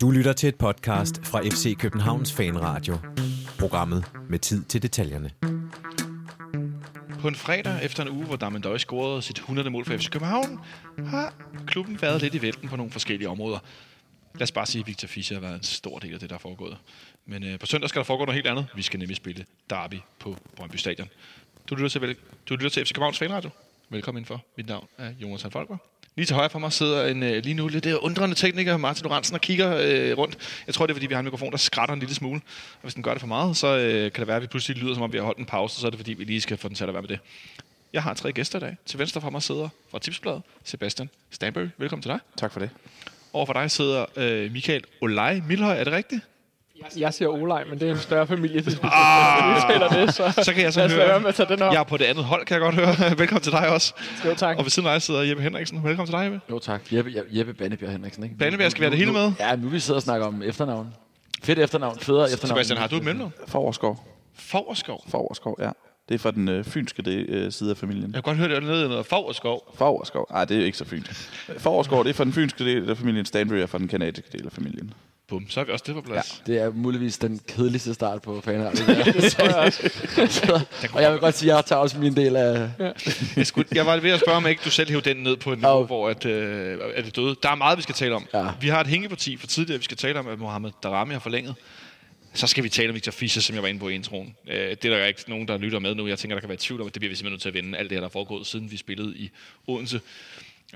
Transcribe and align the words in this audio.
Du 0.00 0.10
lytter 0.10 0.32
til 0.32 0.48
et 0.48 0.54
podcast 0.54 1.26
fra 1.26 1.40
FC 1.42 1.76
Københavns 1.78 2.32
Fanradio. 2.32 2.98
Programmet 3.58 4.04
med 4.30 4.38
tid 4.38 4.64
til 4.64 4.82
detaljerne. 4.82 5.30
På 7.20 7.28
en 7.28 7.34
fredag 7.34 7.84
efter 7.84 8.02
en 8.02 8.08
uge, 8.08 8.24
hvor 8.26 8.36
Damendøj 8.36 8.78
scorede 8.78 9.22
sit 9.22 9.38
100. 9.38 9.70
mål 9.70 9.84
for 9.84 9.96
FC 9.96 10.10
København, 10.10 10.60
har 11.06 11.34
klubben 11.66 12.02
været 12.02 12.22
lidt 12.22 12.34
i 12.34 12.42
vælten 12.42 12.68
på 12.68 12.76
nogle 12.76 12.92
forskellige 12.92 13.28
områder. 13.28 13.58
Lad 14.34 14.42
os 14.42 14.52
bare 14.52 14.66
sige, 14.66 14.80
at 14.80 14.86
Victor 14.86 15.08
Fischer 15.08 15.36
har 15.36 15.40
været 15.40 15.54
en 15.54 15.62
stor 15.62 15.98
del 15.98 16.14
af 16.14 16.20
det, 16.20 16.30
der 16.30 16.36
er 16.36 16.40
foregået. 16.40 16.76
Men 17.26 17.44
øh, 17.44 17.58
på 17.58 17.66
søndag 17.66 17.88
skal 17.88 17.98
der 18.00 18.04
foregå 18.04 18.24
noget 18.24 18.34
helt 18.34 18.46
andet. 18.46 18.66
Vi 18.74 18.82
skal 18.82 18.98
nemlig 19.00 19.16
spille 19.16 19.44
Derby 19.70 20.00
på 20.18 20.36
Brøndby 20.56 20.76
Stadion. 20.76 21.08
Du 21.70 21.74
lytter 21.74 21.88
til, 21.88 22.00
vel- 22.00 22.16
du 22.48 22.54
lytter 22.54 22.68
til 22.70 22.84
FC 22.86 22.92
Københavns 22.92 23.18
Fanradio. 23.18 23.50
Velkommen 23.90 24.18
indenfor. 24.20 24.44
Mit 24.56 24.66
navn 24.66 24.86
er 24.98 25.12
Jonas 25.22 25.46
Folker. 25.50 25.76
Lige 26.16 26.26
til 26.26 26.36
højre 26.36 26.50
for 26.50 26.58
mig 26.58 26.72
sidder 26.72 27.06
en 27.06 27.22
øh, 27.22 27.44
lige 27.44 27.54
nu 27.54 27.68
lidt 27.68 27.86
undrende 27.86 28.34
tekniker, 28.34 28.76
Martin 28.76 29.04
Lorentzen, 29.04 29.34
og 29.34 29.40
kigger 29.40 29.76
øh, 29.76 30.18
rundt. 30.18 30.62
Jeg 30.66 30.74
tror, 30.74 30.86
det 30.86 30.92
er, 30.92 30.94
fordi 30.94 31.06
vi 31.06 31.14
har 31.14 31.20
en 31.20 31.24
mikrofon, 31.24 31.50
der 31.50 31.58
skrætter 31.58 31.92
en 31.92 32.00
lille 32.00 32.14
smule. 32.14 32.40
Og 32.74 32.82
hvis 32.82 32.94
den 32.94 33.02
gør 33.02 33.10
det 33.10 33.20
for 33.20 33.26
meget, 33.26 33.56
så 33.56 33.66
øh, 33.66 34.12
kan 34.12 34.20
det 34.20 34.26
være, 34.26 34.36
at 34.36 34.42
vi 34.42 34.46
pludselig 34.46 34.76
lyder, 34.82 34.94
som 34.94 35.02
om 35.02 35.12
vi 35.12 35.18
har 35.18 35.24
holdt 35.24 35.38
en 35.38 35.46
pause, 35.46 35.80
så 35.80 35.86
er 35.86 35.90
det, 35.90 35.98
fordi 35.98 36.12
vi 36.12 36.24
lige 36.24 36.40
skal 36.40 36.56
få 36.56 36.68
den 36.68 36.76
til 36.76 36.84
at 36.84 36.92
være 36.92 37.02
med 37.02 37.08
det. 37.08 37.18
Jeg 37.92 38.02
har 38.02 38.14
tre 38.14 38.32
gæster 38.32 38.58
i 38.58 38.60
dag. 38.60 38.76
Til 38.86 38.98
venstre 38.98 39.20
for 39.20 39.30
mig 39.30 39.42
sidder 39.42 39.68
fra 39.90 39.98
Tipsbladet 39.98 40.42
Sebastian 40.64 41.10
Stanbury. 41.30 41.66
Velkommen 41.78 42.02
til 42.02 42.10
dig. 42.10 42.18
Tak 42.36 42.52
for 42.52 42.60
det. 42.60 42.70
Over 43.32 43.46
for 43.46 43.52
dig 43.52 43.70
sidder 43.70 44.04
øh, 44.16 44.52
Michael 44.52 44.84
Olaj 45.00 45.40
Milhøj. 45.48 45.78
Er 45.78 45.84
det 45.84 45.92
rigtigt? 45.92 46.22
Jeg 46.96 47.14
siger 47.14 47.28
Olej, 47.28 47.64
men 47.64 47.78
det 47.80 47.88
er 47.88 47.92
en 47.92 47.98
større 47.98 48.26
familie, 48.26 48.62
hvis 48.62 48.74
vi 48.82 48.88
ah, 48.92 49.60
taler 49.70 49.88
det, 49.88 50.14
så, 50.14 50.42
Så 50.42 50.52
kan 50.54 50.62
jeg 50.62 50.72
så 50.72 50.88
høre. 50.88 50.98
være 50.98 51.20
med 51.20 51.28
at 51.28 51.34
tage 51.34 51.48
den 51.48 51.62
op. 51.62 51.72
Jeg 51.72 51.80
er 51.80 51.84
på 51.84 51.96
det 51.96 52.04
andet 52.04 52.24
hold, 52.24 52.46
kan 52.46 52.54
jeg 52.54 52.60
godt 52.60 52.74
høre. 52.74 53.18
Velkommen 53.18 53.42
til 53.42 53.52
dig 53.52 53.68
også. 53.68 53.94
Jo, 54.24 54.34
tak. 54.34 54.56
Og 54.58 54.64
ved 54.64 54.70
siden 54.70 54.88
af 54.88 54.94
dig 54.94 55.02
sidder 55.02 55.22
Jeppe 55.22 55.42
Henriksen. 55.42 55.84
Velkommen 55.84 56.06
til 56.06 56.12
dig, 56.12 56.24
Jeppe. 56.24 56.40
Jo 56.50 56.58
tak. 56.58 56.92
Jeppe, 56.92 57.10
Je- 57.10 57.38
Jeppe 57.38 57.54
Bannebjerg 57.54 57.92
Henriksen, 57.92 58.24
ikke? 58.24 58.36
Bannebjerg, 58.38 58.70
skal 58.70 58.82
have 58.82 58.90
det 58.90 58.98
hele 58.98 59.12
Nu- 59.12 59.18
med? 59.18 59.32
Ja, 59.40 59.56
nu 59.56 59.68
vi 59.68 59.80
sidder 59.80 59.98
og 59.98 60.02
snakker 60.02 60.26
om 60.26 60.42
efternavn. 60.42 60.94
Fedt 61.42 61.58
efternavn, 61.58 61.98
federe 61.98 62.32
efternavn. 62.32 62.48
Sebastian, 62.56 62.78
har 62.78 62.86
du 62.86 62.96
et 62.96 63.04
mellemnavn? 63.04 63.32
Forskov. 63.48 64.06
Foverskov. 64.34 65.04
Forskov, 65.08 65.56
ja. 65.60 65.70
Det 66.08 66.14
er 66.14 66.18
fra 66.18 66.30
den 66.30 66.48
øh, 66.48 66.64
fynske 66.64 67.02
del, 67.02 67.24
øh, 67.28 67.52
side 67.52 67.70
af 67.70 67.76
familien. 67.76 68.04
Jeg 68.04 68.12
kan 68.14 68.22
godt 68.22 68.36
høre, 68.36 68.48
det 68.48 68.56
er 68.56 68.60
nede 68.60 68.84
i 68.84 68.88
noget 68.88 69.06
Foverskov. 69.06 69.74
Forskov. 69.74 70.26
Nej, 70.30 70.44
det 70.44 70.60
er 70.60 70.64
ikke 70.64 70.78
så 70.78 70.84
fynsk. 70.84 71.10
Forskov, 71.58 72.04
det 72.04 72.10
er 72.10 72.14
fra 72.14 72.24
den 72.24 72.32
fynske 72.32 72.64
del 72.64 72.90
af 72.90 72.96
familien. 72.96 73.24
Stanbury 73.24 73.56
er 73.58 73.66
fra 73.66 73.78
den 73.78 73.88
kanadiske 73.88 74.28
del 74.32 74.46
af 74.46 74.52
familien. 74.52 74.92
Bum, 75.28 75.50
så 75.50 75.60
er 75.60 75.64
vi 75.64 75.72
også 75.72 75.84
det 75.86 75.94
på 75.94 76.00
plads. 76.00 76.42
Det 76.46 76.58
er 76.58 76.70
muligvis 76.70 77.18
den 77.18 77.40
kedeligste 77.48 77.94
start 77.94 78.22
på 78.22 78.40
fanradion. 78.40 78.88
det 79.22 79.32
tror 79.32 79.44
jeg 79.44 79.56
også. 79.56 80.64
og 80.92 81.02
jeg 81.02 81.12
vil 81.12 81.20
godt 81.20 81.34
sige, 81.34 81.52
at 81.52 81.56
jeg 81.56 81.64
tager 81.64 81.80
også 81.80 81.98
min 81.98 82.16
del 82.16 82.36
af... 82.36 82.70
Jeg, 83.36 83.46
skulle, 83.46 83.68
jeg 83.74 83.86
var 83.86 84.00
ved 84.00 84.10
at 84.10 84.20
spørge, 84.20 84.36
om 84.36 84.46
ikke 84.46 84.62
du 84.64 84.70
selv 84.70 84.90
hævde 84.90 85.10
den 85.10 85.16
ned 85.16 85.36
på 85.36 85.52
et 85.52 85.58
niveau, 85.58 85.72
Au. 85.72 85.84
hvor 85.84 86.08
at, 86.08 86.24
øh, 86.24 86.78
er 86.94 87.02
det 87.02 87.16
døde. 87.16 87.36
Der 87.42 87.50
er 87.50 87.54
meget, 87.54 87.78
vi 87.78 87.82
skal 87.82 87.94
tale 87.94 88.14
om. 88.14 88.26
Ja. 88.34 88.46
Vi 88.60 88.68
har 88.68 88.80
et 88.80 88.86
hængeparti 88.86 89.36
for 89.36 89.46
tidligere, 89.46 89.78
vi 89.78 89.84
skal 89.84 89.96
tale 89.96 90.18
om, 90.18 90.28
at 90.28 90.38
Mohamed 90.38 90.70
Darami 90.82 91.12
har 91.12 91.20
forlænget. 91.20 91.54
Så 92.34 92.46
skal 92.46 92.64
vi 92.64 92.68
tale 92.68 92.88
om 92.88 92.94
Victor 92.94 93.12
Fischer, 93.12 93.42
som 93.42 93.54
jeg 93.54 93.62
var 93.62 93.68
inde 93.68 93.80
på 93.80 93.88
i 93.88 93.94
introen. 93.94 94.36
Øh, 94.48 94.56
det 94.56 94.84
er 94.84 94.96
der 94.98 95.04
ikke 95.04 95.22
nogen, 95.28 95.48
der 95.48 95.58
lytter 95.58 95.78
med 95.78 95.94
nu. 95.94 96.06
Jeg 96.06 96.18
tænker, 96.18 96.34
der 96.34 96.40
kan 96.40 96.48
være 96.48 96.54
i 96.54 96.58
tvivl 96.58 96.80
om, 96.80 96.86
at 96.86 96.94
det 96.94 97.00
bliver 97.00 97.10
vi 97.10 97.16
simpelthen 97.16 97.32
nødt 97.32 97.42
til 97.42 97.48
at 97.48 97.54
vende. 97.54 97.78
Alt 97.78 97.90
det 97.90 97.96
her, 97.96 98.00
der 98.00 98.08
er 98.08 98.12
foregået, 98.12 98.46
siden 98.46 98.70
vi 98.70 98.76
spillede 98.76 99.16
i 99.16 99.30
Odense. 99.66 100.00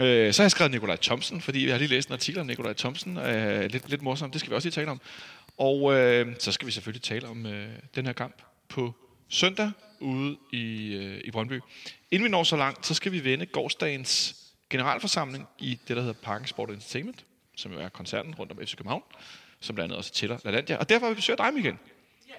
Øh, 0.00 0.32
så 0.32 0.42
har 0.42 0.44
jeg 0.44 0.50
skrevet 0.50 0.70
Nikolaj 0.70 0.96
Thomsen, 0.96 1.40
fordi 1.40 1.64
jeg 1.64 1.72
har 1.74 1.78
lige 1.78 1.88
læst 1.88 2.08
en 2.08 2.12
artikel 2.12 2.40
om 2.40 2.46
Nikolaj 2.46 2.72
Thomsen. 2.72 3.16
Øh, 3.16 3.70
lidt, 3.70 3.90
lidt 3.90 4.02
morsomt, 4.02 4.32
det 4.32 4.40
skal 4.40 4.50
vi 4.50 4.54
også 4.56 4.66
lige 4.66 4.72
tale 4.72 4.90
om. 4.90 5.00
Og 5.58 5.94
øh, 5.94 6.26
så 6.38 6.52
skal 6.52 6.66
vi 6.66 6.72
selvfølgelig 6.72 7.02
tale 7.02 7.28
om 7.28 7.46
øh, 7.46 7.68
den 7.94 8.06
her 8.06 8.12
kamp 8.12 8.42
på 8.68 8.94
søndag 9.28 9.70
ude 10.00 10.36
i, 10.52 10.94
øh, 10.94 11.20
i 11.24 11.30
Brøndby. 11.30 11.60
Inden 12.10 12.24
vi 12.24 12.30
når 12.30 12.42
så 12.44 12.56
langt, 12.56 12.86
så 12.86 12.94
skal 12.94 13.12
vi 13.12 13.24
vende 13.24 13.46
gårdsdagens 13.46 14.36
generalforsamling 14.70 15.46
i 15.58 15.78
det, 15.88 15.96
der 15.96 16.02
hedder 16.02 16.20
Parken 16.22 16.46
Sport 16.46 16.70
Entertainment, 16.70 17.24
som 17.56 17.72
jo 17.72 17.78
er 17.78 17.88
koncerten 17.88 18.34
rundt 18.34 18.52
om 18.52 18.58
FC 18.66 18.76
København, 18.76 19.02
som 19.60 19.74
blandt 19.74 19.92
andet 19.92 19.98
også 19.98 20.12
tæller 20.12 20.38
LaLandia. 20.44 20.76
Og 20.76 20.88
derfor 20.88 21.06
har 21.06 21.10
vi 21.10 21.16
besøgt 21.16 21.38
dig, 21.38 21.54
Michael. 21.54 21.76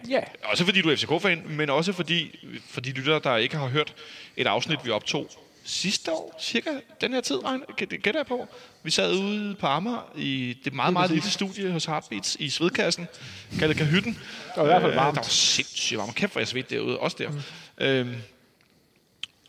Ja, 0.09 0.23
Også 0.43 0.65
fordi 0.65 0.81
du 0.81 0.89
er 0.89 0.95
FCK-fan, 0.95 1.43
men 1.47 1.69
også 1.69 1.93
fordi, 1.93 2.45
for 2.67 2.81
de 2.81 2.91
lyttere, 2.91 3.19
der 3.23 3.37
ikke 3.37 3.57
har 3.57 3.67
hørt 3.67 3.95
et 4.37 4.47
afsnit, 4.47 4.85
vi 4.85 4.89
optog 4.89 5.29
sidste 5.63 6.11
år, 6.11 6.37
cirka 6.41 6.69
den 7.01 7.13
her 7.13 7.21
tid, 7.21 7.39
gætter 7.77 8.19
jeg 8.19 8.25
på. 8.27 8.47
Vi 8.83 8.91
sad 8.91 9.13
ude 9.17 9.55
på 9.55 9.67
Amager 9.67 10.11
i 10.15 10.57
det 10.65 10.73
meget, 10.73 10.93
meget 10.93 11.11
lille 11.11 11.29
studie 11.29 11.71
hos 11.71 11.85
Heartbeats 11.85 12.37
i 12.39 12.49
Svedkassen, 12.49 13.07
kaldet 13.59 13.77
Kahytten. 13.77 14.13
det 14.13 14.57
var 14.57 14.63
i 14.63 14.65
hvert 14.65 14.81
fald 14.81 14.91
Øh, 14.91 14.97
varmt. 14.97 15.15
Der 15.15 15.21
var 15.21 15.27
sindssygt 15.29 15.97
varmt. 15.97 16.15
Kæft, 16.15 16.31
hvor 16.31 16.41
jeg 16.41 16.47
svedt 16.47 16.69
derude. 16.69 16.99
Også 16.99 17.17
der. 17.19 17.29
Mm. 17.29 17.41
Øhm, 17.85 18.15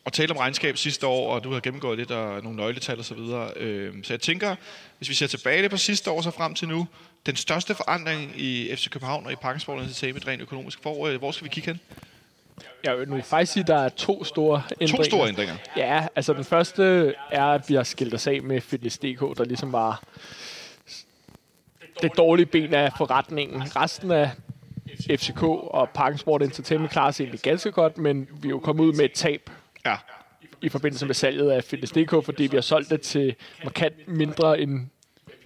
og 0.04 0.12
tale 0.12 0.30
om 0.30 0.36
regnskab 0.36 0.76
sidste 0.76 1.06
år, 1.06 1.34
og 1.34 1.44
du 1.44 1.52
har 1.52 1.60
gennemgået 1.60 1.98
lidt 1.98 2.10
af 2.10 2.42
nogle 2.42 2.56
nøgletal 2.56 2.98
og 2.98 3.04
så 3.04 3.14
videre. 3.14 3.52
Øhm, 3.56 4.04
så 4.04 4.12
jeg 4.12 4.20
tænker, 4.20 4.56
hvis 4.98 5.08
vi 5.08 5.14
ser 5.14 5.26
tilbage 5.26 5.68
på 5.68 5.76
sidste 5.76 6.10
år 6.10 6.22
så 6.22 6.30
frem 6.30 6.54
til 6.54 6.68
nu, 6.68 6.88
den 7.26 7.36
største 7.36 7.74
forandring 7.74 8.32
i 8.40 8.76
FC 8.76 8.90
København 8.90 9.26
og 9.26 9.32
i 9.32 9.36
Parkensport 9.36 9.82
Entertainment 9.82 10.26
rent 10.26 10.42
økonomisk, 10.42 10.82
hvor, 10.82 11.08
øh, 11.08 11.18
hvor 11.18 11.30
skal 11.30 11.44
vi 11.44 11.48
kigge 11.48 11.66
hen? 11.66 11.80
Jeg 12.84 12.98
vil 12.98 13.08
nu 13.08 13.20
faktisk 13.20 13.52
sige, 13.52 13.60
at 13.60 13.66
der 13.66 13.76
er 13.76 13.88
to 13.88 14.24
store 14.24 14.62
ændringer. 14.80 14.96
To 14.96 15.02
store 15.04 15.28
ændringer. 15.28 15.54
Ja, 15.76 16.06
altså 16.16 16.32
den 16.32 16.44
første 16.44 17.14
er, 17.30 17.44
at 17.44 17.68
vi 17.68 17.74
har 17.74 17.82
skilt 17.82 18.14
os 18.14 18.26
af 18.26 18.42
med 18.42 18.60
Fitness.dk, 18.60 19.38
der 19.38 19.44
ligesom 19.44 19.72
var 19.72 20.02
det 22.02 22.16
dårlige 22.16 22.46
ben 22.46 22.74
af 22.74 22.92
forretningen. 22.98 23.62
Resten 23.76 24.10
af 24.10 24.30
FCK 25.10 25.42
og 25.42 25.88
Parken 25.94 26.18
Sport 26.18 26.42
Entertainment 26.42 26.92
klarer 26.92 27.10
sig 27.10 27.24
egentlig 27.24 27.40
ganske 27.40 27.70
godt, 27.72 27.98
men 27.98 28.28
vi 28.42 28.48
er 28.48 28.50
jo 28.50 28.58
kommet 28.58 28.84
ud 28.84 28.92
med 28.92 29.04
et 29.04 29.12
tab 29.12 29.50
Ja. 29.86 29.96
i 30.62 30.68
forbindelse 30.68 31.06
med 31.06 31.14
salget 31.14 31.50
af 31.50 31.64
Fitness.dk, 31.64 32.24
fordi 32.24 32.42
vi 32.46 32.56
har 32.56 32.62
solgt 32.62 32.90
det 32.90 33.00
til 33.00 33.34
markant 33.64 34.08
mindre 34.08 34.60
end 34.60 34.86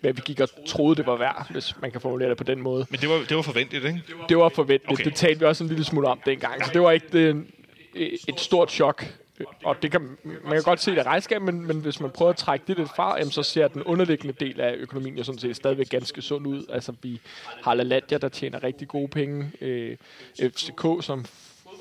hvad 0.06 0.14
vi 0.14 0.22
gik 0.24 0.40
og 0.40 0.48
troede, 0.66 0.96
det 0.96 1.06
var 1.06 1.16
værd, 1.16 1.46
hvis 1.50 1.74
man 1.82 1.90
kan 1.90 2.00
formulere 2.00 2.28
det 2.28 2.36
på 2.36 2.44
den 2.44 2.62
måde. 2.62 2.86
Men 2.90 3.00
det 3.00 3.08
var, 3.08 3.18
det 3.28 3.36
var 3.36 3.42
forventeligt, 3.42 3.84
ikke? 3.84 4.02
Det 4.28 4.38
var 4.38 4.48
forventeligt. 4.48 5.00
Okay. 5.00 5.04
Det 5.04 5.14
talte 5.14 5.38
vi 5.38 5.44
også 5.44 5.64
en 5.64 5.68
lille 5.68 5.84
smule 5.84 6.08
om 6.08 6.20
dengang, 6.26 6.64
så 6.64 6.70
det 6.72 6.82
var 6.82 6.90
ikke 6.90 7.06
det, 7.12 7.44
et 8.28 8.40
stort 8.40 8.70
chok. 8.70 9.04
Og 9.64 9.82
det 9.82 9.90
kan, 9.90 10.00
man 10.24 10.52
kan 10.52 10.62
godt 10.62 10.80
se 10.80 10.90
det 10.90 11.06
regnskab, 11.06 11.42
men, 11.42 11.66
men 11.66 11.80
hvis 11.80 12.00
man 12.00 12.10
prøver 12.10 12.30
at 12.30 12.36
trække 12.36 12.64
det 12.68 12.78
lidt 12.78 12.88
fra, 12.96 13.18
jamen, 13.18 13.30
så 13.30 13.42
ser 13.42 13.68
den 13.68 13.82
underliggende 13.82 14.34
del 14.40 14.60
af 14.60 14.74
økonomien 14.74 15.18
jo 15.18 15.24
sådan 15.24 15.38
set 15.38 15.56
stadigvæk 15.56 15.88
ganske 15.88 16.22
sund 16.22 16.46
ud. 16.46 16.64
Altså 16.72 16.92
vi 17.02 17.20
har 17.62 17.74
LaLandia, 17.74 18.18
der 18.18 18.28
tjener 18.28 18.64
rigtig 18.64 18.88
gode 18.88 19.08
penge. 19.08 19.50
Øh, 19.60 19.96
FCK 20.40 20.86
som 21.00 21.24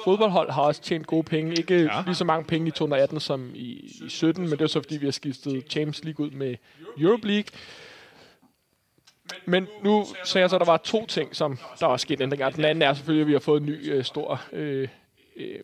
fodboldhold 0.03 0.51
har 0.51 0.61
også 0.61 0.81
tjent 0.81 1.07
gode 1.07 1.23
penge. 1.23 1.55
Ikke 1.57 1.81
ja. 1.81 2.03
lige 2.05 2.15
så 2.15 2.25
mange 2.25 2.45
penge 2.45 2.67
i 2.67 2.71
2018 2.71 3.19
som 3.19 3.51
i, 3.55 3.93
i 4.05 4.09
17, 4.09 4.43
men 4.43 4.51
det 4.51 4.61
er 4.61 4.67
så 4.67 4.81
fordi, 4.81 4.97
vi 4.97 5.05
har 5.05 5.11
skiftet 5.11 5.63
Champions 5.69 6.03
League 6.03 6.25
ud 6.25 6.31
med 6.31 6.55
Europe 6.97 7.27
League. 7.27 7.45
Men 9.45 9.67
nu 9.83 10.05
sagde 10.23 10.41
jeg 10.41 10.49
så, 10.49 10.55
at 10.55 10.59
der 10.59 10.65
var 10.65 10.77
to 10.77 11.05
ting, 11.05 11.35
som 11.35 11.59
der 11.79 11.85
var 11.85 11.97
sket 11.97 12.21
ændringer. 12.21 12.49
Den 12.49 12.65
anden 12.65 12.81
er 12.81 12.93
selvfølgelig, 12.93 13.21
at 13.21 13.27
vi 13.27 13.33
har 13.33 13.39
fået 13.39 13.61
en 13.61 13.65
ny 13.65 13.93
øh, 13.93 14.03
stor 14.03 14.41
øh, 14.53 14.87
øh, 15.35 15.59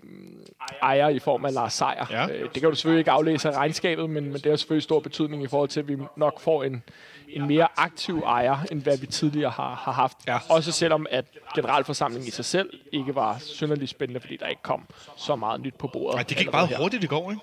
ejer 0.81 1.09
i 1.09 1.19
form 1.19 1.45
af 1.45 1.53
Lars 1.53 1.73
Seier. 1.73 2.05
Ja. 2.11 2.27
Øh, 2.27 2.49
det 2.53 2.61
kan 2.61 2.69
du 2.69 2.75
selvfølgelig 2.75 2.99
ikke 2.99 3.11
aflæse 3.11 3.49
af 3.49 3.57
regnskabet, 3.57 4.09
men, 4.09 4.23
men 4.23 4.33
det 4.33 4.45
har 4.45 4.55
selvfølgelig 4.55 4.83
stor 4.83 4.99
betydning 4.99 5.43
i 5.43 5.47
forhold 5.47 5.69
til, 5.69 5.79
at 5.79 5.87
vi 5.87 5.97
nok 6.17 6.39
får 6.39 6.63
en, 6.63 6.83
en 7.29 7.47
mere 7.47 7.67
aktiv 7.77 8.19
ejer, 8.25 8.57
end 8.71 8.81
hvad 8.81 8.97
vi 8.97 9.05
tidligere 9.05 9.51
har, 9.51 9.75
har 9.75 9.91
haft. 9.91 10.17
Ja. 10.27 10.37
Også 10.49 10.71
selvom 10.71 11.05
at 11.09 11.25
generalforsamlingen 11.55 12.27
i 12.27 12.31
sig 12.31 12.45
selv 12.45 12.69
ikke 12.91 13.15
var 13.15 13.37
synderligt 13.39 13.89
spændende, 13.89 14.19
fordi 14.19 14.37
der 14.37 14.47
ikke 14.47 14.61
kom 14.61 14.87
så 15.17 15.35
meget 15.35 15.61
nyt 15.61 15.75
på 15.75 15.87
bordet. 15.87 16.17
Ej, 16.17 16.23
det 16.23 16.37
gik 16.37 16.51
meget 16.51 16.77
hurtigt 16.77 17.03
i 17.03 17.07
går, 17.07 17.31
ikke? 17.31 17.41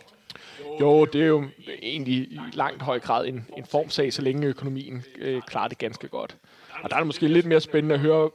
Jo, 0.80 1.04
det 1.04 1.22
er 1.22 1.26
jo 1.26 1.44
egentlig 1.82 2.14
i 2.14 2.41
langt 2.52 2.82
høj 2.82 3.00
grad 3.00 3.26
en, 3.26 3.46
en 3.56 3.64
formsag, 3.66 4.12
så 4.12 4.22
længe 4.22 4.46
økonomien 4.46 5.04
øh, 5.19 5.42
klarer 5.42 5.69
det 5.69 5.78
ganske 5.78 6.08
godt. 6.08 6.36
Og 6.82 6.91
der 6.91 6.96
er 6.96 7.00
det 7.00 7.06
måske 7.06 7.28
lidt 7.28 7.46
mere 7.46 7.60
spændende 7.60 7.94
at 7.94 8.00
høre, 8.00 8.30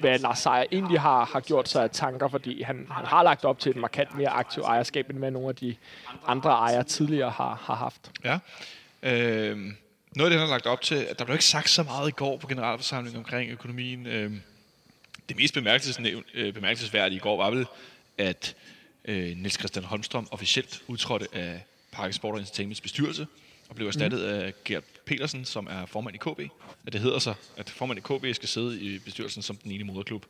hvad 0.00 0.18
Lars 0.18 0.38
Seier 0.38 0.64
egentlig 0.72 1.00
har, 1.00 1.24
har 1.24 1.40
gjort 1.40 1.68
sig 1.68 1.82
af 1.82 1.90
tanker, 1.90 2.28
fordi 2.28 2.62
han, 2.62 2.86
han 2.90 3.06
har 3.06 3.22
lagt 3.22 3.44
op 3.44 3.58
til 3.58 3.70
et 3.70 3.76
markant 3.76 4.16
mere 4.16 4.28
aktivt 4.28 4.66
ejerskab, 4.66 5.10
end 5.10 5.18
hvad 5.18 5.30
nogle 5.30 5.48
af 5.48 5.56
de 5.56 5.76
andre 6.26 6.50
ejere 6.50 6.84
tidligere 6.84 7.30
har, 7.30 7.60
har 7.62 7.74
haft. 7.74 8.10
Ja. 8.24 8.38
Øh, 9.02 9.56
noget 10.16 10.26
af 10.26 10.30
det, 10.30 10.38
han 10.38 10.38
har 10.38 10.46
lagt 10.46 10.66
op 10.66 10.80
til, 10.80 10.94
at 10.94 11.18
der 11.18 11.24
blev 11.24 11.34
ikke 11.34 11.44
sagt 11.44 11.70
så 11.70 11.82
meget 11.82 12.08
i 12.08 12.12
går 12.12 12.36
på 12.36 12.46
generalforsamlingen 12.46 13.18
omkring 13.18 13.50
økonomien. 13.50 14.06
Øh, 14.06 14.32
det 15.28 15.36
mest 15.36 15.56
øh, 16.34 16.52
bemærkelsesværdige 16.54 17.16
i 17.16 17.20
går 17.20 17.36
var 17.36 17.50
vel, 17.50 17.66
at 18.18 18.56
øh, 19.04 19.36
Niels 19.36 19.58
Christian 19.58 19.84
Holmstrøm 19.84 20.28
officielt 20.30 20.82
udtrådte 20.86 21.28
af 21.32 21.60
Park 21.92 22.12
Sport 22.12 22.38
Entertainments 22.38 22.80
bestyrelse 22.80 23.26
og 23.68 23.76
blev 23.76 23.86
erstattet 23.86 24.20
mm. 24.20 24.26
af 24.26 24.52
Gert 24.64 24.84
Petersen, 25.06 25.44
som 25.44 25.66
er 25.70 25.86
formand 25.86 26.14
i 26.14 26.18
KB. 26.18 26.40
At 26.86 26.92
det 26.92 27.00
hedder 27.00 27.18
sig, 27.18 27.34
at 27.56 27.70
formand 27.70 27.98
i 27.98 28.02
KB 28.02 28.34
skal 28.34 28.48
sidde 28.48 28.80
i 28.80 28.98
bestyrelsen 28.98 29.42
som 29.42 29.56
den 29.56 29.72
ene 29.72 29.84
moderklub. 29.84 30.26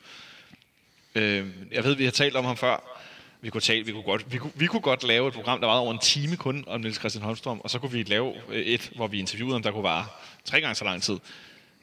Øh, 1.14 1.46
jeg 1.72 1.84
ved, 1.84 1.94
vi 1.94 2.04
har 2.04 2.10
talt 2.10 2.36
om 2.36 2.44
ham 2.44 2.56
før. 2.56 3.00
Vi 3.40 3.50
kunne, 3.50 3.60
tale, 3.60 3.84
vi, 3.86 3.92
kunne 3.92 4.02
godt, 4.02 4.32
vi, 4.32 4.38
kunne, 4.38 4.52
vi 4.54 4.66
kunne 4.66 4.82
godt 4.82 5.04
lave 5.04 5.28
et 5.28 5.34
program, 5.34 5.60
der 5.60 5.66
var 5.66 5.74
over 5.74 5.92
en 5.92 5.98
time 5.98 6.36
kun 6.36 6.64
om 6.66 6.80
Niels 6.80 6.98
Christian 6.98 7.24
Holmstrøm, 7.24 7.60
og 7.60 7.70
så 7.70 7.78
kunne 7.78 7.92
vi 7.92 8.02
lave 8.02 8.34
øh, 8.48 8.62
et, 8.62 8.92
hvor 8.96 9.06
vi 9.06 9.18
interviewede 9.18 9.54
ham, 9.54 9.62
der 9.62 9.70
kunne 9.70 9.82
vare 9.82 10.06
tre 10.44 10.60
gange 10.60 10.74
så 10.74 10.84
lang 10.84 11.02
tid. 11.02 11.18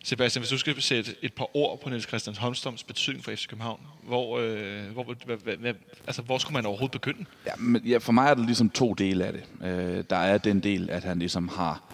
Sebastian, 0.03 0.41
hvis 0.41 0.49
du 0.49 0.57
skal 0.57 0.81
sætte 0.81 1.15
et 1.21 1.33
par 1.33 1.55
ord 1.57 1.81
på 1.81 1.89
Niels 1.89 2.07
Christian 2.07 2.35
Holmstrøms 2.35 2.83
betydning 2.83 3.23
for 3.23 3.31
FC 3.31 3.47
København, 3.47 3.79
hvor, 4.03 4.39
øh, 4.39 4.83
hvor, 4.93 5.15
hvad, 5.25 5.37
hvad, 5.37 5.57
hvad, 5.57 5.73
altså, 6.07 6.21
hvor 6.21 6.37
skulle 6.37 6.53
man 6.53 6.65
overhovedet 6.65 6.91
begynde? 6.91 7.25
Ja, 7.45 7.51
men 7.57 7.81
ja, 7.85 7.97
for 7.97 8.11
mig 8.11 8.29
er 8.29 8.33
der 8.33 8.45
ligesom 8.45 8.69
to 8.69 8.93
dele 8.93 9.25
af 9.25 9.33
det. 9.33 9.43
Øh, 9.63 10.03
der 10.09 10.15
er 10.15 10.37
den 10.37 10.59
del, 10.59 10.89
at 10.89 11.03
han 11.03 11.19
ligesom 11.19 11.47
har 11.47 11.91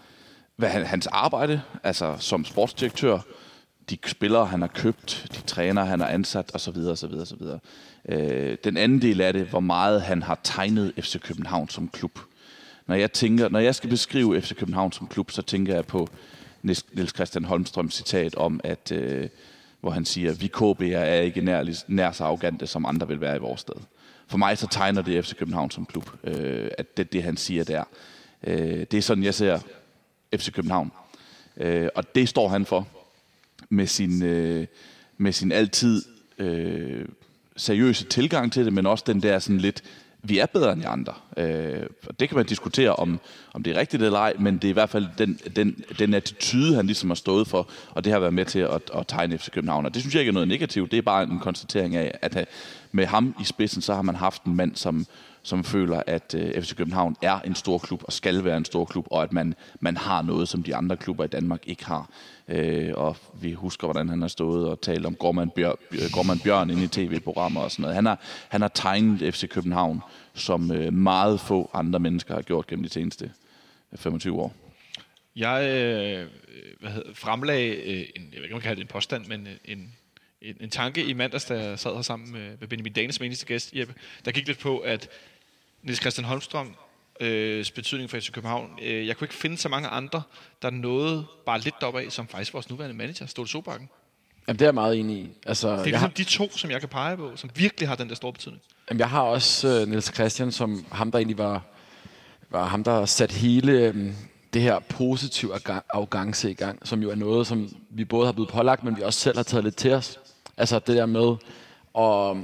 hvad 0.58 0.70
han, 0.70 0.86
hans 0.86 1.08
arbejde, 1.08 1.62
altså 1.84 2.16
som 2.20 2.46
sportsdirektør, 2.46 3.20
de 3.90 3.98
spillere, 4.06 4.46
han 4.46 4.62
har 4.62 4.68
købt, 4.68 5.28
de 5.36 5.42
trænere, 5.42 5.86
han 5.86 6.00
har 6.00 6.08
ansat 6.08 6.52
osv. 6.54 6.78
osv., 6.78 7.14
osv. 7.14 7.42
Øh, 8.10 8.58
den 8.64 8.78
anden 8.78 9.02
del 9.02 9.22
af 9.22 9.34
det, 9.34 9.46
hvor 9.46 9.60
meget 9.60 10.02
han 10.02 10.24
har 10.24 10.40
tegnet 10.44 10.94
FC 11.00 11.20
København 11.20 11.70
som 11.70 11.88
klub. 11.88 12.20
Når 12.88 12.96
jeg, 12.96 13.12
tænker, 13.12 13.50
når 13.50 13.60
jeg 13.60 13.76
skal 13.76 13.90
beskrive 13.90 14.42
FC 14.42 14.56
København 14.56 14.92
som 14.92 15.08
klub, 15.08 15.32
så 15.32 15.42
tænker 15.42 15.76
jeg 15.76 15.86
på 15.86 16.08
Niels 16.94 17.16
Christian 17.16 17.46
Holmstrøms 17.46 17.94
citat 17.94 18.36
om, 18.36 18.60
at 18.64 18.92
øh, 18.92 19.30
hvor 19.82 19.92
han 19.92 20.06
siger, 20.06 20.34
vi 20.34 20.52
KB'er 20.58 20.98
er 20.98 21.22
ikke 21.22 21.42
nær, 21.42 21.84
nær 21.88 22.12
så 22.12 22.24
arrogante, 22.24 22.68
som 22.68 22.86
andre 22.86 23.08
vil 23.08 23.22
være 23.22 23.36
i 23.36 23.40
vores 23.40 23.62
sted. 23.62 23.76
For 24.28 24.38
mig 24.38 24.58
så 24.58 24.68
tegner 24.68 25.02
det 25.02 25.26
FC 25.26 25.36
København 25.36 25.72
som 25.72 25.86
klub, 25.86 26.10
øh, 26.24 26.72
at 26.78 26.98
det 26.98 27.14
det, 27.14 27.24
han 27.24 27.38
siger 27.38 27.64
der. 27.64 27.84
Øh, 28.44 28.86
det 28.92 28.94
er 28.94 29.02
sådan, 29.02 29.24
jeg 29.24 29.34
ser 29.34 29.60
FC 30.36 30.52
København. 30.52 30.92
Øh, 31.58 31.90
og 31.96 32.16
det 32.16 32.30
står 32.30 32.48
han 32.48 32.66
for 32.66 32.88
med 33.70 33.88
sin, 33.88 34.24
øh, 34.24 34.68
med 35.18 35.32
sin 35.32 35.52
altid 35.52 36.06
øh, 36.38 37.06
seriøse 37.58 38.06
tilgang 38.06 38.52
til 38.52 38.66
det, 38.66 38.74
men 38.74 38.86
også 38.86 39.04
den 39.08 39.22
der 39.22 39.40
sådan 39.40 39.58
lidt, 39.58 39.84
vi 40.24 40.38
er 40.38 40.46
bedre 40.46 40.74
end 40.74 40.82
de 40.82 40.88
andre. 40.88 41.14
Øh, 41.38 41.86
og 42.08 42.20
det 42.20 42.30
kan 42.30 42.38
man 42.38 42.46
diskutere, 42.46 42.96
om, 42.96 43.20
om 43.54 43.64
det 43.64 43.76
er 43.76 43.80
rigtigt 43.80 44.04
eller 44.04 44.20
ej, 44.20 44.34
men 44.40 44.56
det 44.56 44.64
er 44.64 44.70
i 44.70 44.74
hvert 44.74 44.90
fald 44.90 45.08
den, 45.18 45.40
den, 45.56 45.84
den 46.00 46.14
attitude, 46.14 46.76
han 46.76 46.86
ligesom 46.86 47.10
har 47.10 47.16
stået 47.16 47.48
for, 47.48 47.70
og 47.92 48.04
det 48.04 48.14
har 48.14 48.20
været 48.20 48.34
med 48.34 48.46
til 48.46 48.60
at, 48.60 48.82
at 48.96 49.08
tegne 49.08 49.38
FC 49.38 49.52
København. 49.52 49.86
Og 49.86 49.94
det 49.94 50.02
synes 50.02 50.16
jeg 50.16 50.22
ikke 50.22 50.30
er 50.30 50.34
noget 50.34 50.48
negativt, 50.48 50.92
det 50.92 50.98
er 50.98 51.02
bare 51.02 51.24
en 51.24 51.40
konstatering 51.40 51.96
af, 51.96 52.18
at 52.22 52.38
øh, 52.38 52.46
med 52.92 53.06
ham 53.06 53.36
i 53.42 53.44
spidsen, 53.44 53.82
så 53.82 53.94
har 53.94 54.02
man 54.02 54.16
haft 54.16 54.44
en 54.44 54.56
mand, 54.56 54.76
som, 54.76 55.06
som 55.48 55.64
føler, 55.64 56.02
at 56.08 56.36
øh, 56.38 56.62
FC 56.62 56.76
København 56.76 57.16
er 57.22 57.40
en 57.40 57.56
stor 57.56 57.78
klub 57.78 58.04
og 58.04 58.14
skal 58.14 58.44
være 58.44 58.58
en 58.58 58.66
stor 58.66 58.86
klub, 58.86 59.08
og 59.12 59.24
at 59.24 59.34
man, 59.34 59.56
man 59.80 59.98
har 59.98 60.22
noget, 60.22 60.48
som 60.48 60.64
de 60.64 60.76
andre 60.76 60.98
klubber 60.98 61.24
i 61.24 61.28
Danmark 61.28 61.62
ikke 61.68 61.86
har. 61.86 62.10
Øh, 62.48 62.92
og 62.96 63.18
vi 63.42 63.54
husker, 63.54 63.88
hvordan 63.88 64.10
han 64.10 64.22
har 64.22 64.28
stået 64.28 64.70
og 64.70 64.82
talt 64.82 65.06
om 65.06 65.16
Gorman, 65.16 65.50
Bjør, 65.50 65.72
øh, 65.92 66.00
Gorman 66.14 66.40
Bjørn 66.40 66.70
inde 66.70 66.84
i 66.84 66.88
tv-programmer 66.88 67.62
og 67.62 67.72
sådan 67.72 67.82
noget. 67.82 67.96
Han 67.96 68.06
har, 68.06 68.20
han 68.50 68.62
har 68.62 68.68
tegnet 68.68 69.34
FC 69.34 69.50
København, 69.50 70.02
som 70.34 70.72
øh, 70.72 70.94
meget 70.94 71.40
få 71.40 71.70
andre 71.74 72.00
mennesker 72.00 72.34
har 72.34 72.42
gjort 72.42 72.68
gennem 72.68 72.84
de 72.84 72.90
seneste 72.90 73.32
øh, 73.92 73.98
25 73.98 74.42
år. 74.42 74.54
Jeg 75.36 75.70
øh, 75.70 76.22
øh, 76.22 76.28
hvad 76.80 76.92
hedder, 76.92 77.14
fremlagde 77.14 77.76
øh, 77.76 78.06
en, 78.16 78.30
jeg 78.32 78.38
ved 78.38 78.44
ikke, 78.44 78.56
om 78.56 78.58
man 78.58 78.62
kan 78.62 78.76
det 78.76 78.82
en 78.82 78.88
påstand, 78.88 79.26
men 79.26 79.48
en, 79.66 79.96
en, 80.42 80.58
en 80.60 80.70
tanke 80.70 81.04
i 81.04 81.14
mandags, 81.14 81.46
da 81.46 81.64
jeg 81.64 81.80
sad 81.80 81.96
her 81.96 82.02
sammen 82.02 82.32
med 82.32 82.68
Benjamin 82.68 82.94
Danes, 82.94 83.18
eneste 83.18 83.46
gæst, 83.46 83.74
Jeppe, 83.74 83.94
der 84.26 84.32
gik 84.32 84.48
lidt 84.48 84.60
på, 84.60 84.78
at 84.78 85.10
Niels 85.84 86.00
Christian 86.02 86.26
Holmstrøm 86.26 86.76
øh, 87.20 87.66
betydning 87.76 88.10
for 88.10 88.20
FC 88.20 88.32
København. 88.32 88.70
Øh, 88.84 89.08
jeg 89.08 89.18
kunne 89.18 89.26
ikke 89.26 89.36
finde 89.36 89.58
så 89.58 89.70
mange 89.70 89.88
andre, 89.88 90.22
der 90.62 90.70
nåede 90.70 91.26
bare 91.46 91.60
lidt 91.60 91.76
deroppe 91.82 92.02
af, 92.02 92.12
som 92.12 92.28
faktisk 92.28 92.54
vores 92.54 92.70
nuværende 92.70 92.98
manager, 92.98 93.26
Ståle 93.26 93.48
Sobakken. 93.50 93.90
Jamen, 94.48 94.60
det 94.60 94.66
er 94.66 94.68
jeg 94.68 94.74
meget 94.74 95.00
enig 95.00 95.18
i. 95.18 95.30
Altså, 95.46 95.68
Det 95.72 95.80
er 95.80 95.84
ligesom 95.84 96.00
har, 96.00 96.08
de 96.08 96.24
to, 96.24 96.58
som 96.58 96.72
jeg 96.72 96.80
kan 96.80 96.90
pege 96.90 97.18
på, 97.18 97.32
som 97.36 97.50
virkelig 97.56 97.90
har 97.90 97.96
den 97.96 98.10
der 98.10 98.16
store 98.16 98.34
betydning. 98.34 98.62
jamen, 98.90 99.00
jeg 99.00 99.10
har 99.10 99.22
også 99.22 99.82
uh, 99.82 99.90
Niels 99.90 100.14
Christian, 100.16 100.52
som 100.52 100.86
ham, 100.92 101.12
der 101.12 101.20
egentlig 101.20 101.38
var, 101.38 101.62
var 102.50 102.66
ham, 102.66 102.84
der 102.84 103.06
satte 103.06 103.36
hele 103.36 103.90
um, 103.90 104.14
det 104.54 104.62
her 104.62 104.80
positive 104.80 105.54
arrogance 105.90 106.52
i 106.52 106.54
gang, 106.54 106.88
som 106.88 107.02
jo 107.02 107.10
er 107.12 107.16
noget, 107.16 107.48
som 107.48 107.70
vi 107.90 108.06
både 108.06 108.26
har 108.26 108.32
blevet 108.32 108.50
pålagt, 108.50 108.84
men 108.84 108.98
vi 108.98 109.02
også 109.02 109.20
selv 109.20 109.38
har 109.38 109.44
taget 109.44 109.64
lidt 109.64 109.76
til 109.76 109.94
os. 109.94 110.20
Altså 110.58 110.80
det 110.80 110.96
der 110.98 111.06
med 111.06 111.36
at 111.98 112.38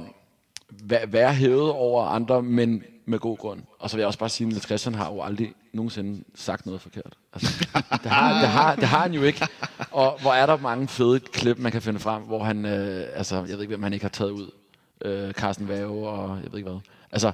væ- 0.92 1.06
være 1.06 1.34
hævet 1.34 1.70
over 1.70 2.04
andre, 2.06 2.42
men 2.42 2.82
med 3.06 3.18
god 3.18 3.38
grund. 3.38 3.60
Og 3.78 3.90
så 3.90 3.96
vil 3.96 4.00
jeg 4.00 4.06
også 4.06 4.18
bare 4.18 4.28
sige, 4.28 4.56
at 4.56 4.62
Christian 4.62 4.94
har 4.94 5.12
jo 5.12 5.22
aldrig 5.22 5.52
nogensinde 5.72 6.24
sagt 6.34 6.66
noget 6.66 6.80
forkert. 6.80 7.12
Altså, 7.32 7.66
det, 8.02 8.10
har, 8.10 8.40
det, 8.40 8.48
har, 8.48 8.74
det 8.76 8.84
har 8.84 8.98
han 8.98 9.14
jo 9.14 9.22
ikke. 9.22 9.46
Og 9.90 10.18
hvor 10.20 10.32
er 10.32 10.46
der 10.46 10.56
mange 10.56 10.88
fede 10.88 11.20
klip, 11.20 11.58
man 11.58 11.72
kan 11.72 11.82
finde 11.82 12.00
frem, 12.00 12.22
hvor 12.22 12.44
han, 12.44 12.64
øh, 12.64 13.06
altså, 13.14 13.36
jeg 13.36 13.48
ved 13.48 13.60
ikke, 13.60 13.66
hvem 13.70 13.82
han 13.82 13.92
ikke 13.92 14.04
har 14.04 14.10
taget 14.10 14.30
ud. 14.30 14.50
Øh, 15.04 15.32
Carsten 15.32 15.68
Vave 15.68 16.08
og 16.08 16.28
jeg 16.42 16.52
ved 16.52 16.58
ikke 16.58 16.70
hvad. 16.70 16.80
Altså, 17.12 17.32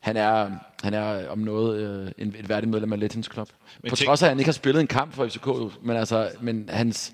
han 0.00 0.16
er, 0.16 0.50
han 0.82 0.94
er 0.94 1.28
om 1.28 1.38
noget 1.38 1.80
øh, 1.80 2.12
en, 2.18 2.34
et 2.38 2.48
værdigt 2.48 2.70
medlem 2.70 2.92
af 2.92 3.00
Legends 3.00 3.28
Club. 3.32 3.48
Men 3.82 3.90
På 3.90 3.96
tænk- 3.96 4.06
trods 4.06 4.22
af, 4.22 4.26
at 4.26 4.30
han 4.30 4.38
ikke 4.38 4.48
har 4.48 4.52
spillet 4.52 4.80
en 4.80 4.86
kamp 4.86 5.12
for 5.14 5.26
FCK, 5.28 5.46
men, 5.82 5.96
altså, 5.96 6.30
men 6.40 6.68
hans, 6.72 7.12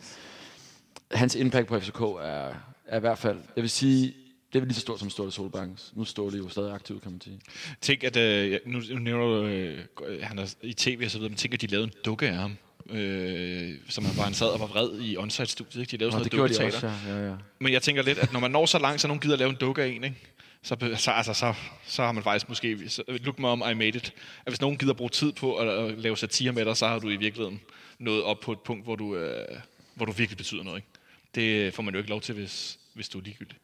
hans 1.12 1.34
impact 1.34 1.66
på 1.68 1.80
FCK 1.80 2.00
er, 2.00 2.48
er 2.86 2.96
i 2.96 3.00
hvert 3.00 3.18
fald, 3.18 3.38
jeg 3.56 3.62
vil 3.62 3.70
sige, 3.70 4.14
det 4.52 4.60
er 4.60 4.64
lige 4.64 4.74
så 4.74 4.80
stort 4.80 4.98
som 4.98 5.10
Ståle 5.10 5.32
Solbakkens. 5.32 5.92
Nu 5.94 6.04
står 6.04 6.30
det 6.30 6.38
jo 6.38 6.48
stadig 6.48 6.74
aktivt, 6.74 7.02
kan 7.02 7.10
man 7.12 7.20
sige. 7.20 7.40
Tænk, 7.80 8.04
at 8.04 8.16
øh, 8.16 8.58
nu, 8.66 8.82
nu 8.90 8.98
nævner 8.98 9.26
du, 9.26 9.46
øh, 9.46 10.22
han 10.22 10.38
er 10.38 10.54
i 10.62 10.72
tv 10.72 11.02
og 11.04 11.10
så 11.10 11.18
videre, 11.18 11.30
men 11.30 11.36
tænk, 11.36 11.54
at 11.54 11.60
de 11.60 11.66
lavede 11.66 11.84
en 11.84 11.92
dukke 12.04 12.28
af 12.28 12.34
ham. 12.34 12.56
Øh, 12.90 13.74
som 13.88 14.04
han 14.04 14.14
bare 14.16 14.24
han 14.24 14.34
sad 14.34 14.46
og 14.46 14.60
var 14.60 14.66
vred 14.66 15.00
i 15.00 15.16
onsite-studiet. 15.16 15.80
Ikke? 15.80 15.90
De 15.90 15.96
lavede 15.96 16.16
Nå, 16.16 16.24
sådan 16.24 16.36
noget 16.36 16.50
dukketeater. 16.50 16.88
også, 16.88 17.10
ja. 17.10 17.18
ja, 17.18 17.28
ja. 17.30 17.34
Men 17.58 17.72
jeg 17.72 17.82
tænker 17.82 18.02
lidt, 18.02 18.18
at 18.18 18.32
når 18.32 18.40
man 18.40 18.50
når 18.50 18.66
så 18.66 18.78
langt, 18.78 19.00
så 19.00 19.08
nogen 19.08 19.20
gider 19.20 19.36
lave 19.36 19.50
en 19.50 19.56
dukke 19.56 19.82
af 19.82 19.88
en, 19.88 20.04
ikke? 20.04 20.16
Så, 20.62 20.76
så, 20.96 21.10
altså, 21.10 21.32
så, 21.32 21.54
så 21.86 22.02
har 22.02 22.12
man 22.12 22.22
faktisk 22.22 22.48
måske... 22.48 22.88
Så, 22.88 23.02
look 23.08 23.38
mom, 23.38 23.62
I 23.70 23.74
made 23.74 23.88
it. 23.88 24.14
At 24.46 24.52
hvis 24.52 24.60
nogen 24.60 24.78
gider 24.78 24.92
bruge 24.92 25.10
tid 25.10 25.32
på 25.32 25.56
at, 25.56 25.68
at 25.68 25.98
lave 25.98 26.16
satire 26.16 26.52
med 26.52 26.64
dig, 26.64 26.76
så 26.76 26.86
har 26.86 26.98
du 26.98 27.08
i 27.08 27.16
virkeligheden 27.16 27.60
nået 27.98 28.22
op 28.22 28.40
på 28.40 28.52
et 28.52 28.60
punkt, 28.60 28.84
hvor 28.84 28.96
du, 28.96 29.16
øh, 29.16 29.46
hvor 29.94 30.04
du 30.06 30.12
virkelig 30.12 30.36
betyder 30.36 30.62
noget. 30.62 30.78
Ikke? 30.78 30.88
Det 31.34 31.74
får 31.74 31.82
man 31.82 31.94
jo 31.94 31.98
ikke 31.98 32.10
lov 32.10 32.20
til, 32.20 32.34
hvis, 32.34 32.78
hvis 32.94 33.08
du 33.08 33.18
er 33.18 33.22
ligegyldig. 33.22 33.56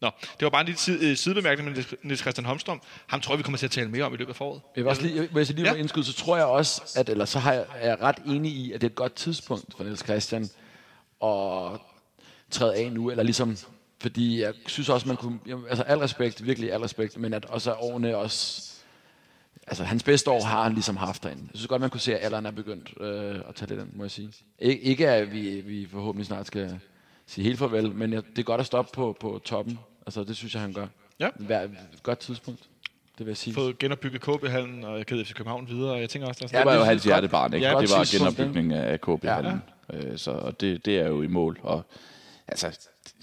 Nå, 0.00 0.10
det 0.20 0.42
var 0.44 0.50
bare 0.50 0.60
en 0.60 0.66
lille 0.66 0.78
side, 0.78 1.10
øh, 1.10 1.16
sidebemærkning 1.16 1.70
med 1.76 1.84
Niels 2.02 2.20
Christian 2.20 2.44
Holmstrøm. 2.44 2.80
Ham 3.06 3.20
tror 3.20 3.34
jeg, 3.34 3.38
vi 3.38 3.42
kommer 3.42 3.58
til 3.58 3.66
at 3.66 3.70
tale 3.70 3.88
mere 3.90 4.04
om 4.04 4.14
i 4.14 4.16
løbet 4.16 4.30
af 4.32 4.36
foråret. 4.36 4.60
Jeg 4.76 4.84
vil 4.84 4.88
også 4.90 5.02
lige, 5.02 5.28
hvis 5.32 5.48
jeg 5.48 5.54
lige 5.56 5.66
Ja. 5.66 5.72
må 5.72 5.78
indskyde, 5.78 6.04
så 6.04 6.12
tror 6.12 6.36
jeg 6.36 6.46
også, 6.46 6.82
at, 6.96 7.08
eller 7.08 7.24
så 7.24 7.38
har 7.38 7.52
jeg, 7.52 7.64
er 7.74 7.88
jeg 7.88 8.00
ret 8.00 8.16
enig 8.26 8.52
i, 8.52 8.72
at 8.72 8.80
det 8.80 8.86
er 8.86 8.90
et 8.90 8.94
godt 8.96 9.14
tidspunkt 9.14 9.76
for 9.76 9.84
Niels 9.84 10.04
Christian 10.04 10.42
at 11.24 11.80
træde 12.50 12.74
af 12.76 12.92
nu, 12.92 13.10
eller 13.10 13.22
ligesom, 13.22 13.56
fordi 14.00 14.40
jeg 14.40 14.54
synes 14.66 14.88
også, 14.88 15.08
man 15.08 15.16
kunne, 15.16 15.38
altså 15.68 15.82
al 15.84 15.98
respekt, 15.98 16.46
virkelig 16.46 16.72
al 16.72 16.80
respekt, 16.80 17.16
men 17.18 17.34
at 17.34 17.44
også 17.44 17.74
årene 17.74 18.16
også, 18.16 18.62
altså 19.66 19.84
hans 19.84 20.02
bedste 20.02 20.30
år 20.30 20.42
har 20.44 20.62
han 20.62 20.72
ligesom 20.72 20.96
haft 20.96 21.22
derinde. 21.22 21.42
Jeg 21.42 21.50
synes 21.58 21.66
godt, 21.68 21.80
man 21.80 21.90
kunne 21.90 22.00
se, 22.00 22.18
at 22.18 22.24
alderen 22.24 22.46
er 22.46 22.50
begyndt 22.50 22.94
øh, 23.00 23.34
at 23.48 23.54
tage 23.54 23.68
det 23.68 23.78
den, 23.78 23.90
må 23.94 24.04
jeg 24.04 24.10
sige. 24.10 24.28
Ik- 24.62 24.64
ikke 24.82 25.08
at 25.08 25.32
vi, 25.32 25.60
vi 25.60 25.88
forhåbentlig 25.92 26.26
snart 26.26 26.46
skal 26.46 26.80
sige 27.26 27.44
helt 27.44 27.58
farvel, 27.58 27.92
men 27.94 28.12
det 28.12 28.38
er 28.38 28.42
godt 28.42 28.60
at 28.60 28.66
stoppe 28.66 28.90
på, 28.94 29.16
på 29.20 29.40
toppen. 29.44 29.78
Altså 30.10 30.24
det 30.24 30.36
synes 30.36 30.54
jeg, 30.54 30.62
han 30.62 30.72
gør. 30.72 30.86
Ja. 31.20 31.28
Hver, 31.36 31.68
godt 32.02 32.18
tidspunkt, 32.18 32.60
det 33.18 33.26
vil 33.26 33.30
jeg 33.30 33.36
sige. 33.36 33.54
Fået 33.54 33.78
genopbygget 33.78 34.22
KB-hallen 34.22 34.84
og 34.84 35.06
givet 35.06 35.26
FC 35.26 35.34
København 35.34 35.68
videre. 35.68 35.92
og 35.92 36.00
Jeg 36.00 36.08
tænker 36.10 36.28
også, 36.28 36.46
der 36.52 36.58
er 36.58 36.64
Det 36.64 36.66
var 36.66 36.74
jo 36.74 36.80
det 36.80 36.88
hans 36.88 37.06
jeg 37.06 37.10
hjertebarn, 37.10 37.54
ikke? 37.54 37.66
Ja, 37.66 37.72
Ja, 37.72 37.80
det 37.80 37.90
var 37.90 38.18
genopbygning 38.18 38.72
af 38.72 39.00
KB-hallen. 39.00 39.62
Ja. 39.92 39.96
Øh, 39.98 40.18
så 40.18 40.30
og 40.30 40.60
det, 40.60 40.86
det 40.86 40.98
er 40.98 41.08
jo 41.08 41.22
i 41.22 41.26
mål. 41.26 41.58
Og, 41.62 41.82
altså, 42.48 42.66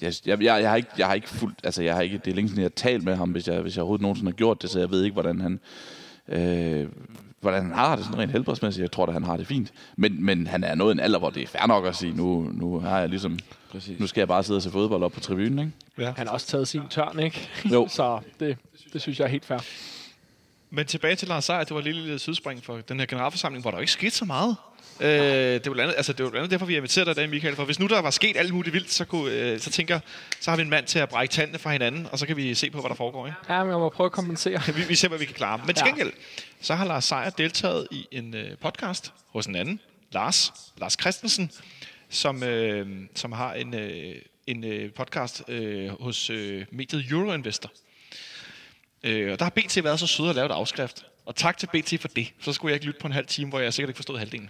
jeg, 0.01 0.13
jeg, 0.25 0.43
jeg, 0.43 0.62
jeg, 0.62 0.69
har 0.69 0.75
ikke, 0.75 0.89
jeg 0.97 1.07
har 1.07 1.13
ikke 1.13 1.29
fuldt, 1.29 1.59
altså 1.63 1.83
jeg 1.83 1.95
har 1.95 2.01
ikke, 2.01 2.17
det 2.17 2.31
er 2.31 2.35
længe 2.35 2.50
siden, 2.50 2.62
jeg 2.62 2.71
har 2.75 2.89
talt 2.89 3.03
med 3.03 3.15
ham, 3.15 3.29
hvis 3.29 3.47
jeg, 3.47 3.62
hvis 3.62 3.75
jeg 3.75 3.81
overhovedet 3.81 4.01
nogensinde 4.01 4.31
har 4.31 4.35
gjort 4.35 4.62
det, 4.62 4.69
så 4.69 4.79
jeg 4.79 4.91
ved 4.91 5.03
ikke, 5.03 5.13
hvordan 5.13 5.41
han, 5.41 5.59
øh, 6.27 6.88
hvordan 7.41 7.63
han 7.63 7.74
har 7.74 7.96
det 7.96 8.06
sådan 8.06 8.20
rent 8.20 8.32
helbredsmæssigt. 8.32 8.82
Jeg 8.82 8.91
tror 8.91 9.06
at 9.06 9.13
han 9.13 9.24
har 9.24 9.38
det 9.38 9.48
fint. 9.48 9.74
Men, 9.96 10.25
men 10.25 10.48
han 10.48 10.63
er 10.63 10.75
nået 10.75 10.91
en 10.91 11.00
alder, 11.00 11.20
hvor 11.20 11.29
det 11.29 11.44
er 11.44 11.48
fair 11.48 11.67
nok 11.67 11.86
at 11.86 11.96
sige, 11.96 12.13
nu, 12.13 12.50
nu 12.53 12.79
har 12.79 13.00
jeg 13.00 13.10
ligesom, 13.10 13.39
Præcis. 13.72 14.00
nu 14.00 14.08
skal 14.08 14.22
jeg 14.22 14.27
bare 14.27 14.44
sidde 14.44 14.58
og 14.58 14.62
se 14.62 14.72
fodbold 14.72 15.03
op 15.03 15.12
på 15.12 15.20
tribunen, 15.20 15.60
ikke? 15.60 15.72
Ja. 15.98 16.13
Han 16.17 16.27
har 16.27 16.34
også 16.34 16.48
taget 16.48 16.67
sin 16.67 16.82
tørn, 16.89 17.20
ikke? 17.20 17.50
Jo. 17.72 17.88
Så 17.98 18.20
det, 18.39 18.58
det 18.94 19.01
synes 19.01 19.20
jeg 19.20 19.25
er 19.25 19.29
helt 19.29 19.46
fair. 19.46 19.60
Men 20.69 20.86
tilbage 20.86 21.15
til 21.15 21.27
Lars 21.27 21.45
Seier, 21.45 21.63
det 21.63 21.71
var 21.71 21.77
et 21.77 21.83
lille, 21.83 22.01
lille 22.01 22.19
sidespring 22.19 22.63
for 22.63 22.77
den 22.77 23.00
her 23.00 23.05
generalforsamling, 23.07 23.62
hvor 23.62 23.71
der 23.71 23.79
ikke 23.79 23.91
skete 23.91 24.15
så 24.15 24.25
meget. 24.25 24.55
Øh, 25.00 25.07
det, 25.09 25.65
var 25.65 25.81
andet, 25.83 25.93
altså, 25.97 26.13
det 26.13 26.24
var 26.24 26.29
blandt 26.29 26.43
andet 26.43 26.51
derfor, 26.51 26.65
vi 26.65 26.75
inviterede 26.75 27.05
dig 27.05 27.12
i 27.12 27.15
dag, 27.15 27.29
Michael. 27.29 27.55
For 27.55 27.65
hvis 27.65 27.79
nu 27.79 27.88
der 27.88 28.01
var 28.01 28.09
sket 28.09 28.38
alt 28.38 28.53
muligt 28.53 28.74
vildt, 28.74 28.91
så, 28.91 29.05
kunne, 29.05 29.31
øh, 29.31 29.59
så 29.59 29.71
tænker 29.71 30.00
så 30.39 30.51
har 30.51 30.57
vi 30.57 30.63
en 30.63 30.69
mand 30.69 30.86
til 30.86 31.00
at 31.00 31.09
brække 31.09 31.31
tandene 31.31 31.59
fra 31.59 31.71
hinanden, 31.71 32.07
og 32.12 32.19
så 32.19 32.27
kan 32.27 32.38
vi 32.38 32.53
se 32.53 32.69
på, 32.69 32.79
hvad 32.79 32.89
der 32.89 32.95
foregår. 32.95 33.27
Ikke? 33.27 33.38
Ja, 33.50 33.63
men 33.63 33.71
jeg 33.71 33.79
må 33.79 33.89
prøve 33.89 34.05
at 34.05 34.12
kompensere. 34.12 34.62
Vi, 34.75 34.81
vi 34.88 34.95
ser, 34.95 35.07
hvad 35.07 35.19
vi 35.19 35.25
kan 35.25 35.36
klare. 35.36 35.62
Men 35.65 35.75
til 35.75 35.86
gengæld, 35.86 36.12
så 36.62 36.75
har 36.75 36.86
Lars 36.86 37.05
Seier 37.05 37.29
deltaget 37.29 37.88
i 37.91 38.07
en 38.12 38.36
øh, 38.36 38.57
podcast 38.62 39.13
hos 39.29 39.45
en 39.45 39.55
anden, 39.55 39.79
Lars, 40.12 40.53
Lars 40.77 40.97
Christensen, 41.01 41.51
som, 42.09 42.43
øh, 42.43 42.88
som 43.15 43.31
har 43.31 43.53
en, 43.53 43.74
øh, 43.74 44.15
en 44.47 44.63
øh, 44.63 44.93
podcast 44.93 45.43
øh, 45.47 46.01
hos 46.01 46.29
øh, 46.29 46.65
mediet 46.71 47.12
Euroinvestor. 47.12 47.71
Øh, 49.03 49.31
og 49.31 49.39
der 49.39 49.45
har 49.45 49.49
BT 49.49 49.83
været 49.83 49.99
så 49.99 50.07
søde 50.07 50.29
at 50.29 50.35
lave 50.35 50.45
et 50.45 50.51
afskrift. 50.51 51.05
Og 51.25 51.35
tak 51.35 51.57
til 51.57 51.67
BT 51.67 51.93
for 52.01 52.07
det. 52.07 52.33
Så 52.41 52.53
skulle 52.53 52.71
jeg 52.71 52.75
ikke 52.75 52.85
lytte 52.85 52.99
på 52.99 53.07
en 53.07 53.13
halv 53.13 53.25
time, 53.27 53.49
hvor 53.49 53.59
jeg 53.59 53.73
sikkert 53.73 53.89
ikke 53.89 53.97
forstod 53.97 54.17
halvdelen. 54.17 54.49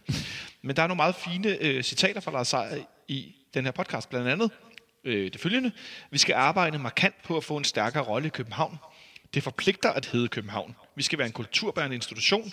Men 0.61 0.75
der 0.75 0.83
er 0.83 0.87
nogle 0.87 0.97
meget 0.97 1.15
fine 1.15 1.57
øh, 1.61 1.83
citater 1.83 2.21
fra 2.21 2.31
Lars 2.31 2.47
Seier 2.47 2.83
i 3.07 3.35
den 3.53 3.65
her 3.65 3.71
podcast. 3.71 4.09
Blandt 4.09 4.27
andet 4.27 4.51
øh, 5.03 5.31
det 5.33 5.41
følgende. 5.41 5.71
Vi 6.11 6.17
skal 6.17 6.33
arbejde 6.35 6.79
markant 6.79 7.15
på 7.23 7.37
at 7.37 7.43
få 7.43 7.57
en 7.57 7.63
stærkere 7.63 8.03
rolle 8.03 8.27
i 8.27 8.29
København. 8.29 8.77
Det 9.33 9.43
forpligter 9.43 9.89
at 9.91 10.05
hedde 10.05 10.27
København. 10.27 10.75
Vi 10.95 11.03
skal 11.03 11.19
være 11.19 11.27
en 11.27 11.33
kulturbærende 11.33 11.95
institution, 11.95 12.51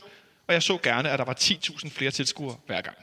og 0.49 0.55
jeg 0.55 0.63
så 0.63 0.79
gerne, 0.83 1.11
at 1.11 1.19
der 1.19 1.25
var 1.25 1.35
10.000 1.41 1.91
flere 1.91 2.11
tilskuere 2.11 2.57
hver 2.67 2.81
gang. 2.81 2.97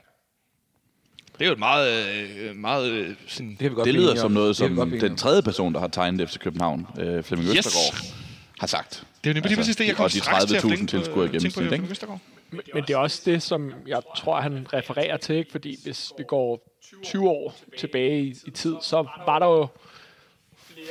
Det 1.34 1.42
er 1.42 1.46
jo 1.46 1.54
et 1.54 1.60
meget, 1.60 2.08
øh, 2.40 2.56
meget 2.56 2.92
øh, 2.92 3.16
sådan, 3.28 3.58
Det, 3.60 3.72
Det 3.86 3.94
lyder 3.94 4.16
som 4.16 4.26
om. 4.26 4.32
noget, 4.32 4.56
som 4.56 4.90
den 4.90 5.18
tredje 5.18 5.42
person, 5.42 5.74
der 5.74 5.80
har 5.80 5.88
tegnet 5.88 6.30
FC 6.30 6.38
København, 6.40 6.88
øh, 7.00 7.24
Flemming 7.24 7.56
Yes. 7.56 7.66
Østergaard, 7.66 8.21
har 8.62 8.68
sagt. 8.68 8.90
det 9.24 9.30
er 9.30 9.34
jo 9.34 9.34
nemlig 9.34 9.46
altså, 9.46 9.60
præcis 9.60 9.76
det, 9.76 9.88
jeg 9.88 9.98
de 9.98 10.20
straks 10.20 10.46
til 10.46 10.56
at 10.56 10.64
30.000 10.64 10.68
tænke 10.70 10.82
på- 10.82 10.88
tilskuere 10.88 11.36
i 11.36 11.40
tænke 11.40 11.56
på 11.56 11.74
ikke? 11.74 11.88
Østergaard. 11.92 12.20
Men, 12.52 12.62
men 12.74 12.84
det 12.84 12.94
er 12.94 12.98
også 12.98 13.22
det, 13.26 13.44
som 13.44 13.74
jeg 13.88 14.02
tror, 14.18 14.42
han 14.42 14.68
refererer 14.74 15.18
til, 15.18 15.36
ikke? 15.36 15.52
fordi 15.52 15.78
hvis 15.84 16.12
vi 16.18 16.24
går 16.24 16.78
20 17.04 17.30
år 17.30 17.56
tilbage 17.78 18.22
i, 18.22 18.36
i 18.46 18.52
tid, 18.52 18.76
så 18.82 19.08
var 19.26 19.40
der 19.40 19.46
jo 19.46 19.68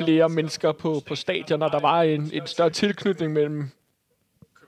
flere 0.00 0.28
mennesker 0.28 0.72
på, 0.72 1.02
på 1.06 1.14
stadion, 1.14 1.62
og 1.62 1.72
der 1.72 1.80
var 1.80 2.02
en, 2.02 2.30
en 2.32 2.46
større 2.46 2.70
tilknytning 2.70 3.32
mellem 3.32 3.70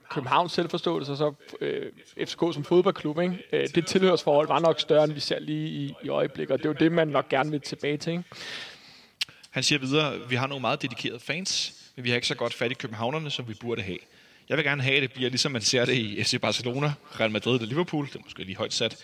Københavns 0.09 0.51
selvforståelse 0.51 1.11
og 1.11 1.17
så 1.17 1.33
øh, 1.61 1.91
FCK 2.27 2.39
som 2.53 2.63
fodboldklub. 2.63 3.19
Ikke? 3.19 3.37
Øh, 3.53 3.67
det 3.75 3.87
tilhørsforhold 3.87 4.47
var 4.47 4.59
nok 4.59 4.79
større, 4.79 5.03
end 5.03 5.13
vi 5.13 5.19
ser 5.19 5.39
lige 5.39 5.67
i, 5.67 5.93
i 6.03 6.09
øjeblikket, 6.09 6.51
og 6.53 6.57
det 6.59 6.65
er 6.65 6.69
jo 6.69 6.75
det, 6.79 6.91
man 6.91 7.07
nok 7.07 7.29
gerne 7.29 7.51
vil 7.51 7.61
tilbage 7.61 7.97
til. 7.97 8.11
Ikke? 8.11 8.23
Han 9.49 9.63
siger 9.63 9.79
videre, 9.79 10.29
vi 10.29 10.35
har 10.35 10.47
nogle 10.47 10.61
meget 10.61 10.81
dedikerede 10.81 11.19
fans, 11.19 11.79
men 11.95 12.05
vi 12.05 12.09
har 12.09 12.15
ikke 12.15 12.27
så 12.27 12.35
godt 12.35 12.53
fat 12.53 12.71
i 12.71 12.73
københavnerne, 12.73 13.31
som 13.31 13.47
vi 13.47 13.53
burde 13.53 13.81
have. 13.81 13.97
Jeg 14.49 14.57
vil 14.57 14.65
gerne 14.65 14.83
have, 14.83 14.95
at 14.95 15.01
det 15.01 15.13
bliver 15.13 15.29
ligesom 15.29 15.51
man 15.51 15.61
ser 15.61 15.85
det 15.85 15.93
i 15.93 16.23
FC 16.23 16.41
Barcelona, 16.41 16.93
Real 17.19 17.31
Madrid 17.31 17.61
og 17.61 17.67
Liverpool. 17.67 18.07
Det 18.07 18.15
er 18.15 18.19
måske 18.23 18.43
lige 18.43 18.57
højt 18.57 18.73
sat. 18.73 18.97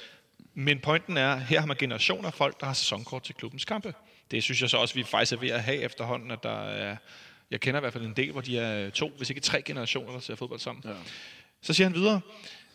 Men 0.54 0.80
pointen 0.80 1.18
er, 1.18 1.36
her 1.36 1.60
har 1.60 1.68
man 1.68 1.78
generationer 1.78 2.28
af 2.28 2.34
folk, 2.34 2.60
der 2.60 2.66
har 2.66 2.74
sæsonkort 2.74 3.24
til 3.24 3.36
klubbens 3.36 3.66
kampe. 3.66 3.94
Det 4.32 4.44
synes 4.44 4.62
jeg 4.62 4.70
så 4.70 4.78
også, 4.78 4.96
vi 4.96 5.04
faktisk 5.04 5.34
er 5.34 5.38
ved 5.38 5.50
at 5.50 5.64
have 5.64 5.78
efterhånden, 5.78 6.32
at 6.32 6.44
der 6.44 6.70
er, 6.70 6.96
jeg 7.52 7.60
kender 7.60 7.80
i 7.80 7.82
hvert 7.82 7.94
fald 7.94 8.06
en 8.06 8.14
del, 8.14 8.32
hvor 8.32 8.42
de 8.42 8.60
er 8.60 8.90
to, 8.90 9.12
hvis 9.18 9.30
ikke 9.30 9.42
tre 9.42 9.62
generationer, 9.62 10.12
der 10.12 10.20
ser 10.20 10.36
fodbold 10.36 10.60
sammen. 10.60 10.84
Ja. 10.88 10.94
Så 11.62 11.74
siger 11.74 11.88
han 11.88 11.96
videre, 11.96 12.22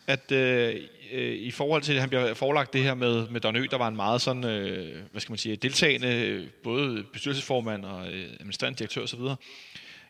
at 0.07 0.31
øh, 0.31 0.75
øh, 1.11 1.33
i 1.33 1.51
forhold 1.51 1.81
til, 1.81 1.93
at 1.93 1.99
han 1.99 2.09
bliver 2.09 2.33
forelagt 2.33 2.73
det 2.73 2.83
her 2.83 2.93
med, 2.93 3.27
med 3.29 3.41
Donø, 3.41 3.67
der 3.71 3.77
var 3.77 3.87
en 3.87 3.95
meget 3.95 4.21
sådan, 4.21 4.43
øh, 4.43 5.03
hvad 5.11 5.21
skal 5.21 5.31
man 5.31 5.37
sige, 5.37 5.55
deltagende, 5.55 6.49
både 6.63 7.03
bestyrelsesformand 7.13 7.85
og 7.85 8.07
øh, 8.07 8.29
administrerende 8.39 8.77
direktør 8.77 9.01
osv., 9.01 9.19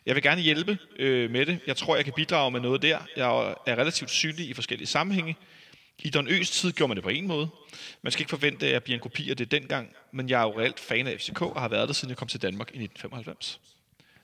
jeg 0.06 0.14
vil 0.14 0.22
gerne 0.22 0.40
hjælpe 0.40 0.78
øh, 0.98 1.30
med 1.30 1.46
det. 1.46 1.58
Jeg 1.66 1.76
tror, 1.76 1.96
jeg 1.96 2.04
kan 2.04 2.14
bidrage 2.16 2.50
med 2.50 2.60
noget 2.60 2.82
der. 2.82 2.98
Jeg 3.16 3.54
er 3.66 3.78
relativt 3.78 4.10
synlig 4.10 4.48
i 4.48 4.54
forskellige 4.54 4.86
sammenhænge. 4.86 5.36
I 5.98 6.10
Don 6.10 6.28
Øs 6.28 6.50
tid 6.50 6.72
gjorde 6.72 6.88
man 6.88 6.96
det 6.96 7.04
på 7.04 7.10
en 7.10 7.26
måde. 7.26 7.48
Man 8.02 8.12
skal 8.12 8.20
ikke 8.20 8.30
forvente, 8.30 8.66
at 8.66 8.72
jeg 8.72 8.82
bliver 8.82 8.96
en 8.96 9.02
kopi 9.02 9.30
af 9.30 9.36
det 9.36 9.50
dengang, 9.50 9.88
men 10.12 10.28
jeg 10.28 10.40
er 10.40 10.44
jo 10.44 10.60
reelt 10.60 10.80
fan 10.80 11.06
af 11.06 11.20
FCK 11.20 11.42
og 11.42 11.60
har 11.60 11.68
været 11.68 11.88
der, 11.88 11.94
siden 11.94 12.10
jeg 12.10 12.16
kom 12.16 12.28
til 12.28 12.42
Danmark 12.42 12.68
i 12.68 12.82
1995. 12.82 13.60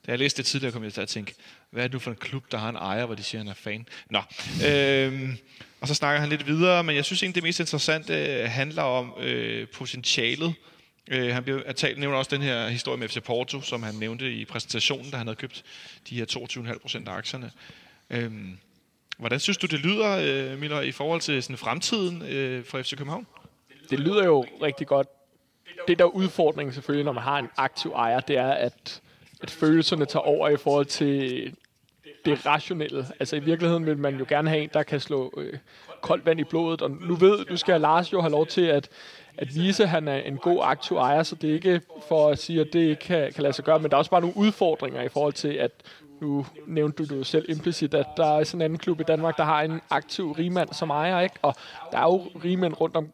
Da 0.07 0.11
jeg 0.11 0.19
læste 0.19 0.37
det 0.37 0.47
tidligere, 0.47 0.73
kom 0.73 0.85
jeg 0.85 0.93
til 0.93 1.01
at 1.01 1.09
tænke, 1.09 1.35
hvad 1.71 1.83
er 1.83 1.89
det 1.89 1.93
nu 1.93 1.99
for 1.99 2.11
en 2.11 2.17
klub, 2.17 2.45
der 2.53 2.59
har 2.59 2.69
en 2.69 2.77
ejer, 2.77 3.07
hvor 3.07 3.15
de 3.15 3.23
siger, 3.23 3.41
at 3.41 3.47
han 3.47 3.51
er 3.51 3.55
fan? 3.55 3.87
Nå, 4.11 4.23
øhm, 4.69 5.39
og 5.81 5.89
så 5.89 5.95
snakker 5.95 6.21
han 6.21 6.29
lidt 6.29 6.47
videre, 6.47 6.85
men 6.85 6.97
jeg 6.97 7.05
synes 7.05 7.23
egentlig, 7.23 7.35
det 7.35 7.43
mest 7.43 7.61
interessante 7.61 8.15
øh, 8.15 8.51
handler 8.51 8.83
om 8.83 9.15
øh, 9.21 9.69
potentialet. 9.69 10.55
Øh, 11.13 11.35
han 11.35 11.43
bliver, 11.43 11.73
talt, 11.73 11.99
nævner 11.99 12.19
også 12.19 12.37
den 12.37 12.43
her 12.43 12.69
historie 12.69 12.99
med 12.99 13.09
FC 13.09 13.23
Porto, 13.23 13.61
som 13.61 13.83
han 13.83 13.95
nævnte 13.95 14.33
i 14.33 14.45
præsentationen, 14.45 15.11
da 15.11 15.17
han 15.17 15.27
havde 15.27 15.37
købt 15.37 15.63
de 16.09 16.17
her 16.17 16.25
22,5 16.25 16.79
procent 16.79 17.09
af 17.09 17.13
aktierne. 17.13 17.51
Øhm, 18.11 18.59
hvordan 19.19 19.41
synes 19.41 19.59
du, 19.59 19.67
det 19.67 19.81
lyder, 19.81 20.19
øh, 20.53 20.59
Miller, 20.59 20.81
i 20.81 20.93
forhold 20.93 21.21
til 21.21 21.43
sådan 21.43 21.57
fremtiden 21.57 22.23
øh, 22.23 22.65
for 22.65 22.83
FC 22.83 22.97
København? 22.97 23.27
Det 23.91 24.01
lyder 24.01 24.25
jo 24.25 24.47
rigtig 24.63 24.87
godt. 24.87 25.09
Det 25.89 25.99
der 25.99 26.05
udfordring 26.05 26.75
selvfølgelig, 26.75 27.05
når 27.05 27.13
man 27.13 27.23
har 27.23 27.39
en 27.39 27.49
aktiv 27.57 27.91
ejer, 27.91 28.21
det 28.21 28.37
er, 28.37 28.51
at 28.51 29.03
at 29.43 29.51
følelserne 29.51 30.07
tager 30.07 30.23
over 30.23 30.49
i 30.49 30.57
forhold 30.57 30.87
til 30.87 31.57
det 32.25 32.47
rationelle. 32.47 33.07
Altså 33.21 33.37
i 33.37 33.41
virkeligheden 33.41 33.87
vil 33.87 33.99
man 33.99 34.17
jo 34.17 34.25
gerne 34.29 34.49
have 34.49 34.63
en, 34.63 34.71
der 34.73 34.83
kan 34.83 35.01
slå 35.01 35.33
øh, 35.37 35.59
koldt 36.01 36.27
vand 36.27 36.41
i 36.41 36.45
blodet. 36.45 36.83
Og 36.83 36.91
nu 36.91 37.15
ved, 37.15 37.45
nu 37.51 37.57
skal 37.57 37.81
Lars 37.81 38.13
jo 38.13 38.21
have 38.21 38.31
lov 38.31 38.47
til 38.47 38.63
at, 38.63 38.89
at 39.39 39.55
vise, 39.55 39.83
at 39.83 39.89
han 39.89 40.09
er 40.09 40.17
en 40.17 40.37
god 40.37 40.59
aktiv 40.63 40.97
ejer, 40.97 41.23
så 41.23 41.35
det 41.35 41.51
er 41.51 41.55
ikke 41.55 41.81
for 42.09 42.29
at 42.29 42.39
sige, 42.39 42.61
at 42.61 42.73
det 42.73 42.81
ikke 42.81 42.97
kan, 42.97 43.33
kan 43.33 43.43
lade 43.43 43.53
sig 43.53 43.65
gøre, 43.65 43.79
men 43.79 43.91
der 43.91 43.97
er 43.97 43.99
også 43.99 44.11
bare 44.11 44.21
nogle 44.21 44.37
udfordringer 44.37 45.03
i 45.03 45.09
forhold 45.09 45.33
til, 45.33 45.49
at 45.49 45.71
nu 46.21 46.47
nævnte 46.67 47.05
du 47.05 47.15
det 47.15 47.19
jo 47.19 47.25
selv 47.25 47.51
implicit, 47.51 47.95
at 47.95 48.07
der 48.17 48.39
er 48.39 48.45
sådan 48.45 48.61
en 48.61 48.65
anden 48.65 48.79
klub 48.79 49.01
i 49.01 49.05
Danmark, 49.05 49.37
der 49.37 49.45
har 49.45 49.63
en 49.63 49.81
aktiv 49.91 50.33
rigmand 50.33 50.69
som 50.73 50.91
ejer, 50.91 51.21
ikke? 51.21 51.35
Og 51.43 51.55
der 51.93 51.99
er 51.99 52.03
jo 52.03 52.23
rigmænd 52.45 52.81
rundt 52.81 52.97
om, 52.97 53.09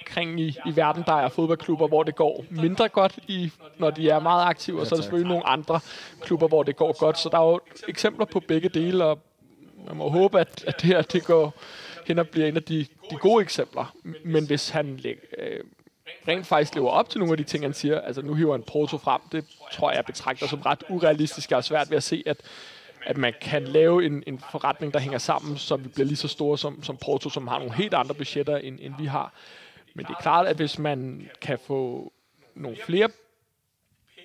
omkring 0.00 0.40
i, 0.40 0.56
i 0.66 0.76
verden, 0.76 1.02
der 1.06 1.12
er 1.12 1.28
fodboldklubber, 1.28 1.88
hvor 1.88 2.02
det 2.02 2.14
går 2.14 2.44
mindre 2.50 2.88
godt, 2.88 3.18
i, 3.28 3.52
når 3.78 3.90
de 3.90 4.08
er 4.08 4.20
meget 4.20 4.46
aktive, 4.46 4.80
og 4.80 4.86
så 4.86 4.94
er 4.94 4.96
der 4.96 5.02
selvfølgelig 5.02 5.28
nogle 5.28 5.48
andre 5.48 5.80
klubber, 6.20 6.48
hvor 6.48 6.62
det 6.62 6.76
går 6.76 6.98
godt. 6.98 7.18
Så 7.18 7.28
der 7.28 7.38
er 7.38 7.44
jo 7.44 7.60
eksempler 7.88 8.24
på 8.24 8.40
begge 8.40 8.68
dele, 8.68 9.04
og 9.04 9.18
man 9.86 9.96
må 9.96 10.08
håbe, 10.08 10.40
at, 10.40 10.64
at 10.66 10.74
det 10.80 10.84
her 10.84 11.02
det 11.02 11.24
går 11.24 11.54
hen 12.06 12.18
og 12.18 12.28
bliver 12.28 12.46
en 12.46 12.56
af 12.56 12.62
de, 12.62 12.86
de 13.10 13.16
gode 13.16 13.42
eksempler. 13.42 13.94
Men 14.24 14.46
hvis 14.46 14.68
han 14.68 15.00
øh, 15.38 15.60
rent 16.28 16.46
faktisk 16.46 16.74
lever 16.74 16.90
op 16.90 17.08
til 17.08 17.18
nogle 17.18 17.32
af 17.32 17.38
de 17.38 17.44
ting, 17.44 17.64
han 17.64 17.74
siger, 17.74 18.00
altså 18.00 18.22
nu 18.22 18.34
hiver 18.34 18.52
han 18.52 18.62
Porto 18.62 18.98
frem, 18.98 19.20
det 19.32 19.44
tror 19.72 19.90
jeg, 19.90 19.96
jeg 19.96 20.04
betragter 20.04 20.46
som 20.46 20.60
ret 20.60 20.84
urealistisk 20.88 21.52
og 21.52 21.64
svært 21.64 21.90
ved 21.90 21.96
at 21.96 22.02
se, 22.02 22.22
at 22.26 22.36
at 23.06 23.16
man 23.16 23.32
kan 23.40 23.64
lave 23.64 24.06
en, 24.06 24.22
en 24.26 24.42
forretning, 24.50 24.94
der 24.94 25.00
hænger 25.00 25.18
sammen, 25.18 25.58
så 25.58 25.76
vi 25.76 25.88
bliver 25.88 26.06
lige 26.06 26.16
så 26.16 26.28
store 26.28 26.58
som, 26.58 26.82
som 26.82 26.96
Porto, 26.96 27.30
som 27.30 27.48
har 27.48 27.58
nogle 27.58 27.74
helt 27.74 27.94
andre 27.94 28.14
budgetter, 28.14 28.56
end, 28.56 28.78
end 28.82 28.94
vi 28.98 29.06
har. 29.06 29.32
Men 29.94 30.06
det 30.06 30.12
er 30.12 30.22
klart, 30.22 30.46
at 30.46 30.56
hvis 30.56 30.78
man 30.78 31.28
kan 31.40 31.58
få 31.58 32.12
nogle 32.54 32.76
flere 32.86 33.08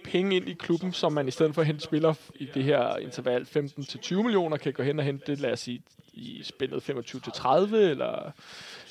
penge 0.03 0.35
ind 0.35 0.49
i 0.49 0.53
klubben, 0.53 0.93
som 0.93 1.13
man 1.13 1.27
i 1.27 1.31
stedet 1.31 1.55
for 1.55 1.61
at 1.61 1.67
hente 1.67 1.83
spiller 1.83 2.13
i 2.35 2.45
det 2.53 2.63
her 2.63 2.97
interval 2.97 3.41
15-20 3.41 4.15
millioner, 4.15 4.57
kan 4.57 4.73
gå 4.73 4.83
hen 4.83 4.99
og 4.99 5.05
hente 5.05 5.31
det, 5.31 5.39
lad 5.39 5.51
os 5.51 5.59
sige, 5.59 5.81
i 6.13 6.43
spændet 6.43 6.89
25-30, 6.89 7.75
eller 7.75 8.31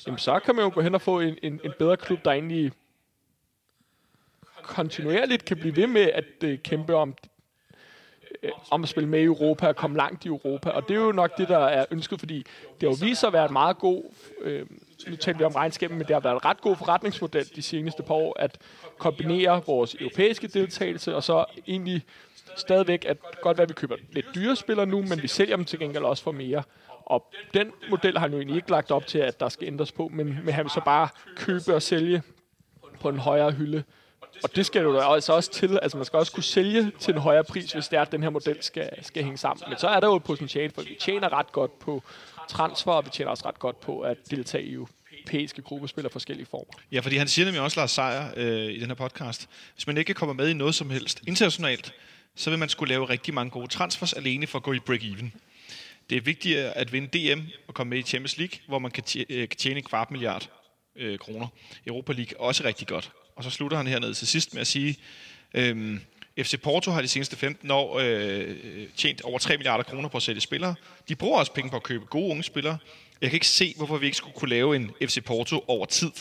jamen, 0.07 0.17
så 0.17 0.39
kan 0.39 0.55
man 0.55 0.65
jo 0.65 0.71
gå 0.73 0.81
hen 0.81 0.95
og 0.95 1.01
få 1.01 1.19
en, 1.19 1.37
en, 1.43 1.59
en 1.63 1.73
bedre 1.79 1.97
klub, 1.97 2.25
der 2.25 2.31
egentlig 2.31 2.71
kontinuerligt 4.63 5.45
kan 5.45 5.57
blive 5.57 5.75
ved 5.75 5.87
med 5.87 6.01
at 6.01 6.25
uh, 6.43 6.55
kæmpe 6.63 6.95
om, 6.95 7.15
uh, 8.43 8.49
om 8.71 8.83
at 8.83 8.89
spille 8.89 9.09
med 9.09 9.19
i 9.19 9.23
Europa 9.23 9.67
og 9.67 9.75
komme 9.75 9.97
langt 9.97 10.25
i 10.25 10.27
Europa. 10.27 10.69
Og 10.69 10.87
det 10.87 10.95
er 10.95 11.01
jo 11.01 11.11
nok 11.11 11.37
det, 11.37 11.47
der 11.47 11.57
er 11.57 11.85
ønsket, 11.91 12.19
fordi 12.19 12.37
det 12.81 12.81
har 12.81 12.87
jo 12.87 12.97
vist 13.01 13.19
sig 13.19 13.27
at 13.27 13.33
være 13.33 13.45
en 13.45 13.53
meget 13.53 13.77
god 13.77 14.03
uh, 14.45 14.61
nu 15.07 15.15
talte 15.15 15.37
vi 15.37 15.43
om 15.43 15.51
regnskabet, 15.51 15.97
men 15.97 16.07
det 16.07 16.15
har 16.15 16.19
været 16.19 16.33
en 16.33 16.45
ret 16.45 16.61
god 16.61 16.75
forretningsmodel 16.75 17.55
de 17.55 17.61
seneste 17.61 18.03
par 18.03 18.13
år, 18.13 18.39
at 18.39 18.57
kombinere 18.97 19.63
vores 19.67 19.95
europæiske 19.99 20.47
deltagelse, 20.47 21.15
og 21.15 21.23
så 21.23 21.45
egentlig 21.67 22.03
stadigvæk, 22.57 23.05
at 23.05 23.17
godt 23.41 23.57
være, 23.57 23.63
at 23.63 23.69
vi 23.69 23.73
køber 23.73 23.95
lidt 24.11 24.25
dyre 24.35 24.55
spillere 24.55 24.85
nu, 24.85 25.01
men 25.01 25.21
vi 25.21 25.27
sælger 25.27 25.55
dem 25.55 25.65
til 25.65 25.79
gengæld 25.79 26.03
også 26.03 26.23
for 26.23 26.31
mere. 26.31 26.63
Og 27.05 27.33
den 27.53 27.71
model 27.89 28.17
har 28.17 28.19
han 28.19 28.31
jo 28.31 28.37
egentlig 28.37 28.55
ikke 28.55 28.71
lagt 28.71 28.91
op 28.91 29.07
til, 29.07 29.19
at 29.19 29.39
der 29.39 29.49
skal 29.49 29.67
ændres 29.67 29.91
på, 29.91 30.07
men, 30.07 30.39
men 30.43 30.53
han 30.53 30.63
vil 30.63 30.71
så 30.71 30.81
bare 30.85 31.09
købe 31.35 31.75
og 31.75 31.81
sælge 31.81 32.21
på 32.99 33.09
en 33.09 33.19
højere 33.19 33.51
hylde. 33.51 33.83
Og 34.43 34.55
det 34.55 34.65
skal 34.65 34.81
jo 34.81 34.99
altså 34.99 35.33
også 35.33 35.51
til, 35.51 35.79
altså 35.81 35.97
man 35.97 36.05
skal 36.05 36.17
også 36.17 36.31
kunne 36.31 36.43
sælge 36.43 36.91
til 36.99 37.13
en 37.13 37.19
højere 37.19 37.43
pris, 37.43 37.71
hvis 37.71 37.87
det 37.87 37.97
er, 37.97 38.01
at 38.01 38.11
den 38.11 38.23
her 38.23 38.29
model 38.29 38.57
skal, 38.63 38.89
skal 39.01 39.23
hænge 39.23 39.37
sammen. 39.37 39.63
Men 39.67 39.77
så 39.77 39.87
er 39.87 39.99
der 39.99 40.07
jo 40.07 40.15
et 40.15 40.23
potentiale, 40.23 40.71
for 40.75 40.81
vi 40.81 40.97
tjener 40.99 41.33
ret 41.33 41.51
godt 41.51 41.79
på, 41.79 42.03
transfer, 42.49 42.91
og 42.91 43.05
vi 43.05 43.09
tjener 43.13 43.31
også 43.31 43.47
ret 43.47 43.59
godt 43.59 43.79
på 43.79 43.99
at 43.99 44.17
deltage 44.31 44.63
i 44.63 44.73
europæiske 44.73 45.61
gruppespil 45.61 46.05
af 46.05 46.11
forskellige 46.11 46.45
former. 46.45 46.73
Ja, 46.91 46.99
fordi 46.99 47.17
han 47.17 47.27
siger 47.27 47.45
nemlig 47.45 47.61
også, 47.61 47.79
Lars 47.79 47.91
Seier, 47.91 48.31
øh, 48.35 48.71
i 48.71 48.79
den 48.79 48.87
her 48.87 48.93
podcast, 48.93 49.49
hvis 49.73 49.87
man 49.87 49.97
ikke 49.97 50.13
kommer 50.13 50.33
med 50.33 50.49
i 50.49 50.53
noget 50.53 50.75
som 50.75 50.89
helst 50.89 51.21
internationalt, 51.27 51.93
så 52.35 52.49
vil 52.49 52.59
man 52.59 52.69
skulle 52.69 52.89
lave 52.89 53.09
rigtig 53.09 53.33
mange 53.33 53.51
gode 53.51 53.67
transfers 53.67 54.13
alene 54.13 54.47
for 54.47 54.59
at 54.59 54.63
gå 54.63 54.73
i 54.73 54.79
break-even. 54.79 55.25
Det 56.09 56.17
er 56.17 56.21
vigtigt 56.21 56.57
at 56.57 56.93
vinde 56.93 57.07
DM 57.07 57.39
og 57.67 57.73
komme 57.73 57.89
med 57.89 57.97
i 57.97 58.01
Champions 58.01 58.37
League, 58.37 58.59
hvor 58.67 58.79
man 58.79 58.91
kan 58.91 59.03
øh, 59.29 59.47
tjene 59.47 59.77
en 59.77 59.83
kvart 59.83 60.11
milliard 60.11 60.49
øh, 60.95 61.19
kroner. 61.19 61.47
Europa 61.87 62.13
League 62.13 62.41
også 62.41 62.63
rigtig 62.63 62.87
godt. 62.87 63.11
Og 63.35 63.43
så 63.43 63.49
slutter 63.49 63.77
han 63.77 63.87
hernede 63.87 64.13
til 64.13 64.27
sidst 64.27 64.53
med 64.53 64.61
at 64.61 64.67
sige, 64.67 64.97
øh, 65.53 65.99
FC 66.43 66.61
Porto 66.61 66.91
har 66.91 67.01
de 67.01 67.07
seneste 67.07 67.35
15 67.35 67.71
år 67.71 67.99
øh, 67.99 68.55
øh, 68.63 68.87
tjent 68.95 69.21
over 69.21 69.39
3 69.39 69.57
milliarder 69.57 69.83
kroner 69.83 70.09
på 70.09 70.17
at 70.17 70.23
sælge 70.23 70.41
spillere. 70.41 70.75
De 71.09 71.15
bruger 71.15 71.39
også 71.39 71.53
penge 71.53 71.69
på 71.69 71.75
at 71.75 71.83
købe 71.83 72.05
gode 72.05 72.31
unge 72.31 72.43
spillere. 72.43 72.77
Jeg 73.21 73.29
kan 73.29 73.35
ikke 73.35 73.47
se, 73.47 73.73
hvorfor 73.77 73.97
vi 73.97 74.05
ikke 74.05 74.17
skulle 74.17 74.33
kunne 74.35 74.49
lave 74.49 74.75
en 74.75 74.91
FC 75.01 75.23
Porto 75.23 75.63
over 75.67 75.85
tid. 75.85 76.11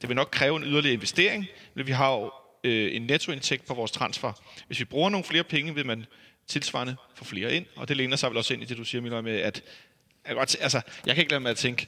Det 0.00 0.08
vil 0.08 0.16
nok 0.16 0.28
kræve 0.32 0.56
en 0.56 0.64
yderligere 0.64 0.94
investering, 0.94 1.46
men 1.74 1.86
vi 1.86 1.92
har 1.92 2.12
jo 2.12 2.32
øh, 2.64 2.96
en 2.96 3.02
nettoindtægt 3.02 3.66
på 3.66 3.74
vores 3.74 3.90
transfer. 3.90 4.32
Hvis 4.66 4.80
vi 4.80 4.84
bruger 4.84 5.10
nogle 5.10 5.24
flere 5.24 5.44
penge, 5.44 5.74
vil 5.74 5.86
man 5.86 6.06
tilsvarende 6.46 6.96
få 7.14 7.24
flere 7.24 7.54
ind, 7.54 7.66
og 7.76 7.88
det 7.88 7.96
læner 7.96 8.16
sig 8.16 8.30
vel 8.30 8.38
også 8.38 8.54
ind 8.54 8.62
i 8.62 8.66
det, 8.66 8.76
du 8.76 8.84
siger, 8.84 9.02
Miller, 9.02 9.20
med 9.20 9.40
at 9.40 9.62
godt, 10.34 10.56
altså, 10.60 10.80
jeg 11.06 11.14
kan 11.14 11.22
ikke 11.22 11.32
lade 11.32 11.40
med 11.40 11.50
at 11.50 11.56
tænke, 11.56 11.86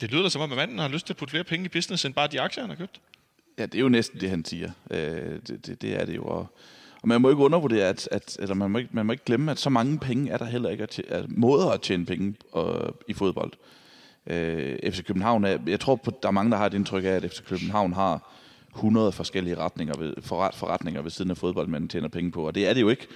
det 0.00 0.12
lyder 0.12 0.28
som 0.28 0.42
om, 0.42 0.52
at 0.52 0.56
manden 0.56 0.78
har 0.78 0.88
lyst 0.88 1.06
til 1.06 1.12
at 1.12 1.16
putte 1.16 1.30
flere 1.30 1.44
penge 1.44 1.66
i 1.66 1.68
business, 1.68 2.04
end 2.04 2.14
bare 2.14 2.28
de 2.28 2.40
aktier, 2.40 2.62
han 2.62 2.70
har 2.70 2.76
købt. 2.76 3.00
Ja, 3.58 3.66
det 3.66 3.74
er 3.74 3.80
jo 3.80 3.88
næsten 3.88 4.20
det, 4.20 4.30
han 4.30 4.44
siger. 4.44 4.70
Øh, 4.90 5.40
det, 5.48 5.66
det, 5.66 5.82
det 5.82 6.00
er 6.00 6.04
det 6.04 6.16
jo. 6.16 6.24
Og, 6.24 6.58
og 7.02 7.08
man 7.08 7.20
må 7.20 7.30
ikke 7.30 7.42
undervurdere, 7.42 7.88
at, 7.88 8.08
at 8.12 8.36
eller 8.40 8.54
man 8.54 8.70
må, 8.70 8.78
ikke, 8.78 8.90
man 8.92 9.06
må 9.06 9.12
ikke 9.12 9.24
glemme, 9.24 9.50
at 9.50 9.58
så 9.58 9.70
mange 9.70 9.98
penge 9.98 10.30
er 10.30 10.36
der 10.36 10.44
heller 10.44 10.70
ikke 10.70 10.82
at 10.82 10.88
tjene, 10.88 11.10
at 11.10 11.24
måder 11.28 11.70
at 11.70 11.80
tjene 11.80 12.06
penge 12.06 12.34
og, 12.52 12.96
i 13.08 13.12
fodbold. 13.12 13.52
Øh, 14.26 14.92
FC 14.92 15.04
København 15.04 15.44
er, 15.44 15.58
jeg 15.66 15.80
tror, 15.80 15.96
på, 15.96 16.10
der 16.22 16.28
er 16.28 16.32
mange, 16.32 16.50
der 16.50 16.56
har 16.56 16.66
et 16.66 16.74
indtryk 16.74 17.04
af, 17.04 17.08
at 17.08 17.30
FC 17.30 17.42
København 17.42 17.92
har 17.92 18.32
100 18.74 19.12
forskellige 19.12 19.56
retninger 19.56 19.98
ved, 19.98 20.14
forret, 20.20 20.54
forretninger 20.54 21.02
ved 21.02 21.10
siden 21.10 21.30
af 21.30 21.36
fodbold, 21.36 21.68
man 21.68 21.88
tjener 21.88 22.08
penge 22.08 22.30
på, 22.30 22.46
og 22.46 22.54
det 22.54 22.68
er 22.68 22.74
det 22.74 22.80
jo 22.80 22.88
ikke. 22.88 23.06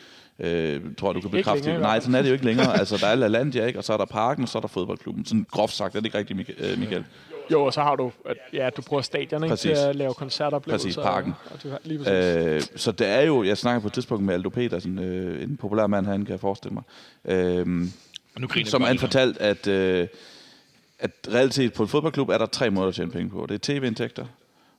Øh, 0.40 0.80
tror 0.98 1.12
du 1.12 1.20
kan 1.20 1.30
bekræfte 1.30 1.72
det? 1.72 1.80
Nej, 1.80 2.00
sådan 2.00 2.14
er 2.14 2.22
det 2.22 2.28
jo 2.28 2.32
ikke 2.32 2.44
længere. 2.44 2.78
altså, 2.78 2.96
der 2.96 3.06
er 3.06 3.14
LaLandia, 3.14 3.66
ikke? 3.66 3.78
og 3.78 3.84
så 3.84 3.92
er 3.92 3.96
der 3.96 4.04
Parken, 4.04 4.42
og 4.42 4.48
så 4.48 4.58
er 4.58 4.60
der 4.60 4.68
fodboldklubben. 4.68 5.24
Sådan 5.24 5.46
groft 5.50 5.74
sagt, 5.74 5.94
er 5.94 6.00
det 6.00 6.06
ikke 6.06 6.18
rigtigt, 6.18 6.50
øh, 6.58 6.78
Michael? 6.78 7.04
Jo, 7.50 7.64
og 7.64 7.72
så 7.72 7.82
har 7.82 7.96
du, 7.96 8.12
at, 8.26 8.36
ja, 8.52 8.70
du 8.76 8.82
bruger 8.82 9.02
stadion 9.02 9.44
ikke, 9.44 9.56
til 9.56 9.68
at 9.68 9.96
lave 9.96 10.14
koncerter. 10.14 10.58
Præcis, 10.58 10.96
parken. 10.96 11.34
Og, 11.44 11.52
og 11.52 11.62
du 11.62 11.70
har, 11.70 11.78
lige 11.84 11.98
præcis. 11.98 12.72
øh, 12.72 12.78
så 12.78 12.92
det 12.92 13.06
er 13.06 13.20
jo, 13.20 13.44
jeg 13.44 13.58
snakker 13.58 13.80
på 13.80 13.86
et 13.86 13.92
tidspunkt 13.92 14.24
med 14.24 14.34
Aldo 14.34 14.48
Petersen, 14.48 14.98
øh, 14.98 15.42
en 15.42 15.56
populær 15.56 15.86
mand 15.86 16.06
han 16.06 16.24
kan 16.24 16.32
jeg 16.32 16.40
forestille 16.40 16.74
mig, 16.74 16.82
øh, 17.24 17.88
og 18.34 18.40
nu 18.40 18.48
som 18.64 18.82
han 18.82 18.98
fortalt, 18.98 19.38
at, 19.38 19.66
øh, 19.66 20.08
at 20.98 21.10
reelt 21.28 21.54
set 21.54 21.72
på 21.72 21.82
en 21.82 21.88
fodboldklub 21.88 22.28
er 22.28 22.38
der 22.38 22.46
tre 22.46 22.70
måder 22.70 22.88
at 22.88 22.94
tjene 22.94 23.10
penge 23.10 23.30
på. 23.30 23.46
Det 23.48 23.54
er 23.54 23.58
tv-indtægter, 23.62 24.26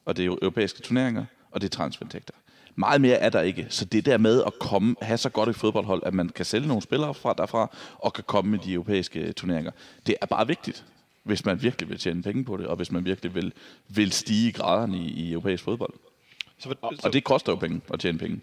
og 0.05 0.17
det 0.17 0.25
er 0.25 0.29
europæiske 0.29 0.81
turneringer, 0.81 1.25
og 1.51 1.61
det 1.61 1.67
er 1.67 1.77
transferindtægter. 1.77 2.33
Meget 2.75 3.01
mere 3.01 3.15
er 3.15 3.29
der 3.29 3.41
ikke. 3.41 3.65
Så 3.69 3.85
det 3.85 4.05
der 4.05 4.17
med 4.17 4.43
at 4.43 4.59
komme, 4.59 4.95
have 5.01 5.17
så 5.17 5.29
godt 5.29 5.49
et 5.49 5.55
fodboldhold, 5.55 6.03
at 6.05 6.13
man 6.13 6.29
kan 6.29 6.45
sælge 6.45 6.67
nogle 6.67 6.81
spillere 6.81 7.13
fra 7.13 7.33
derfra, 7.37 7.75
og 7.97 8.13
kan 8.13 8.23
komme 8.27 8.51
med 8.51 8.59
de 8.59 8.73
europæiske 8.73 9.33
turneringer, 9.33 9.71
det 10.07 10.15
er 10.21 10.25
bare 10.25 10.47
vigtigt, 10.47 10.85
hvis 11.23 11.45
man 11.45 11.61
virkelig 11.61 11.89
vil 11.89 11.99
tjene 11.99 12.23
penge 12.23 12.45
på 12.45 12.57
det, 12.57 12.67
og 12.67 12.75
hvis 12.75 12.91
man 12.91 13.05
virkelig 13.05 13.35
vil, 13.35 13.53
vil 13.87 14.11
stige 14.11 14.51
graderne 14.51 14.97
i, 14.97 15.09
i 15.09 15.31
europæisk 15.31 15.63
fodbold. 15.63 15.93
Så, 16.57 16.69
så, 16.69 17.01
Og 17.03 17.13
det 17.13 17.23
koster 17.23 17.51
jo 17.51 17.55
penge 17.55 17.81
at 17.93 17.99
tjene 17.99 18.17
penge. 18.17 18.41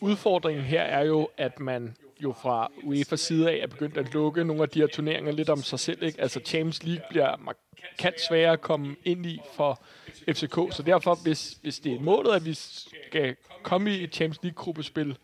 Udfordringen 0.00 0.64
her 0.64 0.82
er 0.82 1.04
jo, 1.04 1.28
at 1.36 1.60
man 1.60 1.96
jo 2.22 2.34
fra 2.42 2.70
UEFA's 2.76 3.16
side 3.16 3.50
af 3.50 3.58
er 3.62 3.66
begyndt 3.66 3.96
at 3.96 4.14
lukke 4.14 4.44
nogle 4.44 4.62
af 4.62 4.68
de 4.68 4.80
her 4.80 4.86
turneringer 4.86 5.32
lidt 5.32 5.48
om 5.48 5.62
sig 5.62 5.78
selv. 5.78 6.02
Ikke? 6.02 6.20
Altså 6.20 6.40
Champions 6.44 6.82
League 6.82 7.04
bliver 7.10 7.36
markant 7.36 8.20
sværere 8.28 8.52
at 8.52 8.60
komme 8.60 8.96
ind 9.04 9.26
i 9.26 9.40
for 9.56 9.82
FCK, 10.28 10.56
så 10.70 10.82
derfor, 10.86 11.14
hvis, 11.14 11.58
hvis 11.62 11.78
det 11.78 11.92
er 11.92 12.00
målet, 12.00 12.32
at 12.32 12.44
vi 12.44 12.54
skal 12.54 13.36
komme 13.62 13.96
i 13.96 14.04
et 14.04 14.14
Champions 14.14 14.42
League-gruppespil 14.42 15.16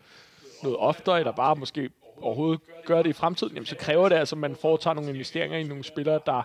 noget 0.63 0.77
oftere, 0.77 1.19
eller 1.19 1.31
bare 1.31 1.55
måske 1.55 1.89
overhovedet 2.21 2.61
gøre 2.85 3.03
det 3.03 3.09
i 3.09 3.13
fremtiden, 3.13 3.53
jamen, 3.53 3.65
så 3.65 3.75
kræver 3.75 4.09
det 4.09 4.15
altså, 4.15 4.35
at 4.35 4.39
man 4.39 4.55
foretager 4.61 4.93
nogle 4.93 5.09
investeringer 5.09 5.57
i 5.57 5.63
nogle 5.63 5.83
spillere, 5.83 6.19
der, 6.25 6.43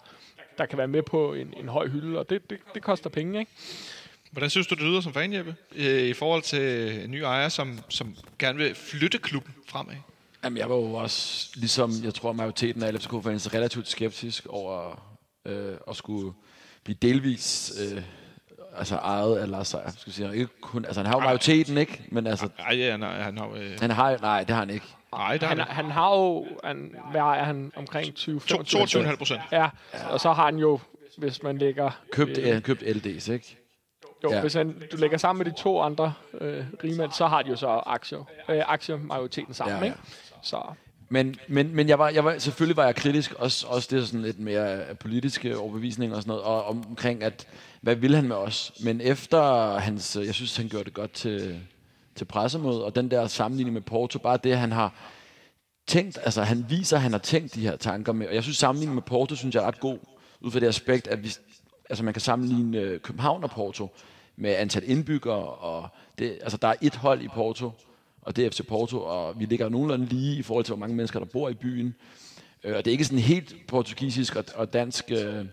der 0.58 0.66
kan 0.66 0.78
være 0.78 0.88
med 0.88 1.02
på 1.02 1.34
en, 1.34 1.54
en 1.56 1.68
høj 1.68 1.88
hylde, 1.88 2.18
og 2.18 2.30
det, 2.30 2.50
det, 2.50 2.58
det 2.74 2.82
koster 2.82 3.10
penge, 3.10 3.38
ikke? 3.38 3.52
Hvordan 4.30 4.50
synes 4.50 4.66
du, 4.66 4.74
det 4.74 4.84
lyder 4.84 5.00
som 5.00 5.12
fan, 5.12 5.32
Jeppe, 5.32 5.56
øh, 5.74 6.02
i 6.02 6.12
forhold 6.12 6.42
til 6.42 6.94
en 7.04 7.10
ny 7.10 7.22
ejer, 7.22 7.48
som, 7.48 7.78
som 7.88 8.16
gerne 8.38 8.58
vil 8.58 8.74
flytte 8.74 9.18
klubben 9.18 9.54
fremad? 9.68 9.94
Jamen, 10.44 10.56
jeg 10.56 10.70
var 10.70 10.76
jo 10.76 10.92
også, 10.92 11.50
ligesom 11.54 11.92
jeg 12.04 12.14
tror, 12.14 12.32
majoriteten 12.32 12.82
af 12.82 12.94
LFC-fans, 12.94 13.54
relativt 13.54 13.88
skeptisk 13.88 14.46
over 14.46 15.02
øh, 15.46 15.74
at 15.88 15.96
skulle 15.96 16.32
blive 16.84 16.96
delvis 17.02 17.72
øh, 17.80 18.02
altså 18.78 18.94
ejet 18.96 19.36
af 19.36 19.50
Lars 19.50 19.68
Seier. 19.68 19.90
Skal 19.90 20.02
jeg 20.06 20.14
sige. 20.14 20.34
Ikke 20.34 20.60
kun, 20.60 20.84
altså, 20.84 21.00
han 21.00 21.06
har 21.06 21.14
jo 21.16 21.20
majoriteten, 21.20 21.78
ikke? 21.78 22.02
Men 22.08 22.26
altså, 22.26 22.48
Nej, 22.58 22.76
ja, 22.78 22.96
nej, 22.96 23.20
han 23.22 23.38
har... 23.38 23.48
Øh, 23.56 23.70
han 23.80 23.90
har 23.90 24.18
nej, 24.22 24.40
det 24.44 24.50
har 24.50 24.60
han 24.60 24.70
ikke. 24.70 24.86
nej, 25.12 25.36
der 25.36 25.46
Han, 25.46 25.60
er 25.60 25.64
han 25.64 25.84
har 25.90 26.10
jo, 26.16 26.46
han, 26.64 26.94
hvad 27.10 27.20
er 27.20 27.44
han, 27.44 27.72
omkring 27.76 28.14
20 28.14 28.40
to- 28.40 28.56
22,5 28.62 29.16
procent. 29.16 29.40
Ja, 29.52 29.68
og 30.10 30.20
så 30.20 30.32
har 30.32 30.44
han 30.44 30.56
jo, 30.56 30.80
hvis 31.18 31.42
man 31.42 31.58
lægger... 31.58 31.90
Købt, 32.12 32.38
øh, 32.38 32.46
ja, 32.48 32.60
købt 32.60 32.82
LD's, 32.82 33.32
ikke? 33.32 33.56
Jo, 34.24 34.32
Ja. 34.32 34.40
hvis 34.40 34.54
han, 34.54 34.82
du 34.92 34.96
lægger 34.96 35.18
sammen 35.18 35.44
med 35.44 35.52
de 35.52 35.58
to 35.62 35.80
andre 35.80 36.12
øh, 36.40 36.64
rigmænd, 36.84 37.12
så 37.12 37.26
har 37.26 37.42
de 37.42 37.50
jo 37.50 37.56
så 37.56 37.68
aktier, 37.86 38.24
øh, 38.48 38.62
aktiemajoriteten 38.66 39.54
sammen, 39.54 39.74
Ja, 39.76 39.80
ja, 39.84 39.84
ikke? 39.84 39.98
Så 40.42 40.62
Men, 41.08 41.36
men, 41.48 41.74
men 41.74 41.88
jeg 41.88 41.98
var, 41.98 42.08
jeg 42.08 42.24
var, 42.24 42.38
selvfølgelig 42.38 42.76
var 42.76 42.84
jeg 42.84 42.94
kritisk, 42.96 43.32
også, 43.32 43.66
også 43.68 43.88
det 43.90 44.02
er 44.02 44.06
sådan 44.06 44.22
lidt 44.22 44.38
mere 44.40 44.66
af 44.68 44.98
politiske 44.98 45.58
overbevisninger 45.58 46.16
og 46.16 46.22
sådan 46.22 46.30
noget, 46.30 46.44
og 46.44 46.64
omkring, 46.66 47.22
at 47.22 47.46
hvad 47.80 47.96
vil 47.96 48.14
han 48.14 48.28
med 48.28 48.36
os? 48.36 48.72
Men 48.80 49.00
efter 49.00 49.72
hans, 49.78 50.16
øh, 50.16 50.26
jeg 50.26 50.34
synes, 50.34 50.56
han 50.56 50.68
gjorde 50.68 50.84
det 50.84 50.94
godt 50.94 51.12
til, 51.12 51.60
til 52.14 52.24
pressemødet, 52.24 52.82
og 52.82 52.94
den 52.94 53.10
der 53.10 53.26
sammenligning 53.26 53.74
med 53.74 53.82
Porto, 53.82 54.18
bare 54.18 54.38
det, 54.44 54.58
han 54.58 54.72
har 54.72 54.94
tænkt, 55.86 56.18
altså 56.22 56.42
han 56.42 56.66
viser, 56.68 56.96
at 56.96 57.02
han 57.02 57.12
har 57.12 57.18
tænkt 57.18 57.54
de 57.54 57.60
her 57.60 57.76
tanker 57.76 58.12
med, 58.12 58.28
og 58.28 58.34
jeg 58.34 58.42
synes, 58.42 58.56
sammenligningen 58.56 58.94
med 58.94 59.02
Porto, 59.02 59.34
synes 59.34 59.54
jeg 59.54 59.62
er 59.62 59.66
ret 59.66 59.80
god, 59.80 59.98
ud 60.40 60.50
fra 60.50 60.60
det 60.60 60.66
aspekt, 60.66 61.08
at 61.08 61.24
vi, 61.24 61.32
altså 61.90 62.04
man 62.04 62.14
kan 62.14 62.20
sammenligne 62.20 62.78
øh, 62.78 63.00
København 63.00 63.44
og 63.44 63.50
Porto 63.50 63.88
med 64.36 64.54
antal 64.56 64.90
indbyggere, 64.90 65.44
og 65.44 65.88
det, 66.18 66.38
altså 66.42 66.56
der 66.56 66.68
er 66.68 66.74
et 66.82 66.94
hold 66.94 67.22
i 67.22 67.28
Porto, 67.28 67.70
og 68.22 68.36
det 68.36 68.46
er 68.46 68.50
FC 68.50 68.66
Porto, 68.66 69.02
og 69.02 69.40
vi 69.40 69.44
ligger 69.44 69.68
nogenlunde 69.68 70.06
lige 70.06 70.38
i 70.38 70.42
forhold 70.42 70.64
til, 70.64 70.72
hvor 70.72 70.80
mange 70.80 70.96
mennesker, 70.96 71.18
der 71.18 71.26
bor 71.26 71.48
i 71.48 71.54
byen. 71.54 71.94
Øh, 72.64 72.76
og 72.76 72.84
det 72.84 72.90
er 72.90 72.92
ikke 72.92 73.04
sådan 73.04 73.18
helt 73.18 73.54
portugisisk 73.68 74.36
og, 74.36 74.44
og 74.54 74.72
dansk 74.72 75.10
øh, 75.10 75.44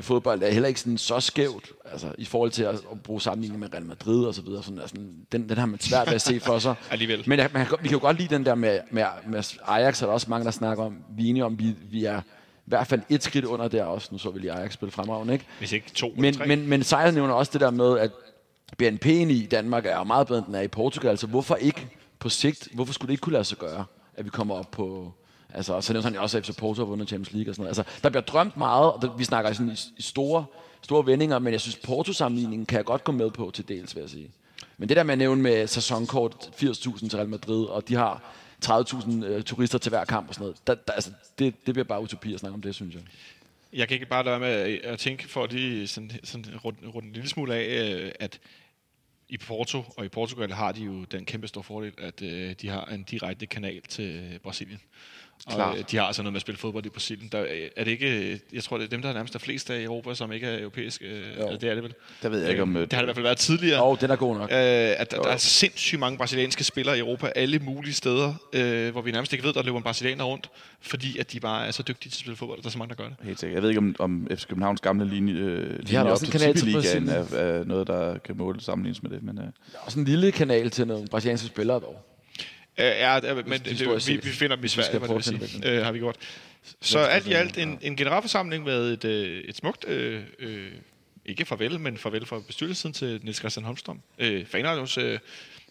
fodbold, 0.00 0.42
er 0.42 0.50
heller 0.50 0.68
ikke 0.68 0.80
sådan 0.80 0.98
så 0.98 1.20
skævt, 1.20 1.72
altså 1.92 2.12
i 2.18 2.24
forhold 2.24 2.50
til 2.50 2.62
at, 2.62 2.74
at 2.74 3.02
bruge 3.02 3.20
sammenligning 3.20 3.60
med 3.60 3.72
Real 3.74 3.84
Madrid 3.84 4.24
og 4.24 4.34
så 4.34 4.42
videre. 4.42 4.62
Sådan, 4.62 4.78
altså, 4.78 4.96
den, 5.32 5.48
den 5.48 5.58
har 5.58 5.66
man 5.66 5.80
svært 5.80 6.06
ved 6.06 6.14
at 6.14 6.22
se 6.22 6.40
for 6.40 6.58
sig. 6.58 6.74
Alligevel. 6.90 7.24
Men 7.26 7.38
jeg, 7.38 7.50
man, 7.52 7.66
vi 7.82 7.88
kan 7.88 7.98
jo 7.98 7.98
godt 7.98 8.18
lide 8.18 8.34
den 8.34 8.46
der 8.46 8.54
med, 8.54 8.80
med, 8.90 9.04
med 9.26 9.44
Ajax, 9.66 10.02
er 10.02 10.06
der 10.06 10.12
også 10.12 10.30
mange, 10.30 10.44
der 10.44 10.50
snakker 10.50 10.84
om. 10.84 10.96
Vi 11.16 11.24
er 11.24 11.30
enige 11.30 11.44
om, 11.44 11.58
vi, 11.58 11.74
vi 11.90 12.04
er 12.04 12.20
i 12.20 12.68
hvert 12.68 12.86
fald 12.86 13.00
et 13.08 13.22
skridt 13.22 13.44
under 13.44 13.68
der 13.68 13.84
også. 13.84 14.08
Nu 14.12 14.18
så 14.18 14.30
vi 14.30 14.38
lige 14.38 14.52
Ajax 14.52 14.72
spille 14.72 14.92
fremragende, 14.92 15.32
ikke? 15.32 15.46
Hvis 15.58 15.72
ikke 15.72 15.90
to 15.90 16.14
Men, 16.16 16.34
tre. 16.34 16.46
men, 16.46 16.68
men 16.68 16.82
Sejr 16.82 17.10
nævner 17.10 17.34
også 17.34 17.50
det 17.52 17.60
der 17.60 17.70
med, 17.70 17.98
at 17.98 18.10
BNP'en 18.82 19.08
i 19.32 19.48
Danmark 19.50 19.86
er 19.86 20.04
meget 20.04 20.26
bedre, 20.26 20.38
end 20.38 20.46
den 20.46 20.54
er 20.54 20.60
i 20.60 20.68
Portugal. 20.68 21.10
Altså 21.10 21.26
hvorfor 21.26 21.54
ikke 21.54 21.86
på 22.18 22.28
sigt, 22.28 22.68
hvorfor 22.74 22.92
skulle 22.92 23.08
det 23.08 23.12
ikke 23.12 23.20
kunne 23.20 23.32
lade 23.32 23.44
sig 23.44 23.58
gøre, 23.58 23.84
at 24.14 24.24
vi 24.24 24.30
kommer 24.30 24.54
op 24.54 24.70
på... 24.70 25.12
Altså, 25.54 25.80
så 25.80 25.92
nævnte 25.92 26.08
han 26.08 26.18
også, 26.18 26.38
at 26.38 26.46
FC 26.46 26.56
Porto 26.56 26.80
har 26.80 26.86
vundet 26.86 27.08
Champions 27.08 27.32
League 27.32 27.50
og 27.50 27.54
sådan 27.54 27.62
noget. 27.64 27.78
Altså, 27.78 28.00
der 28.02 28.08
bliver 28.08 28.22
drømt 28.22 28.56
meget, 28.56 28.92
og 28.92 29.02
der, 29.02 29.16
vi 29.16 29.24
snakker 29.24 29.52
sådan 29.52 29.68
i, 29.72 29.78
i 29.98 30.02
store, 30.02 30.44
store 30.82 31.06
vendinger, 31.06 31.38
men 31.38 31.52
jeg 31.52 31.60
synes, 31.60 31.76
Porto-sammenligningen 31.76 32.66
kan 32.66 32.76
jeg 32.76 32.84
godt 32.84 33.04
gå 33.04 33.12
med 33.12 33.30
på 33.30 33.50
til 33.54 33.68
dels, 33.68 33.94
vil 33.94 34.00
jeg 34.00 34.10
sige. 34.10 34.30
Men 34.78 34.88
det 34.88 34.96
der 34.96 35.02
med 35.02 35.12
at 35.12 35.18
nævne 35.18 35.42
med 35.42 35.66
sæsonkort 35.66 36.50
80.000 36.62 37.08
til 37.08 37.16
Real 37.16 37.28
Madrid, 37.28 37.64
og 37.64 37.88
de 37.88 37.94
har 37.94 38.22
30.000 38.64 39.24
øh, 39.24 39.42
turister 39.42 39.78
til 39.78 39.90
hver 39.90 40.04
kamp 40.04 40.28
og 40.28 40.34
sådan 40.34 40.44
noget, 40.44 40.56
der, 40.66 40.74
der, 40.74 40.92
altså, 40.92 41.10
det, 41.38 41.66
det 41.66 41.74
bliver 41.74 41.84
bare 41.84 42.02
utopi 42.02 42.34
at 42.34 42.40
snakke 42.40 42.54
om 42.54 42.62
det, 42.62 42.74
synes 42.74 42.94
jeg. 42.94 43.02
Jeg 43.72 43.88
kan 43.88 43.94
ikke 43.94 44.06
bare 44.06 44.24
lade 44.24 44.40
være 44.40 44.66
med 44.66 44.78
at- 44.84 44.98
tænke, 44.98 45.28
for 45.28 45.44
at 45.44 45.52
lige 45.52 45.88
sådan, 45.88 46.10
sådan 46.24 46.44
rundt, 46.64 46.78
rundt 46.94 47.06
en 47.08 47.12
lille 47.12 47.28
smule 47.28 47.54
af, 47.54 47.92
øh, 47.94 48.12
at 48.20 48.38
i 49.28 49.38
Porto 49.38 49.84
og 49.96 50.04
i 50.04 50.08
Portugal 50.08 50.52
har 50.52 50.72
de 50.72 50.82
jo 50.82 51.04
den 51.04 51.24
kæmpe 51.24 51.48
store 51.48 51.64
fordel, 51.64 51.92
at 51.98 52.22
øh, 52.22 52.54
de 52.60 52.68
har 52.68 52.84
en 52.84 53.02
direkte 53.02 53.46
kanal 53.46 53.80
til 53.88 54.04
øh, 54.32 54.38
Brasilien. 54.38 54.80
Og 55.46 55.52
Klart. 55.54 55.78
øh, 55.78 55.84
de 55.90 55.96
har 55.96 56.04
altså 56.04 56.22
noget 56.22 56.32
med 56.32 56.36
at 56.38 56.40
spille 56.40 56.58
fodbold 56.58 56.86
i 56.86 56.88
Brasilien. 56.88 57.28
Der, 57.32 57.42
øh, 57.42 57.48
er 57.76 57.84
det 57.84 57.90
ikke, 57.90 58.40
jeg 58.52 58.62
tror, 58.64 58.78
det 58.78 58.84
er 58.84 58.88
dem, 58.88 59.02
der 59.02 59.08
er 59.08 59.12
nærmest 59.12 59.34
er 59.34 59.38
flest 59.38 59.70
af 59.70 59.80
i 59.80 59.84
Europa, 59.84 60.14
som 60.14 60.32
ikke 60.32 60.46
er 60.46 60.58
europæiske. 60.60 61.04
Øh, 61.04 61.22
eller 61.36 61.58
det 61.58 61.70
er 61.70 61.74
det 61.74 61.82
vel. 61.82 61.94
Der 62.22 62.28
ved 62.28 62.40
jeg 62.40 62.50
ikke, 62.50 62.62
om... 62.62 62.76
øh, 62.76 62.82
Det 62.82 62.92
har 62.92 62.98
det 63.00 63.04
i 63.04 63.06
hvert 63.06 63.16
fald 63.16 63.22
været 63.22 63.38
tidligere. 63.38 63.82
Og 63.82 64.00
den 64.00 64.10
er 64.10 64.16
god 64.16 64.34
nok. 64.36 64.50
Øh, 64.52 64.56
at 64.56 65.10
der, 65.10 65.22
der 65.22 65.30
er 65.30 65.36
sindssygt 65.36 66.00
mange 66.00 66.18
brasilianske 66.18 66.64
spillere 66.64 66.96
i 66.96 67.00
Europa, 67.00 67.32
alle 67.36 67.58
mulige 67.58 67.94
steder, 67.94 68.34
øh, 68.52 68.92
hvor 68.92 69.00
vi 69.02 69.10
nærmest 69.10 69.32
ikke 69.32 69.44
ved, 69.44 69.52
der 69.52 69.62
løber 69.62 69.76
en 69.76 69.82
brasilianer 69.82 70.24
rundt, 70.24 70.50
fordi 70.80 71.18
at 71.18 71.32
de 71.32 71.40
bare 71.40 71.66
er 71.66 71.70
så 71.70 71.82
dygtige 71.82 72.10
til 72.10 72.16
at 72.16 72.20
spille 72.20 72.36
fodbold, 72.36 72.58
og 72.58 72.62
der 72.64 72.68
er 72.68 72.72
så 72.72 72.78
mange, 72.78 72.88
der 72.96 73.02
gør 73.02 73.08
det. 73.08 73.16
Helt 73.22 73.40
sikkert. 73.40 73.54
Jeg 73.54 73.62
ved 73.62 73.68
ikke, 73.70 73.78
om, 73.78 73.96
om 73.98 74.28
FC 74.36 74.46
Københavns 74.46 74.80
gamle 74.80 75.08
linje, 75.08 75.34
øh, 75.34 75.78
linje 75.78 75.98
da 75.98 76.00
op 76.04 76.10
også 76.10 76.26
en 76.26 76.30
til 76.30 76.40
kanal 76.40 76.56
til 76.56 76.72
Brasilien. 76.72 77.08
er, 77.08 77.36
er, 77.36 77.64
noget, 77.64 77.86
der 77.86 78.18
kan 78.18 78.36
måle 78.36 78.60
sammenlignes 78.60 79.02
med 79.02 79.10
det. 79.10 79.22
Men, 79.22 79.38
øh, 79.38 79.44
Også 79.86 79.98
en 79.98 80.04
lille 80.04 80.32
kanal 80.32 80.70
til 80.70 80.86
nogle 80.86 81.06
brasilianske 81.10 81.46
spillere 81.46 81.80
dog. 81.80 82.08
Øh, 82.82 82.86
ja, 82.98 83.20
det 83.20 83.30
er- 83.30 83.34
men 83.34 83.60
det, 83.60 83.66
historisk 83.66 84.08
vi, 84.08 84.16
vi 84.16 84.28
finder 84.30 84.56
dem 84.56 84.62
i 84.62 84.62
Vi 84.62 84.68
skal 84.68 84.84
Sverige, 84.84 84.98
det 85.00 85.06
prøve 85.06 85.18
at 85.18 85.24
sige. 85.24 85.38
finde 85.48 85.68
Øh, 85.68 85.84
har 85.84 85.92
vi 85.92 85.98
gjort. 85.98 86.16
Så 86.80 86.98
alt 86.98 87.26
i 87.26 87.32
alt 87.32 87.58
en, 87.58 87.78
en 87.82 87.96
generalforsamling 87.96 88.64
med 88.64 88.92
et, 88.92 89.04
øh, 89.04 89.44
et 89.44 89.56
smukt, 89.56 89.88
øh, 89.88 90.22
øh, 90.38 90.72
ikke 91.26 91.44
farvel, 91.44 91.80
men 91.80 91.98
farvel 91.98 92.26
fra 92.26 92.40
bestyrelsen 92.46 92.92
til 92.92 93.20
Niels 93.22 93.38
Christian 93.38 93.64
Holmstrøm. 93.64 94.00
Øh, 94.18 94.46
fanradios 94.46 94.98
øh, 94.98 95.18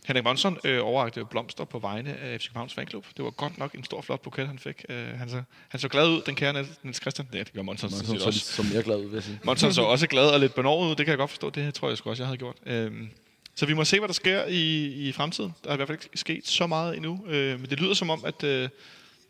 Henrik 0.06 0.24
Monson 0.24 0.58
øh, 0.63 0.80
overrakte 0.86 1.26
blomster 1.26 1.63
på 1.65 1.80
vegne 1.80 2.17
af 2.17 2.39
FC 2.41 2.47
Københavns 2.47 2.74
fanklub. 2.74 3.06
Det 3.17 3.26
var 3.26 3.32
godt 3.32 3.58
nok 3.58 3.74
en 3.74 3.84
stor, 3.84 4.02
flot 4.02 4.21
buket, 4.21 4.47
han 4.47 4.60
fik. 4.60 4.86
Øh, 4.89 5.06
han, 5.08 5.30
så, 5.30 5.43
han 5.69 5.80
så 5.80 5.88
glad 5.88 6.08
ud, 6.10 6.21
den 6.26 6.36
kære 6.36 6.62
Niels- 6.86 6.93
Christian. 7.02 7.28
Ja, 7.34 7.39
det 7.39 7.54
gør 7.54 7.62
Monson, 7.62 7.89
Så, 7.89 7.97
sådan 7.97 8.19
så, 8.19 8.26
også. 8.26 8.39
så 8.39 8.63
mere 8.74 8.84
glad 8.84 8.95
ud, 8.97 9.04
vil 9.06 9.13
jeg 9.13 9.24
sige. 9.24 9.39
Monson 9.43 9.74
så 9.74 9.82
også 9.82 10.08
glad 10.08 10.26
og 10.30 10.39
lidt 10.39 10.56
benovet 10.56 10.86
ud, 10.89 10.95
det 10.95 11.06
kan 11.06 11.08
jeg 11.12 11.17
godt 11.17 11.30
forstå. 11.30 11.50
Det 11.50 11.74
tror 11.74 11.88
jeg 11.88 11.97
sgu 11.97 12.10
også, 12.10 12.24
jeg 12.24 12.28
havde 12.28 12.38
gjort. 12.38 12.56
Øhm, 12.65 13.10
så 13.56 13.66
vi 13.66 13.74
må 13.74 13.84
se, 13.86 14.00
hvad 14.00 14.08
der 14.08 14.14
sker 14.14 14.46
i, 14.46 14.86
i 14.86 15.12
fremtiden. 15.12 15.54
Der 15.64 15.70
er 15.70 15.74
i 15.74 15.76
hvert 15.76 15.88
fald 15.88 16.00
ikke 16.04 16.18
sket 16.18 16.48
så 16.48 16.68
meget 16.68 16.96
endnu. 16.98 17.26
Øh, 17.28 17.60
men 17.60 17.70
det 17.70 17.80
lyder 17.80 17.94
som 17.94 18.10
om, 18.10 18.26
at 18.26 18.44
øh, 18.44 18.70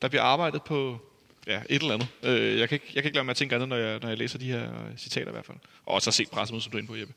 der 0.01 0.07
bliver 0.07 0.23
arbejdet 0.23 0.63
på 0.63 0.99
ja, 1.47 1.61
et 1.69 1.81
eller 1.81 1.93
andet. 1.93 2.07
Øh, 2.23 2.59
jeg, 2.59 2.69
kan 2.69 2.75
ikke, 2.75 2.85
jeg 2.93 3.03
kan 3.03 3.09
ikke 3.09 3.15
lade 3.17 3.25
mig 3.25 3.31
at 3.31 3.37
tænke 3.37 3.55
andet, 3.55 3.69
når 3.69 3.75
jeg, 3.75 3.99
når 4.01 4.09
jeg 4.09 4.17
læser 4.17 4.39
de 4.39 4.45
her 4.45 4.63
øh, 4.63 4.97
citater 4.97 5.27
i 5.27 5.31
hvert 5.31 5.45
fald. 5.45 5.57
Og 5.85 6.01
har 6.03 6.11
set 6.11 6.29
pressemødet, 6.29 6.63
som 6.63 6.71
du 6.71 6.77
er 6.77 6.79
inde 6.79 6.91
på, 6.91 6.95
Jeppe. 6.95 7.13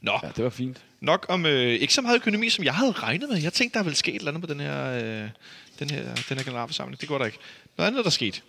Nå, 0.00 0.18
Ja, 0.22 0.28
det 0.36 0.44
var 0.44 0.50
fint. 0.50 0.82
nok 1.00 1.26
om 1.28 1.46
øh, 1.46 1.72
ikke 1.74 1.94
så 1.94 2.02
meget 2.02 2.16
økonomi, 2.16 2.50
som 2.50 2.64
jeg 2.64 2.74
havde 2.74 2.92
regnet 2.92 3.28
med. 3.28 3.42
Jeg 3.42 3.52
tænkte, 3.52 3.78
der 3.78 3.84
ville 3.84 3.96
ske 3.96 4.12
et 4.12 4.18
eller 4.18 4.30
andet 4.30 4.48
på 4.48 4.54
den 4.54 4.60
her, 4.60 4.84
øh, 5.24 5.28
den 5.78 5.90
her, 5.90 6.14
den 6.28 6.36
her 6.36 6.44
generalforsamling. 6.44 7.00
Det 7.00 7.08
går 7.08 7.18
der 7.18 7.24
ikke. 7.24 7.38
Noget 7.76 7.88
andet, 7.90 8.04
der 8.04 8.10
skete. 8.10 8.40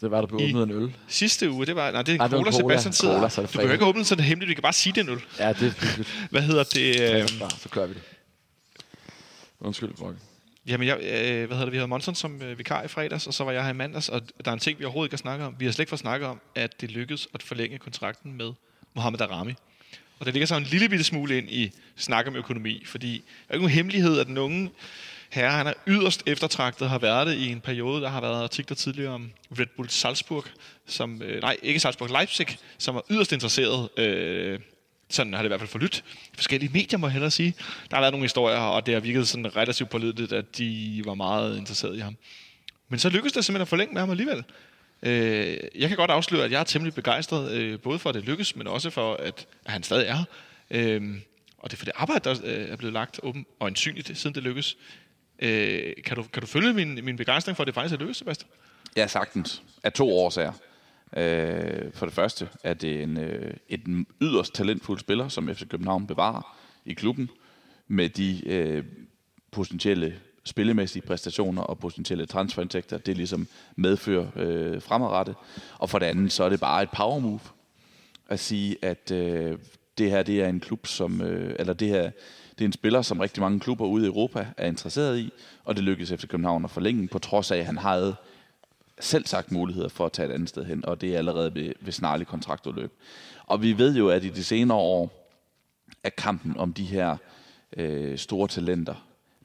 Det 0.00 0.10
var 0.10 0.20
der 0.20 0.26
blev 0.28 0.40
I- 0.40 0.44
åbnet 0.54 0.62
en 0.76 0.82
øl. 0.82 0.96
Sidste 1.08 1.50
uge, 1.50 1.66
det 1.66 1.76
var... 1.76 1.90
Nej, 1.90 2.02
det 2.02 2.14
er 2.14 2.20
Ej, 2.20 2.26
det 2.28 2.36
var 2.38 2.44
Cola. 2.44 2.56
Sebastian 2.56 2.92
sidder. 2.92 3.14
Cola, 3.16 3.28
så 3.28 3.42
det 3.42 3.48
du 3.48 3.52
behøver 3.52 3.66
fredag. 3.68 3.72
ikke 3.74 3.84
åbne 3.84 4.04
sådan 4.04 4.24
hemmeligt, 4.24 4.48
vi 4.48 4.54
kan 4.54 4.62
bare 4.62 4.72
sige 4.72 4.92
det 4.92 5.00
en 5.00 5.08
øl. 5.08 5.20
Ja, 5.38 5.48
det 5.52 5.62
er 5.62 5.86
hyggeligt. 5.86 6.08
Hvad 6.30 6.42
hedder 6.42 6.64
det? 6.64 7.00
Øh, 7.00 7.00
Ja, 7.10 7.26
så 7.58 7.68
gør 7.70 7.86
vi 7.86 7.94
det. 7.94 8.02
Undskyld, 9.60 9.94
Brokke. 9.94 10.18
jamen, 10.66 10.88
jeg, 10.88 10.96
øh, 11.02 11.46
hvad 11.46 11.56
hedder 11.56 11.64
det? 11.64 11.72
Vi 11.72 11.76
havde 11.76 11.88
Monson 11.88 12.14
som 12.14 12.42
øh, 12.42 12.58
vikar 12.58 12.82
i 12.82 12.88
fredags, 12.88 13.26
og 13.26 13.34
så 13.34 13.44
var 13.44 13.52
jeg 13.52 13.62
her 13.64 13.70
i 13.70 13.74
mandags, 13.74 14.08
og 14.08 14.22
der 14.44 14.50
er 14.50 14.52
en 14.52 14.58
ting, 14.60 14.78
vi 14.78 14.84
overhovedet 14.84 15.06
ikke 15.08 15.12
har 15.12 15.18
snakket 15.18 15.46
om. 15.46 15.54
Vi 15.58 15.64
har 15.64 15.72
slet 15.72 15.82
ikke 15.82 15.90
fået 15.90 16.00
snakket 16.00 16.28
om, 16.28 16.40
at 16.54 16.80
det 16.80 16.90
lykkedes 16.90 17.28
at 17.34 17.42
forlænge 17.42 17.78
kontrakten 17.78 18.32
med 18.36 18.52
Mohamed 18.94 19.20
Arami. 19.20 19.54
Og 20.18 20.26
der 20.26 20.32
ligger 20.32 20.46
så 20.46 20.56
en 20.56 20.62
lille 20.62 20.88
bitte 20.88 21.04
smule 21.04 21.38
ind 21.38 21.50
i 21.50 21.72
snak 21.96 22.26
om 22.26 22.36
økonomi, 22.36 22.82
fordi 22.86 23.12
der 23.12 23.22
er 23.48 23.54
ikke 23.54 23.62
nogen 23.62 23.74
hemmelighed, 23.74 24.18
at 24.20 24.26
den 24.26 24.38
unge 24.38 24.70
herre, 25.30 25.50
han 25.50 25.66
er 25.66 25.72
yderst 25.86 26.22
eftertragtet, 26.26 26.88
har 26.88 26.98
været 26.98 27.26
det 27.26 27.34
i 27.34 27.52
en 27.52 27.60
periode. 27.60 28.02
Der 28.02 28.08
har 28.08 28.20
været 28.20 28.42
artikler 28.42 28.76
tidligere 28.76 29.12
om 29.12 29.30
Red 29.58 29.66
Bull 29.76 29.88
Salzburg, 29.88 30.44
som, 30.86 31.22
øh, 31.22 31.40
nej, 31.42 31.56
ikke 31.62 31.80
Salzburg, 31.80 32.08
Leipzig, 32.10 32.46
som 32.78 32.94
var 32.94 33.02
yderst 33.10 33.32
interesseret 33.32 33.98
øh, 33.98 34.60
sådan 35.10 35.32
har 35.32 35.42
det 35.42 35.46
i 35.46 35.48
hvert 35.48 35.60
fald 35.60 35.70
forlydt. 35.70 36.04
Forskellige 36.34 36.72
medier 36.72 36.98
må 36.98 37.06
jeg 37.06 37.12
hellere 37.12 37.30
sige. 37.30 37.54
Der 37.90 37.96
har 37.96 38.02
været 38.02 38.12
nogle 38.12 38.24
historier, 38.24 38.58
og 38.58 38.86
det 38.86 38.94
har 38.94 39.00
virket 39.00 39.28
sådan 39.28 39.56
relativt 39.56 39.90
pålideligt, 39.90 40.32
at 40.32 40.58
de 40.58 41.02
var 41.04 41.14
meget 41.14 41.58
interesseret 41.58 41.96
i 41.96 42.00
ham. 42.00 42.16
Men 42.88 42.98
så 42.98 43.08
lykkedes 43.08 43.32
det 43.32 43.44
simpelthen 43.44 43.62
at 43.62 43.68
forlænge 43.68 43.94
med 43.94 44.02
ham 44.02 44.10
alligevel. 44.10 44.44
Øh, 45.02 45.58
jeg 45.74 45.88
kan 45.88 45.96
godt 45.96 46.10
afsløre, 46.10 46.44
at 46.44 46.50
jeg 46.50 46.60
er 46.60 46.64
temmelig 46.64 46.94
begejstret, 46.94 47.52
øh, 47.52 47.80
både 47.80 47.98
for 47.98 48.08
at 48.08 48.14
det 48.14 48.24
lykkes, 48.24 48.56
men 48.56 48.66
også 48.66 48.90
for, 48.90 49.14
at, 49.14 49.46
at 49.64 49.72
han 49.72 49.82
stadig 49.82 50.06
er 50.06 50.16
her. 50.16 50.24
Øh, 50.70 51.14
og 51.58 51.70
det 51.70 51.76
er 51.76 51.78
for 51.78 51.84
det 51.84 51.94
arbejde, 51.96 52.24
der 52.24 52.36
øh, 52.44 52.68
er 52.68 52.76
blevet 52.76 52.92
lagt 52.92 53.20
åben 53.22 53.46
og 53.60 53.66
ansynligt, 53.66 54.18
siden 54.18 54.34
det 54.34 54.42
lykkes. 54.42 54.76
Øh, 55.38 55.92
kan, 56.04 56.16
du, 56.16 56.22
kan 56.22 56.40
du 56.40 56.46
følge 56.46 56.72
min, 56.72 57.04
min 57.04 57.16
begejstring 57.16 57.56
for, 57.56 57.62
at 57.62 57.66
det 57.66 57.74
faktisk 57.74 57.94
er 57.94 57.98
løst, 57.98 58.18
Sebastian? 58.18 58.50
Ja, 58.96 59.06
sagtens. 59.06 59.62
Af 59.82 59.92
to 59.92 60.18
årsager. 60.18 60.52
Øh, 61.16 61.92
for 61.92 62.06
det 62.06 62.14
første 62.14 62.48
er 62.62 62.74
det 62.74 63.02
en, 63.02 63.16
øh, 63.16 63.54
et 63.68 63.80
yderst 64.20 64.54
talentfuld 64.54 64.98
spiller, 64.98 65.28
som 65.28 65.54
FC 65.54 65.68
København 65.68 66.06
bevarer 66.06 66.58
i 66.84 66.94
klubben, 66.94 67.30
med 67.88 68.08
de 68.08 68.42
øh, 68.46 68.84
potentielle 69.50 70.18
spillemæssige 70.44 71.02
præstationer 71.02 71.62
og 71.62 71.78
potentielle 71.78 72.26
transferindtægter, 72.26 72.98
det 72.98 73.16
ligesom 73.16 73.48
medfører 73.76 74.26
øh, 74.36 74.82
fremadrettet. 74.82 75.34
Og 75.78 75.90
for 75.90 75.98
det 75.98 76.06
andet, 76.06 76.32
så 76.32 76.44
er 76.44 76.48
det 76.48 76.60
bare 76.60 76.82
et 76.82 76.90
power 76.90 77.18
move 77.18 77.40
at 78.28 78.40
sige, 78.40 78.76
at 78.82 79.10
øh, 79.10 79.58
det 79.98 80.10
her 80.10 80.22
det 80.22 80.42
er 80.42 80.48
en 80.48 80.60
klub, 80.60 80.86
som, 80.86 81.22
øh, 81.22 81.56
eller 81.58 81.72
det 81.72 81.88
her, 81.88 82.10
det 82.58 82.64
er 82.64 82.68
en 82.68 82.72
spiller, 82.72 83.02
som 83.02 83.20
rigtig 83.20 83.40
mange 83.40 83.60
klubber 83.60 83.86
ude 83.86 84.04
i 84.04 84.06
Europa 84.06 84.46
er 84.56 84.66
interesseret 84.66 85.18
i, 85.18 85.32
og 85.64 85.76
det 85.76 85.84
lykkedes 85.84 86.10
efter 86.10 86.26
København 86.26 86.64
at 86.64 86.70
forlænge, 86.70 87.08
på 87.08 87.18
trods 87.18 87.50
af, 87.50 87.56
at 87.56 87.66
han 87.66 87.78
havde 87.78 88.16
selv 89.00 89.26
sagt 89.26 89.52
muligheder 89.52 89.88
for 89.88 90.06
at 90.06 90.12
tage 90.12 90.28
et 90.28 90.32
andet 90.32 90.48
sted 90.48 90.64
hen, 90.64 90.84
og 90.84 91.00
det 91.00 91.14
er 91.14 91.18
allerede 91.18 91.54
ved, 91.54 91.72
ved 91.80 91.92
snarlig 91.92 92.26
kontraktudløb. 92.26 92.92
Og 93.46 93.62
vi 93.62 93.78
ved 93.78 93.96
jo, 93.96 94.08
at 94.08 94.24
i 94.24 94.28
de 94.28 94.44
senere 94.44 94.78
år 94.78 95.30
er 96.04 96.10
kampen 96.10 96.56
om 96.56 96.72
de 96.72 96.84
her 96.84 97.16
øh, 97.76 98.18
store 98.18 98.48
talenter 98.48 98.94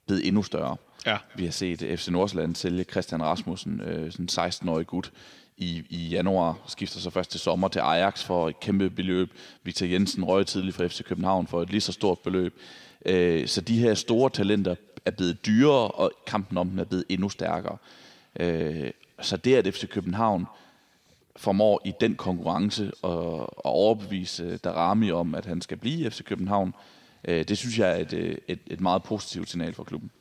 blevet 0.05 0.27
endnu 0.27 0.43
større. 0.43 0.77
Ja. 1.05 1.17
Vi 1.35 1.45
har 1.45 1.51
set 1.51 1.99
FC 1.99 2.07
Nordsjælland 2.07 2.55
sælge 2.55 2.83
Christian 2.83 3.23
Rasmussen, 3.23 3.81
øh, 3.81 4.11
sådan 4.11 4.29
16-årig 4.31 4.87
gut, 4.87 5.11
i, 5.57 5.83
i 5.89 6.07
januar, 6.07 6.57
skifter 6.67 6.99
så 6.99 7.09
først 7.09 7.31
til 7.31 7.39
sommer 7.39 7.67
til 7.67 7.79
Ajax 7.79 8.23
for 8.23 8.49
et 8.49 8.59
kæmpe 8.59 8.89
beløb. 8.89 9.33
Victor 9.63 9.85
Jensen 9.85 10.23
røg 10.23 10.47
tidligt 10.47 10.75
fra 10.75 10.87
FC 10.87 11.03
København 11.03 11.47
for 11.47 11.61
et 11.61 11.69
lige 11.69 11.81
så 11.81 11.91
stort 11.91 12.19
beløb. 12.19 12.59
Øh, 13.05 13.47
så 13.47 13.61
de 13.61 13.79
her 13.79 13.93
store 13.93 14.29
talenter 14.29 14.75
er 15.05 15.11
blevet 15.11 15.45
dyrere, 15.45 15.91
og 15.91 16.11
kampen 16.27 16.57
om 16.57 16.69
dem 16.69 16.79
er 16.79 16.83
blevet 16.83 17.05
endnu 17.09 17.29
stærkere. 17.29 17.77
Øh, 18.39 18.91
så 19.21 19.37
det, 19.37 19.55
at 19.55 19.73
FC 19.73 19.87
København 19.87 20.45
formår 21.35 21.81
i 21.85 21.93
den 21.99 22.15
konkurrence 22.15 22.83
at, 22.83 23.09
at 23.41 23.71
overbevise 23.71 24.43
øh, 24.43 24.59
Darami 24.63 25.11
om, 25.11 25.35
at 25.35 25.45
han 25.45 25.61
skal 25.61 25.77
blive 25.77 26.07
i 26.07 26.09
FC 26.09 26.23
København, 26.23 26.73
øh, 27.27 27.47
det 27.47 27.57
synes 27.57 27.79
jeg 27.79 27.91
er 27.91 27.95
et, 27.95 28.13
øh, 28.13 28.37
et, 28.47 28.59
et 28.67 28.81
meget 28.81 29.03
positivt 29.03 29.49
signal 29.49 29.73
for 29.73 29.83
klubben. 29.83 30.11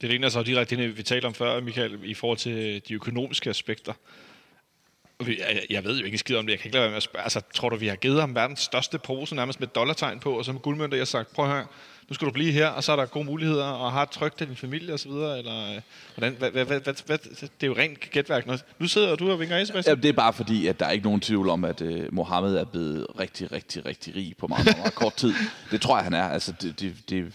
Det 0.00 0.08
ligner 0.08 0.28
så 0.28 0.42
direkte 0.42 0.76
det, 0.76 0.96
vi 0.96 1.02
talte 1.02 1.26
om 1.26 1.34
før, 1.34 1.60
Michael, 1.60 1.98
i 2.04 2.14
forhold 2.14 2.38
til 2.38 2.82
de 2.88 2.94
økonomiske 2.94 3.50
aspekter. 3.50 3.92
Jeg, 5.26 5.62
jeg 5.70 5.84
ved 5.84 5.98
jo 5.98 6.04
ikke 6.04 6.18
skid 6.18 6.36
om 6.36 6.46
det. 6.46 6.52
Jeg 6.52 6.58
kan 6.58 6.68
ikke 6.68 6.74
lade 6.74 6.82
være 6.82 6.90
med 6.90 6.96
at 6.96 7.02
spørge. 7.02 7.22
Altså, 7.22 7.40
tror 7.54 7.68
du, 7.68 7.76
vi 7.76 7.86
har 7.86 7.96
givet 7.96 8.20
ham 8.20 8.34
verdens 8.34 8.60
største 8.60 8.98
pose, 8.98 9.34
nærmest 9.34 9.60
med 9.60 9.68
dollartegn 9.68 10.18
på, 10.18 10.38
og 10.38 10.44
så 10.44 10.52
med 10.52 10.60
guldmønter, 10.60 10.96
jeg 10.96 11.00
har 11.00 11.06
sagt, 11.06 11.32
prøv 11.32 11.46
her, 11.46 11.64
nu 12.08 12.14
skal 12.14 12.26
du 12.26 12.32
blive 12.32 12.52
her, 12.52 12.68
og 12.68 12.84
så 12.84 12.92
er 12.92 12.96
der 12.96 13.06
gode 13.06 13.24
muligheder, 13.24 13.64
og 13.64 13.92
har 13.92 14.04
trygt 14.04 14.38
til 14.38 14.48
din 14.48 14.56
familie 14.56 14.94
osv., 14.94 15.10
eller 15.10 15.74
øh, 15.74 15.80
hvordan, 16.14 16.36
hvad, 16.38 16.50
hvad, 16.50 16.64
hvad, 16.64 16.80
hvad, 17.06 17.18
det 17.18 17.50
er 17.60 17.66
jo 17.66 17.74
rent 17.76 18.10
gætværk. 18.10 18.46
Nu 18.78 18.88
sidder 18.88 19.16
du 19.16 19.30
og 19.30 19.40
vinker 19.40 19.56
af, 19.56 19.66
Sebastian. 19.66 19.96
Ja, 19.96 20.02
det 20.02 20.08
er 20.08 20.12
bare 20.12 20.32
fordi, 20.32 20.66
at 20.66 20.80
der 20.80 20.86
er 20.86 20.90
ikke 20.90 21.04
nogen 21.04 21.20
tvivl 21.20 21.48
om, 21.48 21.64
at 21.64 21.80
uh, 21.80 22.14
Mohammed 22.14 22.56
er 22.56 22.64
blevet 22.64 23.06
rigtig, 23.20 23.52
rigtig, 23.52 23.86
rigtig 23.86 24.16
rig 24.16 24.34
på 24.38 24.46
meget, 24.46 24.64
meget, 24.64 24.78
meget 24.78 24.94
kort 24.94 25.14
tid. 25.14 25.34
Det 25.70 25.80
tror 25.80 25.96
jeg, 25.96 26.04
han 26.04 26.14
er. 26.14 26.24
Altså, 26.24 26.52
det, 26.62 26.80
det, 26.80 26.94
det, 27.10 27.32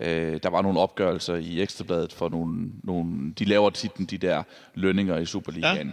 Øh, 0.00 0.40
der 0.42 0.50
var 0.50 0.62
nogle 0.62 0.80
opgørelser 0.80 1.34
i 1.34 1.62
Ekstrabladet 1.62 2.12
for 2.12 2.28
nogle, 2.28 2.70
nogle 2.84 3.32
de 3.38 3.44
laver 3.44 3.70
tit 3.70 4.10
de 4.10 4.18
der 4.18 4.42
lønninger 4.74 5.18
i 5.18 5.26
Superligaen. 5.26 5.88
Ja. 5.88 5.92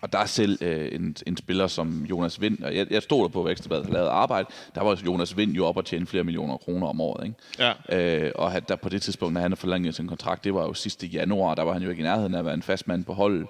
Og 0.00 0.12
der 0.12 0.18
er 0.18 0.26
selv 0.26 0.58
øh, 0.60 0.94
en, 0.94 1.16
en 1.26 1.36
spiller 1.36 1.66
som 1.66 2.04
Jonas 2.04 2.40
Vind, 2.40 2.62
og 2.62 2.76
jeg, 2.76 2.86
jeg 2.90 3.02
stod 3.02 3.22
der 3.22 3.28
på, 3.28 3.44
at 3.44 3.52
Ekstrabladet 3.52 3.86
har 3.86 3.92
lavet 3.92 4.08
arbejde, 4.08 4.48
der 4.74 4.82
var 4.82 5.00
Jonas 5.06 5.36
Vind 5.36 5.52
jo 5.52 5.66
op 5.66 5.76
og 5.76 5.84
tjene 5.84 6.06
flere 6.06 6.24
millioner 6.24 6.56
kroner 6.56 6.86
om 6.86 7.00
året. 7.00 7.24
Ikke? 7.26 7.72
Ja. 7.90 8.26
Øh, 8.26 8.32
og 8.34 8.68
der, 8.68 8.76
på 8.76 8.88
det 8.88 9.02
tidspunkt, 9.02 9.34
når 9.34 9.40
han 9.40 9.50
har 9.50 9.56
forlænget 9.56 9.94
sin 9.94 10.08
kontrakt, 10.08 10.44
det 10.44 10.54
var 10.54 10.62
jo 10.62 10.74
sidste 10.74 11.06
januar, 11.06 11.54
der 11.54 11.62
var 11.62 11.72
han 11.72 11.82
jo 11.82 11.90
ikke 11.90 12.00
i 12.00 12.04
nærheden 12.04 12.34
af 12.34 12.38
at 12.38 12.44
være 12.44 12.54
en 12.54 12.62
fast 12.62 12.88
mand 12.88 13.04
på 13.04 13.14
holdet. 13.14 13.46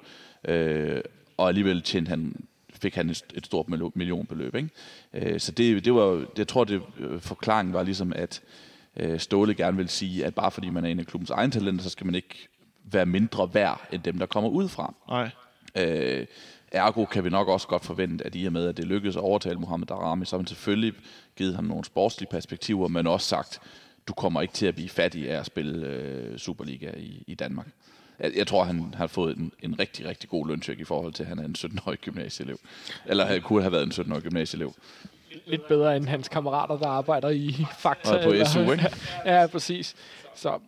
Øh, 0.48 1.00
og 1.36 1.48
alligevel 1.48 1.82
tjente 1.82 2.08
han 2.08 2.34
fik 2.82 2.94
han 2.94 3.10
et, 3.10 3.22
et 3.34 3.46
stort 3.46 3.68
millionbeløb. 3.94 4.54
Ikke? 4.54 4.70
Øh, 5.12 5.40
så 5.40 5.52
det, 5.52 5.84
det 5.84 5.94
var, 5.94 6.24
jeg 6.38 6.48
tror, 6.48 6.64
det 6.64 6.82
øh, 6.98 7.20
forklaringen 7.20 7.74
var 7.74 7.82
ligesom, 7.82 8.12
at 8.16 8.42
øh, 8.96 9.20
Ståle 9.20 9.54
gerne 9.54 9.76
vil 9.76 9.88
sige, 9.88 10.24
at 10.24 10.34
bare 10.34 10.50
fordi 10.50 10.70
man 10.70 10.84
er 10.84 10.88
en 10.88 10.98
af 10.98 11.06
klubbens 11.06 11.30
egen 11.30 11.50
talenter, 11.50 11.82
så 11.82 11.90
skal 11.90 12.06
man 12.06 12.14
ikke 12.14 12.48
være 12.84 13.06
mindre 13.06 13.54
værd 13.54 13.88
end 13.92 14.02
dem, 14.02 14.18
der 14.18 14.26
kommer 14.26 14.50
ud 14.50 14.68
fra. 14.68 14.94
Nej. 15.08 15.30
Øh, 15.76 16.26
ergo 16.72 17.04
kan 17.04 17.24
vi 17.24 17.30
nok 17.30 17.48
også 17.48 17.66
godt 17.66 17.84
forvente, 17.84 18.26
at 18.26 18.34
i 18.34 18.44
og 18.44 18.52
med, 18.52 18.68
at 18.68 18.76
det 18.76 18.84
lykkedes 18.84 19.16
at 19.16 19.22
overtale 19.22 19.58
Mohamed 19.58 19.86
Darami, 19.86 20.24
så 20.24 20.36
har 20.36 20.38
man 20.38 20.46
selvfølgelig 20.46 20.94
givet 21.36 21.54
ham 21.54 21.64
nogle 21.64 21.84
sportslige 21.84 22.30
perspektiver, 22.30 22.88
men 22.88 23.06
også 23.06 23.28
sagt, 23.28 23.60
du 24.08 24.12
kommer 24.12 24.42
ikke 24.42 24.54
til 24.54 24.66
at 24.66 24.74
blive 24.74 24.88
fattig 24.88 25.30
af 25.30 25.38
at 25.38 25.46
spille 25.46 25.86
øh, 25.86 26.38
Superliga 26.38 26.90
i, 26.96 27.24
i 27.26 27.34
Danmark. 27.34 27.66
Jeg, 28.20 28.32
jeg 28.36 28.46
tror, 28.46 28.64
han 28.64 28.94
har 28.96 29.06
fået 29.06 29.36
en, 29.36 29.52
en 29.62 29.78
rigtig, 29.78 30.06
rigtig 30.06 30.28
god 30.28 30.48
løncheck 30.48 30.80
i 30.80 30.84
forhold 30.84 31.12
til, 31.12 31.22
at 31.22 31.28
han 31.28 31.38
er 31.38 31.44
en 31.44 31.54
17-årig 31.58 31.98
gymnasieelev. 31.98 32.58
Eller 33.06 33.24
han 33.24 33.40
kunne 33.40 33.62
have 33.62 33.72
været 33.72 33.82
en 33.82 33.92
17-årig 33.92 34.22
gymnasieelev 34.22 34.74
lidt 35.46 35.68
bedre 35.68 35.96
end 35.96 36.06
hans 36.06 36.28
kammerater, 36.28 36.78
der 36.78 36.88
arbejder 36.88 37.28
i 37.28 37.66
Fakta. 37.78 38.16
Og 38.16 38.24
på 38.24 38.44
SU, 38.44 38.72
ikke? 38.72 38.90
ja, 39.26 39.46
præcis. 39.46 39.96
Så 40.34 40.58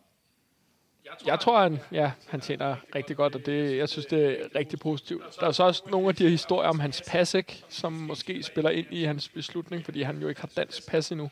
jeg 1.27 1.40
tror, 1.40 1.62
han, 1.62 1.81
ja, 1.92 2.11
han 2.29 2.40
tjener 2.40 2.77
rigtig 2.94 3.16
godt, 3.16 3.35
og 3.35 3.46
det, 3.46 3.77
jeg 3.77 3.88
synes, 3.88 4.07
det 4.07 4.25
er 4.25 4.37
rigtig 4.57 4.79
positivt. 4.79 5.22
Der 5.40 5.46
er 5.46 5.53
så 5.53 5.64
også 5.64 5.83
nogle 5.90 6.09
af 6.09 6.14
de 6.14 6.22
her 6.22 6.31
historier 6.31 6.68
om 6.68 6.81
hans 6.81 7.03
pas, 7.09 7.35
ikke, 7.35 7.64
som 7.68 7.92
måske 7.92 8.42
spiller 8.42 8.70
ind 8.70 8.87
i 8.90 9.05
hans 9.05 9.29
beslutning, 9.29 9.85
fordi 9.85 10.03
han 10.03 10.18
jo 10.18 10.29
ikke 10.29 10.40
har 10.40 10.51
dansk 10.57 10.88
pas 10.88 11.11
endnu. 11.11 11.31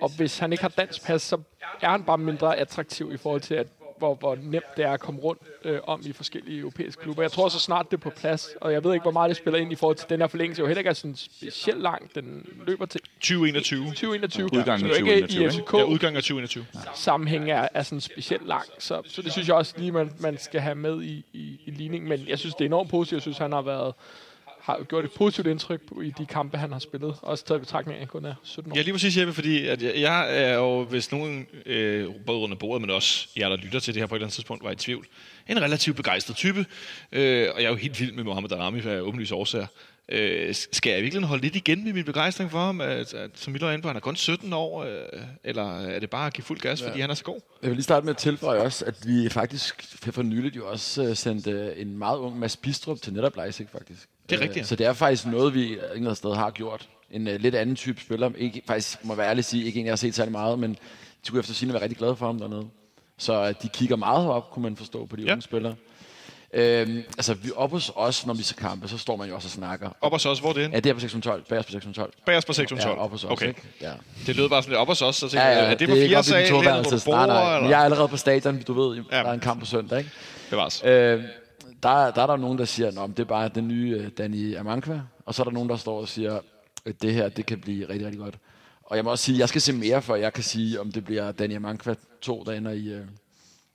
Og 0.00 0.10
hvis 0.16 0.38
han 0.38 0.52
ikke 0.52 0.62
har 0.62 0.68
dansk 0.68 1.06
pas, 1.06 1.22
så 1.22 1.40
er 1.80 1.88
han 1.88 2.04
bare 2.04 2.18
mindre 2.18 2.56
attraktiv 2.56 3.12
i 3.12 3.16
forhold 3.16 3.40
til, 3.40 3.54
at 3.54 3.66
hvor, 3.98 4.14
hvor 4.14 4.34
nemt 4.34 4.76
det 4.76 4.84
er 4.84 4.92
at 4.92 5.00
komme 5.00 5.20
rundt 5.20 5.42
øh, 5.64 5.80
om 5.84 6.02
i 6.04 6.12
forskellige 6.12 6.58
europæiske 6.58 7.02
klubber. 7.02 7.22
Jeg 7.22 7.32
tror 7.32 7.48
så 7.48 7.58
snart 7.58 7.90
det 7.90 7.96
er 7.96 8.00
på 8.00 8.10
plads, 8.10 8.48
og 8.60 8.72
jeg 8.72 8.84
ved 8.84 8.92
ikke, 8.92 9.02
hvor 9.02 9.10
meget 9.10 9.28
det 9.28 9.36
spiller 9.36 9.60
ind 9.60 9.72
i 9.72 9.74
forhold 9.74 9.96
til 9.96 10.08
den 10.08 10.20
her 10.20 10.26
forlængelse. 10.26 10.60
Jo 10.60 10.66
heller 10.66 10.80
ikke 10.80 10.90
er 10.90 10.94
sådan 10.94 11.16
specielt 11.16 11.80
lang. 11.80 12.14
Den 12.14 12.46
løber 12.66 12.86
til 12.86 13.00
2021. 13.22 13.84
2021. 13.86 14.50
Ja, 14.52 14.58
udgangen 14.58 14.86
af 14.86 14.96
2021. 14.96 15.44
Ikke 15.44 15.56
i 15.56 15.60
FCK 15.60 15.72
ja, 15.72 15.84
udgangen 15.84 16.16
af 16.16 16.22
2021. 16.22 16.66
Ja. 16.74 16.80
Sammenhæng 16.94 17.50
er, 17.50 17.68
er 17.74 17.82
sådan 17.82 18.00
specielt 18.00 18.46
lang. 18.46 18.64
Så, 18.78 19.02
så 19.06 19.22
det 19.22 19.32
synes 19.32 19.48
jeg 19.48 19.56
også 19.56 19.74
lige, 19.76 19.92
man, 19.92 20.10
man 20.20 20.38
skal 20.38 20.60
have 20.60 20.74
med 20.74 21.02
i, 21.02 21.24
i, 21.32 21.60
i 21.66 21.70
ligningen. 21.70 22.08
Men 22.08 22.28
jeg 22.28 22.38
synes, 22.38 22.54
det 22.54 22.64
er 22.64 22.68
enormt 22.68 22.90
positivt. 22.90 23.16
Jeg 23.16 23.22
synes, 23.22 23.38
han 23.38 23.52
har 23.52 23.62
været 23.62 23.94
har 24.62 24.82
gjort 24.88 25.04
et 25.04 25.10
positivt 25.12 25.46
indtryk 25.46 25.80
i 26.02 26.12
de 26.18 26.26
kampe, 26.26 26.58
han 26.58 26.72
har 26.72 26.78
spillet. 26.78 27.14
Også 27.22 27.44
taget 27.44 27.60
betragtning 27.60 27.94
af, 27.94 27.96
at 27.96 28.00
han 28.00 28.08
kun 28.08 28.24
er 28.24 28.34
17 28.42 28.72
år. 28.72 28.76
Ja, 28.76 28.82
lige 28.82 28.94
præcis, 28.94 29.16
Jeppe, 29.16 29.32
fordi 29.32 29.66
at 29.66 29.82
jeg, 29.82 29.92
jeg 30.00 30.42
er 30.42 30.54
jo, 30.54 30.84
hvis 30.84 31.12
nogen, 31.12 31.46
øh, 31.66 32.08
både 32.26 32.38
under 32.38 32.56
bordet, 32.56 32.80
men 32.80 32.90
også 32.90 33.28
jer, 33.36 33.48
der 33.48 33.56
lytter 33.56 33.80
til 33.80 33.94
det 33.94 34.02
her 34.02 34.06
på 34.06 34.14
et 34.14 34.18
eller 34.18 34.26
andet 34.26 34.34
tidspunkt, 34.34 34.64
var 34.64 34.70
i 34.70 34.76
tvivl, 34.76 35.06
en 35.48 35.62
relativt 35.62 35.96
begejstret 35.96 36.36
type. 36.36 36.66
Øh, 37.12 37.48
og 37.54 37.62
jeg 37.62 37.66
er 37.66 37.70
jo 37.70 37.74
helt 37.76 38.00
vild 38.00 38.12
med 38.12 38.24
Mohamed 38.24 38.48
Darami, 38.48 38.80
af 38.80 39.00
åbenlyse 39.00 39.34
årsager. 39.34 39.66
Øh, 40.08 40.54
skal 40.54 40.92
jeg 40.92 41.02
virkelig 41.02 41.24
holde 41.24 41.42
lidt 41.42 41.56
igen 41.56 41.84
med 41.84 41.92
min 41.92 42.04
begejstring 42.04 42.50
for 42.50 42.58
ham, 42.58 42.80
at, 42.80 43.14
at 43.14 43.30
som 43.34 43.52
Miller 43.52 43.68
er 43.68 43.72
inde 43.72 43.82
på, 43.82 43.88
han 43.88 43.96
er 43.96 44.00
kun 44.00 44.16
17 44.16 44.52
år, 44.52 44.84
øh, 44.84 45.22
eller 45.44 45.80
er 45.80 45.98
det 45.98 46.10
bare 46.10 46.26
at 46.26 46.32
give 46.32 46.44
fuld 46.44 46.60
gas, 46.60 46.82
ja. 46.82 46.88
fordi 46.88 47.00
han 47.00 47.10
er 47.10 47.14
så 47.14 47.24
god? 47.24 47.40
Jeg 47.62 47.70
vil 47.70 47.76
lige 47.76 47.84
starte 47.84 48.06
med 48.06 48.14
at 48.14 48.16
tilføje 48.16 48.60
også, 48.60 48.84
at 48.84 48.94
vi 49.06 49.28
faktisk 49.28 49.96
for 50.12 50.22
nyligt 50.22 50.56
jo 50.56 50.70
også 50.70 51.02
uh, 51.02 51.16
sendte 51.16 51.76
en 51.76 51.98
meget 51.98 52.18
ung 52.18 52.38
Mads 52.38 52.56
Bistrup 52.56 53.02
til 53.02 53.12
netop 53.12 53.36
Leipzig, 53.36 53.68
faktisk. 53.72 54.08
Det 54.28 54.38
er 54.38 54.42
rigtigt. 54.42 54.66
Så 54.66 54.76
det 54.76 54.86
er 54.86 54.92
faktisk 54.92 55.26
noget, 55.26 55.54
vi 55.54 55.78
ingen 55.96 56.14
sted 56.14 56.34
har 56.34 56.50
gjort. 56.50 56.88
En 57.10 57.28
uh, 57.28 57.34
lidt 57.34 57.54
anden 57.54 57.76
type 57.76 58.00
spiller. 58.00 58.30
Ikke, 58.38 58.62
faktisk 58.66 59.04
må 59.04 59.14
være 59.14 59.28
ærlig 59.28 59.44
sige, 59.44 59.64
ikke 59.64 59.80
en, 59.80 59.86
jeg 59.86 59.92
har 59.92 59.96
set 59.96 60.14
særlig 60.14 60.32
meget, 60.32 60.58
men 60.58 60.76
de 61.26 61.30
kunne 61.30 61.40
efter 61.40 61.54
sigende 61.54 61.74
være 61.74 61.82
rigtig 61.82 61.98
glade 61.98 62.16
for 62.16 62.26
ham 62.26 62.38
dernede. 62.38 62.68
Så 63.18 63.52
de 63.52 63.68
kigger 63.68 63.96
meget 63.96 64.28
op, 64.28 64.50
kunne 64.50 64.62
man 64.62 64.76
forstå 64.76 65.06
på 65.06 65.16
de 65.16 65.22
ja. 65.22 65.32
unge 65.32 65.42
spillere. 65.42 65.74
Øhm, 66.54 67.02
altså, 67.18 67.34
vi 67.34 67.50
op 67.56 67.70
hos 67.70 67.92
os, 67.96 68.26
når 68.26 68.34
vi 68.34 68.42
ser 68.42 68.54
kampe, 68.54 68.88
så 68.88 68.98
står 68.98 69.16
man 69.16 69.28
jo 69.28 69.34
også 69.34 69.46
og 69.46 69.50
snakker. 69.50 69.90
Op 70.00 70.12
hos 70.12 70.26
os, 70.26 70.38
hvor 70.38 70.48
er 70.48 70.52
det 70.52 70.72
Ja, 70.72 70.76
det 70.76 70.86
er 70.86 70.94
på 70.94 71.00
612. 71.00 71.44
Bag 71.48 71.58
os 71.58 71.64
på 71.64 71.72
612. 71.72 72.12
Bag 72.26 72.36
os 72.36 72.44
på 72.44 72.52
612? 72.52 72.98
Ja, 72.98 73.04
op 73.04 73.10
hos 73.10 73.24
os, 73.24 73.30
okay. 73.30 73.48
ikke? 73.48 73.62
Ja. 73.80 73.92
Det 74.26 74.36
lød 74.36 74.48
bare 74.48 74.62
sådan 74.62 74.70
lidt 74.70 74.78
op 74.80 74.86
hos 74.86 75.02
os, 75.02 75.16
så 75.16 75.28
tænker 75.28 75.46
ja, 75.46 75.58
ja, 75.58 75.70
er 75.70 75.74
det, 75.74 75.88
på 75.88 75.94
fire 75.94 76.24
sal, 76.24 76.54
eller 76.54 77.00
på 77.04 77.10
nej, 77.10 77.26
nej. 77.26 77.36
Jeg 77.68 77.80
er 77.80 77.84
allerede 77.84 78.08
på 78.08 78.16
stadion, 78.16 78.62
du 78.62 78.72
ved, 78.72 79.04
der 79.10 79.16
er 79.16 79.32
en 79.32 79.40
kamp 79.40 79.60
på 79.60 79.66
søndag, 79.66 79.98
ikke? 79.98 80.10
Det 80.50 80.58
var 80.58 80.68
så. 80.68 80.86
Øh, 80.86 81.24
der, 81.82 82.10
der 82.10 82.22
er 82.22 82.26
der 82.26 82.36
nogen, 82.36 82.58
der 82.58 82.64
siger, 82.64 83.02
at 83.02 83.10
det 83.10 83.18
er 83.18 83.24
bare 83.24 83.48
den 83.48 83.68
nye 83.68 83.98
uh, 83.98 84.06
Danny 84.18 84.56
Amankwa, 84.56 85.02
og 85.26 85.34
så 85.34 85.42
er 85.42 85.44
der 85.44 85.52
nogen, 85.52 85.68
der 85.68 85.76
står 85.76 86.00
og 86.00 86.08
siger, 86.08 86.38
at 86.86 87.02
det 87.02 87.14
her, 87.14 87.28
det 87.28 87.46
kan 87.46 87.60
blive 87.60 87.88
rigtig, 87.88 88.06
rigtig 88.06 88.20
godt. 88.20 88.34
Og 88.82 88.96
jeg 88.96 89.04
må 89.04 89.10
også 89.10 89.24
sige, 89.24 89.36
at 89.36 89.40
jeg 89.40 89.48
skal 89.48 89.60
se 89.60 89.72
mere, 89.72 90.02
for 90.02 90.16
jeg 90.16 90.32
kan 90.32 90.44
sige, 90.44 90.80
om 90.80 90.92
det 90.92 91.04
bliver 91.04 91.32
Danny 91.32 91.56
Amankwa 91.56 91.94
2, 92.20 92.44
der 92.46 92.52
ender 92.52 92.70
i, 92.70 92.94
uh, 92.94 93.00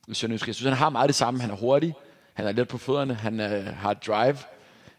i 0.07 0.13
Sønderjysk. 0.13 0.47
Jeg 0.47 0.55
synes, 0.55 0.69
han 0.69 0.77
har 0.77 0.89
meget 0.89 1.07
det 1.07 1.15
samme. 1.15 1.41
Han 1.41 1.51
er 1.51 1.55
hurtig, 1.55 1.93
han 2.38 2.47
er 2.47 2.52
let 2.52 2.67
på 2.67 2.78
fødderne, 2.78 3.13
han 3.13 3.39
uh, 3.39 3.65
har 3.65 3.93
drive, 3.93 4.38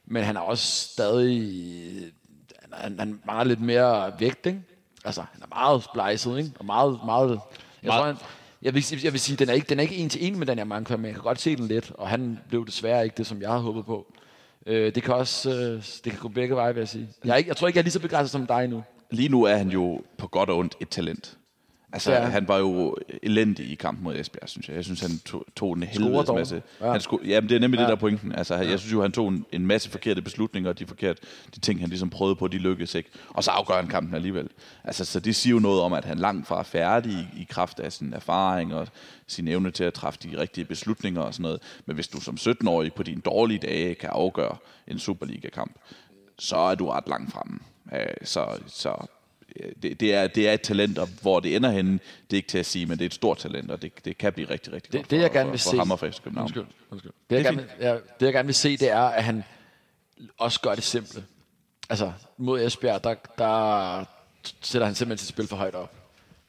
men 0.07 0.25
han 0.25 0.37
er 0.37 0.41
også 0.41 0.93
stadig... 0.93 2.13
Han, 2.73 2.99
han 2.99 3.21
mangler 3.25 3.45
lidt 3.45 3.61
mere 3.61 4.13
vægt, 4.19 4.47
ikke? 4.47 4.61
Altså, 5.05 5.21
han 5.33 5.43
er 5.43 5.47
meget 5.47 5.85
splejset, 5.85 6.39
ikke? 6.39 6.51
Og 6.59 6.65
meget, 6.65 7.01
meget... 7.05 7.31
Jeg 7.31 7.39
meget. 7.83 8.01
tror, 8.01 8.07
han, 8.07 8.17
jeg 8.63 8.75
vil, 8.75 8.85
jeg 9.05 9.13
vil 9.13 9.21
sige, 9.21 9.37
den 9.37 9.49
er 9.49 9.53
ikke, 9.53 9.67
den 9.69 9.79
er 9.79 9.83
ikke 9.83 9.97
en 9.97 10.09
til 10.09 10.27
en 10.27 10.39
med 10.39 10.47
den 10.47 10.59
her 10.59 10.65
Mankwa, 10.65 10.97
men 10.97 11.05
jeg 11.05 11.15
kan 11.15 11.23
godt 11.23 11.41
se 11.41 11.57
den 11.57 11.69
lidt, 11.69 11.93
og 11.95 12.09
han 12.09 12.39
blev 12.49 12.67
desværre 12.67 13.05
ikke 13.05 13.17
det, 13.17 13.27
som 13.27 13.43
jeg 13.43 13.51
havde 13.51 13.63
håbet 13.63 13.87
på. 13.87 14.13
Øh, 14.67 14.95
det 14.95 15.03
kan 15.03 15.15
også 15.15 15.51
øh, 15.51 15.83
det 16.05 16.13
kan 16.13 16.21
gå 16.21 16.29
begge 16.29 16.57
veje, 16.57 16.75
vil 16.75 16.81
jeg 16.81 16.89
sige. 16.89 17.09
Jeg, 17.25 17.33
er 17.33 17.37
ikke, 17.37 17.49
jeg 17.49 17.57
tror 17.57 17.67
ikke, 17.67 17.77
jeg 17.77 17.83
er 17.83 17.85
lige 17.85 17.93
så 17.93 18.01
begejstret 18.01 18.31
som 18.31 18.47
dig 18.47 18.69
nu. 18.69 18.85
lige 19.11 19.29
nu 19.29 19.43
er 19.43 19.57
han 19.57 19.69
jo 19.69 20.03
på 20.17 20.27
godt 20.27 20.51
og 20.51 20.59
ondt 20.59 20.77
et 20.81 20.89
talent. 20.89 21.38
Altså, 21.93 22.13
Ja. 22.13 22.21
han 22.21 22.49
var 22.49 22.59
jo 22.59 22.97
elendig 23.23 23.71
i 23.71 23.75
kampen 23.75 24.05
mod 24.05 24.17
Esbjerg, 24.17 24.49
synes 24.49 24.69
jeg. 24.69 24.77
Jeg 24.77 24.85
synes, 24.85 25.01
han 25.01 25.11
tog, 25.25 25.45
tog 25.57 25.73
en 25.77 25.83
helvedes 25.83 26.29
masse... 26.35 26.63
Ja. 26.81 26.93
Han 26.93 27.01
sko- 27.01 27.21
jamen, 27.25 27.49
det 27.49 27.57
er 27.57 27.61
nemlig 27.61 27.79
ja. 27.79 27.83
Det, 27.83 27.89
der 27.89 27.95
er 27.97 28.01
pointen. 28.01 28.33
Altså, 28.33 28.55
ja. 28.55 28.71
jeg 28.71 28.79
synes 28.79 28.93
jo, 28.93 29.03
han 29.03 29.13
tog 29.13 29.29
en, 29.29 29.45
en 29.53 29.67
masse 29.67 29.91
forkerte 29.91 30.23
beslutninger, 30.23 30.71
og 30.71 30.79
de, 30.79 30.87
forkerte, 30.87 31.21
de 31.55 31.61
ting, 31.61 31.81
han 31.81 31.89
ligesom 31.89 32.11
prøvede 32.11 32.37
på, 32.37 32.49
de 32.49 32.59
lykkedes 32.59 32.95
ikke. 32.95 33.11
Og 33.29 33.45
så 33.45 33.51
afgør 33.51 33.75
han 33.77 33.87
kampen 33.87 34.15
alligevel. 34.15 34.49
Altså, 34.85 35.05
så 35.05 35.21
det 35.21 35.37
siger 35.37 35.55
jo 35.55 35.61
noget 35.61 35.81
om, 35.81 35.93
at 35.93 36.05
han 36.05 36.19
langt 36.19 36.47
fra 36.47 36.59
er 36.59 36.63
færdig 36.63 37.13
i, 37.13 37.41
i 37.41 37.47
kraft 37.51 37.81
af 37.81 37.93
sin 37.93 38.13
erfaring 38.13 38.75
og 38.75 38.89
sin 39.27 39.49
evne 39.49 39.71
til 39.71 39.85
at 39.85 39.95
træffe 39.95 40.19
de 40.23 40.41
rigtige 40.41 40.65
beslutninger 40.65 41.21
og 41.21 41.35
sådan 41.35 41.43
noget. 41.43 41.61
Men 41.87 41.95
hvis 41.95 42.09
du 42.09 42.21
som 42.21 42.35
17-årig 42.41 42.93
på 42.95 43.03
dine 43.03 43.21
dårlige 43.21 43.59
dage 43.59 43.95
kan 43.95 44.11
afgøre 44.13 44.57
en 44.89 44.99
Superliga-kamp, 44.99 45.73
så 46.39 46.57
er 46.57 46.75
du 46.75 46.89
ret 46.89 47.09
langt 47.09 47.33
fremme. 47.33 47.59
Øh, 47.95 48.07
Så, 48.25 48.47
så 48.67 49.07
det, 49.83 50.01
det, 50.01 50.15
er, 50.15 50.27
det 50.27 50.49
er 50.49 50.53
et 50.53 50.61
talent, 50.61 50.99
og 50.99 51.09
hvor 51.23 51.41
det 51.41 51.57
ender 51.57 51.71
henne, 51.71 51.93
det 51.93 52.33
er 52.33 52.37
ikke 52.37 52.49
til 52.49 52.59
at 52.59 52.67
sige, 52.67 52.87
men 52.87 52.99
det 52.99 53.05
er 53.05 53.07
et 53.07 53.15
stort 53.15 53.39
talent, 53.39 53.71
og 53.71 53.83
det, 53.83 54.05
det 54.05 54.19
kan 54.19 54.33
blive 54.33 54.51
rigtig, 54.51 54.73
rigtig 54.73 54.93
Det- 54.93 55.01
godt 55.01 55.11
det, 55.11 55.17
jeg 55.21 55.27
for, 55.31 55.35
gerne 55.35 55.51
vil 55.51 55.59
for, 55.59 55.65
se- 55.65 55.71
for 55.71 55.79
ham 55.79 55.91
og 55.91 55.99
for 55.99 56.11
København. 56.25 56.45
Undskyld, 56.45 56.65
undskyld. 56.91 57.13
Det, 57.31 57.37
jeg, 57.37 57.45
gerne, 57.45 57.57
vil- 57.57 57.67
ja, 57.81 57.93
det, 57.95 58.03
jeg 58.27 58.33
gerne 58.33 58.47
vil 58.47 58.55
se, 58.55 58.77
det 58.77 58.91
er, 58.91 58.99
at 59.01 59.25
han 59.25 59.45
også 60.39 60.61
gør 60.61 60.75
det 60.75 60.85
simple. 60.85 61.25
Altså, 61.91 62.13
mod 62.39 62.61
Esbjerg, 62.67 63.05
der, 63.05 63.15
der 63.39 64.05
sætter 64.61 64.87
han 64.87 64.95
simpelthen 64.95 65.19
sit 65.27 65.29
spil 65.29 65.47
for 65.47 65.57
højt 65.57 65.75
op. 65.75 65.93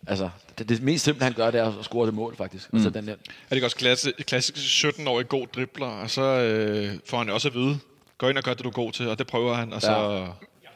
Altså, 0.07 0.29
det, 0.57 0.69
det 0.69 0.81
mest 0.83 1.03
simple, 1.05 1.23
han 1.23 1.33
gør, 1.33 1.51
det 1.51 1.59
er 1.59 1.79
at 1.79 1.85
score 1.85 2.05
det 2.05 2.13
mål, 2.13 2.35
faktisk. 2.35 2.73
Mm. 2.73 2.77
Altså, 2.77 2.89
den 2.89 3.07
der, 3.07 3.13
Er 3.13 3.17
det 3.49 3.55
ikke 3.55 3.67
også 3.67 3.77
klasse, 3.77 4.11
klassisk 4.19 4.85
17-årig 4.85 5.27
god 5.29 5.47
dribler, 5.47 5.85
og 5.87 6.09
så 6.09 6.21
øh, 6.21 6.99
får 7.05 7.17
han 7.17 7.29
også 7.29 7.47
at 7.47 7.53
vide, 7.53 7.79
gå 8.17 8.29
ind 8.29 8.37
og 8.37 8.43
gør 8.43 8.53
det, 8.53 8.63
du 8.63 8.69
er 8.69 8.73
god 8.73 8.91
til, 8.91 9.09
og 9.09 9.19
det 9.19 9.27
prøver 9.27 9.53
han, 9.53 9.73
og 9.73 9.81
så... 9.81 10.27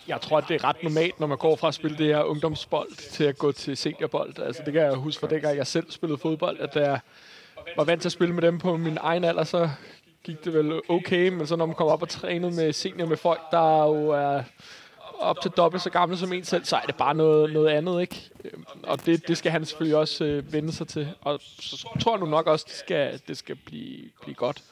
Ja. 0.08 0.14
Jeg 0.14 0.22
tror, 0.22 0.38
at 0.38 0.46
det 0.48 0.56
er 0.56 0.64
ret 0.64 0.84
normalt, 0.84 1.20
når 1.20 1.28
man 1.28 1.38
går 1.38 1.56
fra 1.56 1.68
at 1.68 1.74
spille 1.74 1.98
det 1.98 2.06
her 2.06 2.24
ungdomsbold 2.24 3.10
til 3.12 3.24
at 3.24 3.38
gå 3.38 3.52
til 3.52 3.78
seniorbold. 3.78 4.40
Altså, 4.40 4.62
det 4.66 4.74
kan 4.74 4.82
jeg 4.82 4.94
huske 4.94 5.20
fra 5.20 5.28
dengang, 5.28 5.58
jeg 5.58 5.68
selv 5.68 5.92
spillede 5.92 6.18
fodbold, 6.18 6.60
at 6.60 6.74
da 6.74 6.80
jeg 6.80 7.00
var 7.78 7.84
vant 7.84 8.02
til 8.02 8.08
at 8.08 8.12
spille 8.12 8.34
med 8.34 8.42
dem 8.42 8.60
på 8.60 8.78
min 8.78 8.98
egen 9.02 9.24
alder, 9.24 9.44
så 9.44 9.70
gik 10.24 10.46
det 10.46 10.54
vel 10.54 10.82
okay, 10.90 11.30
men 11.30 11.48
så 11.48 11.56
når 11.56 11.66
man 11.66 11.76
kommer 11.76 11.94
op 11.94 12.02
og 12.02 12.10
træner 12.10 12.50
med 12.50 12.74
senior 12.74 13.08
med 13.08 13.18
folk, 13.18 13.42
der 13.52 13.84
jo 13.86 14.10
er 14.10 14.44
op 15.20 15.42
til 15.42 15.52
dobbelt 15.52 15.84
så 15.84 15.90
gamle 15.90 16.18
som 16.18 16.34
en 16.34 16.44
selv, 16.44 16.66
så 16.66 16.76
er 16.76 16.82
det 16.82 16.96
bare 16.96 17.16
noget, 17.16 17.54
noget 17.54 17.70
andet, 17.70 18.02
ikke? 18.02 18.30
Øhm, 18.46 18.66
og 18.84 19.06
det, 19.06 19.28
det 19.28 19.38
skal 19.38 19.52
han 19.52 19.66
selvfølgelig 19.66 19.98
også 19.98 20.24
øh, 20.26 20.54
vende 20.54 20.72
sig 20.72 20.88
til. 20.88 21.10
Og 21.22 21.40
så 21.42 21.88
tror 22.02 22.14
jeg 22.14 22.20
nu 22.20 22.26
nok 22.26 22.48
også, 22.48 22.66
det 22.70 22.76
skal, 22.76 23.22
det 23.28 23.38
skal 23.38 23.56
blive, 23.56 24.10
blive 24.22 24.36
godt. 24.36 24.64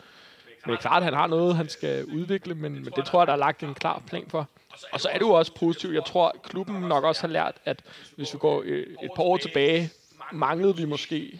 Men 0.66 0.72
det 0.72 0.78
er 0.78 0.82
klart, 0.82 0.98
at 0.98 1.04
han 1.04 1.14
har 1.14 1.28
noget, 1.28 1.56
han 1.56 1.70
skal 1.70 2.06
udvikle, 2.06 2.56
men, 2.56 2.74
men 2.74 2.94
det 2.96 3.06
tror 3.06 3.20
jeg, 3.22 3.28
der 3.28 3.34
er 3.34 3.38
lagt 3.38 3.64
en 3.64 3.74
klar 3.74 4.02
plan 4.08 4.26
for. 4.28 4.48
Og 4.92 5.02
så 5.02 5.10
er 5.10 5.14
det 5.14 5.22
jo 5.22 5.32
også 5.32 5.54
positivt. 5.56 5.94
Jeg 5.94 6.06
tror, 6.06 6.36
klubben 6.44 6.76
nok 6.76 7.04
også 7.04 7.22
har 7.22 7.28
lært, 7.28 7.56
at 7.66 7.84
hvis 8.16 8.34
vi 8.34 8.40
går 8.40 8.62
øh, 8.66 8.88
et 9.04 9.10
par 9.16 9.24
år 9.24 9.38
tilbage, 9.38 9.90
manglede 10.32 10.78
vi 10.78 10.86
måske 10.86 11.40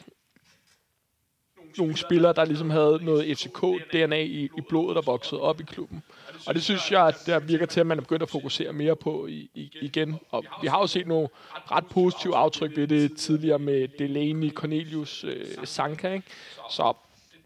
nogle 1.78 1.98
spillere, 1.98 2.34
der 2.34 2.46
ligesom 2.46 2.70
havde 2.70 3.00
noget 3.02 3.38
FCK-DNA 3.38 4.22
i, 4.22 4.44
i 4.58 4.62
blodet, 4.70 4.96
der 4.96 5.02
voksede 5.02 5.42
op 5.42 5.62
i 5.62 5.64
klubben. 5.64 6.04
Og 6.48 6.54
det 6.54 6.64
synes 6.64 6.92
jeg, 6.92 7.08
at 7.08 7.16
der 7.26 7.40
virker 7.40 7.66
til, 7.66 7.80
at 7.80 7.88
man 7.88 7.98
er 7.98 8.02
begyndt 8.02 8.24
at 8.24 8.30
fokusere 8.30 8.74
mere 8.74 8.96
på 8.96 9.28
i, 9.28 9.50
i, 9.54 9.72
igen. 9.82 10.20
Og 10.30 10.44
vi 10.62 10.68
har 10.68 10.80
jo 10.80 10.88
set 10.88 11.08
nogle 11.08 11.28
ret 11.72 11.86
positive 11.86 12.36
aftryk 12.36 12.78
ved 12.78 12.88
det 12.88 13.18
tidligere 13.18 13.60
med 13.60 13.88
Delaney, 13.88 14.52
Cornelius, 14.52 15.24
øh, 15.24 15.46
Sanka. 15.64 16.14
Ikke? 16.14 16.28
Så 16.70 16.94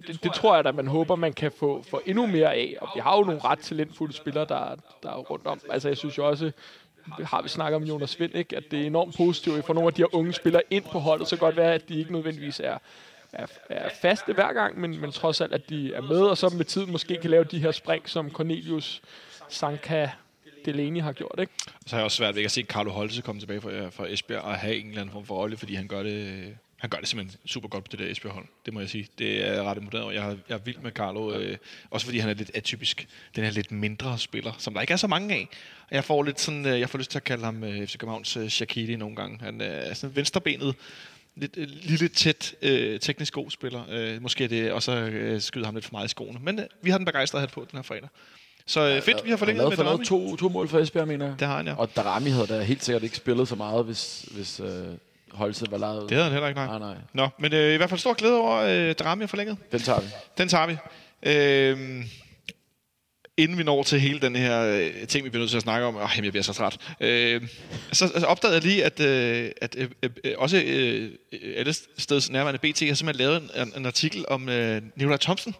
det, 0.07 0.23
det 0.23 0.33
tror 0.33 0.55
jeg, 0.55 0.65
at 0.65 0.75
man 0.75 0.87
håber, 0.87 1.15
man 1.15 1.33
kan 1.33 1.51
få, 1.51 1.83
få 1.89 2.01
endnu 2.05 2.25
mere 2.25 2.53
af. 2.53 2.75
Og 2.81 2.89
vi 2.95 2.99
har 2.99 3.17
jo 3.17 3.23
nogle 3.23 3.41
ret 3.43 3.59
talentfulde 3.59 4.13
spillere, 4.13 4.45
der, 4.45 4.75
der 5.03 5.09
er 5.09 5.15
rundt 5.15 5.47
om. 5.47 5.59
Altså 5.69 5.87
jeg 5.87 5.97
synes 5.97 6.17
jo 6.17 6.27
også, 6.27 6.51
har 7.23 7.41
vi 7.41 7.49
snakket 7.49 7.75
om 7.75 7.83
Jonas 7.83 8.19
Vind, 8.19 8.35
ikke? 8.35 8.57
at 8.57 8.63
det 8.71 8.81
er 8.81 8.85
enormt 8.85 9.15
positivt 9.17 9.57
at 9.57 9.65
få 9.65 9.73
nogle 9.73 9.87
af 9.87 9.93
de 9.93 10.01
her 10.01 10.15
unge 10.15 10.33
spillere 10.33 10.61
ind 10.69 10.83
på 10.91 10.99
holdet. 10.99 11.27
Så 11.27 11.35
kan 11.35 11.45
godt 11.45 11.57
være, 11.57 11.73
at 11.73 11.89
de 11.89 11.99
ikke 11.99 12.11
nødvendigvis 12.11 12.59
er, 12.59 12.77
er, 13.33 13.45
er 13.69 13.89
faste 14.01 14.33
hver 14.33 14.53
gang, 14.53 14.79
men, 14.79 15.01
men 15.01 15.11
trods 15.11 15.41
alt, 15.41 15.53
at 15.53 15.69
de 15.69 15.93
er 15.93 16.01
med, 16.01 16.21
og 16.21 16.37
så 16.37 16.49
med 16.49 16.65
tiden 16.65 16.91
måske 16.91 17.17
kan 17.21 17.29
lave 17.29 17.43
de 17.43 17.59
her 17.59 17.71
spring, 17.71 18.09
som 18.09 18.31
Cornelius, 18.31 19.01
Sanka, 19.49 20.09
Delaney 20.65 21.01
har 21.01 21.11
gjort. 21.11 21.39
Ikke? 21.39 21.53
Så 21.85 21.95
har 21.95 21.97
jeg 21.97 22.05
også 22.05 22.17
svært 22.17 22.35
ved 22.35 22.43
at 22.43 22.51
se 22.51 22.63
Carlo 22.63 22.91
Holse 22.91 23.21
komme 23.21 23.41
tilbage 23.41 23.61
fra, 23.61 23.89
fra 23.89 24.07
Esbjerg 24.07 24.41
og 24.41 24.55
have 24.55 24.75
en 24.75 24.87
eller 24.87 25.01
anden 25.01 25.13
form 25.13 25.25
for 25.25 25.35
rolle, 25.35 25.57
fordi 25.57 25.75
han 25.75 25.87
gør 25.87 26.03
det, 26.03 26.11
øh, 26.11 26.47
han 26.77 26.89
gør 26.89 26.97
det 26.97 27.07
simpelthen 27.07 27.39
super 27.45 27.67
godt 27.69 27.83
på 27.83 27.87
det 27.91 27.99
der 27.99 28.11
Esbjerg-hold. 28.11 28.45
Det 28.65 28.73
må 28.73 28.79
jeg 28.79 28.89
sige. 28.89 29.07
Det 29.17 29.47
er 29.47 29.63
ret 29.63 29.77
imponeret 29.77 30.03
over. 30.03 30.13
Jeg, 30.13 30.25
er- 30.31 30.37
jeg 30.49 30.55
er 30.55 30.59
vild 30.59 30.77
med 30.77 30.91
Carlo, 30.91 31.33
øh, 31.39 31.57
også 31.89 32.05
fordi 32.05 32.19
han 32.19 32.29
er 32.29 32.33
lidt 32.33 32.51
atypisk. 32.53 33.07
Den 33.35 33.43
her 33.43 33.51
lidt 33.51 33.71
mindre 33.71 34.19
spiller, 34.19 34.53
som 34.57 34.73
der 34.73 34.81
ikke 34.81 34.93
er 34.93 34.97
så 34.97 35.07
mange 35.07 35.35
af. 35.35 35.47
Jeg 35.91 36.03
får 36.03 36.23
lidt 36.23 36.39
sådan, 36.39 36.65
øh, 36.65 36.79
jeg 36.79 36.89
får 36.89 36.97
lyst 36.97 37.11
til 37.11 37.19
at 37.19 37.23
kalde 37.23 37.43
ham 37.43 37.63
øh, 37.63 37.87
FC 37.87 37.97
Københavns 37.97 38.37
øh, 38.37 38.49
Shaqiri 38.49 38.95
nogle 38.95 39.15
gange. 39.15 39.39
Han 39.41 39.61
er 39.61 39.93
sådan 39.93 40.15
venstrebenet, 40.15 40.75
lidt 41.35 41.57
øh, 41.57 41.67
lille, 41.67 42.07
tæt, 42.07 42.55
øh, 42.61 42.99
teknisk 42.99 43.33
god 43.33 43.51
spiller. 43.51 43.83
Øh, 43.89 44.21
måske 44.21 44.43
er 44.43 44.47
det 44.47 44.71
også 44.71 44.91
øh, 44.95 45.41
skyde 45.41 45.65
ham 45.65 45.73
lidt 45.75 45.85
for 45.85 45.91
meget 45.91 46.05
i 46.05 46.09
skoene. 46.09 46.39
Men 46.41 46.59
øh, 46.59 46.65
vi 46.81 46.89
har 46.89 46.97
den 46.97 47.05
begejstrede 47.05 47.41
hat 47.41 47.51
på 47.51 47.67
den 47.71 47.77
her 47.77 47.83
fredag. 47.83 48.09
Så 48.65 48.79
øh, 48.95 49.01
fedt, 49.01 49.25
vi 49.25 49.29
har 49.29 49.37
forlænget 49.37 49.67
med 49.69 49.75
for 49.77 49.83
Darami. 49.83 50.05
to, 50.05 50.35
to 50.35 50.49
mål 50.49 50.67
for 50.67 50.79
Esbjerg, 50.79 51.07
mener 51.07 51.25
jeg. 51.25 51.35
Det 51.39 51.47
har 51.47 51.57
han, 51.57 51.67
ja. 51.67 51.73
Og 51.75 51.95
Darami 51.95 52.29
havde 52.29 52.47
da 52.47 52.61
helt 52.61 52.83
sikkert 52.83 53.03
ikke 53.03 53.15
spillet 53.17 53.47
så 53.47 53.55
meget, 53.55 53.85
hvis, 53.85 54.25
hvis 54.31 54.59
øh, 54.59 54.67
Holse 55.31 55.65
var 55.71 55.77
lejet 55.77 56.03
ud. 56.03 56.07
Det 56.07 56.11
havde 56.11 56.23
han 56.23 56.31
heller 56.31 56.47
ikke, 56.47 56.59
nej. 56.59 56.79
Nej, 56.79 56.93
nej. 56.93 56.95
Nå, 57.13 57.29
men 57.39 57.53
øh, 57.53 57.73
i 57.73 57.77
hvert 57.77 57.89
fald 57.89 57.99
stor 57.99 58.13
glæde 58.13 58.39
over 58.39 58.57
øh, 58.57 58.93
Drami 58.95 59.27
forlænget. 59.27 59.57
Den 59.71 59.79
tager 59.79 59.99
vi. 59.99 60.07
Den 60.37 60.47
tager 60.47 60.67
vi. 60.67 60.77
Øh, 61.23 62.05
inden 63.37 63.57
vi 63.57 63.63
når 63.63 63.83
til 63.83 63.99
hele 63.99 64.19
den 64.19 64.35
her 64.35 64.61
øh, 64.61 65.07
ting, 65.07 65.25
vi 65.25 65.29
bliver 65.29 65.41
nødt 65.41 65.49
til 65.49 65.57
at 65.57 65.63
snakke 65.63 65.87
om, 65.87 65.95
åh, 65.95 66.09
jamen, 66.15 66.23
jeg 66.23 66.31
bliver 66.31 66.43
så 66.43 66.53
træt, 66.53 66.77
øh, 66.99 67.47
så 67.91 68.05
altså, 68.05 68.25
opdagede 68.25 68.55
jeg 68.55 68.63
lige, 68.63 68.85
at, 68.85 68.99
øh, 68.99 69.51
at 69.61 69.75
øh, 69.77 69.89
øh, 70.23 70.33
også 70.37 70.63
øh, 70.65 71.11
alle 71.55 71.73
steds 71.97 72.29
nærmere 72.29 72.57
BT 72.57 72.79
har 72.79 72.93
simpelthen 72.93 73.15
lavet 73.15 73.37
en, 73.37 73.61
en, 73.61 73.73
en 73.77 73.85
artikel 73.85 74.25
om 74.27 74.49
øh, 74.49 74.81
Nikolaj 74.95 75.17
Thomsen. 75.17 75.55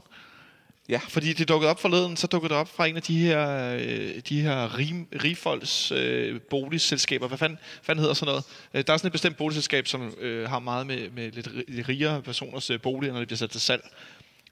Ja. 0.89 1.01
Fordi 1.09 1.33
det 1.33 1.49
dukkede 1.49 1.69
op 1.69 1.79
forleden, 1.79 2.17
så 2.17 2.27
dukkede 2.27 2.49
det 2.49 2.57
op 2.57 2.75
fra 2.75 2.85
en 2.85 2.95
af 2.95 3.01
de 3.01 3.19
her, 3.19 3.75
øh, 3.79 4.21
de 4.29 4.41
her 4.41 4.77
rim, 4.77 5.07
rigfolds 5.23 5.91
øh, 5.91 6.41
boligselskaber. 6.41 7.27
Hvad 7.27 7.37
fanden, 7.37 7.59
fanden 7.83 7.99
hedder 7.99 8.13
sådan 8.13 8.31
noget? 8.31 8.43
Øh, 8.73 8.83
der 8.87 8.93
er 8.93 8.97
sådan 8.97 9.07
et 9.07 9.11
bestemt 9.11 9.37
boligselskab, 9.37 9.87
som 9.87 10.13
øh, 10.19 10.49
har 10.49 10.59
meget 10.59 10.87
med, 10.87 11.09
med 11.09 11.31
lidt, 11.31 11.47
rigere 11.89 12.21
personers 12.21 12.69
øh, 12.69 12.81
boliger, 12.81 13.13
når 13.13 13.19
de 13.19 13.25
bliver 13.25 13.37
sat 13.37 13.49
til 13.49 13.61
salg. 13.61 13.89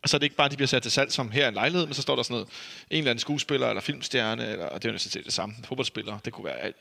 Og 0.03 0.09
så 0.09 0.17
er 0.17 0.19
det 0.19 0.25
ikke 0.25 0.35
bare, 0.35 0.45
at 0.45 0.51
de 0.51 0.57
bliver 0.57 0.67
sat 0.67 0.81
til 0.81 0.91
salg 0.91 1.11
som 1.11 1.31
her 1.31 1.47
en 1.47 1.53
lejlighed, 1.53 1.85
men 1.85 1.93
så 1.93 2.01
står 2.01 2.15
der 2.15 2.23
sådan 2.23 2.33
noget, 2.33 2.47
en 2.89 2.97
eller 2.97 3.11
anden 3.11 3.19
skuespiller, 3.19 3.67
eller 3.67 3.81
filmstjerne, 3.81 4.51
eller 4.51 4.65
og 4.65 4.81
det 4.81 4.87
er 4.87 4.91
jo 4.91 4.93
næsten 4.93 5.11
set 5.11 5.25
det 5.25 5.33
samme, 5.33 5.55
fodboldspiller, 5.63 6.17
det 6.25 6.33
kunne 6.33 6.45
være 6.45 6.59
alt. 6.59 6.75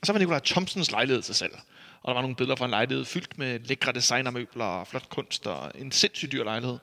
Og 0.00 0.06
så 0.06 0.12
var 0.12 0.18
Nikolaj 0.18 0.40
Thompsons 0.44 0.90
lejlighed 0.90 1.22
til 1.22 1.34
salg. 1.34 1.60
Og 2.02 2.08
der 2.08 2.14
var 2.14 2.20
nogle 2.20 2.36
billeder 2.36 2.56
fra 2.56 2.64
en 2.64 2.70
lejlighed 2.70 3.04
fyldt 3.04 3.38
med 3.38 3.60
lækre 3.64 3.92
designermøbler 3.92 4.64
og 4.64 4.86
flot 4.86 5.08
kunst 5.08 5.46
og 5.46 5.72
en 5.74 5.92
sindssygt 5.92 6.32
dyr 6.32 6.44
lejlighed. 6.44 6.78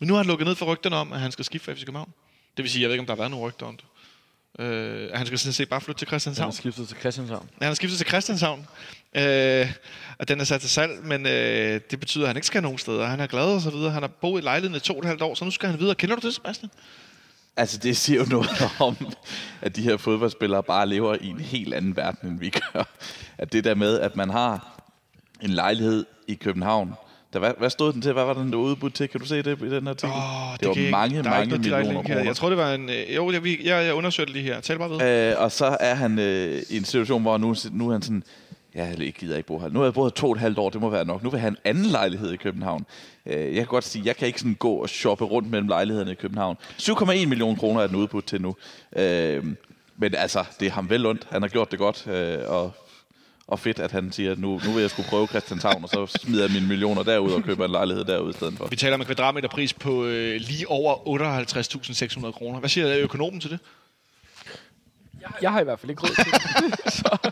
Men 0.00 0.06
nu 0.06 0.14
har 0.14 0.18
han 0.18 0.26
lukket 0.26 0.46
ned 0.46 0.54
for 0.54 0.66
rygterne 0.66 0.96
om, 0.96 1.12
at 1.12 1.20
han 1.20 1.32
skal 1.32 1.44
skifte 1.44 1.64
fra 1.64 1.72
FC 1.72 1.80
København. 1.80 2.12
Det 2.56 2.62
vil 2.62 2.70
sige, 2.70 2.82
jeg 2.82 2.88
ved 2.88 2.94
ikke, 2.94 3.00
om 3.00 3.06
der 3.06 3.12
har 3.14 3.16
været 3.18 3.30
nogle 3.30 3.46
rygter 3.46 3.66
om 3.66 3.76
det. 3.76 3.84
Øh, 4.58 5.08
at 5.12 5.18
han 5.18 5.26
skal 5.26 5.38
sådan 5.38 5.52
set 5.52 5.68
bare 5.68 5.80
flytte 5.80 5.98
til 5.98 6.06
Han 6.06 6.10
Christianshavn. 6.10 6.46
har 6.46 6.52
skiftet 6.52 6.88
til 6.88 6.96
Christianshavn. 6.96 7.48
Ja, 7.50 7.64
han 7.64 7.68
har 7.70 7.74
skiftet 7.74 7.98
til 7.98 8.06
Christianshavn. 8.08 8.66
Øh, 9.14 9.72
og 10.18 10.28
den 10.28 10.40
er 10.40 10.44
sat 10.44 10.60
til 10.60 10.70
salg, 10.70 11.04
men 11.04 11.26
øh, 11.26 11.80
det 11.90 12.00
betyder, 12.00 12.24
at 12.24 12.28
han 12.28 12.36
ikke 12.36 12.46
skal 12.46 12.62
nogen 12.62 12.78
steder. 12.78 13.06
Han 13.06 13.20
er 13.20 13.26
glad 13.26 13.44
og 13.44 13.60
så 13.60 13.70
videre. 13.70 13.90
Han 13.90 14.02
har 14.02 14.08
boet 14.08 14.40
i 14.40 14.44
lejligheden 14.44 14.76
i 14.76 14.80
to 14.80 14.94
og 14.94 14.98
et 14.98 15.04
halvt 15.04 15.22
år, 15.22 15.34
så 15.34 15.44
nu 15.44 15.50
skal 15.50 15.68
han 15.70 15.80
videre. 15.80 15.94
Kender 15.94 16.16
du 16.16 16.26
det, 16.26 16.34
Sebastian? 16.34 16.70
Altså, 17.56 17.78
det 17.78 17.96
siger 17.96 18.20
jo 18.20 18.26
noget 18.30 18.48
om, 18.80 18.96
at 19.60 19.76
de 19.76 19.82
her 19.82 19.96
fodboldspillere 19.96 20.62
bare 20.62 20.86
lever 20.88 21.16
i 21.20 21.26
en 21.26 21.40
helt 21.40 21.74
anden 21.74 21.96
verden, 21.96 22.28
end 22.28 22.38
vi 22.40 22.50
gør. 22.50 22.84
At 23.38 23.52
det 23.52 23.64
der 23.64 23.74
med, 23.74 24.00
at 24.00 24.16
man 24.16 24.30
har 24.30 24.80
en 25.40 25.50
lejlighed 25.50 26.06
i 26.28 26.34
København. 26.34 26.94
Der, 27.32 27.38
hvad, 27.38 27.52
hvad 27.58 27.70
stod 27.70 27.92
den 27.92 28.02
til? 28.02 28.12
Hvad 28.12 28.24
var 28.24 28.34
den 28.34 28.52
der 28.52 28.58
udbudt 28.58 28.94
til? 28.94 29.08
Kan 29.08 29.20
du 29.20 29.26
se 29.26 29.42
det 29.42 29.62
i 29.62 29.70
den 29.70 29.88
artikel? 29.88 30.14
Oh, 30.14 30.56
det, 30.60 30.68
var 30.68 30.90
mange, 30.90 31.22
mange 31.22 31.58
millioner 31.58 32.02
kroner. 32.02 32.24
Jeg 32.24 32.36
tror, 32.36 32.48
det 32.48 32.58
var 32.58 32.74
en... 32.74 32.88
Øh, 32.88 33.16
jo, 33.16 33.30
jeg, 33.32 33.46
jeg, 33.46 33.86
jeg 33.86 33.94
undersøgte 33.94 34.32
det 34.32 34.42
lige 34.42 34.54
her. 34.54 34.60
Tal 34.60 34.78
bare 34.78 34.90
ved. 34.90 35.30
Øh, 35.30 35.42
og 35.42 35.52
så 35.52 35.76
er 35.80 35.94
han 35.94 36.18
øh, 36.18 36.62
i 36.70 36.76
en 36.76 36.84
situation, 36.84 37.22
hvor 37.22 37.38
nu, 37.38 37.54
nu 37.70 37.88
er 37.88 37.92
han 37.92 38.02
sådan, 38.02 38.22
ja, 38.74 38.94
jeg 38.98 39.12
gider 39.12 39.36
ikke 39.36 39.46
bo 39.46 39.58
her. 39.58 39.68
Nu 39.68 39.78
har 39.78 39.86
jeg 39.86 39.94
boet 39.94 40.14
to 40.14 40.26
og 40.26 40.32
et 40.32 40.40
halvt 40.40 40.58
år, 40.58 40.70
det 40.70 40.80
må 40.80 40.88
være 40.88 41.04
nok. 41.04 41.22
Nu 41.22 41.30
vil 41.30 41.40
han 41.40 41.52
en 41.52 41.58
anden 41.64 41.84
lejlighed 41.84 42.32
i 42.32 42.36
København. 42.36 42.86
Øh, 43.26 43.46
jeg 43.46 43.54
kan 43.54 43.66
godt 43.66 43.84
sige, 43.84 44.02
jeg 44.04 44.16
kan 44.16 44.26
ikke 44.26 44.38
sådan 44.40 44.54
gå 44.54 44.72
og 44.72 44.88
shoppe 44.88 45.24
rundt 45.24 45.50
mellem 45.50 45.68
lejlighederne 45.68 46.12
i 46.12 46.14
København. 46.14 46.56
7,1 46.62 47.26
millioner 47.26 47.56
kroner 47.56 47.80
er 47.80 47.86
den 47.86 47.96
udbudt 47.96 48.26
til 48.26 48.42
nu. 48.42 48.56
Øh, 48.96 49.44
men 49.96 50.14
altså, 50.14 50.44
det 50.60 50.66
er 50.66 50.72
ham 50.72 50.90
vel 50.90 51.06
ondt. 51.06 51.26
Han 51.30 51.42
har 51.42 51.48
gjort 51.48 51.70
det 51.70 51.78
godt, 51.78 52.06
og, 52.46 52.72
og 53.50 53.58
fedt, 53.58 53.78
at 53.78 53.92
han 53.92 54.12
siger, 54.12 54.32
at 54.32 54.38
nu, 54.38 54.60
nu 54.64 54.72
vil 54.72 54.80
jeg 54.80 54.90
skulle 54.90 55.08
prøve 55.08 55.26
Christianshavn, 55.26 55.82
og 55.82 55.88
så 55.88 56.06
smider 56.06 56.44
jeg 56.44 56.52
mine 56.52 56.66
millioner 56.66 57.02
derud 57.02 57.32
og 57.32 57.42
køber 57.42 57.64
en 57.64 57.70
lejlighed 57.70 58.04
derud 58.04 58.30
i 58.30 58.32
stedet 58.32 58.54
for. 58.56 58.66
Vi 58.68 58.76
taler 58.76 58.94
om 58.94 59.00
en 59.00 59.06
kvadratmeterpris 59.06 59.72
på 59.74 60.04
øh, 60.04 60.40
lige 60.40 60.68
over 60.68 60.94
58.600 62.26 62.30
kroner. 62.30 62.58
Hvad 62.58 62.68
siger 62.68 62.98
økonomen 62.98 63.40
til 63.40 63.50
det? 63.50 63.58
Jeg 65.42 65.52
har 65.52 65.60
i 65.60 65.64
hvert 65.64 65.80
fald 65.80 65.90
ikke 65.90 66.02
råd 66.02 66.14
til 66.14 66.32
det. 66.32 66.92
så, 66.92 67.30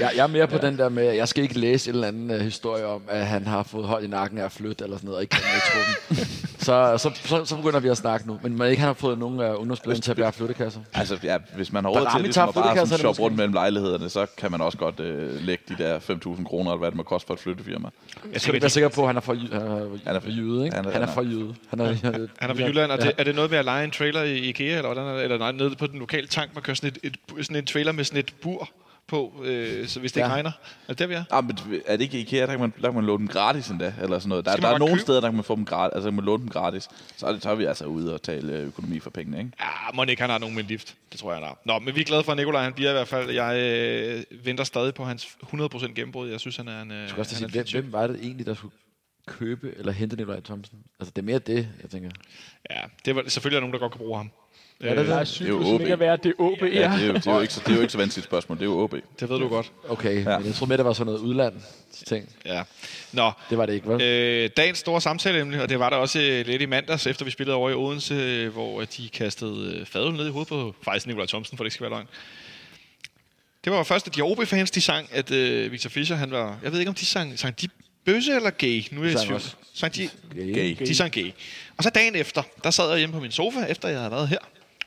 Jeg, 0.00 0.10
jeg 0.16 0.22
er 0.22 0.26
mere 0.26 0.46
på 0.46 0.58
den 0.58 0.78
der 0.78 0.88
med, 0.88 1.06
at 1.06 1.16
jeg 1.16 1.28
skal 1.28 1.42
ikke 1.42 1.58
læse 1.58 1.90
en 1.90 1.94
eller 1.94 2.08
anden 2.08 2.30
uh, 2.30 2.36
historie 2.36 2.86
om, 2.86 3.02
at 3.08 3.26
han 3.26 3.46
har 3.46 3.62
fået 3.62 3.86
hold 3.86 4.04
i 4.04 4.06
nakken 4.06 4.38
af 4.38 4.44
at 4.44 4.52
flytte 4.52 4.84
eller 4.84 4.96
sådan 4.96 5.06
noget, 5.06 5.16
og 5.16 5.22
ikke 5.22 5.30
kan 5.36 5.42
med 5.44 5.56
i 5.58 5.62
truppen. 5.70 6.26
så, 6.64 6.98
så, 6.98 7.10
så, 7.28 7.44
så, 7.44 7.56
begynder 7.56 7.80
vi 7.80 7.88
at 7.88 7.96
snakke 7.96 8.26
nu. 8.26 8.38
Men 8.42 8.56
man 8.58 8.70
ikke 8.70 8.80
han 8.80 8.86
har 8.86 8.94
fået 8.94 9.18
nogen 9.18 9.40
af 9.40 9.54
ungdomsspillerne 9.54 10.00
til 10.00 10.10
at 10.10 10.16
bære 10.16 10.32
flyttekasser. 10.32 10.80
Altså, 10.94 11.18
ja, 11.22 11.36
hvis 11.56 11.72
man 11.72 11.84
har 11.84 11.90
råd 11.90 12.06
til 12.14 12.22
ligesom 12.22 12.48
at 12.48 12.54
bare 12.54 12.76
sådan 12.76 12.86
shoppe 12.86 13.06
måske. 13.06 13.22
rundt 13.22 13.36
mellem 13.36 13.52
lejlighederne, 13.52 14.08
så 14.08 14.26
kan 14.38 14.50
man 14.50 14.60
også 14.60 14.78
godt 14.78 15.00
øh, 15.00 15.40
lægge 15.40 15.64
de 15.68 15.82
der 15.84 15.98
5.000 15.98 16.44
kroner, 16.44 16.70
eller 16.70 16.78
hvad 16.78 16.88
det 16.90 16.96
må 16.96 17.02
koste 17.02 17.26
for 17.26 17.34
et 17.34 17.40
flyttefirma. 17.40 17.88
Jeg 18.32 18.40
Skal 18.40 18.54
du 18.54 18.60
være 18.60 18.70
sikker 18.70 18.88
på, 18.88 19.00
at 19.00 19.06
han 19.06 19.16
er 19.16 19.20
fra, 19.20 19.32
Jy- 19.34 19.52
han 20.06 20.16
er, 20.16 20.20
fra 20.20 20.30
Jyde, 20.30 20.64
ikke? 20.64 20.76
han 20.76 20.84
er- 20.84 20.90
Han 20.90 21.02
er, 21.02 21.06
han 21.06 21.08
er- 21.08 21.12
fra 21.14 21.22
Jyde. 21.22 21.54
Han 21.70 21.80
er, 21.80 21.84
Han 22.40 22.50
er 22.50 22.54
fra 22.54 22.62
Jylland, 22.64 22.90
og 22.92 22.98
det, 23.02 23.12
er 23.18 23.24
det 23.24 23.34
noget 23.34 23.50
med 23.50 23.58
at 23.58 23.64
lege 23.64 23.84
en 23.84 23.90
trailer 23.90 24.22
i 24.22 24.36
IKEA, 24.38 24.76
eller 24.76 24.82
hvordan 24.94 25.04
er 25.10 25.14
det? 25.14 25.22
Eller 25.22 25.38
nej, 25.38 25.52
nede 25.52 25.76
på 25.76 25.86
den 25.86 25.98
lokale 25.98 26.26
tank, 26.26 26.50
man 26.54 26.62
kører 26.62 26.74
sådan, 26.74 26.92
et, 27.02 27.16
et, 27.38 27.46
sådan 27.46 27.56
en 27.56 27.66
trailer 27.66 27.92
med 27.92 28.04
sådan 28.04 28.18
et 28.18 28.34
bur 28.42 28.70
på, 29.06 29.42
øh, 29.44 29.86
så 29.88 30.00
hvis 30.00 30.12
det 30.12 30.20
Ja. 30.20 30.26
ikke 30.26 30.34
regner. 30.34 30.50
Er 30.50 30.88
det 30.88 30.98
der, 30.98 31.06
vi 31.06 31.14
er? 31.14 31.24
Ah, 31.30 31.44
men 31.44 31.58
er 31.86 31.96
det 31.96 32.04
ikke 32.04 32.18
IKEA, 32.20 32.40
der 32.40 32.46
kan 32.46 32.60
man, 32.60 32.72
der 32.76 32.82
kan 32.88 32.94
man 32.94 33.04
låne 33.04 33.18
dem 33.18 33.28
gratis 33.28 33.68
endda, 33.68 33.94
eller 34.02 34.18
sådan 34.18 34.28
noget. 34.28 34.44
Der, 34.44 34.56
der 34.56 34.68
er 34.68 34.78
nogle 34.78 34.94
købe? 34.94 35.00
steder, 35.00 35.20
der 35.20 35.28
kan 35.28 35.34
man 35.34 35.44
få 35.44 35.56
dem 35.56 35.64
gratis, 35.64 35.94
altså 35.94 36.10
man 36.10 36.24
låne 36.24 36.42
dem 36.42 36.48
gratis. 36.50 36.88
Så 37.16 37.26
er, 37.26 37.32
det, 37.32 37.42
så 37.42 37.50
er 37.50 37.54
vi 37.54 37.64
altså 37.64 37.84
ude 37.84 38.14
og 38.14 38.22
tale 38.22 38.52
øh, 38.52 38.66
økonomi 38.66 38.98
for 39.00 39.10
pengene, 39.10 39.38
ikke? 39.38 39.50
Ja, 39.60 39.92
må 39.94 40.04
ikke 40.04 40.22
han 40.22 40.30
har 40.30 40.38
nogen 40.38 40.54
med 40.54 40.64
lift. 40.64 40.94
Det 41.12 41.20
tror 41.20 41.30
jeg, 41.32 41.38
han 41.38 41.46
har. 41.48 41.58
Nå, 41.64 41.78
men 41.78 41.94
vi 41.94 42.00
er 42.00 42.04
glade 42.04 42.24
for, 42.24 42.32
at 42.32 42.38
Nikolaj 42.38 42.62
han 42.62 42.72
bliver 42.72 42.90
i 42.90 42.92
hvert 42.92 43.08
fald. 43.08 43.30
Jeg 43.30 43.56
øh, 44.30 44.46
venter 44.46 44.64
stadig 44.64 44.94
på 44.94 45.04
hans 45.04 45.24
100% 45.54 45.86
gennembrud. 45.86 46.28
Jeg 46.28 46.40
synes, 46.40 46.56
han 46.56 46.68
er 46.68 46.82
en... 46.82 46.90
Øh, 46.92 47.08
skal 47.08 47.20
også 47.20 47.34
er 47.44 47.48
sige, 47.48 47.62
hvem, 47.62 47.66
hvem 47.82 47.92
var 47.92 48.06
det 48.06 48.18
egentlig, 48.22 48.46
der 48.46 48.54
skulle 48.54 48.74
købe 49.26 49.74
eller 49.76 49.92
hente 49.92 50.16
Nikolaj 50.16 50.40
Thomsen? 50.40 50.78
Altså, 51.00 51.12
det 51.16 51.22
er 51.22 51.26
mere 51.26 51.38
det, 51.38 51.68
jeg 51.82 51.90
tænker. 51.90 52.10
Ja, 52.70 52.80
det 53.04 53.16
var 53.16 53.22
selvfølgelig 53.28 53.56
er 53.56 53.60
nogen, 53.60 53.72
der 53.72 53.78
godt 53.78 53.92
kan 53.92 53.98
bruge 53.98 54.16
ham. 54.16 54.30
Ja, 54.82 54.90
det 54.90 54.92
Øh, 54.98 54.98
er 54.98 55.06
der 55.06 55.14
er 55.14 55.18
det. 55.18 55.28
cyklusen 55.28 55.74
OB. 55.74 55.80
ikke 55.80 55.92
at 55.92 55.98
være, 56.00 56.16
det 56.16 56.26
er 56.26 56.32
OB. 56.42 56.62
Ja, 56.62 56.66
Ja, 56.66 56.82
det, 56.96 57.02
er 57.02 57.06
jo, 57.06 57.14
det, 57.14 57.26
er 57.26 57.34
jo 57.34 57.40
ikke, 57.40 57.52
så, 57.54 57.60
det 57.60 57.72
er 57.72 57.74
jo 57.74 57.80
ikke 57.80 57.92
så 57.92 57.98
vanskeligt 57.98 58.24
spørgsmål, 58.26 58.58
det 58.58 58.62
er 58.62 58.66
jo 58.66 58.78
OB. 58.82 58.94
det 59.20 59.28
ved 59.28 59.38
du 59.38 59.48
godt. 59.48 59.72
Okay, 59.88 60.24
Ja. 60.24 60.38
men 60.38 60.46
jeg 60.46 60.54
troede 60.54 60.68
mere, 60.68 60.76
det 60.76 60.84
var 60.84 60.92
sådan 60.92 61.06
noget 61.06 61.18
udland 61.20 61.54
ting. 62.06 62.28
Ja. 62.46 62.62
Nå, 63.12 63.30
Det 63.50 63.58
var 63.58 63.66
det 63.66 63.72
ikke, 63.74 63.88
vel? 63.88 64.02
Øh, 64.02 64.50
dagens 64.56 64.78
store 64.78 65.00
samtale, 65.00 65.62
og 65.62 65.68
det 65.68 65.78
var 65.78 65.90
der 65.90 65.96
også 65.96 66.20
øh, 66.20 66.46
lidt 66.46 66.62
i 66.62 66.66
mandags, 66.66 67.06
efter 67.06 67.24
vi 67.24 67.30
spillede 67.30 67.56
over 67.56 67.70
i 67.70 67.74
Odense, 67.74 68.14
øh, 68.14 68.52
hvor 68.52 68.84
de 68.84 69.08
kastede 69.08 69.86
fadøl 69.86 70.12
ned 70.12 70.26
i 70.26 70.30
hovedet 70.30 70.48
på 70.48 70.74
faktisk 70.82 71.06
Nikolaj 71.06 71.26
Thomsen, 71.26 71.56
for 71.56 71.64
det 71.64 71.66
ikke 71.66 71.74
skal 71.74 71.84
være 71.84 71.90
løgn. 71.98 72.06
Det 73.64 73.72
var 73.72 73.82
først, 73.82 74.06
at 74.06 74.16
de 74.16 74.22
OB-fans, 74.22 74.70
de 74.70 74.80
sang, 74.80 75.08
at 75.12 75.30
øh, 75.30 75.72
Victor 75.72 75.90
Fischer, 75.90 76.16
han 76.16 76.30
var... 76.30 76.58
Jeg 76.62 76.72
ved 76.72 76.78
ikke, 76.78 76.88
om 76.88 76.94
de 76.94 77.06
sang, 77.06 77.38
sang 77.38 77.60
de 77.60 77.68
bøsse 78.04 78.34
eller 78.36 78.50
gay? 78.50 78.82
Nu 78.90 79.00
er 79.00 79.04
jeg 79.04 79.12
i 79.12 79.16
sang 79.16 79.24
tvivl. 79.26 79.34
også. 79.34 79.54
Sang 79.74 79.94
de, 79.94 80.08
Gay. 80.34 80.76
de 80.78 80.94
sang 80.94 81.12
gay. 81.12 81.30
Og 81.76 81.84
så 81.84 81.90
dagen 81.90 82.16
efter, 82.16 82.42
der 82.64 82.70
sad 82.70 82.88
jeg 82.90 82.98
hjemme 82.98 83.12
på 83.12 83.20
min 83.20 83.30
sofa, 83.30 83.58
efter 83.68 83.88
jeg 83.88 83.98
havde 83.98 84.10
været 84.10 84.28
her, 84.28 84.38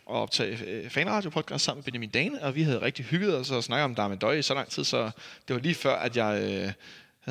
og 0.07 0.21
optage 0.21 0.57
øh, 0.67 0.89
fanradio-podcast 0.89 1.57
sammen 1.57 1.77
med 1.79 1.83
Benjamin 1.83 2.09
Dane, 2.09 2.41
og 2.43 2.55
vi 2.55 2.61
havde 2.63 2.81
rigtig 2.81 3.05
hygget 3.05 3.35
os 3.37 3.51
og 3.51 3.63
snakket 3.63 3.83
om 3.83 3.95
Darmen 3.95 4.17
Døj 4.17 4.33
i 4.33 4.41
så 4.41 4.53
lang 4.53 4.69
tid, 4.69 4.83
så 4.83 5.03
det 5.47 5.55
var 5.55 5.59
lige 5.61 5.75
før, 5.75 5.95
at 5.95 6.17
jeg 6.17 6.41
øh, 6.43 6.71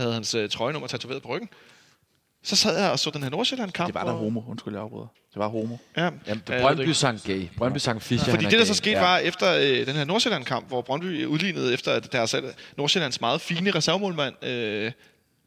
havde 0.01 0.13
hans 0.13 0.35
øh, 0.35 0.49
trøjenummer 0.49 0.87
tatoveret 0.89 1.23
på 1.23 1.29
ryggen. 1.29 1.49
Så 2.43 2.57
sad 2.57 2.81
jeg 2.83 2.91
og 2.91 2.99
så 2.99 3.11
den 3.11 3.23
her 3.23 3.31
Nordsjælland-kamp. 3.31 3.87
Det 3.87 3.95
var 3.95 4.05
der 4.05 4.13
hvor- 4.13 4.21
homo, 4.23 4.43
undskyld, 4.49 4.75
jeg 4.75 4.83
afbryder. 4.83 5.07
Det 5.35 5.39
var 5.41 5.49
homo. 5.49 5.77
Ja, 5.97 6.03
Jamen, 6.03 6.43
det 6.47 6.61
Brøndby 6.61 6.91
sang 6.91 7.21
gay. 7.25 7.49
Brøndby 7.57 7.79
sang 7.79 8.03
Fischer, 8.03 8.31
Fordi 8.33 8.45
det, 8.45 8.59
der 8.59 8.65
så 8.65 8.75
skete, 8.75 8.97
var 9.01 9.19
efter 9.19 9.53
øh, 9.55 9.87
den 9.87 9.95
her 9.95 10.05
Nordsjælland-kamp, 10.05 10.69
hvor 10.69 10.83
Brøndby 10.83 11.25
udlignede 11.27 11.73
efter 11.75 11.93
at 11.93 12.13
deres 12.13 12.35
Nordsjællands 12.77 13.21
meget 13.21 13.41
fine 13.41 13.71
reservemålmand, 13.71 14.45
øh, 14.45 14.93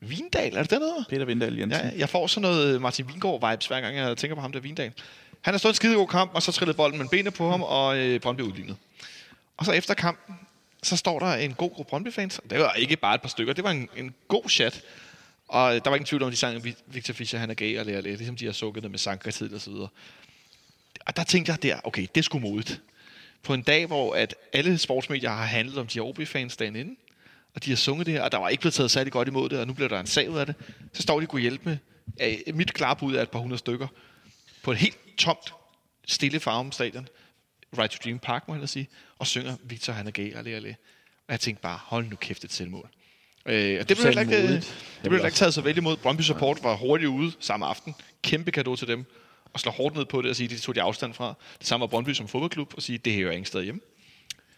Vindal, 0.01 0.55
er 0.57 0.61
det 0.61 0.71
dernede? 0.71 1.05
Peter 1.09 1.25
Vindal 1.25 1.57
Jensen. 1.57 1.83
Ja, 1.85 1.91
jeg 1.97 2.09
får 2.09 2.27
sådan 2.27 2.41
noget 2.41 2.81
Martin 2.81 3.05
Vingård-vibes, 3.07 3.67
hver 3.67 3.81
gang 3.81 3.95
jeg 3.97 4.17
tænker 4.17 4.35
på 4.35 4.41
ham 4.41 4.51
der 4.51 4.59
Vindal. 4.59 4.91
Han 5.41 5.53
har 5.53 5.57
stået 5.57 5.71
en 5.71 5.75
skidegod 5.75 6.07
kamp, 6.07 6.31
og 6.33 6.43
så 6.43 6.51
trillede 6.51 6.77
bolden 6.77 6.97
med 6.99 7.07
benene 7.07 7.31
på 7.31 7.49
ham, 7.49 7.63
og 7.63 7.97
øh, 7.97 8.19
Brøndby 8.19 8.41
udlignet. 8.41 8.77
Og 9.57 9.65
så 9.65 9.71
efter 9.71 9.93
kampen, 9.93 10.35
så 10.83 10.97
står 10.97 11.19
der 11.19 11.33
en 11.33 11.53
god 11.53 11.71
gruppe 11.71 11.89
Brøndby-fans. 11.89 12.41
Det 12.49 12.59
var 12.59 12.73
ikke 12.73 12.95
bare 12.95 13.15
et 13.15 13.21
par 13.21 13.29
stykker, 13.29 13.53
det 13.53 13.63
var 13.63 13.71
en, 13.71 13.89
en 13.97 14.13
god 14.27 14.49
chat. 14.49 14.81
Og 15.47 15.75
øh, 15.75 15.81
der 15.83 15.89
var 15.89 15.95
ingen 15.95 16.05
tvivl 16.05 16.23
om, 16.23 16.27
at 16.27 16.31
de 16.31 16.37
sang, 16.37 16.55
at 16.55 16.75
Victor 16.87 17.13
Fischer 17.13 17.39
han 17.39 17.49
er 17.49 17.53
gay 17.53 17.79
og 17.79 17.85
lærer 17.85 18.01
lidt, 18.01 18.17
ligesom 18.17 18.35
de 18.35 18.45
har 18.45 18.51
sukket 18.51 18.83
det 18.83 18.91
med 18.91 18.99
sankretid 18.99 19.53
og 19.53 19.61
så 19.61 19.69
videre. 19.69 19.87
Og 21.05 21.15
der 21.15 21.23
tænkte 21.23 21.51
jeg 21.51 21.63
der, 21.63 21.79
okay, 21.83 22.07
det 22.15 22.25
skulle 22.25 22.41
modigt. 22.41 22.81
På 23.43 23.53
en 23.53 23.61
dag, 23.61 23.85
hvor 23.85 24.15
at 24.15 24.35
alle 24.53 24.77
sportsmedier 24.77 25.29
har 25.29 25.45
handlet 25.45 25.77
om 25.77 25.87
de 25.87 25.99
her 25.99 26.01
OB-fans 26.01 26.57
dagen 26.57 26.75
inden, 26.75 26.97
og 27.55 27.65
de 27.65 27.69
har 27.69 27.77
sunget 27.77 28.05
det 28.05 28.13
her, 28.13 28.21
og 28.21 28.31
der 28.31 28.37
var 28.37 28.49
ikke 28.49 28.61
blevet 28.61 28.73
taget 28.73 28.91
særlig 28.91 29.13
godt 29.13 29.27
imod 29.27 29.49
det, 29.49 29.59
og 29.59 29.67
nu 29.67 29.73
bliver 29.73 29.89
der 29.89 29.99
en 29.99 30.07
sag 30.07 30.29
ud 30.29 30.37
af 30.37 30.45
det, 30.45 30.55
så 30.93 31.01
står 31.01 31.19
de 31.19 31.23
og 31.23 31.29
kunne 31.29 31.41
hjælpe 31.41 31.79
med 32.17 32.53
mit 32.53 32.73
klare 32.73 32.95
bud 32.95 33.13
af 33.13 33.23
et 33.23 33.29
par 33.29 33.39
hundrede 33.39 33.59
stykker 33.59 33.87
på 34.63 34.71
et 34.71 34.77
helt 34.77 34.97
tomt, 35.17 35.53
stille 36.07 36.39
Farum 36.39 36.71
stadion, 36.71 37.07
Right 37.77 37.91
to 37.91 37.97
Dream 38.03 38.19
Park, 38.19 38.47
må 38.47 38.55
jeg 38.55 38.69
sige, 38.69 38.89
og 39.19 39.27
synger 39.27 39.55
Victor 39.63 39.93
han 39.93 40.05
gay, 40.05 40.35
alle, 40.35 40.51
alle. 40.51 40.75
Og 41.27 41.31
jeg 41.31 41.39
tænkte 41.39 41.61
bare, 41.61 41.79
hold 41.83 42.05
nu 42.05 42.15
kæft 42.15 42.43
et 42.43 42.53
selvmål. 42.53 42.89
Øh, 43.45 43.79
og 43.79 43.89
det 43.89 43.97
blev 43.97 44.05
heller 44.05 44.21
ikke, 44.21 44.37
øh, 44.37 44.43
modigt. 44.43 44.97
det 45.03 45.09
blev 45.09 45.25
ikke 45.25 45.35
taget 45.37 45.53
så 45.53 45.61
vel 45.61 45.77
imod. 45.77 45.97
Brøndby 45.97 46.21
Support 46.21 46.63
var 46.63 46.75
hurtigt 46.75 47.09
ude 47.09 47.31
samme 47.39 47.65
aften. 47.65 47.95
Kæmpe 48.21 48.51
gave 48.51 48.75
til 48.75 48.87
dem. 48.87 49.05
Og 49.53 49.59
slår 49.59 49.71
hårdt 49.71 49.95
ned 49.95 50.05
på 50.05 50.21
det 50.21 50.29
og 50.29 50.35
sige, 50.35 50.45
at 50.45 50.51
de 50.51 50.57
tog 50.57 50.75
de 50.75 50.81
afstand 50.81 51.13
fra. 51.13 51.33
Det 51.59 51.67
samme 51.67 51.81
var 51.81 51.87
Brøndby 51.87 52.09
som 52.09 52.27
fodboldklub 52.27 52.73
og 52.75 52.81
sige, 52.81 52.97
det 52.97 53.13
her 53.13 53.19
er 53.19 53.23
jo 53.23 53.29
ingen 53.29 53.45
sted 53.45 53.63
hjemme. 53.63 53.81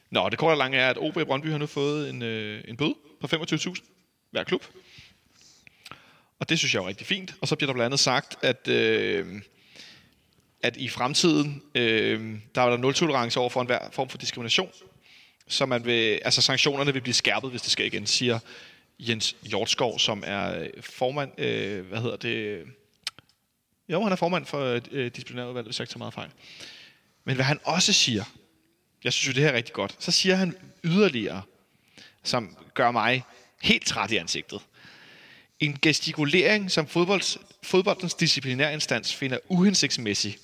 Nå, 0.10 0.30
det 0.30 0.40
korte 0.40 0.54
og 0.54 0.58
lange 0.58 0.78
er, 0.78 0.90
at 0.90 0.98
OB 0.98 1.14
Brøndby 1.14 1.48
har 1.52 1.58
nu 1.58 1.66
fået 1.66 2.10
en, 2.10 2.22
øh, 2.22 2.64
en 2.68 2.78
bøde 2.78 2.96
på 3.22 3.28
25.000 3.28 4.28
hver 4.32 4.44
klub. 4.44 4.66
Og 6.40 6.50
det 6.50 6.60
synes 6.60 6.74
jeg 6.74 6.84
er 6.84 6.88
rigtig 6.88 7.08
fint. 7.08 7.36
Og 7.42 7.48
så 7.48 7.56
bliver 7.56 7.68
der 7.68 7.74
blandt 7.74 7.86
andet 7.86 8.00
sagt, 8.00 8.38
at, 8.42 8.68
øh, 8.68 9.42
at 10.64 10.78
i 10.78 10.90
fremtiden, 10.90 11.64
øh, 11.76 12.36
der 12.56 12.62
er 12.62 12.70
der 12.70 12.78
nul 12.78 12.94
tolerance 12.94 13.40
over 13.40 13.50
for 13.50 13.62
enhver 13.62 13.90
form 13.92 14.10
for 14.10 14.18
diskrimination. 14.18 14.70
Så 15.48 15.66
man 15.66 15.86
vil, 15.86 16.20
altså 16.26 16.42
sanktionerne 16.42 16.94
vil 16.94 17.02
blive 17.02 17.14
skærpet, 17.14 17.50
hvis 17.50 17.62
det 17.62 17.72
sker 17.72 17.86
igen, 17.86 18.08
siger 18.08 18.40
Jens 19.00 19.36
Hjortskov, 19.44 20.00
som 20.00 20.24
er 20.26 20.60
øh, 20.60 20.70
formand, 20.82 21.42
øh, 21.42 21.86
hvad 21.86 22.02
hedder 22.02 22.16
det? 22.16 22.64
Jo, 23.90 24.04
han 24.04 24.12
er 24.12 24.16
formand 24.16 24.46
for 24.46 24.82
øh, 24.92 25.12
disciplinærudvalget, 25.12 25.68
hvis 25.68 25.80
jeg 25.80 25.84
ikke 25.84 25.92
tager 25.92 25.98
meget 25.98 26.14
fejl. 26.14 26.30
Men 27.24 27.36
hvad 27.36 27.46
han 27.46 27.60
også 27.64 27.94
siger, 27.94 28.24
jeg 29.04 29.14
synes 29.14 29.28
jo, 29.28 29.34
det 29.34 29.44
her 29.44 29.50
er 29.50 29.58
rigtig 29.58 29.74
godt, 29.74 29.96
så 30.00 30.12
siger 30.12 30.36
han 30.36 30.56
yderligere, 30.84 31.42
som 32.24 32.58
gør 32.74 32.92
mig 32.92 33.24
helt 33.62 33.86
træt 33.86 34.12
i 34.12 34.18
ansigtet. 34.18 34.62
En 35.60 35.78
gestikulering, 35.82 36.72
som 36.72 36.88
fodbolds, 36.88 37.38
fodboldens 37.64 38.14
disciplinærinstans 38.14 39.16
finder 39.16 39.38
uhensigtsmæssig, 39.48 40.38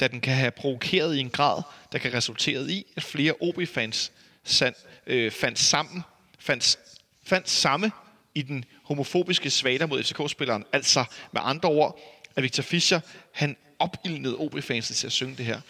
da 0.00 0.08
den 0.08 0.20
kan 0.20 0.34
have 0.34 0.50
provokeret 0.50 1.16
i 1.16 1.20
en 1.20 1.30
grad, 1.30 1.62
der 1.92 1.98
kan 1.98 2.14
resultere 2.14 2.70
i, 2.70 2.86
at 2.96 3.02
flere 3.02 3.34
OB-fans 3.40 4.12
sand, 4.44 4.74
øh, 5.06 5.30
fandt 5.32 5.58
sammen, 5.58 6.02
fandt, 6.38 6.78
fandt 7.24 7.50
samme 7.50 7.92
i 8.34 8.42
den 8.42 8.64
homofobiske 8.84 9.50
svater 9.50 9.86
mod 9.86 10.02
FCK-spilleren. 10.02 10.64
Altså 10.72 11.04
med 11.32 11.40
andre 11.44 11.68
ord, 11.68 12.00
at 12.36 12.42
Victor 12.42 12.62
Fischer, 12.62 13.00
han 13.32 13.56
opildnede 13.78 14.36
OB-fansen 14.36 14.94
til 14.94 15.06
at 15.06 15.12
synge 15.12 15.36
det 15.36 15.44
her. 15.44 15.60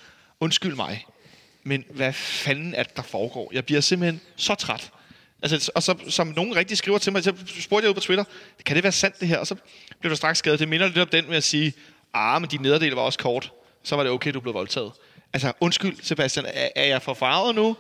Undskyld 0.41 0.75
mig, 0.75 1.07
men 1.63 1.85
hvad 1.91 2.13
fanden 2.13 2.75
er 2.75 2.83
det, 2.83 2.97
der 2.97 3.03
foregår? 3.03 3.51
Jeg 3.53 3.65
bliver 3.65 3.81
simpelthen 3.81 4.21
så 4.37 4.55
træt. 4.55 4.91
Altså, 5.43 5.73
og 5.75 5.83
så, 5.83 5.95
som 6.09 6.27
nogen 6.27 6.57
rigtig 6.57 6.79
skriver 6.79 6.99
til 6.99 7.13
mig, 7.13 7.25
så 7.25 7.35
spurgte 7.61 7.85
jeg 7.85 7.91
ud 7.91 7.95
på 7.95 8.01
Twitter, 8.01 8.25
kan 8.67 8.77
det 8.77 8.83
være 8.83 8.93
sandt 8.93 9.21
det 9.21 9.29
her? 9.29 9.39
Og 9.39 9.47
så 9.47 9.55
blev 10.01 10.11
der 10.11 10.17
straks 10.17 10.39
skadet. 10.39 10.59
Det 10.59 10.69
minder 10.69 10.87
lidt 10.87 10.99
om 10.99 11.09
den 11.09 11.29
med 11.29 11.37
at 11.37 11.45
sige, 11.45 11.73
ah, 12.15 12.41
men 12.41 12.51
din 12.51 12.61
nederdel 12.61 12.93
var 12.93 13.03
også 13.03 13.19
kort. 13.19 13.53
Så 13.83 13.97
var 13.97 14.03
det 14.03 14.13
okay, 14.13 14.33
du 14.33 14.41
blev 14.41 14.55
voldtaget. 14.55 14.93
Altså, 15.33 15.53
undskyld, 15.61 15.97
Sebastian, 16.03 16.47
er, 16.49 16.69
er 16.77 16.85
jeg 16.85 17.03
for 17.03 17.15
farvet 17.15 17.55
nu? 17.55 17.77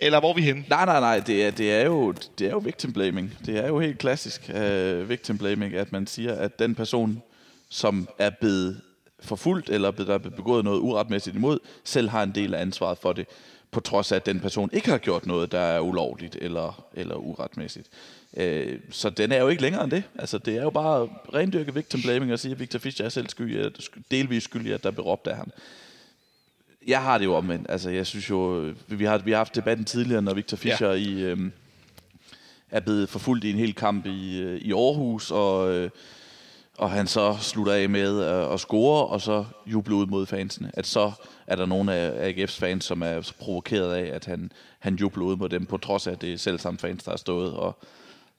Eller 0.00 0.20
hvor 0.20 0.30
er 0.30 0.34
vi 0.34 0.42
henne? 0.42 0.64
Nej, 0.68 0.84
nej, 0.84 1.00
nej, 1.00 1.20
det 1.20 1.44
er, 1.44 1.50
det 1.50 1.72
er, 1.72 1.84
jo, 1.84 2.12
det 2.38 2.46
er 2.46 2.50
jo 2.50 2.58
victim 2.58 2.92
blaming. 2.92 3.38
Det 3.46 3.58
er 3.58 3.68
jo 3.68 3.80
helt 3.80 3.98
klassisk 3.98 4.50
uh, 4.54 5.08
victim 5.08 5.38
blaming, 5.38 5.74
at 5.74 5.92
man 5.92 6.06
siger, 6.06 6.34
at 6.34 6.58
den 6.58 6.74
person, 6.74 7.22
som 7.68 8.08
er 8.18 8.30
blevet 8.30 8.80
forfulgt, 9.20 9.70
eller 9.70 9.90
der 9.90 10.14
er 10.14 10.18
begået 10.18 10.64
noget 10.64 10.80
uretmæssigt 10.80 11.36
imod, 11.36 11.58
selv 11.84 12.08
har 12.08 12.22
en 12.22 12.34
del 12.34 12.54
af 12.54 12.60
ansvaret 12.60 12.98
for 12.98 13.12
det, 13.12 13.26
på 13.70 13.80
trods 13.80 14.12
af, 14.12 14.16
at 14.16 14.26
den 14.26 14.40
person 14.40 14.70
ikke 14.72 14.90
har 14.90 14.98
gjort 14.98 15.26
noget, 15.26 15.52
der 15.52 15.60
er 15.60 15.80
ulovligt 15.80 16.36
eller, 16.40 16.84
eller 16.94 17.14
uretmæssigt. 17.14 17.88
Uh, 18.36 18.80
så 18.90 19.10
den 19.10 19.32
er 19.32 19.40
jo 19.40 19.48
ikke 19.48 19.62
længere 19.62 19.84
end 19.84 19.90
det. 19.90 20.02
Altså, 20.18 20.38
det 20.38 20.56
er 20.56 20.62
jo 20.62 20.70
bare 20.70 21.08
rendyrket 21.34 21.74
victim 21.74 22.02
blaming 22.02 22.32
at 22.32 22.40
sige, 22.40 22.52
at 22.52 22.60
Victor 22.60 22.78
Fischer 22.78 23.04
er 23.04 23.08
selv 23.08 23.28
skyldig, 23.28 23.72
delvis 24.10 24.42
skyldig, 24.42 24.74
at 24.74 24.82
der 24.82 24.90
blev 24.90 25.04
råbt 25.04 25.26
af 25.26 25.36
ham 25.36 25.52
jeg 26.86 27.02
har 27.02 27.18
det 27.18 27.24
jo 27.24 27.34
omvendt. 27.34 27.66
Altså, 27.70 27.90
jeg 27.90 28.06
synes 28.06 28.30
jo, 28.30 28.72
vi 28.88 29.04
har, 29.04 29.18
vi 29.18 29.30
har 29.30 29.38
haft 29.38 29.54
debatten 29.54 29.84
tidligere, 29.84 30.22
når 30.22 30.34
Victor 30.34 30.56
Fischer 30.56 30.88
ja. 30.88 30.94
i, 30.94 31.22
øhm, 31.22 31.52
er 32.70 32.80
blevet 32.80 33.08
forfulgt 33.08 33.44
i 33.44 33.50
en 33.50 33.58
hel 33.58 33.74
kamp 33.74 34.06
i, 34.06 34.40
øh, 34.40 34.60
i 34.60 34.72
Aarhus, 34.72 35.30
og, 35.30 35.72
øh, 35.74 35.90
og 36.78 36.90
han 36.90 37.06
så 37.06 37.36
slutter 37.40 37.72
af 37.72 37.88
med 37.88 38.20
at, 38.20 38.52
at 38.52 38.60
score, 38.60 39.06
og 39.06 39.20
så 39.20 39.44
jubler 39.66 39.96
ud 39.96 40.06
mod 40.06 40.26
fansene. 40.26 40.70
At 40.74 40.86
så 40.86 41.12
er 41.46 41.56
der 41.56 41.66
nogle 41.66 41.92
af 41.94 42.32
AGF's 42.32 42.58
fans, 42.60 42.84
som 42.84 43.02
er 43.02 43.32
provokeret 43.40 43.94
af, 43.94 44.14
at 44.14 44.24
han, 44.24 44.52
han 44.78 44.94
jubler 44.94 45.24
ud 45.24 45.36
mod 45.36 45.48
dem, 45.48 45.66
på 45.66 45.76
trods 45.76 46.06
af, 46.06 46.12
at 46.12 46.20
det 46.20 46.32
er 46.32 46.38
selv 46.38 46.58
samme 46.58 46.78
fans, 46.78 47.04
der 47.04 47.10
har 47.10 47.16
stået 47.16 47.52
og, 47.52 47.78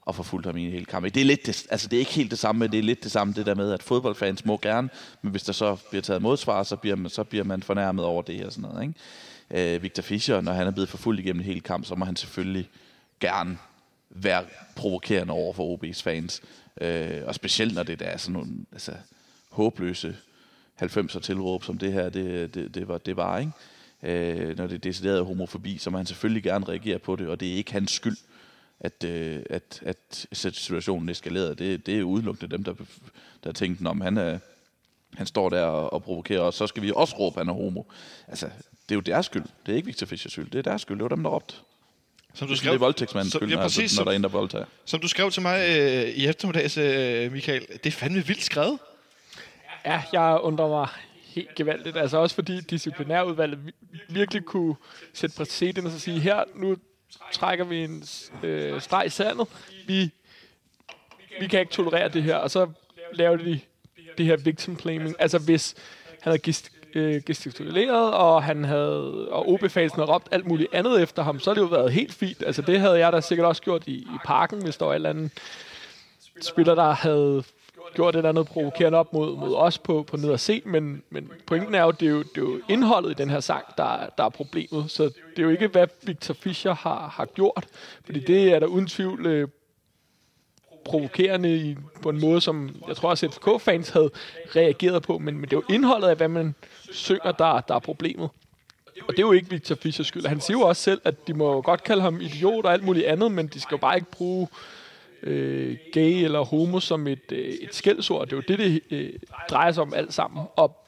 og 0.06 0.14
forfulgte 0.14 0.46
ham 0.46 0.56
i 0.56 0.70
hele 0.70 0.84
kampen. 0.84 1.10
kamp. 1.10 1.14
Det 1.14 1.20
er, 1.20 1.24
lidt 1.24 1.46
det, 1.46 1.66
altså 1.70 1.88
det 1.88 1.96
er 1.96 2.00
ikke 2.00 2.12
helt 2.12 2.30
det 2.30 2.38
samme, 2.38 2.58
men 2.58 2.72
det 2.72 2.78
er 2.78 2.82
lidt 2.82 3.04
det 3.04 3.12
samme, 3.12 3.34
det 3.34 3.46
der 3.46 3.54
med, 3.54 3.72
at 3.72 3.82
fodboldfans 3.82 4.44
må 4.44 4.58
gerne, 4.62 4.88
men 5.22 5.30
hvis 5.30 5.42
der 5.42 5.52
så 5.52 5.76
bliver 5.90 6.02
taget 6.02 6.22
modsvar, 6.22 6.62
så 6.62 6.76
bliver 6.76 6.96
man, 6.96 7.10
så 7.10 7.24
bliver 7.24 7.44
man 7.44 7.62
fornærmet 7.62 8.04
over 8.04 8.22
det 8.22 8.44
og 8.46 8.52
sådan 8.52 8.70
noget. 8.70 8.94
øh, 9.50 9.82
Victor 9.82 10.02
Fischer, 10.02 10.40
når 10.40 10.52
han 10.52 10.66
er 10.66 10.70
blevet 10.70 10.88
forfulgt 10.88 11.20
igennem 11.20 11.42
hele 11.42 11.60
kampen, 11.60 11.82
kamp, 11.82 11.86
så 11.86 11.94
må 11.94 12.04
han 12.04 12.16
selvfølgelig 12.16 12.68
gerne 13.20 13.58
være 14.10 14.44
provokerende 14.76 15.32
over 15.32 15.52
for 15.52 15.76
OB's 15.76 16.02
fans. 16.02 16.42
Øh, 16.80 17.22
og 17.26 17.34
specielt 17.34 17.74
når 17.74 17.82
det 17.82 18.00
der 18.00 18.06
er 18.06 18.16
sådan 18.16 18.32
nogle 18.32 18.50
altså, 18.72 18.92
håbløse 19.50 20.16
90'er 20.82 21.20
tilråb, 21.20 21.64
som 21.64 21.78
det 21.78 21.92
her, 21.92 22.08
det, 22.08 22.54
det, 22.54 22.74
det, 22.74 22.88
var, 22.88 22.98
det 22.98 23.16
var, 23.16 23.38
ikke? 23.38 23.52
Øh, 24.02 24.58
når 24.58 24.66
det 24.66 24.74
er 24.74 24.78
decideret 24.78 25.26
homofobi, 25.26 25.78
så 25.78 25.90
må 25.90 25.96
han 25.96 26.06
selvfølgelig 26.06 26.42
gerne 26.42 26.68
reagere 26.68 26.98
på 26.98 27.16
det, 27.16 27.28
og 27.28 27.40
det 27.40 27.52
er 27.52 27.56
ikke 27.56 27.72
hans 27.72 27.90
skyld, 27.90 28.16
at, 28.80 29.04
øh, 29.04 29.42
at, 29.50 29.82
at 29.86 30.26
situationen 30.32 31.08
eskalerede. 31.08 31.54
Det, 31.54 31.86
det 31.86 31.98
er 31.98 32.02
udelukkende 32.02 32.56
dem, 32.56 32.64
der, 32.64 32.74
der 33.44 33.52
tænkte, 33.52 33.86
om 33.86 34.00
han 34.00 34.16
er, 34.16 34.38
han 35.14 35.26
står 35.26 35.48
der 35.48 35.62
og, 35.64 35.92
og 35.92 36.02
provokerer 36.02 36.40
os, 36.40 36.54
så 36.54 36.66
skal 36.66 36.82
vi 36.82 36.92
også 36.96 37.16
råbe, 37.16 37.40
at 37.40 37.46
han 37.46 37.54
er 37.54 37.62
homo. 37.62 37.82
Altså, 38.28 38.46
det 38.88 38.90
er 38.90 38.94
jo 38.94 39.00
deres 39.00 39.26
skyld. 39.26 39.44
Det 39.66 39.72
er 39.72 39.76
ikke 39.76 39.86
Victor 39.86 40.06
Fischers 40.06 40.32
skyld. 40.32 40.50
Det 40.50 40.58
er 40.58 40.62
deres 40.62 40.82
skyld. 40.82 40.96
Det 40.96 41.02
var 41.02 41.08
dem, 41.08 41.22
der 41.22 41.30
råbte. 41.30 41.54
Som 42.34 42.48
du 42.48 42.56
skrev, 42.56 42.70
det 42.70 42.76
er 42.76 42.80
voldtægtsmandens 42.80 43.34
skyld, 43.34 43.50
ja, 43.50 43.56
præcis, 43.56 43.78
altså, 43.78 44.00
når 44.00 44.04
der 44.04 44.12
er 44.12 44.16
en, 44.16 44.22
der 44.22 44.28
voldtager. 44.28 44.64
Som 44.84 45.00
du 45.00 45.08
skrev 45.08 45.30
til 45.30 45.42
mig 45.42 45.66
øh, 45.68 46.08
i 46.08 46.26
eftermiddags, 46.26 46.78
øh, 46.78 47.32
Michael. 47.32 47.66
Det 47.68 47.86
er 47.86 47.90
fandme 47.90 48.26
vildt 48.26 48.42
skrevet. 48.42 48.78
Ja, 49.84 50.02
jeg 50.12 50.38
undrer 50.42 50.68
mig 50.68 50.88
helt 51.36 51.54
gevaldigt. 51.54 51.96
Altså 51.96 52.16
også 52.16 52.34
fordi 52.34 52.60
disciplinærudvalget 52.60 53.58
virkelig 54.08 54.44
kunne 54.44 54.76
sætte 55.14 55.36
præcedens 55.36 55.94
og 55.94 56.00
sige, 56.00 56.20
her, 56.20 56.44
nu 56.54 56.76
trækker 57.32 57.64
vi 57.64 57.84
en 57.84 58.04
øh, 58.42 58.80
streg 58.80 59.06
i 59.06 59.08
sandet. 59.08 59.48
Vi, 59.86 60.10
vi 61.40 61.46
kan 61.46 61.60
ikke 61.60 61.72
tolerere 61.72 62.08
det 62.08 62.22
her. 62.22 62.36
Og 62.36 62.50
så 62.50 62.70
laver 63.12 63.36
de 63.36 63.60
det 64.18 64.26
her 64.26 64.36
victim 64.36 64.76
blaming. 64.76 65.16
Altså 65.18 65.38
hvis 65.38 65.74
han 66.08 66.30
havde 66.30 66.38
gist, 66.38 66.70
øh, 66.94 67.22
gestikuleret, 67.26 68.14
og 68.14 68.42
han 68.42 68.64
havde, 68.64 69.28
og 69.28 69.48
OB-fasen 69.48 69.98
havde 70.00 70.12
råbt 70.12 70.28
alt 70.30 70.46
muligt 70.46 70.74
andet 70.74 71.02
efter 71.02 71.22
ham, 71.22 71.40
så 71.40 71.50
havde 71.50 71.64
det 71.64 71.70
jo 71.70 71.76
været 71.76 71.92
helt 71.92 72.14
fint. 72.14 72.42
Altså 72.42 72.62
det 72.62 72.80
havde 72.80 72.98
jeg 72.98 73.12
da 73.12 73.20
sikkert 73.20 73.46
også 73.46 73.62
gjort 73.62 73.82
i, 73.86 73.94
i 73.94 74.18
parken, 74.24 74.62
hvis 74.62 74.76
der 74.76 74.84
var 74.84 74.92
et 74.92 74.96
eller 74.96 75.10
andet 75.10 75.30
spiller, 76.40 76.74
der 76.74 76.90
havde 76.90 77.44
gjort 77.94 78.14
et 78.14 78.18
eller 78.18 78.28
andet 78.28 78.46
provokerende 78.46 78.98
op 78.98 79.12
mod, 79.12 79.36
mod 79.36 79.54
os 79.54 79.78
på, 79.78 80.02
på 80.02 80.16
ned 80.16 80.30
og 80.30 80.40
se, 80.40 80.62
men, 80.64 81.02
men 81.10 81.30
pointen 81.46 81.74
er 81.74 81.82
jo, 81.82 81.90
det 81.90 82.06
er 82.06 82.10
jo, 82.10 82.18
det 82.18 82.36
er 82.36 82.40
jo 82.42 82.60
indholdet 82.68 83.10
i 83.10 83.14
den 83.14 83.30
her 83.30 83.40
sang, 83.40 83.64
der, 83.78 84.08
der 84.18 84.24
er 84.24 84.28
problemet. 84.28 84.90
Så 84.90 85.02
det 85.04 85.38
er 85.38 85.42
jo 85.42 85.50
ikke, 85.50 85.66
hvad 85.66 85.86
Victor 86.02 86.34
Fischer 86.34 86.74
har, 86.74 87.08
har 87.08 87.24
gjort, 87.24 87.66
fordi 88.04 88.20
det 88.20 88.52
er 88.52 88.58
der 88.58 88.66
uden 88.66 88.86
tvivl 88.86 89.26
øh, 89.26 89.48
provokerende 90.84 91.56
i, 91.56 91.76
på 92.02 92.08
en 92.08 92.20
måde, 92.20 92.40
som 92.40 92.76
jeg 92.88 92.96
tror 92.96 93.10
også 93.10 93.28
FCK-fans 93.28 93.88
havde 93.88 94.10
reageret 94.56 95.02
på, 95.02 95.18
men, 95.18 95.34
men 95.34 95.44
det 95.44 95.52
er 95.52 95.60
jo 95.68 95.74
indholdet 95.74 96.08
af, 96.08 96.16
hvad 96.16 96.28
man 96.28 96.54
synger, 96.90 97.32
der, 97.32 97.60
der 97.60 97.74
er 97.74 97.78
problemet. 97.78 98.30
Og 99.02 99.08
det 99.08 99.18
er 99.18 99.22
jo 99.22 99.32
ikke 99.32 99.50
Victor 99.50 99.74
Fischers 99.74 100.06
skyld. 100.06 100.26
Han 100.26 100.40
siger 100.40 100.58
jo 100.58 100.64
også 100.64 100.82
selv, 100.82 101.00
at 101.04 101.26
de 101.26 101.34
må 101.34 101.62
godt 101.62 101.84
kalde 101.84 102.02
ham 102.02 102.20
idiot 102.20 102.64
og 102.64 102.72
alt 102.72 102.84
muligt 102.84 103.06
andet, 103.06 103.32
men 103.32 103.46
de 103.46 103.60
skal 103.60 103.74
jo 103.74 103.80
bare 103.80 103.96
ikke 103.96 104.10
bruge 104.10 104.48
øh, 105.26 105.76
gay 105.92 106.24
eller 106.24 106.40
homo 106.44 106.80
som 106.80 107.06
et, 107.06 107.32
øh, 107.32 107.38
et 107.38 107.74
skældsord. 107.74 108.26
Det 108.26 108.32
er 108.32 108.36
jo 108.36 108.42
det, 108.48 108.58
det 108.58 108.82
øh, 108.90 109.12
drejer 109.50 109.72
sig 109.72 109.82
om 109.82 109.94
alt 109.94 110.14
sammen. 110.14 110.44
Og 110.56 110.82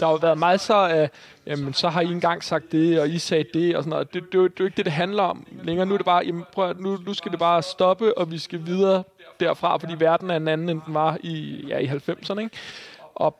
der 0.00 0.06
har 0.06 0.12
jo 0.12 0.18
været 0.18 0.38
meget 0.38 0.60
så 0.60 0.74
af, 0.74 1.10
jamen, 1.46 1.74
så 1.74 1.88
har 1.88 2.00
I 2.00 2.06
engang 2.06 2.44
sagt 2.44 2.72
det, 2.72 3.00
og 3.00 3.08
I 3.08 3.18
sagde 3.18 3.44
det, 3.54 3.76
og 3.76 3.82
sådan 3.82 3.90
noget. 3.90 4.14
Det, 4.14 4.22
det, 4.22 4.32
det, 4.32 4.40
det 4.40 4.60
er 4.60 4.60
jo 4.60 4.64
ikke 4.64 4.76
det, 4.76 4.84
det 4.84 4.92
handler 4.92 5.22
om 5.22 5.46
længere. 5.62 5.86
Nu 5.86 5.94
er 5.94 5.98
det 5.98 6.06
bare, 6.06 6.22
jamen, 6.26 6.44
prøv, 6.52 6.74
nu, 6.78 6.98
nu 7.06 7.14
skal 7.14 7.30
det 7.30 7.38
bare 7.38 7.62
stoppe, 7.62 8.18
og 8.18 8.30
vi 8.30 8.38
skal 8.38 8.66
videre 8.66 9.02
derfra, 9.40 9.76
fordi 9.76 9.94
verden 9.98 10.30
er 10.30 10.36
en 10.36 10.48
anden, 10.48 10.68
end 10.68 10.80
den 10.86 10.94
var 10.94 11.18
i, 11.22 11.64
ja, 11.68 11.78
i 11.78 11.86
90'erne. 11.86 12.40
Ikke? 12.40 12.56
Og 13.14 13.36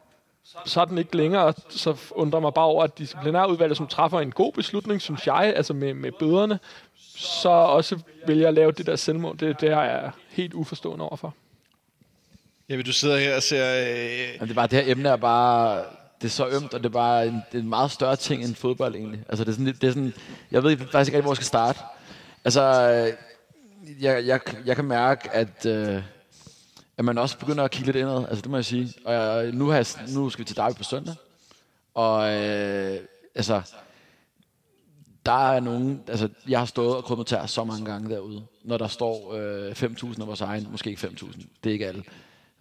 så 0.64 0.80
er 0.80 0.84
den 0.84 0.98
ikke 0.98 1.16
længere, 1.16 1.53
så 1.68 1.96
undrer 2.11 2.40
mig 2.40 2.55
bare 2.55 2.64
over, 2.64 2.84
at 2.84 2.98
disciplinærudvalget, 2.98 3.76
som 3.76 3.86
træffer 3.86 4.20
en 4.20 4.30
god 4.30 4.53
beslutning, 4.53 5.01
synes 5.01 5.26
jeg, 5.26 5.53
altså 5.57 5.74
med, 5.74 5.94
med 5.94 6.12
bøderne, 6.12 6.59
så 7.16 7.48
også 7.48 7.98
vælger 8.26 8.48
at 8.48 8.55
lave 8.55 8.72
det 8.72 8.86
der 8.86 8.96
selvmål. 8.96 9.38
Det, 9.40 9.61
det 9.61 9.68
er 9.70 9.82
jeg 9.82 10.11
helt 10.31 10.55
uforstående 10.55 11.05
overfor. 11.05 11.35
Ja, 12.68 12.76
men 12.76 12.85
du 12.85 12.93
sidder 12.93 13.18
her 13.18 13.37
og 13.37 13.43
ser... 13.43 13.74
Øh... 13.74 14.35
Jamen, 14.35 14.41
det 14.41 14.51
er 14.51 14.55
bare, 14.55 14.66
det 14.66 14.85
her 14.85 14.93
emne 14.93 15.09
er 15.09 15.16
bare 15.16 15.85
det 16.20 16.26
er 16.26 16.31
så 16.31 16.49
ømt, 16.49 16.74
og 16.74 16.81
det 16.81 16.87
er 16.87 16.93
bare 16.93 17.26
en, 17.26 17.35
det 17.35 17.59
er 17.59 17.62
en 17.62 17.68
meget 17.68 17.91
større 17.91 18.16
ting 18.16 18.45
end 18.45 18.55
fodbold 18.55 18.95
egentlig. 18.95 19.22
Altså 19.28 19.45
det 19.45 19.51
er 19.51 19.55
sådan, 19.55 19.66
det 19.66 19.85
er 19.85 19.91
sådan 19.91 20.14
jeg 20.51 20.62
ved 20.62 20.76
faktisk 20.76 20.95
ikke 20.95 21.01
rigtig, 21.01 21.22
hvor 21.22 21.31
jeg 21.31 21.37
skal 21.37 21.47
starte. 21.47 21.78
Altså, 22.45 22.62
jeg, 24.01 24.26
jeg, 24.26 24.41
jeg 24.64 24.76
kan 24.76 24.85
mærke, 24.85 25.31
at, 25.31 25.66
øh, 25.66 26.03
at 26.99 27.05
man 27.05 27.18
også 27.18 27.39
begynder 27.39 27.64
at 27.64 27.70
kigge 27.70 27.87
lidt 27.87 27.97
indad. 27.97 28.24
Altså 28.28 28.43
det 28.43 28.51
må 28.51 28.57
jeg 28.57 28.64
sige. 28.64 28.95
Og 29.05 29.14
jeg, 29.14 29.53
nu, 29.53 29.68
har 29.68 29.76
jeg, 29.76 29.87
nu 30.09 30.31
skal 30.31 30.41
vi 30.43 30.45
til 30.45 30.57
Derby 30.57 30.76
på 30.76 30.85
søndag. 30.85 31.14
Og 31.95 32.35
øh, 32.35 33.01
altså, 33.35 33.62
der 35.26 35.52
er 35.52 35.60
nogen, 35.60 36.02
altså 36.08 36.28
jeg 36.48 36.58
har 36.58 36.66
stået 36.66 36.96
og 36.96 37.04
kommenteret 37.04 37.50
så 37.50 37.64
mange 37.64 37.84
gange 37.84 38.10
derude, 38.10 38.42
når 38.64 38.76
der 38.76 38.86
står 38.86 39.34
øh, 39.34 39.70
5.000 39.70 40.20
af 40.20 40.26
vores 40.26 40.40
egen, 40.40 40.68
måske 40.70 40.90
ikke 40.90 41.06
5.000, 41.06 41.42
det 41.64 41.70
er 41.70 41.72
ikke 41.72 41.86
alle. 41.86 42.02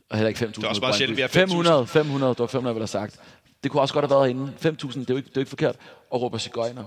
Og 0.10 0.18
heller 0.18 0.28
ikke 0.28 0.46
5.000. 0.46 0.52
Det 0.52 0.64
er 0.64 0.68
også 0.68 0.82
bare 0.82 0.94
sjældent, 0.94 1.18
vi 1.18 1.22
har 1.22 1.28
500, 1.28 1.88
500, 1.88 2.30
det 2.30 2.40
var 2.40 2.48
500, 2.48 2.70
jeg 2.70 2.76
ville 2.76 2.82
have 2.82 2.88
sagt. 2.88 3.20
Det 3.64 3.72
kunne 3.72 3.82
også 3.82 3.94
godt 3.94 4.06
have 4.06 4.20
været 4.20 4.30
inde. 4.30 4.54
5.000, 4.66 5.00
det 5.00 5.10
er 5.10 5.14
jo 5.14 5.18
ikke, 5.18 5.30
det 5.30 5.36
er 5.38 5.42
ikke 5.42 5.50
forkert. 5.50 5.76
Og 6.12 6.22
råber 6.22 6.38
cigøjner 6.38 6.84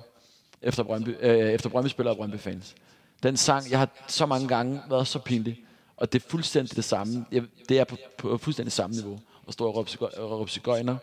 efter 0.62 0.82
Brøndby, 0.82 1.16
øh, 1.20 1.52
efter 1.52 1.70
Brøndby-spillere 1.70 2.12
og 2.12 2.16
Brøndby-fans. 2.16 2.74
Den 3.22 3.36
sang, 3.36 3.70
jeg 3.70 3.78
har 3.78 3.88
så 4.08 4.26
mange 4.26 4.48
gange 4.48 4.80
været 4.90 5.06
så 5.06 5.18
pinlig. 5.18 5.60
Og 5.96 6.12
det 6.12 6.22
er 6.22 6.28
fuldstændig 6.28 6.76
det 6.76 6.84
samme. 6.84 7.24
Jeg, 7.32 7.42
det 7.68 7.78
er 7.78 7.84
på, 7.84 7.96
på 8.18 8.38
fuldstændig 8.38 8.72
samme 8.72 8.96
niveau. 8.96 9.20
At 9.48 9.54
stå 9.54 9.66
og 9.66 9.76
råbe, 9.76 9.90
råbe 10.18 10.50
cigøjner, 10.50 10.96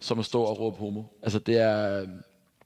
som 0.00 0.18
at 0.18 0.24
stå 0.24 0.42
og 0.42 0.60
råbe 0.60 0.76
homo. 0.76 1.02
Altså 1.22 1.38
det 1.38 1.56
er, 1.56 2.06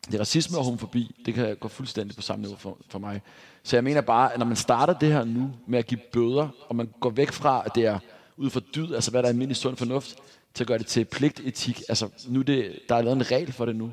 det 0.06 0.14
er 0.14 0.20
racisme 0.20 0.58
og 0.58 0.64
homofobi. 0.64 1.14
Det 1.26 1.34
kan 1.34 1.56
gå 1.56 1.68
fuldstændig 1.68 2.16
på 2.16 2.22
samme 2.22 2.42
niveau 2.42 2.58
for, 2.58 2.78
for 2.88 2.98
mig. 2.98 3.20
Så 3.62 3.76
jeg 3.76 3.84
mener 3.84 4.00
bare, 4.00 4.32
at 4.32 4.38
når 4.38 4.46
man 4.46 4.56
starter 4.56 4.98
det 4.98 5.12
her 5.12 5.24
nu 5.24 5.50
med 5.66 5.78
at 5.78 5.86
give 5.86 6.00
bøder, 6.12 6.48
og 6.68 6.76
man 6.76 6.88
går 7.00 7.10
væk 7.10 7.32
fra, 7.32 7.62
at 7.66 7.74
det 7.74 7.86
er 7.86 7.98
ud 8.36 8.50
for 8.50 8.60
dyd, 8.60 8.94
altså 8.94 9.10
hvad 9.10 9.22
der 9.22 9.28
er 9.28 9.32
almindelig 9.32 9.56
sund 9.56 9.76
fornuft, 9.76 10.16
til 10.54 10.64
at 10.64 10.68
gøre 10.68 10.78
det 10.78 10.86
til 10.86 11.04
pligtetik. 11.04 11.82
Altså 11.88 12.08
nu 12.26 12.42
det, 12.42 12.78
der 12.88 12.94
er 12.94 13.02
lavet 13.02 13.16
en 13.16 13.30
regel 13.30 13.52
for 13.52 13.64
det 13.64 13.76
nu. 13.76 13.92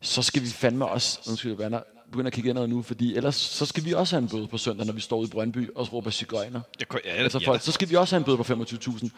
Så 0.00 0.22
skal 0.22 0.42
vi 0.42 0.46
fandme 0.46 0.86
også, 0.86 1.20
undskyld, 1.28 1.52
Werner, 1.52 1.80
begynde 2.10 2.26
at 2.26 2.32
kigge 2.32 2.50
ind 2.50 2.58
nu, 2.58 2.82
fordi 2.82 3.16
ellers 3.16 3.34
så 3.34 3.66
skal 3.66 3.84
vi 3.84 3.92
også 3.92 4.16
have 4.16 4.22
en 4.22 4.28
bøde 4.28 4.46
på 4.46 4.58
søndag, 4.58 4.86
når 4.86 4.92
vi 4.92 5.00
står 5.00 5.16
ude 5.16 5.26
i 5.26 5.30
Brøndby 5.30 5.70
og 5.74 5.92
råber 5.92 6.10
cigøjner. 6.10 6.60
Ja, 6.80 6.84
ja, 7.04 7.10
altså 7.10 7.40
folk, 7.44 7.62
så 7.62 7.72
skal 7.72 7.90
vi 7.90 7.94
også 7.94 8.14
have 8.16 8.20
en 8.20 8.24
bøde 8.24 8.36
på 8.36 8.42
25.000. 8.42 9.08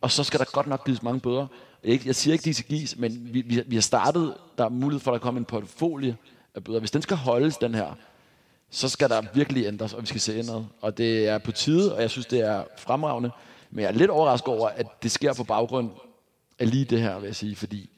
Og 0.00 0.10
så 0.10 0.24
skal 0.24 0.40
der 0.40 0.44
godt 0.52 0.66
nok 0.66 0.86
gives 0.86 1.02
mange 1.02 1.20
bøder. 1.20 1.46
Jeg, 1.84 2.06
jeg 2.06 2.14
siger 2.14 2.32
ikke, 2.32 2.44
de 2.44 2.54
skal 2.54 2.76
gives, 2.76 2.96
men 2.96 3.28
vi, 3.32 3.40
vi, 3.40 3.62
vi 3.66 3.76
har 3.76 3.82
startet, 3.82 4.34
der 4.58 4.64
er 4.64 4.68
mulighed 4.68 5.00
for, 5.00 5.10
at 5.10 5.14
der 5.14 5.22
kommer 5.22 5.38
en 5.38 5.44
portfolio 5.44 6.14
af 6.54 6.64
bøder. 6.64 6.78
Hvis 6.78 6.90
den 6.90 7.02
skal 7.02 7.16
holdes, 7.16 7.56
den 7.56 7.74
her, 7.74 7.96
så 8.70 8.88
skal 8.88 9.08
der 9.08 9.22
virkelig 9.34 9.66
ændres, 9.66 9.92
og 9.92 10.02
vi 10.02 10.06
skal 10.06 10.20
se 10.20 10.38
indad. 10.38 10.64
Og 10.80 10.98
det 10.98 11.28
er 11.28 11.38
på 11.38 11.52
tide, 11.52 11.94
og 11.94 12.02
jeg 12.02 12.10
synes, 12.10 12.26
det 12.26 12.40
er 12.40 12.64
fremragende. 12.78 13.30
Men 13.70 13.82
jeg 13.82 13.88
er 13.88 13.92
lidt 13.92 14.10
overrasket 14.10 14.48
over, 14.48 14.68
at 14.68 14.86
det 15.02 15.10
sker 15.10 15.34
på 15.34 15.44
baggrund 15.44 15.90
af 16.58 16.70
lige 16.70 16.84
det 16.84 17.00
her, 17.00 17.18
vil 17.18 17.26
jeg 17.26 17.36
sige, 17.36 17.56
fordi 17.56 17.90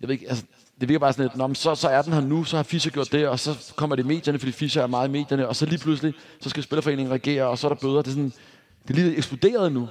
jeg 0.00 0.08
ved 0.08 0.14
ikke, 0.14 0.28
altså, 0.28 0.44
det 0.80 0.88
virker 0.88 0.98
bare 0.98 1.12
sådan 1.12 1.24
lidt, 1.24 1.36
Nå, 1.36 1.54
så, 1.54 1.74
så 1.74 1.88
er 1.88 2.02
den 2.02 2.12
her 2.12 2.20
nu, 2.20 2.44
så 2.44 2.56
har 2.56 2.62
Fischer 2.62 2.92
gjort 2.92 3.12
det, 3.12 3.28
og 3.28 3.38
så 3.38 3.72
kommer 3.76 3.96
det 3.96 4.02
i 4.02 4.06
medierne, 4.06 4.38
fordi 4.38 4.52
Fischer 4.52 4.82
er 4.82 4.86
meget 4.86 5.08
i 5.08 5.10
medierne, 5.10 5.48
og 5.48 5.56
så 5.56 5.66
lige 5.66 5.78
pludselig, 5.78 6.14
så 6.40 6.48
skal 6.48 6.62
Spillerforeningen 6.62 7.10
reagere, 7.10 7.44
og 7.46 7.58
så 7.58 7.66
er 7.66 7.74
der 7.74 7.80
bøder. 7.80 8.02
Det 8.02 8.06
er, 8.06 8.10
sådan, 8.10 8.32
det 8.88 8.90
er 8.90 8.94
lige 8.94 9.16
eksploderet 9.16 9.72
nu. 9.72 9.88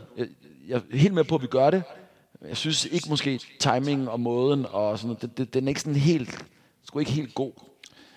Jeg, 0.68 0.82
er 0.92 0.98
helt 0.98 1.14
med 1.14 1.24
på, 1.24 1.36
at 1.36 1.42
vi 1.42 1.48
gør 1.48 1.70
det. 1.70 1.84
Jeg 2.48 2.58
synes 2.58 2.86
ikke 2.86 3.10
måske 3.10 3.40
timing 3.60 4.10
og 4.10 4.20
måden, 4.20 4.66
og 4.70 5.00
sådan, 5.00 5.18
det, 5.22 5.38
det, 5.38 5.54
den 5.54 5.64
er 5.64 5.70
ikke 5.70 5.82
sådan 5.82 5.96
helt, 5.96 6.46
sgu 6.88 7.00
ikke 7.00 7.12
helt 7.12 7.36
god. 7.36 7.52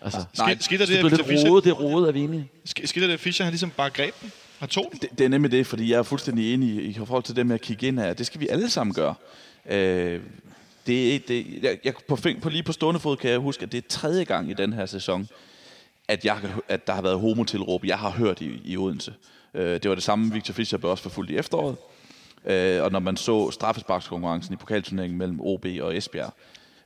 Altså, 0.03 0.25
nej, 0.39 0.57
skidt, 0.61 0.81
det, 0.81 0.89
det, 0.89 1.05
det, 1.05 1.19
det, 1.19 1.51
rodet, 1.51 1.65
det 1.65 1.71
er 1.71 1.75
rodet, 1.75 2.09
er 2.09 2.13
vi 2.13 2.21
enige? 2.21 2.51
Skidt 2.65 2.95
det, 3.09 3.21
Fischer 3.21 3.45
han 3.45 3.53
ligesom 3.53 3.71
bare 3.71 3.91
greb 3.91 4.15
den? 4.23 4.33
Han 4.59 4.69
tog 4.69 4.89
den? 4.93 5.01
Det, 5.01 5.19
det 5.19 5.25
er 5.25 5.29
nemlig 5.29 5.53
det, 5.53 5.67
fordi 5.67 5.91
jeg 5.91 5.99
er 5.99 6.03
fuldstændig 6.03 6.55
enig 6.55 6.69
i, 6.69 6.81
i 6.81 6.95
forhold 6.95 7.23
til 7.23 7.37
det 7.37 7.47
med 7.47 7.55
at 7.55 7.61
kigge 7.61 7.87
ind 7.87 7.99
her. 7.99 8.15
Det 8.15 8.27
skal 8.27 8.41
vi 8.41 8.49
alle 8.49 8.71
sammen 8.71 8.95
gøre. 8.95 9.15
Øh, 9.67 10.21
det, 10.87 11.29
det, 11.29 11.47
jeg, 11.63 11.79
jeg, 11.85 11.95
på, 12.09 12.19
på, 12.43 12.49
lige 12.49 12.63
på 12.63 12.73
stående 12.73 13.01
fod 13.01 13.17
kan 13.17 13.31
jeg 13.31 13.39
huske, 13.39 13.63
at 13.63 13.73
det 13.73 13.79
er 13.79 13.89
tredje 13.89 14.25
gang 14.25 14.51
i 14.51 14.55
den 14.55 14.73
her 14.73 14.87
sæson, 14.87 15.29
at, 16.09 16.25
jeg, 16.25 16.39
at 16.69 16.87
der 16.87 16.93
har 16.93 17.03
været 17.03 17.21
homotilråb, 17.21 17.85
jeg 17.85 17.99
har 17.99 18.11
hørt 18.11 18.41
i, 18.41 18.61
i 18.65 18.77
Odense. 18.77 19.15
Øh, 19.55 19.73
det 19.73 19.89
var 19.89 19.95
det 19.95 20.05
samme, 20.05 20.33
Victor 20.33 20.55
Fischer 20.55 20.79
blev 20.79 20.91
også 20.91 21.03
forfulgt 21.03 21.31
i 21.31 21.37
efteråret. 21.37 21.77
Øh, 22.49 22.83
og 22.83 22.93
når 22.93 22.99
man 22.99 23.17
så 23.17 23.51
straffesparkskonkurrencen 23.51 24.55
i 24.55 24.57
pokalturneringen 24.57 25.19
mellem 25.19 25.41
OB 25.41 25.67
og 25.81 25.97
Esbjerg, 25.97 26.35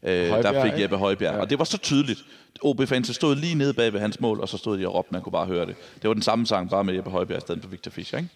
øh, 0.03 0.29
Højbjerg, 0.31 0.55
der 0.55 0.71
fik 0.71 0.83
Jeppe 0.83 0.97
Højbjerg. 0.97 1.35
Ja. 1.35 1.41
Og 1.41 1.51
det 1.51 1.59
var 1.59 1.65
så 1.65 1.79
tydeligt. 1.79 2.25
OB-fans 2.63 3.09
stod 3.09 3.37
lige 3.37 3.55
nede 3.55 3.75
bag 3.75 3.93
ved 3.93 4.01
hans 4.01 4.21
mål, 4.21 4.41
og 4.41 4.49
så 4.49 4.59
stod 4.59 4.79
de 4.79 4.87
og 4.87 4.95
råbte, 4.95 5.13
man 5.13 5.23
kunne 5.23 5.33
bare 5.33 5.47
høre 5.47 5.67
det. 5.67 5.75
Det 6.03 6.09
var 6.09 6.15
den 6.15 6.23
samme 6.23 6.47
sang, 6.47 6.71
bare 6.71 6.85
med 6.85 6.95
Jeppe 6.95 7.11
Højbjerg 7.11 7.39
i 7.39 7.41
stedet 7.41 7.63
for 7.63 7.71
Victor 7.71 7.91
Fischer, 7.91 8.19
ikke? 8.19 8.31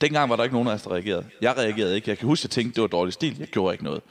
Dengang 0.00 0.30
var 0.30 0.36
der 0.36 0.42
ikke 0.42 0.54
nogen 0.54 0.68
af 0.68 0.72
os, 0.72 0.82
der 0.82 0.92
reagerede. 0.92 1.24
Jeg 1.40 1.56
reagerede 1.56 1.94
ikke. 1.94 2.10
Jeg 2.10 2.18
kan 2.18 2.28
huske, 2.28 2.40
at 2.40 2.44
jeg 2.44 2.50
tænkte, 2.50 2.74
det 2.74 2.82
var 2.82 2.88
dårlig 2.88 3.12
stil. 3.12 3.36
Jeg 3.38 3.48
gjorde 3.48 3.74
ikke 3.74 3.84
noget. 3.84 4.02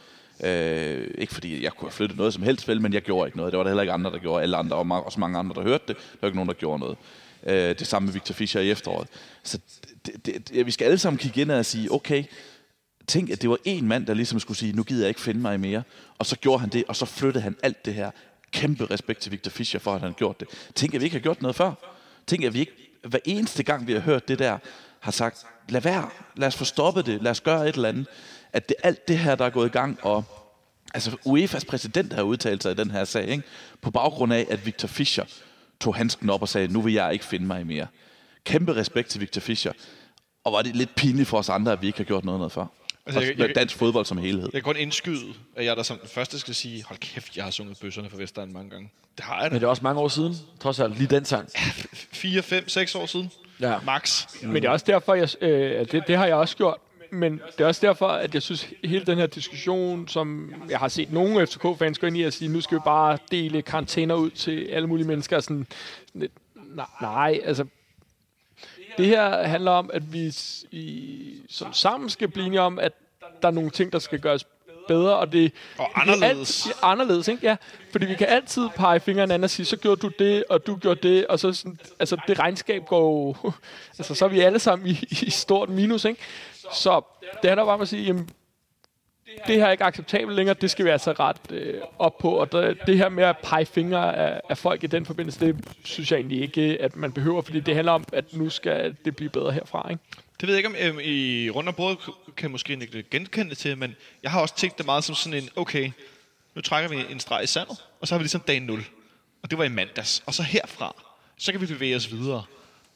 Øh, 0.43 1.07
ikke 1.17 1.33
fordi 1.33 1.63
jeg 1.63 1.71
kunne 1.71 1.89
have 1.89 1.93
flyttet 1.93 2.17
noget 2.17 2.33
som 2.33 2.43
helst, 2.43 2.67
vel, 2.67 2.81
men 2.81 2.93
jeg 2.93 3.01
gjorde 3.01 3.27
ikke 3.27 3.37
noget. 3.37 3.51
Det 3.51 3.57
var 3.57 3.63
der 3.63 3.69
heller 3.69 3.83
ikke 3.83 3.93
andre, 3.93 4.11
der 4.11 4.17
gjorde. 4.17 4.43
Alle 4.43 4.57
andre, 4.57 4.77
og 4.77 5.05
også 5.05 5.19
mange 5.19 5.39
andre, 5.39 5.55
der 5.55 5.61
hørte 5.61 5.83
det. 5.87 5.97
Der 5.97 6.17
var 6.21 6.27
ikke 6.27 6.37
nogen, 6.37 6.47
der 6.47 6.53
gjorde 6.53 6.79
noget. 6.79 6.97
Øh, 7.47 7.79
det 7.79 7.87
samme 7.87 8.05
med 8.05 8.13
Victor 8.13 8.33
Fischer 8.33 8.61
i 8.61 8.71
efteråret. 8.71 9.07
Så 9.43 9.59
det, 10.05 10.25
det, 10.25 10.49
det, 10.49 10.65
vi 10.65 10.71
skal 10.71 10.85
alle 10.85 10.97
sammen 10.97 11.17
kigge 11.17 11.41
ind 11.41 11.51
og 11.51 11.65
sige, 11.65 11.91
okay, 11.91 12.23
tænk, 13.07 13.29
at 13.29 13.41
det 13.41 13.49
var 13.49 13.57
en 13.65 13.87
mand, 13.87 14.05
der 14.05 14.13
ligesom 14.13 14.39
skulle 14.39 14.57
sige, 14.57 14.73
nu 14.73 14.83
gider 14.83 15.01
jeg 15.01 15.09
ikke 15.09 15.21
finde 15.21 15.41
mig 15.41 15.59
mere. 15.59 15.83
Og 16.17 16.25
så 16.25 16.35
gjorde 16.35 16.59
han 16.59 16.69
det, 16.69 16.83
og 16.87 16.95
så 16.95 17.05
flyttede 17.05 17.43
han 17.43 17.55
alt 17.63 17.85
det 17.85 17.93
her 17.93 18.11
kæmpe 18.51 18.85
respekt 18.85 19.19
til 19.19 19.31
Victor 19.31 19.51
Fischer 19.51 19.79
for, 19.79 19.95
at 19.95 20.01
han 20.01 20.13
gjorde 20.13 20.37
gjort 20.37 20.39
det. 20.39 20.73
Tænk, 20.75 20.93
at 20.93 21.01
vi 21.01 21.05
ikke 21.05 21.15
har 21.15 21.21
gjort 21.21 21.41
noget 21.41 21.55
før. 21.55 21.73
Tænk, 22.27 22.43
at 22.43 22.53
vi 22.53 22.59
ikke, 22.59 22.99
hver 23.03 23.19
eneste 23.25 23.63
gang, 23.63 23.87
vi 23.87 23.93
har 23.93 23.99
hørt 23.99 24.27
det 24.27 24.39
der, 24.39 24.57
har 24.99 25.11
sagt, 25.11 25.45
lad 25.69 25.81
være, 25.81 26.09
lad 26.35 26.47
os 26.47 26.55
få 26.55 26.65
stoppet 26.65 27.05
det, 27.05 27.21
lad 27.21 27.31
os 27.31 27.41
gøre 27.41 27.69
et 27.69 27.75
eller 27.75 27.89
andet. 27.89 28.07
At 28.53 28.69
det 28.69 28.75
alt 28.83 29.07
det 29.07 29.17
her, 29.17 29.35
der 29.35 29.45
er 29.45 29.49
gået 29.49 29.67
i 29.67 29.71
gang, 29.71 29.99
og 30.01 30.23
altså 30.93 31.11
UEFA's 31.11 31.65
præsident 31.65 32.13
har 32.13 32.21
udtalt 32.21 32.63
sig 32.63 32.71
i 32.71 32.75
den 32.75 32.91
her 32.91 33.05
sag, 33.05 33.27
ikke? 33.27 33.43
på 33.81 33.91
baggrund 33.91 34.33
af, 34.33 34.47
at 34.49 34.65
Victor 34.65 34.87
Fischer 34.87 35.25
tog 35.79 35.95
handsken 35.95 36.29
op 36.29 36.41
og 36.41 36.49
sagde, 36.49 36.67
nu 36.67 36.81
vil 36.81 36.93
jeg 36.93 37.13
ikke 37.13 37.25
finde 37.25 37.45
mig 37.45 37.67
mere. 37.67 37.87
Kæmpe 38.45 38.75
respekt 38.75 39.09
til 39.09 39.21
Victor 39.21 39.41
Fischer. 39.41 39.71
Og 40.43 40.53
var 40.53 40.61
det 40.61 40.75
lidt 40.75 40.95
pinligt 40.95 41.27
for 41.29 41.37
os 41.37 41.49
andre, 41.49 41.71
at 41.71 41.81
vi 41.81 41.87
ikke 41.87 41.99
har 41.99 42.03
gjort 42.03 42.25
noget, 42.25 42.39
noget 42.39 42.51
før. 42.51 42.65
Altså, 43.05 43.21
jeg, 43.21 43.39
jeg, 43.39 43.55
dansk 43.55 43.75
fodbold 43.75 44.05
som 44.05 44.17
helhed. 44.17 44.43
Jeg 44.43 44.51
kan 44.51 44.61
godt 44.61 44.77
indskyde, 44.77 45.33
at 45.55 45.65
jeg 45.65 45.77
der 45.77 45.83
som 45.83 45.97
den 45.97 46.09
første 46.09 46.39
skal 46.39 46.55
sige, 46.55 46.83
hold 46.83 46.99
kæft, 46.99 47.37
jeg 47.37 47.43
har 47.43 47.51
sunget 47.51 47.79
bøsserne 47.81 48.09
for 48.09 48.17
Vestegn 48.17 48.53
mange 48.53 48.69
gange. 48.69 48.89
Det 49.17 49.25
har 49.25 49.41
jeg 49.41 49.51
da. 49.51 49.53
Men 49.53 49.61
det 49.61 49.65
er 49.65 49.69
også 49.69 49.83
mange 49.83 50.01
år 50.01 50.07
siden, 50.07 50.35
trods 50.59 50.79
alt, 50.79 50.97
lige 50.97 51.07
den 51.07 51.25
sang. 51.25 51.49
4, 52.11 52.41
5, 52.41 52.69
6 52.69 52.95
år 52.95 53.05
siden. 53.05 53.31
Ja. 53.59 53.79
Max. 53.85 54.27
Men 54.43 54.55
det 54.55 54.65
er 54.65 54.69
også 54.69 54.85
derfor, 54.87 55.13
jeg, 55.13 55.29
øh, 55.41 55.91
det, 55.91 56.03
det 56.07 56.17
har 56.17 56.25
jeg 56.25 56.35
også 56.35 56.57
gjort. 56.57 56.77
Men 57.11 57.41
det 57.57 57.63
er 57.63 57.67
også 57.67 57.87
derfor, 57.87 58.07
at 58.07 58.33
jeg 58.33 58.41
synes, 58.41 58.67
hele 58.83 59.05
den 59.05 59.17
her 59.17 59.27
diskussion, 59.27 60.07
som 60.07 60.53
jeg 60.69 60.79
har 60.79 60.87
set 60.87 61.11
nogle 61.11 61.47
FCK-fans 61.47 61.99
gå 61.99 62.07
ind 62.07 62.17
i 62.17 62.23
at 62.23 62.33
sige, 62.33 62.49
nu 62.49 62.61
skal 62.61 62.77
vi 62.77 62.81
bare 62.85 63.17
dele 63.31 63.61
karantæner 63.61 64.15
ud 64.15 64.29
til 64.29 64.65
alle 64.65 64.87
mulige 64.87 65.07
mennesker. 65.07 65.39
Sådan, 65.39 65.67
nej, 66.13 66.85
nej, 67.01 67.39
altså 67.43 67.65
det 68.97 69.05
her 69.05 69.43
handler 69.47 69.71
om, 69.71 69.89
at 69.93 70.13
vi 70.13 70.35
i, 70.71 71.41
som 71.49 71.73
sammen 71.73 72.09
skal 72.09 72.27
blive 72.27 72.45
enige 72.45 72.61
om, 72.61 72.79
at 72.79 72.93
der 73.41 73.47
er 73.47 73.51
nogle 73.51 73.69
ting, 73.69 73.93
der 73.93 73.99
skal 73.99 74.19
gøres 74.19 74.45
bedre, 74.87 75.17
og 75.17 75.31
det 75.31 75.51
Og 75.77 76.01
anderledes. 76.01 76.65
Er 76.65 76.69
alt, 76.69 76.81
ja, 76.81 76.87
anderledes, 76.87 77.27
ikke? 77.27 77.47
Ja, 77.47 77.55
fordi 77.91 78.05
vi 78.05 78.15
kan 78.15 78.27
altid 78.27 78.69
pege 78.75 78.99
fingeren 78.99 79.31
an 79.31 79.43
og 79.43 79.49
sige, 79.49 79.65
så 79.65 79.77
gjorde 79.77 80.01
du 80.01 80.11
det, 80.19 80.43
og 80.49 80.67
du 80.67 80.75
gjorde 80.75 81.07
det, 81.07 81.27
og 81.27 81.39
så 81.39 81.53
sådan, 81.53 81.79
altså 81.99 82.17
det 82.27 82.39
regnskab 82.39 82.85
går 82.85 83.37
altså 83.99 84.15
så 84.15 84.25
er 84.25 84.29
vi 84.29 84.39
alle 84.39 84.59
sammen 84.59 84.87
i, 84.87 85.07
i 85.21 85.29
stort 85.29 85.69
minus, 85.69 86.05
ikke? 86.05 86.21
Så 86.73 87.01
det 87.41 87.49
handler 87.49 87.65
bare 87.65 87.73
om 87.73 87.81
at 87.81 87.87
sige, 87.87 88.03
jamen, 88.03 88.29
det 89.47 89.55
her 89.55 89.65
er 89.65 89.71
ikke 89.71 89.83
acceptabelt 89.83 90.35
længere, 90.35 90.55
det 90.61 90.71
skal 90.71 90.85
vi 90.85 90.89
altså 90.89 91.11
ret 91.11 91.37
øh, 91.49 91.81
op 91.99 92.17
på, 92.17 92.29
og 92.29 92.51
det, 92.51 92.77
det 92.87 92.97
her 92.97 93.09
med 93.09 93.23
at 93.23 93.37
pege 93.37 93.65
fingre 93.65 94.17
af, 94.17 94.41
af 94.49 94.57
folk 94.57 94.83
i 94.83 94.87
den 94.87 95.05
forbindelse, 95.05 95.39
det 95.39 95.65
synes 95.83 96.11
jeg 96.11 96.17
egentlig 96.17 96.41
ikke, 96.41 96.77
at 96.81 96.95
man 96.95 97.11
behøver, 97.11 97.41
fordi 97.41 97.59
det 97.59 97.75
handler 97.75 97.91
om, 97.91 98.05
at 98.13 98.33
nu 98.33 98.49
skal 98.49 98.95
det 99.05 99.15
blive 99.15 99.29
bedre 99.29 99.51
herfra, 99.51 99.89
ikke? 99.89 100.03
Det 100.39 100.47
ved 100.47 100.55
jeg 100.55 100.65
ikke, 100.65 100.69
om 100.69 100.89
øhm, 100.89 100.99
i 101.03 101.49
rundt 101.49 101.69
om 101.69 101.75
bordet 101.75 101.97
kan 102.37 102.51
måske 102.51 102.73
ikke 102.73 103.03
genkende 103.11 103.49
det 103.49 103.57
til, 103.57 103.77
men 103.77 103.95
jeg 104.23 104.31
har 104.31 104.41
også 104.41 104.55
tænkt 104.55 104.77
det 104.77 104.85
meget 104.85 105.03
som 105.03 105.15
sådan 105.15 105.43
en, 105.43 105.49
okay, 105.55 105.91
nu 106.55 106.61
trækker 106.61 106.89
vi 106.89 107.05
en 107.11 107.19
streg 107.19 107.43
i 107.43 107.47
sandet, 107.47 107.77
og 108.01 108.07
så 108.07 108.13
har 108.13 108.19
vi 108.19 108.23
ligesom 108.23 108.41
dag 108.41 108.59
0. 108.59 108.85
Og 109.43 109.49
det 109.49 109.57
var 109.57 109.63
i 109.63 109.69
mandags. 109.69 110.23
Og 110.25 110.33
så 110.33 110.43
herfra, 110.43 110.95
så 111.37 111.51
kan 111.51 111.61
vi 111.61 111.65
bevæge 111.65 111.95
os 111.95 112.11
videre. 112.11 112.43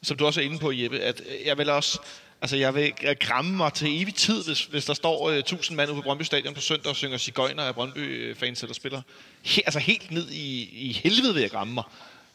Som 0.03 0.17
du 0.17 0.25
også 0.25 0.41
er 0.41 0.45
inde 0.45 0.59
på, 0.59 0.71
Jeppe, 0.71 0.99
at 0.99 1.21
øh, 1.21 1.47
jeg 1.47 1.57
vil 1.57 1.69
også, 1.69 1.99
altså 2.41 2.57
jeg 2.57 2.75
vil 2.75 2.93
gramme 3.19 3.57
mig 3.57 3.73
til 3.73 4.01
evig 4.01 4.15
tid, 4.15 4.43
hvis, 4.45 4.65
hvis 4.65 4.85
der 4.85 4.93
står 4.93 5.27
uh, 5.27 5.33
1000 5.33 5.75
mand 5.75 5.89
ude 5.89 5.95
på 5.95 6.01
Brøndby 6.01 6.23
Stadion 6.23 6.53
på 6.53 6.61
søndag 6.61 6.89
og 6.89 6.95
synger 6.95 7.17
cigøjner 7.17 7.63
af 7.63 7.75
Brøndby-fans 7.75 8.61
eller 8.61 8.73
spiller. 8.73 9.01
He, 9.43 9.61
altså 9.65 9.79
helt 9.79 10.11
ned 10.11 10.29
i, 10.29 10.69
i 10.71 10.91
helvede 10.91 11.33
vil 11.33 11.41
jeg 11.41 11.51
gramme 11.51 11.73
mig. 11.73 11.83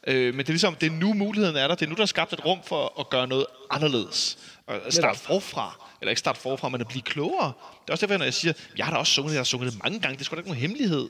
Øh, 0.07 0.35
men 0.35 0.39
det 0.39 0.49
er 0.49 0.53
ligesom, 0.53 0.75
det 0.75 0.87
er 0.87 0.91
nu 0.91 1.15
muligheden 1.15 1.57
er 1.57 1.69
der. 1.69 1.75
Det 1.75 1.87
er 1.87 1.91
nu, 1.91 1.95
der 1.95 2.03
er 2.03 2.07
skabt 2.07 2.33
et 2.33 2.45
rum 2.45 2.59
for 2.67 3.01
at 3.01 3.11
gøre 3.11 3.27
noget 3.27 3.47
anderledes. 3.71 4.39
Og 4.67 4.81
starte 4.91 5.19
forfra. 5.19 5.89
Eller 6.01 6.11
ikke 6.11 6.19
starte 6.19 6.41
forfra, 6.41 6.69
men 6.69 6.81
at 6.81 6.89
blive 6.89 7.03
klogere. 7.03 7.53
Det 7.83 7.89
er 7.89 7.93
også 7.93 8.07
derfor, 8.07 8.19
når 8.19 8.25
jeg 8.25 8.35
siger, 8.35 8.53
jeg 8.77 8.87
har 8.87 8.93
da 8.93 8.99
også 8.99 9.13
sunget 9.13 9.33
jeg 9.33 9.39
har 9.39 9.45
sunget 9.45 9.73
det 9.73 9.83
mange 9.83 10.01
gange. 10.01 10.15
Det 10.15 10.21
er 10.21 10.25
sgu 10.25 10.35
da 10.35 10.41
ikke 10.41 10.51
nogen 10.51 10.61
hemmelighed. 10.61 11.09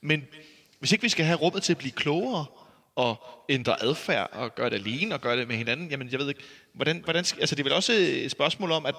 Men 0.00 0.26
hvis 0.78 0.92
ikke 0.92 1.02
vi 1.02 1.08
skal 1.08 1.24
have 1.24 1.38
rummet 1.38 1.62
til 1.62 1.72
at 1.72 1.78
blive 1.78 1.92
klogere, 1.92 2.44
og 2.96 3.24
ændre 3.48 3.82
adfærd, 3.82 4.28
og 4.32 4.54
gøre 4.54 4.70
det 4.70 4.76
alene, 4.76 5.14
og 5.14 5.20
gøre 5.20 5.36
det 5.36 5.48
med 5.48 5.56
hinanden, 5.56 5.90
jamen 5.90 6.08
jeg 6.10 6.18
ved 6.18 6.28
ikke, 6.28 6.40
hvordan, 6.72 7.00
hvordan 7.04 7.24
altså 7.40 7.54
det 7.54 7.60
er 7.60 7.64
vel 7.64 7.72
også 7.72 7.92
et 7.92 8.30
spørgsmål 8.30 8.72
om, 8.72 8.86
at, 8.86 8.94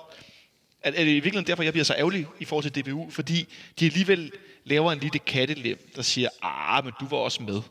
at 0.82 0.94
er 0.96 1.04
det 1.04 1.12
i 1.12 1.14
virkeligheden 1.14 1.48
derfor, 1.48 1.64
jeg 1.64 1.74
bliver 1.74 1.84
så 1.84 1.96
ærgerlig 1.98 2.28
i 2.40 2.46
forhold 2.46 2.72
til 2.72 2.86
DBU, 2.86 3.10
fordi 3.10 3.48
de 3.80 3.86
alligevel 3.86 4.32
laver 4.64 4.92
en 4.92 5.00
lille 5.00 5.20
kattelem, 5.20 5.92
der 5.96 6.02
siger, 6.02 6.30
ah, 6.42 6.84
men 6.86 6.94
du 7.00 7.08
var 7.08 7.18
også 7.18 7.44
med. 7.44 7.62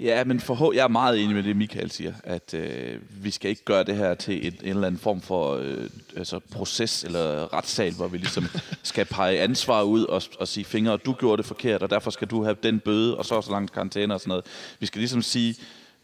Ja, 0.00 0.24
men 0.24 0.40
for, 0.40 0.72
jeg 0.72 0.84
er 0.84 0.88
meget 0.88 1.22
enig 1.22 1.36
med 1.36 1.42
det, 1.42 1.56
Michael 1.56 1.90
siger, 1.90 2.12
at 2.24 2.54
øh, 2.54 3.00
vi 3.10 3.30
skal 3.30 3.50
ikke 3.50 3.64
gøre 3.64 3.84
det 3.84 3.96
her 3.96 4.14
til 4.14 4.46
en, 4.46 4.52
en 4.62 4.68
eller 4.68 4.86
anden 4.86 5.00
form 5.00 5.20
for 5.20 5.56
øh, 5.56 5.90
altså 6.16 6.38
proces 6.38 7.04
eller 7.04 7.54
retssal, 7.54 7.92
hvor 7.92 8.08
vi 8.08 8.18
ligesom 8.18 8.46
skal 8.82 9.04
pege 9.04 9.40
ansvar 9.40 9.82
ud 9.82 10.04
og, 10.04 10.22
og 10.40 10.48
sige, 10.48 10.64
fingre, 10.64 10.96
du 10.96 11.12
gjorde 11.12 11.36
det 11.36 11.46
forkert, 11.46 11.82
og 11.82 11.90
derfor 11.90 12.10
skal 12.10 12.28
du 12.28 12.44
have 12.44 12.56
den 12.62 12.80
bøde, 12.80 13.16
og 13.16 13.24
så 13.24 13.34
og 13.34 13.44
så 13.44 13.50
langt 13.50 13.72
karantæne 13.72 14.14
og 14.14 14.20
sådan 14.20 14.28
noget. 14.28 14.44
Vi 14.80 14.86
skal 14.86 14.98
ligesom 14.98 15.22
sige, 15.22 15.56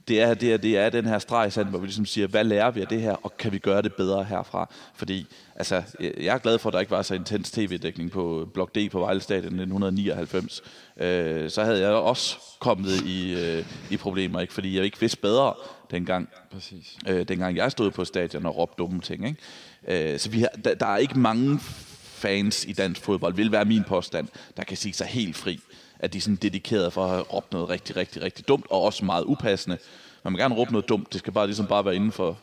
det 0.08 0.20
er, 0.20 0.34
det 0.34 0.52
er, 0.52 0.56
det 0.56 0.78
er 0.78 0.90
den 0.90 1.06
her 1.06 1.18
streg, 1.18 1.52
sand, 1.52 1.68
hvor 1.68 1.78
vi 1.78 1.86
ligesom 1.86 2.06
siger, 2.06 2.26
hvad 2.26 2.44
lærer 2.44 2.70
vi 2.70 2.80
af 2.80 2.86
det 2.86 3.00
her, 3.00 3.12
og 3.12 3.36
kan 3.36 3.52
vi 3.52 3.58
gøre 3.58 3.82
det 3.82 3.94
bedre 3.94 4.24
herfra? 4.24 4.70
Fordi 4.94 5.26
altså, 5.56 5.82
jeg 6.00 6.34
er 6.34 6.38
glad 6.38 6.58
for, 6.58 6.68
at 6.68 6.72
der 6.72 6.80
ikke 6.80 6.90
var 6.90 7.02
så 7.02 7.14
intens 7.14 7.50
tv-dækning 7.50 8.10
på 8.10 8.48
Blok 8.54 8.74
D 8.74 8.90
på 8.90 9.00
Vejle 9.00 9.20
Stadion 9.20 9.52
i 9.52 9.62
1999. 9.62 10.62
Øh, 10.96 11.50
så 11.50 11.64
havde 11.64 11.80
jeg 11.80 11.90
også 11.90 12.36
kommet 12.60 13.00
i, 13.06 13.34
øh, 13.34 13.64
i 13.90 13.96
problemer, 13.96 14.40
ikke? 14.40 14.52
fordi 14.52 14.76
jeg 14.76 14.84
ikke 14.84 15.00
vidste 15.00 15.18
bedre 15.18 15.54
dengang, 15.90 16.28
Præcis. 16.52 16.96
øh, 17.08 17.28
dengang 17.28 17.56
jeg 17.56 17.72
stod 17.72 17.90
på 17.90 18.04
stadion 18.04 18.46
og 18.46 18.56
råbte 18.56 18.74
dumme 18.78 19.00
ting. 19.00 19.26
Ikke? 19.26 20.12
Øh, 20.12 20.18
så 20.18 20.30
vi 20.30 20.40
har, 20.40 20.50
der, 20.64 20.74
der 20.74 20.86
er 20.86 20.96
ikke 20.96 21.18
mange 21.18 21.58
fans 22.02 22.64
i 22.64 22.72
dansk 22.72 23.00
fodbold, 23.00 23.34
vil 23.34 23.52
være 23.52 23.64
min 23.64 23.84
påstand, 23.84 24.28
der 24.56 24.64
kan 24.64 24.76
sige 24.76 24.92
sig 24.92 25.06
helt 25.06 25.36
fri 25.36 25.60
at 26.04 26.12
de 26.12 26.18
er 26.18 26.22
sådan 26.22 26.36
dedikeret 26.36 26.92
for 26.92 27.04
at 27.04 27.10
have 27.10 27.22
råbt 27.22 27.52
noget 27.52 27.68
rigtig, 27.68 27.96
rigtig, 27.96 28.22
rigtig 28.22 28.48
dumt, 28.48 28.66
og 28.70 28.82
også 28.82 29.04
meget 29.04 29.24
upassende. 29.24 29.78
Man 30.22 30.32
må 30.32 30.38
gerne 30.38 30.54
råbe 30.54 30.72
noget 30.72 30.88
dumt, 30.88 31.12
det 31.12 31.18
skal 31.18 31.32
bare 31.32 31.46
ligesom 31.46 31.66
bare 31.66 31.84
være 31.84 31.96
inden 31.96 32.12
for 32.12 32.38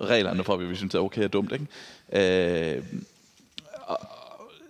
reglerne 0.00 0.44
for, 0.44 0.54
at 0.54 0.68
vi 0.68 0.76
synes, 0.76 0.92
det 0.92 0.98
er 0.98 1.02
okay 1.02 1.24
og 1.24 1.32
dumt. 1.32 1.52
Ikke? 1.52 2.76
Øh, 2.76 2.82
og, 3.86 3.98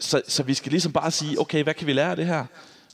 så, 0.01 0.23
så 0.29 0.43
vi 0.43 0.55
skal 0.55 0.71
ligesom 0.71 0.93
bare 0.93 1.11
sige, 1.11 1.41
okay, 1.41 1.63
hvad 1.63 1.75
kan 1.75 1.87
vi 1.87 1.93
lære 1.93 2.11
af 2.11 2.17
det 2.17 2.27
her? 2.27 2.45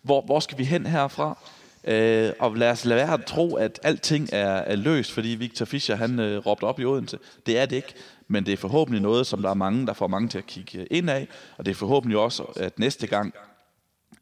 Hvor, 0.02 0.20
hvor 0.20 0.40
skal 0.40 0.58
vi 0.58 0.64
hen 0.64 0.86
herfra? 0.86 1.38
Øh, 1.84 2.32
og 2.38 2.56
lad 2.56 2.70
os 2.70 2.84
lade 2.84 2.96
være 2.96 3.12
at 3.12 3.24
tro, 3.24 3.54
at 3.54 3.80
alting 3.82 4.28
er, 4.32 4.46
er 4.46 4.76
løst, 4.76 5.12
fordi 5.12 5.28
Victor 5.28 5.64
Fischer 5.64 5.96
han 5.96 6.18
øh, 6.18 6.46
råbte 6.46 6.64
op 6.64 6.80
i 6.80 6.84
Odense. 6.84 7.18
Det 7.46 7.58
er 7.58 7.66
det 7.66 7.76
ikke, 7.76 7.94
men 8.28 8.46
det 8.46 8.52
er 8.52 8.56
forhåbentlig 8.56 9.02
noget, 9.02 9.26
som 9.26 9.42
der 9.42 9.50
er 9.50 9.54
mange, 9.54 9.86
der 9.86 9.92
får 9.92 10.06
mange 10.06 10.28
til 10.28 10.38
at 10.38 10.46
kigge 10.46 10.86
ind 10.86 11.10
af, 11.10 11.28
og 11.56 11.64
det 11.64 11.70
er 11.70 11.74
forhåbentlig 11.74 12.18
også, 12.18 12.42
at 12.42 12.78
næste 12.78 13.06
gang, 13.06 13.34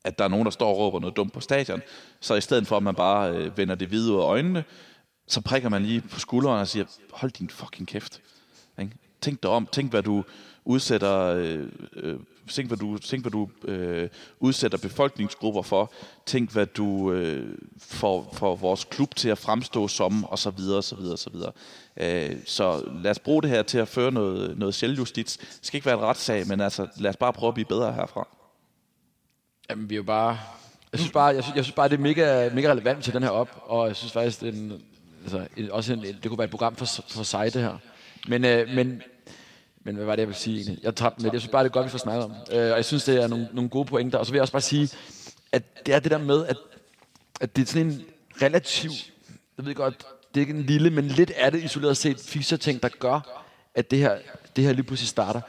at 0.05 0.19
der 0.19 0.25
er 0.25 0.29
nogen, 0.29 0.45
der 0.45 0.51
står 0.51 0.71
og 0.71 0.79
råber 0.79 1.01
noget 1.01 1.17
dumt 1.17 1.33
på 1.33 1.41
stadion, 1.41 1.83
så 2.21 2.35
i 2.35 2.41
stedet 2.41 2.67
for, 2.67 2.77
at 2.77 2.83
man 2.83 2.95
bare 2.95 3.37
øh, 3.37 3.59
vender 3.59 3.75
det 3.75 3.89
hvide 3.89 4.13
ud 4.13 4.19
af 4.19 4.25
øjnene, 4.25 4.65
så 5.27 5.41
prikker 5.41 5.69
man 5.69 5.83
lige 5.83 6.01
på 6.01 6.21
skulderen 6.21 6.61
og 6.61 6.69
siger, 6.69 6.85
hold 7.13 7.31
din 7.31 7.51
fucking 7.51 7.89
kæft. 7.89 8.21
Ikke? 8.79 8.93
Tænk 9.21 9.43
dig 9.43 9.51
om, 9.51 9.67
tænk 9.73 9.91
hvad 9.91 10.03
du 10.03 10.25
udsætter, 10.65 11.19
øh, 11.19 11.67
øh, 11.97 12.17
tænk 12.49 12.69
hvad 12.69 12.79
du, 12.79 12.99
tænk, 12.99 13.23
hvad 13.23 13.31
du 13.31 13.49
øh, 13.65 14.09
udsætter 14.41 14.79
befolkningsgrupper 14.79 15.63
for, 15.63 15.93
tænk 16.27 16.53
hvad 16.53 16.67
du 16.67 17.13
øh, 17.13 17.57
får, 17.79 18.31
får 18.33 18.57
vores 18.57 18.85
klub 18.85 19.15
til 19.15 19.29
at 19.29 19.39
fremstå 19.39 19.89
som, 19.89 20.25
og 20.25 20.39
så 20.39 20.51
videre, 20.51 20.77
og 20.77 20.85
så 20.85 20.97
videre, 20.97 21.13
og 21.13 21.19
så 21.19 21.31
videre. 21.31 21.53
Øh, 21.97 22.37
så 22.47 22.83
lad 23.03 23.11
os 23.11 23.19
bruge 23.19 23.43
det 23.43 23.51
her 23.51 23.63
til 23.63 23.79
at 23.79 23.89
føre 23.89 24.13
noget, 24.13 24.59
noget 24.59 24.75
selvjustits. 24.75 25.37
Det 25.37 25.59
skal 25.63 25.77
ikke 25.77 25.87
være 25.87 25.99
en 25.99 26.05
retssag, 26.05 26.47
men 26.47 26.61
altså, 26.61 26.87
lad 26.97 27.11
os 27.11 27.17
bare 27.17 27.33
prøve 27.33 27.49
at 27.49 27.55
blive 27.55 27.67
bedre 27.67 27.93
herfra. 27.93 28.40
Jamen, 29.71 29.91
vi 29.91 29.95
er 29.95 29.97
jo 29.97 30.03
bare... 30.03 30.39
Jeg 30.93 31.01
synes 31.01 31.13
bare, 31.13 31.27
jeg 31.27 31.43
synes, 31.43 31.57
jeg 31.57 31.65
synes 31.65 31.75
bare 31.75 31.89
det 31.89 31.95
er 31.95 32.01
mega, 32.01 32.51
mega 32.55 32.71
relevant 32.71 33.05
til 33.05 33.13
den 33.13 33.23
her 33.23 33.31
op, 33.31 33.63
og 33.67 33.89
jeg 33.89 33.97
synes 33.97 34.13
faktisk, 34.13 34.41
det, 34.41 34.55
en, 34.55 34.83
altså, 35.23 35.47
en, 35.57 35.71
også 35.71 35.93
en, 35.93 36.03
det 36.03 36.25
kunne 36.29 36.39
være 36.39 36.45
et 36.45 36.51
program 36.51 36.77
for, 36.77 36.85
for 37.09 37.23
sig, 37.23 37.55
det 37.55 37.63
her. 37.63 37.79
Men, 38.29 38.45
øh, 38.45 38.69
men, 38.69 39.03
men 39.85 39.95
hvad 39.95 40.05
var 40.05 40.13
det, 40.17 40.21
jeg 40.21 40.29
ville 40.29 40.39
sige 40.39 40.57
egentlig? 40.57 40.85
Jeg 40.85 40.95
tabte 40.95 41.23
med 41.23 41.31
det. 41.31 41.35
Jeg 41.35 41.41
synes 41.41 41.53
bare, 41.53 41.65
det 41.65 41.69
er 41.69 41.73
godt, 41.73 41.85
vi 41.85 41.91
får 41.91 41.99
snakket 41.99 42.25
om. 42.25 42.31
Øh, 42.31 42.71
og 42.71 42.77
jeg 42.77 42.85
synes, 42.85 43.05
det 43.05 43.23
er 43.23 43.27
nogle, 43.27 43.49
nogle 43.53 43.71
gode 43.71 43.85
pointer. 43.85 44.19
Og 44.19 44.27
så 44.27 44.33
vil 44.33 44.37
jeg 44.37 44.43
også 44.43 44.53
bare 44.53 44.63
sige, 44.63 44.89
at 45.53 45.87
det 45.87 45.95
er 45.95 45.99
det 45.99 46.11
der 46.11 46.19
med, 46.19 46.47
at, 46.47 46.57
at 47.41 47.57
det 47.57 47.63
er 47.63 47.67
sådan 47.67 47.87
en 47.87 48.05
relativ... 48.43 48.91
Jeg 49.59 49.67
ved 49.67 49.75
godt, 49.75 50.07
det 50.35 50.41
er 50.41 50.41
ikke 50.41 50.55
en 50.55 50.67
lille, 50.67 50.91
men 50.91 51.09
lidt 51.09 51.33
er 51.37 51.51
det 51.51 51.65
isoleret 51.65 51.97
set 51.97 52.19
fischer-ting, 52.21 52.83
der 52.83 52.89
gør, 52.89 53.45
at 53.75 53.91
det 53.91 53.99
her, 53.99 54.19
det 54.57 54.65
her 54.65 54.73
lige 54.73 54.85
pludselig 54.85 55.09
starter. 55.09 55.41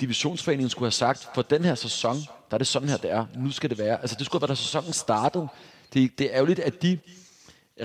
Divisionsforeningen 0.00 0.70
skulle 0.70 0.86
have 0.86 0.92
sagt, 0.92 1.28
for 1.34 1.42
den 1.42 1.64
her 1.64 1.74
sæson, 1.74 2.16
der 2.50 2.54
er 2.54 2.58
det 2.58 2.66
sådan 2.66 2.88
her, 2.88 2.96
det 2.96 3.10
er. 3.10 3.26
Nu 3.34 3.50
skal 3.50 3.70
det 3.70 3.78
være. 3.78 4.00
Altså, 4.00 4.16
det 4.18 4.26
skulle 4.26 4.40
have 4.40 4.48
været, 4.48 4.58
da 4.58 4.62
sæsonen 4.62 4.92
startede. 4.92 5.48
Det, 5.94 6.18
det 6.18 6.26
er 6.26 6.32
ærgerligt, 6.32 6.58
at 6.58 6.82
de 6.82 6.98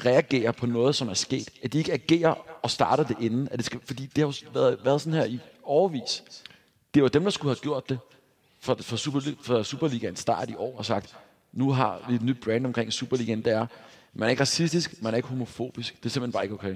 reagerer 0.06 0.52
på 0.52 0.66
noget, 0.66 0.96
som 0.96 1.10
er 1.10 1.14
sket. 1.14 1.50
At 1.64 1.74
de 1.74 1.78
ikke 1.78 1.94
agerer 1.94 2.34
og 2.64 2.72
starter 2.72 3.04
det 3.04 3.18
inden. 3.22 3.48
At 3.52 3.58
det 3.60 3.66
skal, 3.66 3.80
fordi 3.86 4.06
det 4.06 4.18
har 4.18 4.26
jo 4.26 4.34
været, 4.54 4.80
været 4.84 5.02
sådan 5.02 5.20
her 5.20 5.26
i 5.26 5.40
overvis. 5.64 6.24
Det 6.94 7.04
var 7.04 7.10
dem, 7.10 7.24
der 7.24 7.30
skulle 7.30 7.56
have 7.56 7.62
gjort 7.62 7.90
det 7.90 8.00
for, 8.60 8.78
for, 8.82 8.96
Super, 8.96 9.22
for 9.42 9.64
Superligaen 9.64 10.16
start 10.16 10.50
i 10.50 10.56
år 10.56 10.78
og 10.78 10.86
sagt, 10.86 11.16
nu 11.54 11.72
har 11.72 12.06
vi 12.10 12.16
et 12.16 12.22
nyt 12.22 12.42
brand 12.44 12.66
omkring 12.66 12.94
Superligaen, 12.94 13.42
det 13.42 13.54
er, 13.54 13.66
man 14.14 14.26
er 14.26 14.30
ikke 14.30 14.42
racistisk, 14.42 15.02
man 15.02 15.14
er 15.14 15.18
ikke 15.18 15.30
homofobisk. 15.30 15.98
Det 15.98 16.06
er 16.06 16.10
simpelthen 16.10 16.32
bare 16.32 16.44
ikke 16.44 16.56
okay. 16.56 16.76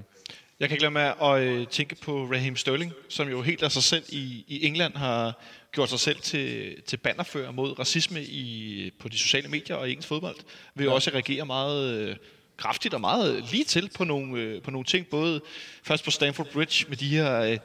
Jeg 0.60 0.70
kan 0.70 0.76
ikke 0.76 0.84
lade 0.84 0.94
med 0.94 1.12
at 1.22 1.42
øh, 1.42 1.68
tænke 1.68 1.96
på 1.96 2.24
Raheem 2.26 2.56
Sterling, 2.56 2.94
som 3.10 3.30
jo 3.30 3.42
helt 3.42 3.64
af 3.64 3.72
sig 3.72 3.84
selv 3.84 4.04
i, 4.10 4.46
i 4.48 4.66
England 4.66 4.96
har 4.96 5.40
gjort 5.72 5.90
sig 5.90 6.00
selv 6.00 6.20
til, 6.20 6.76
til 6.82 6.98
bannerfører 6.98 7.52
mod 7.52 7.80
racisme 7.80 8.24
i, 8.24 8.92
på 9.00 9.10
de 9.10 9.18
sociale 9.18 9.48
medier 9.48 9.76
og 9.76 9.90
i 9.90 9.92
engelsk 9.92 10.08
fodbold. 10.08 10.36
Vil 10.76 10.84
jo 10.84 10.94
også 10.94 11.12
reagere 11.14 11.46
meget 11.46 11.94
øh, 11.94 12.16
kraftigt 12.58 12.94
og 12.94 13.02
meget 13.02 13.52
lige 13.52 13.64
til 13.64 13.90
på 13.96 14.04
nogle, 14.04 14.42
øh, 14.42 14.62
på 14.62 14.72
nogle 14.72 14.86
ting. 14.86 15.08
Både 15.08 15.42
først 15.84 16.04
på 16.04 16.12
Stamford 16.12 16.48
Bridge 16.54 16.86
med 16.90 16.98
de 16.98 17.08
her... 17.08 17.42
Øh, 17.42 17.58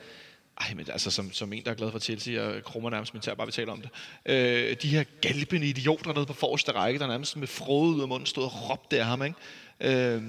ej, 0.60 0.74
men 0.74 0.86
altså 0.92 1.10
som, 1.10 1.32
som 1.32 1.52
en, 1.52 1.64
der 1.64 1.70
er 1.70 1.74
glad 1.74 1.90
for 1.90 1.98
Chelsea, 1.98 2.42
og 2.42 2.62
krummer 2.62 2.90
nærmest 2.90 3.14
min 3.14 3.20
tær, 3.20 3.34
bare 3.34 3.46
vi 3.46 3.52
taler 3.52 3.72
om 3.72 3.80
det. 3.80 3.90
Øh, 4.26 4.76
de 4.82 4.88
her 4.88 5.04
galbende 5.20 5.66
idioter 5.66 6.12
nede 6.12 6.26
på 6.26 6.32
forreste 6.32 6.72
række, 6.72 6.98
der 6.98 7.06
nærmest 7.06 7.36
med 7.36 7.46
frode 7.46 7.96
ud 7.96 8.02
af 8.02 8.08
munden 8.08 8.26
stod 8.26 8.44
og 8.44 8.70
råbte 8.70 8.98
af 8.98 9.06
ham, 9.06 9.22
ikke? 9.22 9.36
Øh, 9.80 10.22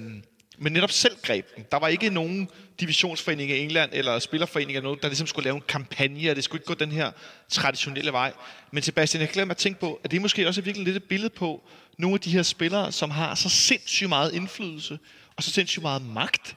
men 0.58 0.72
netop 0.72 0.90
selv 0.90 1.16
greb 1.22 1.56
den. 1.56 1.64
Der 1.72 1.78
var 1.78 1.88
ikke 1.88 2.10
nogen 2.10 2.48
divisionsforening 2.80 3.50
i 3.50 3.58
England 3.58 3.90
eller 3.92 4.18
spillerforening 4.18 4.76
eller 4.76 4.82
noget, 4.82 5.02
der 5.02 5.08
ligesom 5.08 5.26
skulle 5.26 5.44
lave 5.44 5.56
en 5.56 5.62
kampagne, 5.68 6.30
og 6.30 6.36
det 6.36 6.44
skulle 6.44 6.60
ikke 6.60 6.66
gå 6.66 6.74
den 6.74 6.92
her 6.92 7.10
traditionelle 7.48 8.12
vej. 8.12 8.32
Men 8.70 8.82
Sebastian, 8.82 9.20
jeg 9.20 9.30
glemmer 9.30 9.54
at 9.54 9.58
tænke 9.58 9.80
på, 9.80 10.00
at 10.04 10.10
det 10.10 10.16
er 10.16 10.20
måske 10.20 10.48
også 10.48 10.60
virkelig 10.60 10.84
lidt 10.84 10.96
et 10.96 11.04
billede 11.04 11.30
på 11.30 11.62
nogle 11.98 12.14
af 12.14 12.20
de 12.20 12.30
her 12.30 12.42
spillere, 12.42 12.92
som 12.92 13.10
har 13.10 13.34
så 13.34 13.48
sindssygt 13.48 14.08
meget 14.08 14.34
indflydelse 14.34 14.98
og 15.36 15.42
så 15.42 15.50
sindssygt 15.50 15.82
meget 15.82 16.02
magt, 16.02 16.54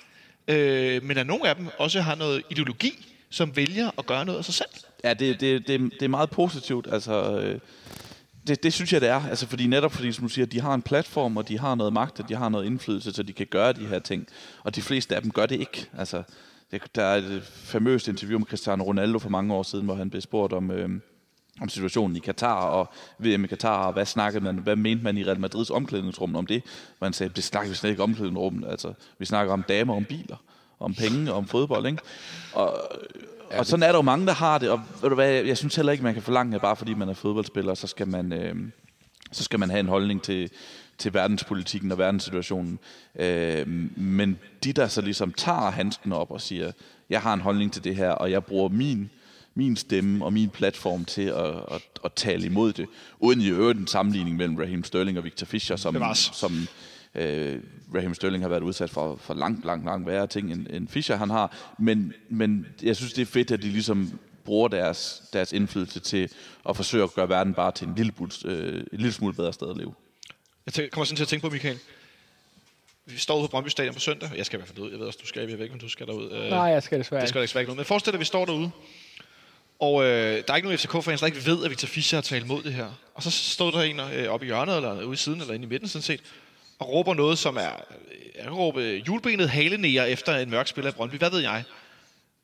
øh, 0.48 1.04
men 1.04 1.18
at 1.18 1.28
nogle 1.28 1.50
af 1.50 1.56
dem 1.56 1.68
også 1.78 2.02
har 2.02 2.16
noget 2.16 2.44
ideologi, 2.50 3.06
som 3.30 3.56
vælger 3.56 3.92
at 3.98 4.06
gøre 4.06 4.26
noget 4.26 4.40
af 4.40 4.46
sig 4.46 4.54
selv. 4.54 4.70
Ja, 5.04 5.14
det, 5.14 5.42
det, 5.42 5.68
det, 5.68 5.92
det 5.94 6.02
er 6.02 6.08
meget 6.08 6.30
positivt. 6.30 6.88
Altså, 6.92 7.40
øh, 7.40 7.60
det, 8.50 8.64
det 8.64 8.74
synes 8.74 8.94
jeg, 8.94 9.02
det 9.02 9.10
er. 9.10 9.22
Altså, 9.30 9.48
fordi 9.48 9.68
netop 9.68 9.92
fordi, 9.92 10.12
som 10.12 10.24
du 10.24 10.30
siger, 10.30 10.46
de 10.46 10.62
har 10.62 10.74
en 10.74 10.82
platform, 10.82 11.38
og 11.38 11.48
de 11.48 11.60
har 11.60 11.76
noget 11.76 11.94
magt, 11.94 12.20
og 12.20 12.30
de 12.30 12.36
har 12.36 12.50
noget 12.50 12.66
indflydelse, 12.66 13.12
så 13.12 13.24
de 13.24 13.34
kan 13.34 13.48
gøre 13.48 13.74
de 13.74 13.86
her 13.88 14.00
ting. 14.00 14.28
Og 14.64 14.76
de 14.76 14.82
fleste 14.82 15.16
af 15.16 15.22
dem 15.22 15.32
gør 15.32 15.46
det 15.46 15.60
ikke. 15.60 15.90
Altså, 15.98 16.24
det, 16.72 16.82
der 16.96 17.04
er 17.04 17.16
et 17.16 17.44
famøst 17.44 18.08
interview 18.08 18.40
med 18.40 18.48
Cristiano 18.48 18.84
Ronaldo 18.84 19.20
for 19.20 19.30
mange 19.30 19.54
år 19.54 19.64
siden, 19.64 19.86
hvor 19.86 19.96
han 19.96 20.10
blev 20.10 20.22
spurgt 20.22 20.54
om, 20.54 20.72
øh, 20.72 20.90
om 21.62 21.70
situationen 21.70 22.16
i 22.16 22.20
Katar 22.20 22.62
og 22.62 22.90
VM 23.20 23.44
i 23.44 23.48
Katar, 23.48 23.86
og 23.86 23.94
hvad 23.94 24.06
snakkede 24.06 24.44
man, 24.44 24.58
hvad 24.58 24.76
mente 24.76 25.04
man 25.04 25.18
i 25.18 25.24
Real 25.24 25.40
Madrids 25.40 25.70
omklædningsrum 25.70 26.36
om 26.36 26.46
det? 26.46 26.64
Hvor 26.98 27.06
han 27.06 27.14
sagde, 27.14 27.34
det 27.36 27.44
snakker 27.44 27.70
vi 27.70 27.76
slet 27.76 27.90
ikke 27.90 28.04
om 28.04 28.10
omklædningsrummet. 28.10 28.70
Altså, 28.70 28.94
vi 29.20 29.26
snakker 29.26 29.54
om 29.54 29.64
damer, 29.64 29.96
om 29.96 30.06
biler, 30.06 30.38
om 30.80 30.94
penge, 30.94 31.34
om 31.34 31.48
fodbold, 31.48 31.86
ikke? 31.86 32.02
Og, 32.54 32.82
og 33.58 33.66
sådan 33.66 33.84
er 33.84 33.88
der 33.88 33.98
jo 33.98 34.02
mange, 34.02 34.26
der 34.26 34.34
har 34.34 34.58
det, 34.58 34.70
og 34.70 34.82
ved 35.02 35.10
du 35.10 35.16
hvad, 35.16 35.32
jeg 35.32 35.58
synes 35.58 35.76
heller 35.76 35.92
ikke, 35.92 36.04
man 36.04 36.14
kan 36.14 36.24
forlange, 36.24 36.56
at 36.56 36.62
bare 36.62 36.76
fordi 36.76 36.94
man 36.94 37.10
er 37.10 37.14
fodboldspiller, 37.14 37.74
så 37.74 37.88
skal 37.88 38.08
man, 38.08 38.34
øh, 38.34 38.56
så 39.32 39.44
skal 39.44 39.60
man 39.60 39.70
have 39.70 39.80
en 39.80 39.88
holdning 39.88 40.22
til, 40.22 40.50
til 40.98 41.14
verdenspolitikken 41.14 41.92
og 41.92 41.98
verdenssituationen. 41.98 42.80
Øh, 43.20 43.68
men 43.98 44.40
de, 44.64 44.74
der 44.74 44.88
så 44.88 45.02
ligesom 45.02 45.34
tager 45.34 45.72
handsken 45.72 46.12
op 46.12 46.32
og 46.32 46.42
siger, 46.42 46.72
jeg 47.10 47.22
har 47.22 47.34
en 47.34 47.42
holdning 47.42 47.74
til 47.74 47.84
det 47.84 47.96
her, 47.96 48.10
og 48.10 48.32
jeg 48.32 48.44
bruger 48.44 48.70
min, 48.70 49.10
min 49.56 49.76
stemme 49.76 50.26
og 50.26 50.34
min 50.34 50.50
platform 50.50 51.06
til 51.06 51.22
at, 51.22 51.56
at, 51.72 51.82
at 52.06 52.14
tale 52.16 52.46
imod 52.46 52.74
det, 52.74 52.88
uden 53.20 53.42
i 53.42 53.50
øvrigt 53.50 53.80
en 53.80 53.88
sammenligning 53.88 54.38
mellem 54.38 54.56
Raheem 54.56 54.84
Sterling 54.84 55.18
og 55.18 55.24
Victor 55.24 55.46
Fischer, 55.46 55.76
som, 55.76 55.96
som 56.16 56.68
øh, 57.16 57.60
Raheem 57.96 58.14
Sterling 58.14 58.44
har 58.44 58.50
været 58.50 58.64
udsat 58.64 58.90
for, 58.90 59.16
for 59.16 59.34
langt, 59.34 59.66
langt, 59.66 59.86
langt 59.86 60.08
værre 60.08 60.28
ting, 60.28 60.52
end, 60.52 60.68
end 60.70 60.88
Fischer 60.88 61.16
han 61.16 61.30
har. 61.30 61.74
Men, 61.80 62.14
men 62.30 62.68
jeg 62.84 62.96
synes, 62.96 63.14
det 63.14 63.22
er 63.22 63.26
fedt, 63.26 63.52
at 63.52 63.62
de 63.62 63.68
ligesom 63.68 64.20
bruger 64.46 64.68
deres, 64.68 65.24
deres 65.34 65.54
indflydelse 65.54 66.00
til 66.00 66.30
at 66.70 66.76
forsøge 66.76 67.04
at 67.04 67.14
gøre 67.14 67.30
verden 67.30 67.54
bare 67.54 67.72
til 67.72 67.88
en 67.88 67.96
lille, 67.96 68.14
øh, 68.46 68.74
en 68.74 68.88
lille 68.92 69.14
smule 69.14 69.34
bedre 69.34 69.54
sted 69.54 69.70
at 69.70 69.78
leve. 69.78 69.94
Jeg 70.66 70.74
tænker, 70.74 70.90
kommer 70.90 71.06
sådan 71.06 71.16
til 71.16 71.24
at 71.24 71.28
tænke 71.28 71.48
på, 71.48 71.50
Michael. 71.50 71.80
Vi 73.06 73.18
står 73.18 73.40
ude 73.40 73.48
på 73.48 73.52
Brøndby 73.52 73.70
Stadion 73.70 73.94
på 73.94 74.00
søndag. 74.00 74.30
Jeg 74.38 74.46
skal 74.46 74.58
i 74.58 74.60
hvert 74.60 74.70
fald 74.70 74.80
ud. 74.80 74.92
Jeg 74.92 75.00
ved 75.00 75.08
også, 75.08 75.20
du 75.22 75.28
skal. 75.28 75.50
Jeg 75.50 75.58
ved 75.58 75.64
ikke, 75.64 75.74
om 75.74 75.80
du 75.80 75.90
skal 75.90 76.08
derud. 76.08 76.50
Nej, 76.50 76.60
jeg 76.60 76.84
skal 76.84 77.00
desværre 77.00 77.22
Det 77.22 77.30
skal 77.30 77.42
desværre 77.42 77.62
ikke 77.62 77.70
noget. 77.70 77.78
Men 77.78 77.86
forestil 77.86 78.14
dig, 78.14 78.18
at 78.18 78.20
vi 78.20 78.26
står 78.26 78.46
derude. 78.46 78.72
Og 79.80 80.04
øh, 80.04 80.10
der 80.10 80.44
er 80.48 80.56
ikke 80.56 80.68
nogen 80.68 80.78
FCK-fans, 80.78 81.20
der 81.20 81.28
ikke 81.28 81.46
ved, 81.46 81.64
at 81.64 81.70
Victor 81.70 81.88
Fischer 81.88 82.18
har 82.18 82.22
talt 82.22 82.48
mod 82.48 82.64
det 82.64 82.74
her. 82.74 82.88
Og 83.14 83.24
så 83.24 83.32
stod 83.32 83.72
der 83.72 83.82
en 83.82 84.00
øh, 84.00 84.28
oppe 84.30 84.46
i 84.46 84.48
hjørnet, 84.48 84.76
eller 84.76 85.04
ude 85.04 85.14
i 85.14 85.18
siden, 85.18 85.42
eller 85.42 85.54
inde 85.54 85.66
i 85.66 85.70
midten 85.70 85.88
sådan 85.88 86.04
set, 86.04 86.22
og 86.80 86.90
råber 86.90 87.14
noget, 87.14 87.38
som 87.38 87.58
er... 87.58 87.72
Jeg 88.36 88.52
råbe 88.52 89.04
julebenet 89.08 89.50
halenæger 89.50 90.04
efter 90.04 90.38
en 90.38 90.50
mørk 90.50 90.68
spiller 90.68 90.92
i 90.92 90.94
Brøndby. 90.94 91.16
Hvad 91.16 91.30
ved 91.30 91.40
jeg? 91.40 91.64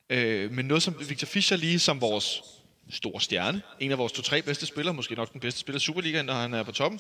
Øh, 0.10 0.52
men 0.52 0.66
noget 0.66 0.84
som 0.84 0.96
Victor 1.10 1.26
Fischer 1.26 1.58
lige 1.58 1.80
som 1.80 2.02
vores 2.02 2.44
store 2.90 3.22
stjerne, 3.22 3.62
en 3.80 3.92
af 3.92 3.98
vores 3.98 4.12
to-tre 4.12 4.42
bedste 4.42 4.66
spillere, 4.66 4.94
måske 4.94 5.16
nok 5.16 5.34
den 5.34 5.42
bedste 5.42 5.60
spiller 5.60 5.78
i 5.78 5.82
Superligaen, 5.82 6.26
når 6.26 6.34
han 6.34 6.54
er 6.54 6.64
på 6.64 6.72
toppen, 6.72 7.00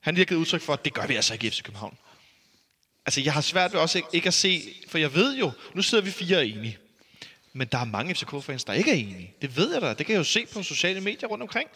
han 0.00 0.14
lige 0.14 0.20
har 0.20 0.26
givet 0.26 0.40
udtryk 0.40 0.60
for, 0.60 0.72
at 0.72 0.84
det 0.84 0.94
gør 0.94 1.06
vi 1.06 1.16
altså 1.16 1.32
ikke 1.32 1.46
i 1.46 1.50
FC 1.50 1.62
København. 1.62 1.98
Altså, 3.06 3.20
jeg 3.20 3.32
har 3.32 3.40
svært 3.40 3.72
ved 3.72 3.80
også 3.80 3.98
ikke, 3.98 4.08
ikke 4.12 4.26
at 4.26 4.34
se, 4.34 4.62
for 4.88 4.98
jeg 4.98 5.14
ved 5.14 5.36
jo, 5.36 5.52
nu 5.74 5.82
sidder 5.82 6.04
vi 6.04 6.10
fire 6.10 6.46
enige, 6.46 6.78
men 7.52 7.68
der 7.72 7.78
er 7.78 7.84
mange 7.84 8.14
FCK-fans, 8.14 8.64
der 8.64 8.72
ikke 8.72 8.90
er 8.90 8.94
enige. 8.94 9.34
Det 9.42 9.56
ved 9.56 9.72
jeg 9.72 9.82
da. 9.82 9.88
Det 9.88 10.06
kan 10.06 10.12
jeg 10.12 10.18
jo 10.18 10.24
se 10.24 10.46
på 10.52 10.62
sociale 10.62 11.00
medier 11.00 11.28
rundt 11.28 11.42
omkring 11.42 11.68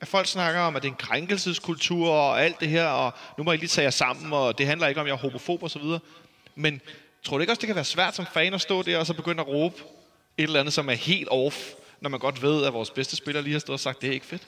at 0.00 0.08
folk 0.08 0.26
snakker 0.26 0.60
om, 0.60 0.76
at 0.76 0.82
det 0.82 0.88
er 0.88 0.92
en 0.92 0.98
krænkelseskultur 0.98 2.10
og 2.10 2.44
alt 2.44 2.60
det 2.60 2.68
her, 2.68 2.86
og 2.86 3.12
nu 3.38 3.44
må 3.44 3.52
I 3.52 3.56
lige 3.56 3.68
tage 3.68 3.84
jer 3.84 3.90
sammen, 3.90 4.32
og 4.32 4.58
det 4.58 4.66
handler 4.66 4.86
ikke 4.86 5.00
om, 5.00 5.06
at 5.06 5.08
jeg 5.08 5.14
er 5.14 5.18
homofob 5.18 5.62
og 5.62 5.70
så 5.70 5.78
videre. 5.78 6.00
Men 6.54 6.80
tror 7.22 7.36
du 7.36 7.40
ikke 7.40 7.52
også, 7.52 7.60
det 7.60 7.66
kan 7.66 7.76
være 7.76 7.84
svært 7.84 8.14
som 8.14 8.26
fan 8.26 8.54
at 8.54 8.60
stå 8.60 8.82
der 8.82 8.98
og 8.98 9.06
så 9.06 9.14
begynde 9.14 9.40
at 9.40 9.48
råbe 9.48 9.76
et 10.36 10.42
eller 10.42 10.60
andet, 10.60 10.74
som 10.74 10.88
er 10.88 10.94
helt 10.94 11.28
off, 11.30 11.72
når 12.00 12.10
man 12.10 12.20
godt 12.20 12.42
ved, 12.42 12.64
at 12.64 12.72
vores 12.72 12.90
bedste 12.90 13.16
spiller 13.16 13.42
lige 13.42 13.52
har 13.52 13.60
stået 13.60 13.74
og 13.74 13.80
sagt, 13.80 14.02
det 14.02 14.08
er 14.08 14.12
ikke 14.12 14.26
fedt? 14.26 14.42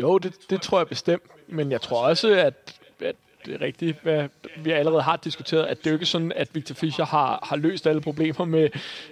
Jo, 0.00 0.18
det, 0.18 0.34
det 0.50 0.62
tror 0.62 0.78
jeg 0.78 0.88
bestemt. 0.88 1.22
Men 1.48 1.72
jeg 1.72 1.80
tror 1.80 2.06
også, 2.06 2.28
at, 2.28 2.80
at 3.00 3.16
det 3.46 3.54
er 3.54 3.60
rigtigt, 3.60 3.98
hvad 4.02 4.28
vi 4.56 4.70
allerede 4.70 5.02
har 5.02 5.16
diskuteret, 5.16 5.64
at 5.64 5.78
det 5.78 5.86
er 5.86 5.90
jo 5.90 5.96
ikke 5.96 6.06
sådan, 6.06 6.32
at 6.36 6.48
Victor 6.54 6.74
Fischer 6.74 7.04
har, 7.04 7.38
har 7.42 7.56
løst 7.56 7.86
alle 7.86 8.00
problemer 8.00 8.44
med, 8.44 8.68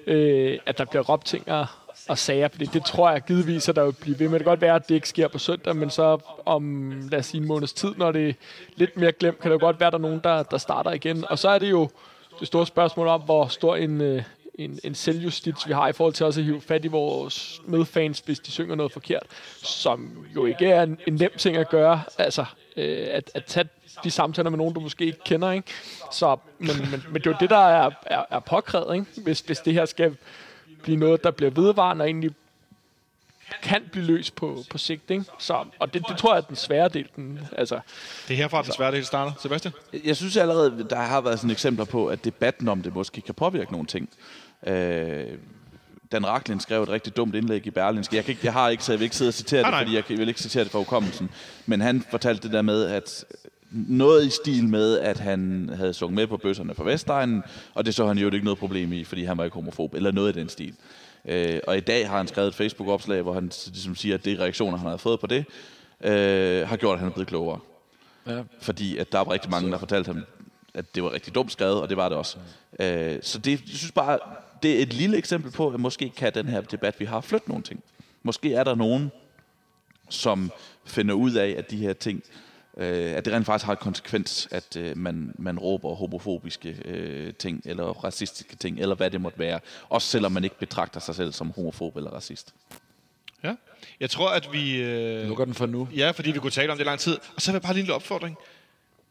øh, 0.07 0.59
at 0.67 0.79
der 0.79 0.85
bliver 0.85 1.03
råbt 1.03 1.27
ting 1.27 1.49
og, 1.49 1.67
og 2.13 2.19
sager, 2.19 2.49
fordi 2.49 2.65
det 2.65 2.85
tror 2.85 3.11
jeg 3.11 3.23
givetvis, 3.25 3.69
at 3.69 3.77
der 3.77 3.85
vil 3.85 3.93
blive 3.93 4.19
ved 4.19 4.29
med. 4.29 4.39
Det 4.39 4.45
kan 4.45 4.51
godt 4.51 4.61
være, 4.61 4.75
at 4.75 4.89
det 4.89 4.95
ikke 4.95 5.09
sker 5.09 5.29
på 5.29 5.39
søndag, 5.39 5.77
men 5.77 5.91
så 5.91 6.19
om, 6.45 6.93
lad 7.11 7.19
os 7.19 7.27
sige, 7.27 7.41
en 7.41 7.49
måneds 7.49 7.73
tid, 7.73 7.95
når 7.97 8.13
det 8.13 8.29
er 8.29 8.33
lidt 8.77 8.97
mere 8.97 9.13
glemt, 9.13 9.41
kan 9.41 9.51
det 9.51 9.61
godt 9.61 9.81
være, 9.81 9.87
at 9.87 9.93
der 9.93 9.99
er 9.99 10.03
nogen, 10.03 10.21
der, 10.25 10.43
der 10.43 10.59
starter 10.59 10.91
igen. 10.91 11.25
Og 11.31 11.39
så 11.39 11.49
er 11.49 11.59
det 11.59 11.71
jo 11.71 11.89
det 12.41 12.47
store 12.47 12.67
spørgsmål 12.67 13.07
om, 13.07 13.21
hvor 13.21 13.47
stor 13.47 13.77
en, 13.77 14.01
øh, 14.01 14.23
en, 14.55 14.79
en 14.85 14.95
selvjustits, 14.95 15.69
vi 15.69 15.73
har 15.73 15.89
i 15.89 15.93
forhold 15.93 16.15
til 16.15 16.27
også 16.27 16.41
at 16.41 16.45
hive 16.45 16.61
fat 16.61 16.85
i 16.85 16.89
vores 16.89 17.63
medfans, 17.67 18.19
hvis 18.19 18.41
de 18.41 18.51
synger 18.51 18.75
noget 18.75 18.93
forkert, 18.93 19.27
som 19.63 20.27
jo 20.35 20.47
ikke 20.47 20.67
er 20.67 20.83
en, 20.83 20.99
en 21.07 21.15
nem 21.15 21.31
ting 21.39 21.57
at 21.57 21.69
gøre. 21.69 22.03
Altså, 22.19 22.45
øh, 22.77 23.07
at, 23.11 23.31
at 23.35 23.45
tage 23.45 23.69
de 24.05 24.11
samtaler 24.11 24.51
med 24.51 24.59
nogen, 24.59 24.75
du 24.75 24.81
måske 24.81 25.05
ikke 25.05 25.25
kender, 25.25 25.51
ikke? 25.51 25.69
Så, 26.13 26.37
men, 26.59 26.77
men, 26.91 27.05
men 27.11 27.15
det 27.15 27.27
er 27.27 27.31
jo 27.31 27.37
det, 27.41 27.51
der 27.51 27.67
er, 27.67 27.91
er, 28.07 28.25
er 28.31 28.41
påkrævet, 28.41 28.95
ikke? 28.95 29.07
Hvis, 29.23 29.41
hvis 29.41 29.59
det 29.59 29.73
her 29.73 29.85
skal 29.85 30.17
blive 30.83 30.97
noget, 30.97 31.25
der 31.25 31.31
bliver 31.31 31.51
vedvarende 31.51 32.03
og 32.03 32.07
egentlig 32.07 32.31
kan 33.63 33.83
blive 33.93 34.05
løst 34.05 34.35
på, 34.35 34.65
på 34.71 34.79
sigt. 34.79 35.11
Ikke? 35.11 35.25
Så, 35.39 35.65
og 35.79 35.95
det, 35.95 36.09
det 36.09 36.17
tror 36.17 36.35
jeg 36.35 36.41
er 36.43 36.47
den 36.47 36.57
svære 36.57 36.89
del. 36.89 37.09
Den, 37.17 37.41
altså, 37.59 37.81
det 38.29 38.35
er 38.35 38.39
herfra, 38.39 38.63
den 38.63 38.73
svære 38.73 38.93
del 38.93 39.05
starter. 39.05 39.33
Sebastian? 39.43 39.75
Jeg 40.05 40.17
synes 40.17 40.37
allerede, 40.37 40.87
der 40.91 40.97
har 40.97 41.21
været 41.21 41.39
sådan 41.39 41.51
eksempler 41.51 41.85
på, 41.85 42.07
at 42.07 42.25
debatten 42.25 42.69
om 42.69 42.83
det 42.83 42.95
måske 42.95 43.21
kan 43.21 43.35
påvirke 43.35 43.73
nogle 43.73 43.87
ting. 43.87 44.09
Øh, 44.67 45.27
Dan 46.13 46.27
Raklin 46.27 46.61
skrev 46.61 46.83
et 46.83 46.89
rigtig 46.89 47.17
dumt 47.17 47.35
indlæg 47.35 47.67
i 47.67 47.71
Berlinske. 47.71 48.17
Jeg, 48.17 48.25
kan 48.25 48.33
ikke, 48.33 48.41
jeg 48.45 48.53
har 48.53 48.69
ikke, 48.69 48.85
så 48.85 48.93
jeg 48.93 48.99
vil 48.99 49.05
ikke 49.05 49.17
sidde 49.17 49.29
og 49.29 49.35
citere 49.35 49.63
det, 49.63 49.75
fordi 49.79 49.95
jeg 49.95 50.05
vil 50.09 50.29
ikke 50.29 50.41
citere 50.41 50.65
det 50.65 50.73
fra 50.73 50.79
hukommelsen. 50.79 51.31
Men 51.67 51.81
han 51.81 52.05
fortalte 52.11 52.43
det 52.43 52.53
der 52.53 52.63
med, 52.63 52.85
at 52.85 53.25
noget 53.73 54.27
i 54.27 54.31
stil 54.31 54.69
med, 54.69 54.99
at 54.99 55.19
han 55.19 55.71
havde 55.77 55.95
sunget 55.95 56.15
med 56.15 56.27
på 56.27 56.37
bøsserne 56.37 56.75
fra 56.75 56.85
Vestegnen, 56.85 57.43
og 57.75 57.87
det 57.87 57.95
så 57.95 58.07
han 58.07 58.19
jo 58.19 58.31
ikke 58.31 58.45
noget 58.45 58.59
problem 58.59 58.93
i, 58.93 59.05
fordi 59.05 59.25
han 59.25 59.39
var 59.39 59.45
ikke 59.45 59.55
homofob, 59.55 59.95
eller 59.95 60.11
noget 60.11 60.37
i 60.37 60.41
den 60.41 60.49
stil. 60.49 60.75
Øh, 61.25 61.61
og 61.67 61.77
i 61.77 61.81
dag 61.81 62.09
har 62.09 62.17
han 62.17 62.29
skrevet 62.29 62.49
et 62.49 62.55
Facebook-opslag, 62.55 63.23
hvor 63.23 63.33
han 63.33 63.51
ligesom 63.67 63.97
siger, 63.97 64.15
at 64.15 64.25
det 64.25 64.39
reaktioner, 64.39 64.79
han 64.79 64.89
har 64.89 64.97
fået 64.97 65.21
på 65.21 65.27
det, 65.27 65.45
øh, 66.05 66.69
har 66.69 66.77
gjort, 66.77 66.95
at 66.95 66.99
han 66.99 67.09
er 67.09 67.13
blevet 67.13 67.29
klogere. 67.29 67.59
Ja. 68.27 68.43
Fordi 68.61 68.99
at 68.99 69.13
der 69.13 69.19
er 69.19 69.31
rigtig 69.31 69.51
mange, 69.51 69.71
der 69.71 69.79
fortalte 69.79 70.07
ham, 70.07 70.25
at 70.75 70.95
det 70.95 71.03
var 71.03 71.13
rigtig 71.13 71.35
dumt 71.35 71.53
skrevet, 71.53 71.81
og 71.81 71.89
det 71.89 71.97
var 71.97 72.09
det 72.09 72.19
også. 72.19 72.37
Øh, 72.81 73.19
så 73.23 73.39
det, 73.39 73.51
jeg 73.51 73.77
synes 73.77 73.93
bare, 73.93 74.19
det 74.63 74.79
er 74.79 74.83
et 74.83 74.93
lille 74.93 75.17
eksempel 75.17 75.51
på, 75.51 75.69
at 75.69 75.81
måske 75.81 76.13
kan 76.17 76.35
den 76.35 76.47
her 76.47 76.61
debat, 76.61 77.01
vi 77.01 77.05
har, 77.05 77.21
flytte 77.21 77.49
nogle 77.49 77.63
ting. 77.63 77.83
Måske 78.23 78.55
er 78.55 78.65
der 78.65 78.75
nogen, 78.75 79.11
som 80.09 80.53
finder 80.85 81.15
ud 81.15 81.33
af, 81.33 81.55
at 81.59 81.71
de 81.71 81.77
her 81.77 81.93
ting 81.93 82.23
øh, 82.77 83.17
at 83.17 83.25
det 83.25 83.33
rent 83.33 83.47
faktisk 83.47 83.67
har 83.67 83.73
et 83.73 83.79
konsekvens, 83.79 84.49
at 84.51 84.77
øh, 84.77 84.97
man, 84.97 85.35
man 85.39 85.59
råber 85.59 85.95
homofobiske 85.95 86.77
øh, 86.85 87.35
ting, 87.35 87.63
eller 87.65 87.85
racistiske 87.85 88.57
ting, 88.57 88.81
eller 88.81 88.95
hvad 88.95 89.11
det 89.11 89.21
måtte 89.21 89.39
være. 89.39 89.61
Også 89.89 90.09
selvom 90.09 90.33
man 90.33 90.45
ikke 90.45 90.59
betragter 90.59 91.01
sig 91.01 91.15
selv 91.15 91.33
som 91.33 91.53
homofob 91.57 91.97
eller 91.97 92.11
racist. 92.11 92.55
Ja, 93.45 93.55
jeg 94.01 94.11
tror, 94.11 94.31
at 94.31 94.49
vi... 94.53 94.83
Øh, 94.83 95.29
Lukker 95.29 95.45
den 95.45 95.55
for 95.55 95.67
nu. 95.67 95.89
Ja, 95.97 96.11
fordi 96.11 96.31
vi 96.31 96.39
kunne 96.39 96.51
tale 96.51 96.73
om 96.73 96.79
det 96.79 96.87
lang 96.87 96.99
tid. 96.99 97.19
Og 97.37 97.43
så 97.43 97.51
vil 97.51 97.55
jeg 97.55 97.63
bare 97.63 97.73
lige 97.73 97.81
en 97.81 97.85
lille 97.85 97.95
opfordring. 97.95 98.37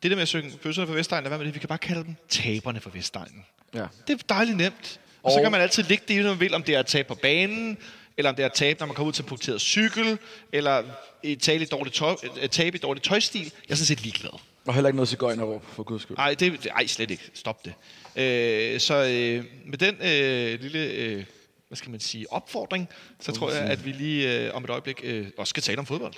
Det 0.04 0.12
der 0.12 0.18
med 0.18 0.22
at 0.22 0.28
synge 0.28 0.58
bøsserne 0.64 0.88
for 0.88 0.94
Vestegnen, 0.94 1.28
hvad 1.28 1.38
med 1.38 1.46
det? 1.46 1.54
Vi 1.54 1.60
kan 1.60 1.70
bare 1.70 1.78
kalde 1.78 2.04
dem 2.04 2.16
taberne 2.30 2.80
for 2.80 2.90
Vestegnen. 2.90 3.46
Ja. 3.74 3.86
Det 4.08 4.14
er 4.14 4.24
dejligt 4.30 4.58
nemt. 4.58 5.00
Og, 5.24 5.26
og 5.26 5.32
så 5.32 5.42
kan 5.42 5.52
man 5.52 5.62
altid 5.62 5.84
ligge 5.84 6.04
det, 6.08 6.24
når 6.24 6.30
man 6.30 6.40
vil, 6.40 6.54
om 6.54 6.64
det 6.64 6.76
er 6.76 6.80
at 6.80 6.86
tabe 6.86 7.08
på 7.08 7.16
banen, 7.16 7.78
eller 8.18 8.30
om 8.30 8.36
det 8.36 8.44
er 8.44 8.48
at 8.50 8.54
tabe, 8.54 8.80
når 8.80 8.88
man 8.88 8.96
kommer 8.96 9.08
ud 9.08 9.14
til 9.14 9.24
en 9.24 9.28
punkteret 9.30 9.62
cykel, 9.62 10.18
eller 10.52 10.84
et 11.24 11.42
tabe 11.42 11.64
i 11.64 11.68
dårlig, 11.68 11.94
tøj, 11.94 12.16
et 12.42 12.52
tabe 12.52 12.78
i 12.78 12.80
dårlig 12.80 13.04
tøjstil. 13.04 13.42
Jeg 13.42 13.72
er 13.72 13.76
sådan 13.76 13.86
set 13.86 14.02
ligeglad. 14.02 14.40
Og 14.66 14.74
heller 14.74 14.88
ikke 14.88 14.96
noget 14.96 15.10
cigøjnerråb, 15.10 15.64
for 15.66 15.84
guds 15.84 16.02
skyld. 16.02 16.18
Nej, 16.18 16.34
det, 16.34 16.68
ej, 16.76 16.88
slet 16.88 17.12
ikke. 17.12 17.32
Stop 17.34 17.66
det. 17.66 17.74
Øh, 18.16 18.80
så 18.80 18.96
øh, 18.96 19.46
med 19.66 19.78
den 19.78 19.96
øh, 19.96 20.62
lille, 20.62 20.80
øh, 20.80 21.26
hvad 21.68 21.76
skal 21.76 21.92
man 21.92 22.00
sige, 22.00 22.34
opfordring, 22.34 22.90
så 23.20 23.32
tror 23.32 23.52
jeg, 23.52 23.62
at 23.62 23.86
vi 23.86 23.92
lige 23.92 24.46
øh, 24.46 24.56
om 24.56 24.64
et 24.64 24.70
øjeblik 24.70 25.02
øh, 25.04 25.28
også 25.38 25.50
skal 25.50 25.64
tale 25.64 25.80
om 25.80 25.86
fodbold. 25.86 26.14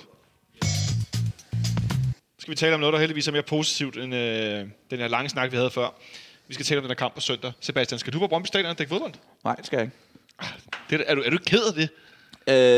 skal 2.38 2.50
vi 2.50 2.56
tale 2.56 2.74
om 2.74 2.80
noget, 2.80 2.92
der 2.92 2.98
heldigvis 2.98 3.28
er 3.28 3.32
mere 3.32 3.42
positivt 3.42 3.96
end 3.96 4.14
øh, 4.14 4.66
den 4.90 4.98
her 4.98 5.08
lange 5.08 5.28
snak, 5.28 5.52
vi 5.52 5.56
havde 5.56 5.70
før. 5.70 5.94
Vi 6.48 6.54
skal 6.54 6.66
tale 6.66 6.78
om 6.78 6.82
den 6.82 6.90
her 6.90 6.94
kamp 6.94 7.14
på 7.14 7.20
søndag. 7.20 7.52
Sebastian, 7.60 7.98
skal 7.98 8.12
du 8.12 8.18
på 8.18 8.26
Brøndby 8.26 8.46
Stadion 8.46 8.70
og 8.70 8.78
dække 8.78 8.90
fodbold? 8.90 9.12
Nej, 9.44 9.54
det 9.54 9.66
skal 9.66 9.76
jeg 9.76 9.84
ikke. 9.84 9.96
Det, 10.90 11.04
er, 11.06 11.14
du, 11.14 11.22
er 11.26 11.30
du 11.30 11.38
ked 11.46 11.62
af 11.62 11.74
det? 11.74 11.88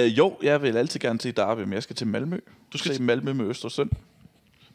Øh, 0.05 0.19
jo, 0.19 0.39
jeg 0.43 0.63
vil 0.63 0.77
altid 0.77 1.01
gerne 1.01 1.21
se 1.21 1.33
Derby, 1.33 1.61
men 1.61 1.73
jeg 1.73 1.83
skal 1.83 1.97
til 1.97 2.07
Malmø. 2.07 2.39
Du 2.73 2.79
skal 2.79 2.93
til- 2.93 3.03
Malmø 3.03 3.33
med 3.33 3.47
Østersund. 3.47 3.91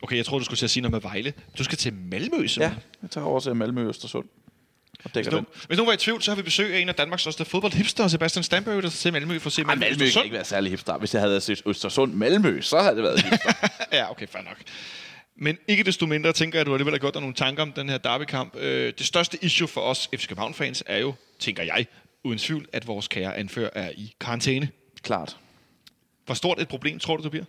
Okay, 0.03 0.17
jeg 0.17 0.25
tror 0.25 0.37
du 0.39 0.43
skulle 0.45 0.57
til 0.57 0.65
at 0.65 0.69
sige 0.71 0.81
noget 0.81 0.91
med 0.91 1.01
Vejle. 1.01 1.33
Du 1.57 1.63
skal 1.63 1.77
til 1.77 1.93
Malmø, 1.93 2.41
Ja, 2.41 2.47
simpelthen. 2.47 2.81
jeg 3.01 3.09
tager 3.09 3.25
over 3.27 3.39
til 3.39 3.55
Malmø 3.55 3.89
Østersund. 3.89 4.25
Og 4.25 5.03
Hvis, 5.03 5.11
dækker 5.13 5.31
nu, 5.31 5.37
den. 5.37 5.45
hvis 5.67 5.77
nogen 5.77 5.87
var 5.87 5.93
i 5.93 5.97
tvivl, 5.97 6.21
så 6.21 6.31
har 6.31 6.35
vi 6.35 6.41
besøg 6.41 6.73
af 6.73 6.79
en 6.79 6.89
af 6.89 6.95
Danmarks 6.95 7.21
største 7.21 7.45
fodboldhipster, 7.45 8.07
Sebastian 8.07 8.43
Stamberg, 8.43 8.83
der 8.83 8.89
til 8.89 9.13
Malmø 9.13 9.39
for 9.39 9.47
at 9.49 9.53
se 9.53 9.61
Ej, 9.61 9.65
Malmø, 9.65 9.85
Malmø 9.89 10.05
kan 10.13 10.23
ikke 10.23 10.33
være 10.33 10.45
særlig 10.45 10.71
hipster. 10.71 10.97
Hvis 10.97 11.13
jeg 11.13 11.21
havde 11.21 11.41
set 11.41 11.61
Østersund 11.65 12.13
Malmø, 12.13 12.61
så 12.61 12.79
havde 12.81 12.95
det 12.95 13.03
været 13.03 13.21
hipster. 13.21 13.51
Ja, 13.93 14.11
okay, 14.11 14.27
fair 14.27 14.41
nok. 14.43 14.57
Men 15.35 15.57
ikke 15.67 15.83
desto 15.83 16.05
mindre 16.05 16.33
tænker 16.33 16.57
jeg, 16.59 16.61
at 16.61 16.67
du 16.67 16.73
alligevel 16.73 16.93
har 16.93 16.99
gjort 16.99 17.13
dig 17.13 17.21
nogle 17.21 17.35
tanker 17.35 17.63
om 17.63 17.71
den 17.71 17.89
her 17.89 17.97
derbykamp. 17.97 18.55
Øh, 18.55 18.93
det 18.97 19.05
største 19.05 19.37
issue 19.41 19.67
for 19.67 19.81
os 19.81 20.09
FC 20.17 20.27
København-fans 20.27 20.83
er 20.85 20.97
jo, 20.97 21.13
tænker 21.39 21.63
jeg, 21.63 21.85
uden 22.24 22.38
tvivl, 22.38 22.67
at 22.74 22.88
vores 22.88 23.07
kære 23.07 23.38
anfører 23.38 23.69
er 23.74 23.89
i 23.97 24.13
karantæne. 24.19 24.69
Klart. 25.01 25.38
Hvor 26.26 26.36
stort 26.36 26.61
et 26.61 26.67
problem 26.67 26.99
tror 26.99 27.17
du, 27.17 27.24
det 27.24 27.32
bliver? 27.32 27.45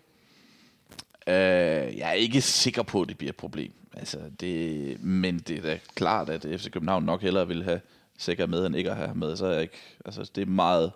Øh, 1.26 1.98
jeg 1.98 2.08
er 2.08 2.12
ikke 2.12 2.40
sikker 2.40 2.82
på, 2.82 3.02
at 3.02 3.08
det 3.08 3.18
bliver 3.18 3.30
et 3.30 3.36
problem. 3.36 3.72
Altså, 3.96 4.18
det, 4.40 5.02
men 5.02 5.38
det 5.38 5.58
er 5.58 5.62
da 5.62 5.78
klart, 5.94 6.28
at 6.28 6.60
FC 6.60 6.70
København 6.70 7.04
nok 7.04 7.22
hellere 7.22 7.48
vil 7.48 7.64
have 7.64 7.80
sikker 8.18 8.46
med, 8.46 8.66
end 8.66 8.76
ikke 8.76 8.90
at 8.90 8.96
have 8.96 9.14
med. 9.14 9.36
Så 9.36 9.46
er 9.46 9.52
jeg 9.52 9.62
ikke, 9.62 9.78
altså, 10.04 10.30
det 10.34 10.42
er 10.42 10.46
meget, 10.46 10.92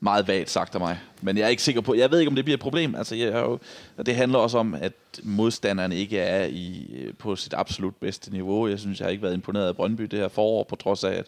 meget 0.00 0.28
vagt 0.28 0.50
sagt 0.50 0.74
af 0.74 0.80
mig. 0.80 0.98
Men 1.20 1.36
jeg 1.36 1.44
er 1.44 1.48
ikke 1.48 1.62
sikker 1.62 1.80
på, 1.80 1.94
jeg 1.94 2.10
ved 2.10 2.18
ikke, 2.18 2.28
om 2.30 2.34
det 2.34 2.44
bliver 2.44 2.56
et 2.56 2.60
problem. 2.60 2.94
Altså, 2.94 3.14
jeg 3.14 3.28
er 3.28 3.40
jo, 3.40 3.58
det 4.06 4.16
handler 4.16 4.38
også 4.38 4.58
om, 4.58 4.74
at 4.74 4.92
modstanderen 5.22 5.92
ikke 5.92 6.18
er 6.18 6.44
i, 6.44 6.88
på 7.18 7.36
sit 7.36 7.54
absolut 7.54 7.96
bedste 7.96 8.32
niveau. 8.32 8.68
Jeg 8.68 8.78
synes, 8.78 9.00
jeg 9.00 9.06
har 9.06 9.10
ikke 9.10 9.22
været 9.22 9.34
imponeret 9.34 9.68
af 9.68 9.76
Brøndby 9.76 10.02
det 10.02 10.18
her 10.18 10.28
forår, 10.28 10.64
på 10.64 10.76
trods 10.76 11.04
af, 11.04 11.12
at, 11.12 11.26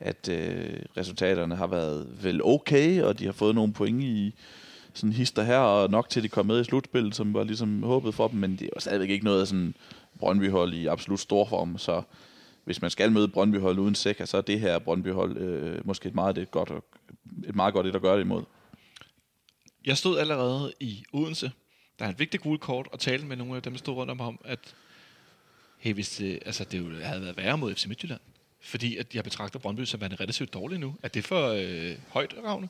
at 0.00 0.28
øh, 0.28 0.80
resultaterne 0.96 1.56
har 1.56 1.66
været 1.66 2.08
vel 2.22 2.44
okay, 2.44 3.02
og 3.02 3.18
de 3.18 3.24
har 3.24 3.32
fået 3.32 3.54
nogle 3.54 3.72
point 3.72 4.02
i, 4.02 4.34
sådan 4.94 5.12
hister 5.12 5.42
her, 5.42 5.58
og 5.58 5.90
nok 5.90 6.08
til, 6.08 6.20
at 6.20 6.24
de 6.24 6.28
kom 6.28 6.46
med 6.46 6.60
i 6.60 6.64
slutspillet, 6.64 7.14
som 7.14 7.34
var 7.34 7.44
ligesom 7.44 7.82
håbet 7.82 8.14
for 8.14 8.28
dem, 8.28 8.38
men 8.40 8.56
det 8.56 8.70
er 8.76 8.80
stadigvæk 8.80 9.10
ikke 9.10 9.24
noget 9.24 9.40
af 9.40 9.46
sådan 9.46 9.74
Brøndby-hold 10.18 10.74
i 10.74 10.86
absolut 10.86 11.20
stor 11.20 11.44
form, 11.44 11.78
så 11.78 12.02
hvis 12.64 12.82
man 12.82 12.90
skal 12.90 13.12
møde 13.12 13.28
Brøndby-hold 13.28 13.78
uden 13.78 13.94
sækker, 13.94 14.24
så 14.24 14.36
er 14.36 14.40
det 14.40 14.60
her 14.60 14.78
Brøndby-hold 14.78 15.36
øh, 15.36 15.86
måske 15.86 16.08
et 16.08 16.14
meget, 16.14 16.36
det 16.36 16.50
godt, 16.50 16.72
et 17.48 17.54
meget 17.54 17.74
godt 17.74 17.86
et 17.86 17.94
at 17.96 18.02
gøre 18.02 18.16
det 18.16 18.24
imod. 18.24 18.42
Jeg 19.84 19.96
stod 19.96 20.18
allerede 20.18 20.72
i 20.80 21.04
Odense, 21.12 21.52
der 21.98 22.04
er 22.04 22.08
en 22.08 22.18
vigtig 22.18 22.40
gule 22.40 22.58
kort, 22.58 22.88
og 22.92 23.00
talte 23.00 23.26
med 23.26 23.36
nogle 23.36 23.56
af 23.56 23.62
dem, 23.62 23.72
der 23.72 23.78
stod 23.78 23.94
rundt 23.94 24.10
om 24.10 24.20
ham, 24.20 24.38
at 24.44 24.74
hey, 25.78 25.94
hvis 25.94 26.16
det, 26.16 26.38
altså, 26.46 26.64
det 26.64 26.78
jo 26.78 26.84
havde 27.02 27.22
været 27.22 27.36
værre 27.36 27.58
mod 27.58 27.74
FC 27.74 27.86
Midtjylland, 27.86 28.20
fordi 28.66 28.96
at 28.96 29.14
jeg 29.14 29.24
betragter 29.24 29.58
Brøndby 29.58 29.84
som 29.84 30.00
værende 30.00 30.16
relativt 30.20 30.54
dårlig 30.54 30.78
nu. 30.78 30.94
Er 31.02 31.08
det 31.08 31.24
for 31.24 31.48
øh, 31.48 31.96
højt, 32.10 32.34
Ravne? 32.44 32.68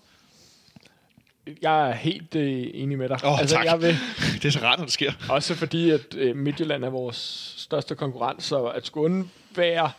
Jeg 1.63 1.91
er 1.91 1.95
helt 1.95 2.35
øh, 2.37 2.67
enig 2.75 2.99
med 2.99 3.09
dig. 3.09 3.19
Åh, 3.25 3.41
altså, 3.41 3.57
tak. 3.57 3.65
Jeg 3.65 3.81
vil, 3.81 3.97
Det 4.43 4.45
er 4.45 4.51
så 4.51 4.61
rart, 4.63 4.79
når 4.79 4.85
det 4.85 4.93
sker. 4.93 5.13
også 5.31 5.55
fordi, 5.55 5.91
at 5.91 6.15
øh, 6.17 6.37
Midtjylland 6.37 6.85
er 6.85 6.91
vores 6.91 7.17
største 7.59 7.95
konkurrent, 7.95 8.43
så 8.43 8.65
at 8.65 8.87
skulle 8.87 9.05
undvære 9.05 9.91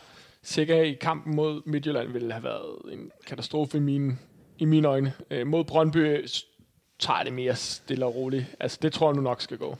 sikker 0.42 0.82
i 0.82 0.92
kampen 0.92 1.36
mod 1.36 1.62
Midtjylland 1.66 2.12
ville 2.12 2.32
have 2.32 2.44
været 2.44 2.92
en 2.92 3.10
katastrofe 3.26 3.76
i 3.76 3.80
mine, 3.80 4.18
i 4.58 4.64
mine 4.64 4.88
øjne. 4.88 5.12
Øh, 5.30 5.46
mod 5.46 5.64
Brøndby 5.64 6.26
tager 6.98 7.22
det 7.22 7.32
mere 7.32 7.56
stille 7.56 8.06
og 8.06 8.14
roligt. 8.14 8.46
Altså, 8.60 8.78
det 8.82 8.92
tror 8.92 9.08
jeg 9.10 9.16
nu 9.16 9.22
nok 9.22 9.40
skal 9.42 9.58
gå. 9.58 9.78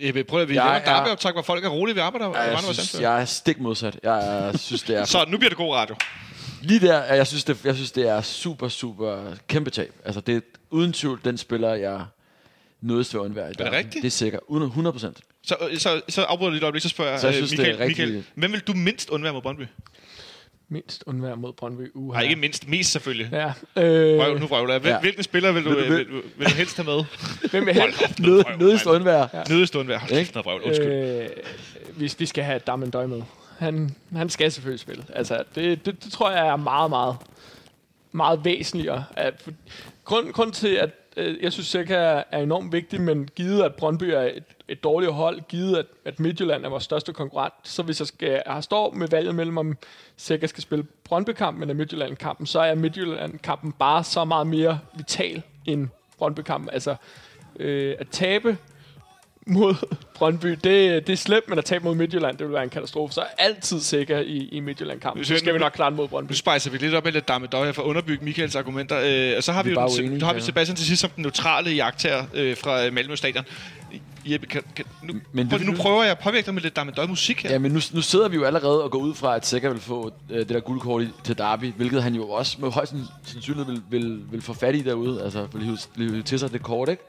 Jeg 0.00 0.14
vil 0.14 0.24
prøve 0.24 0.42
at 0.42 0.48
vi 0.48 0.54
Jeg 0.54 0.64
laver 0.64 0.74
er- 0.74 0.80
en 0.80 0.86
derbyoptag, 0.86 1.32
hvor 1.32 1.42
folk 1.42 1.64
er 1.64 1.68
rolige 1.68 1.94
ved 1.96 2.02
arbejde. 2.02 2.24
Ja, 2.26 2.40
jeg, 2.40 2.58
synes, 2.62 3.00
jeg 3.00 3.20
er 3.20 3.24
stik 3.24 3.60
modsat. 3.60 3.98
Jeg, 4.02 4.48
er- 4.48 4.56
synes, 4.56 4.82
det 4.82 4.96
er... 4.96 5.04
Så 5.04 5.24
nu 5.28 5.38
bliver 5.38 5.50
det 5.50 5.56
god 5.56 5.74
radio. 5.74 5.96
Lige 6.62 6.80
der, 6.86 7.14
jeg 7.14 7.26
synes, 7.26 7.44
det, 7.44 7.64
jeg 7.64 7.74
synes, 7.74 7.92
det 7.92 8.08
er 8.08 8.22
super, 8.22 8.68
super 8.68 9.34
kæmpe 9.48 9.70
tab. 9.70 9.92
Altså, 10.04 10.20
det 10.20 10.36
er 10.36 10.40
uden 10.70 10.92
tvivl 10.92 11.20
den 11.24 11.38
spiller, 11.38 11.74
jeg 11.74 12.04
nødes 12.80 13.14
ved 13.14 13.20
at 13.20 13.24
undvære. 13.24 13.46
i 13.46 13.52
det 13.52 13.58
verden. 13.58 13.74
rigtigt? 13.78 14.02
Det 14.02 14.08
er 14.08 14.10
sikkert. 14.10 14.40
Uden 14.48 14.62
100 14.66 14.92
procent. 14.92 15.18
Så, 15.46 15.56
så, 15.78 16.00
så 16.08 16.22
afbryder 16.22 16.48
jeg 16.48 16.52
lige 16.52 16.58
et 16.60 16.62
øjeblik, 16.64 16.82
så 16.82 16.88
spørger 16.88 17.10
jeg, 17.10 17.20
Så 17.20 17.26
jeg 17.26 17.34
øh, 17.34 17.46
synes, 17.46 17.50
det 17.50 17.58
er 17.58 17.62
Michael, 17.72 17.88
rigtig- 17.88 18.06
Michael, 18.06 18.24
hvem 18.34 18.52
vil 18.52 18.60
du 18.60 18.72
mindst 18.72 19.08
undvære 19.10 19.32
mod 19.32 19.42
Brøndby? 19.42 19.62
Mindst 20.70 21.04
undvære 21.06 21.36
mod 21.36 21.52
Brøndby. 21.52 21.90
Uh, 21.94 22.12
Nej, 22.14 22.22
ikke 22.22 22.36
mindst, 22.36 22.68
mest 22.68 22.92
selvfølgelig. 22.92 23.28
Ja. 23.32 23.46
Øh, 23.82 24.18
Røv, 24.20 24.38
nu 24.38 24.46
vrøvler 24.46 24.74
jeg. 24.74 24.80
Hvil, 24.80 24.90
Ja. 24.90 25.00
Hvilken 25.00 25.22
spiller 25.22 25.52
vil 25.52 25.64
du, 25.64 25.68
Vil 25.68 25.78
du- 25.78 25.82
vil, 25.94 26.08
vil, 26.08 26.22
vil 26.36 26.46
du 26.46 26.54
helst 26.54 26.76
have 26.76 26.86
med? 26.86 27.04
hvem 27.50 27.66
vil 27.66 27.74
helst? 27.74 28.00
vrøvl, 28.22 28.58
Nødest 28.58 28.86
mand. 28.86 28.96
undvære. 28.96 29.28
Nødest 29.50 29.74
undvære. 29.76 29.98
Hold 29.98 30.10
kæft, 30.10 30.34
noget 30.34 30.46
vrøvl. 30.46 30.62
Undskyld. 30.62 30.92
Øh, 31.22 31.28
hvis 31.96 32.20
vi 32.20 32.26
skal 32.26 32.44
have 32.44 32.58
Damendøj 32.58 33.06
med. 33.06 33.22
Han, 33.58 33.90
han 34.16 34.28
skal 34.30 34.52
selvfølgelig 34.52 34.80
spille. 34.80 35.04
Altså, 35.14 35.44
det, 35.54 35.86
det, 35.86 36.04
det 36.04 36.12
tror 36.12 36.30
jeg 36.30 36.46
er 36.48 36.56
meget, 36.56 36.90
meget, 36.90 37.16
meget 38.12 38.44
væsentligere. 38.44 39.04
At, 39.16 39.46
grund, 40.04 40.32
grund 40.32 40.52
til, 40.52 40.68
at 40.68 40.90
øh, 41.16 41.42
jeg 41.42 41.52
synes, 41.52 41.66
Seca 41.66 41.94
er, 41.94 42.22
er 42.32 42.38
enormt 42.38 42.72
vigtig, 42.72 43.00
men 43.00 43.28
givet, 43.36 43.62
at 43.62 43.74
Brøndby 43.74 44.04
er 44.04 44.20
et, 44.22 44.42
et 44.68 44.84
dårligt 44.84 45.12
hold, 45.12 45.40
givet, 45.48 45.76
at, 45.76 45.86
at 46.04 46.20
Midtjylland 46.20 46.64
er 46.64 46.68
vores 46.68 46.84
største 46.84 47.12
konkurrent, 47.12 47.54
så 47.62 47.82
hvis 47.82 48.00
jeg, 48.00 48.06
skal, 48.06 48.42
jeg 48.46 48.64
står 48.64 48.92
med 48.92 49.08
valget 49.08 49.34
mellem, 49.34 49.58
om 49.58 49.76
Seca 50.16 50.46
skal 50.46 50.62
spille 50.62 50.86
Brøndby-kampen 51.04 51.62
eller 51.62 51.74
Midtjylland-kampen, 51.74 52.46
så 52.46 52.60
er 52.60 52.74
Midtjylland-kampen 52.74 53.72
bare 53.72 54.04
så 54.04 54.24
meget 54.24 54.46
mere 54.46 54.78
vital 54.94 55.42
end 55.66 55.88
Brøndby-kampen. 56.18 56.70
Altså, 56.72 56.96
øh, 57.56 57.96
at 57.98 58.08
tabe 58.10 58.56
mod 59.48 59.74
Brøndby, 60.14 60.48
det, 60.48 60.64
det 61.06 61.08
er 61.12 61.16
slemt, 61.16 61.48
men 61.48 61.58
at 61.58 61.64
tabe 61.64 61.84
mod 61.84 61.94
Midtjylland, 61.94 62.38
det 62.38 62.46
vil 62.46 62.54
være 62.54 62.62
en 62.64 62.68
katastrofe. 62.70 63.14
Så 63.14 63.20
er 63.20 63.26
altid 63.38 63.80
sikker 63.80 64.18
i, 64.18 64.48
i 64.52 64.60
Midtjylland-kampen. 64.60 65.24
Så 65.24 65.36
skal 65.38 65.54
vi 65.54 65.58
nok 65.58 65.72
klare 65.72 65.90
den 65.90 65.96
mod 65.96 66.08
Brøndby. 66.08 66.30
Nu 66.32 66.36
spejser 66.36 66.70
vi 66.70 66.78
lidt 66.78 66.94
op 66.94 67.04
med 67.04 67.12
lidt 67.12 67.28
damme 67.28 67.46
døj 67.46 67.64
her 67.64 67.72
for 67.72 67.82
at 67.82 67.86
underbygge 67.86 68.24
Michaels 68.24 68.56
argumenter. 68.56 69.00
Øh, 69.30 69.36
og 69.36 69.42
så 69.42 69.52
har 69.52 69.62
vi, 69.62 69.68
Vi 69.70 69.74
jo 69.74 69.88
den, 69.88 70.00
uenige, 70.00 70.20
så 70.20 70.26
har 70.26 70.32
vi 70.32 70.38
ja. 70.40 70.44
Sebastian 70.44 70.76
til 70.76 70.86
sidst 70.86 71.00
som 71.00 71.10
den 71.10 71.22
neutrale 71.22 71.70
jagttager 71.70 72.24
øh, 72.34 72.56
fra 72.56 72.86
øh, 72.86 72.92
Malmø 72.92 73.16
Stadion. 73.16 73.44
Jeppe, 74.26 74.46
kan, 74.46 74.62
kan, 74.76 74.84
nu, 75.02 75.14
Men 75.32 75.50
det- 75.50 75.66
nu 75.66 75.72
prøver 75.76 76.02
jeg 76.02 76.10
at 76.10 76.18
påvirke 76.18 76.46
dig 76.46 76.54
med 76.54 76.62
lidt 76.62 76.76
damme 76.76 76.92
døj 76.96 77.06
musik 77.06 77.42
her. 77.42 77.50
Ja, 77.50 77.58
men 77.58 77.72
nu, 77.72 77.80
nu 77.94 78.00
sidder 78.02 78.28
vi 78.28 78.36
jo 78.36 78.44
allerede 78.44 78.82
og 78.84 78.90
går 78.90 78.98
ud 78.98 79.14
fra, 79.14 79.36
at 79.36 79.46
Sikker 79.46 79.70
vil 79.70 79.80
få 79.80 80.12
øh, 80.30 80.38
det 80.38 80.48
der 80.48 80.60
guldkort 80.60 81.02
i, 81.02 81.08
til 81.24 81.38
Derby, 81.38 81.72
hvilket 81.76 82.02
han 82.02 82.14
jo 82.14 82.28
også 82.30 82.56
med 82.60 82.70
højst 82.70 82.94
sandsynlighed 83.24 83.72
vil, 83.72 83.82
vil, 84.02 84.20
vil 84.30 84.42
få 84.42 84.52
fat 84.54 84.74
i 84.76 84.80
derude. 84.82 85.22
Altså, 85.24 85.46
vil 85.52 85.62
hive, 85.64 85.78
hive 85.96 86.22
til 86.22 86.38
sig 86.38 86.52
det 86.52 86.62
kort, 86.62 86.88
ikke? 86.88 87.02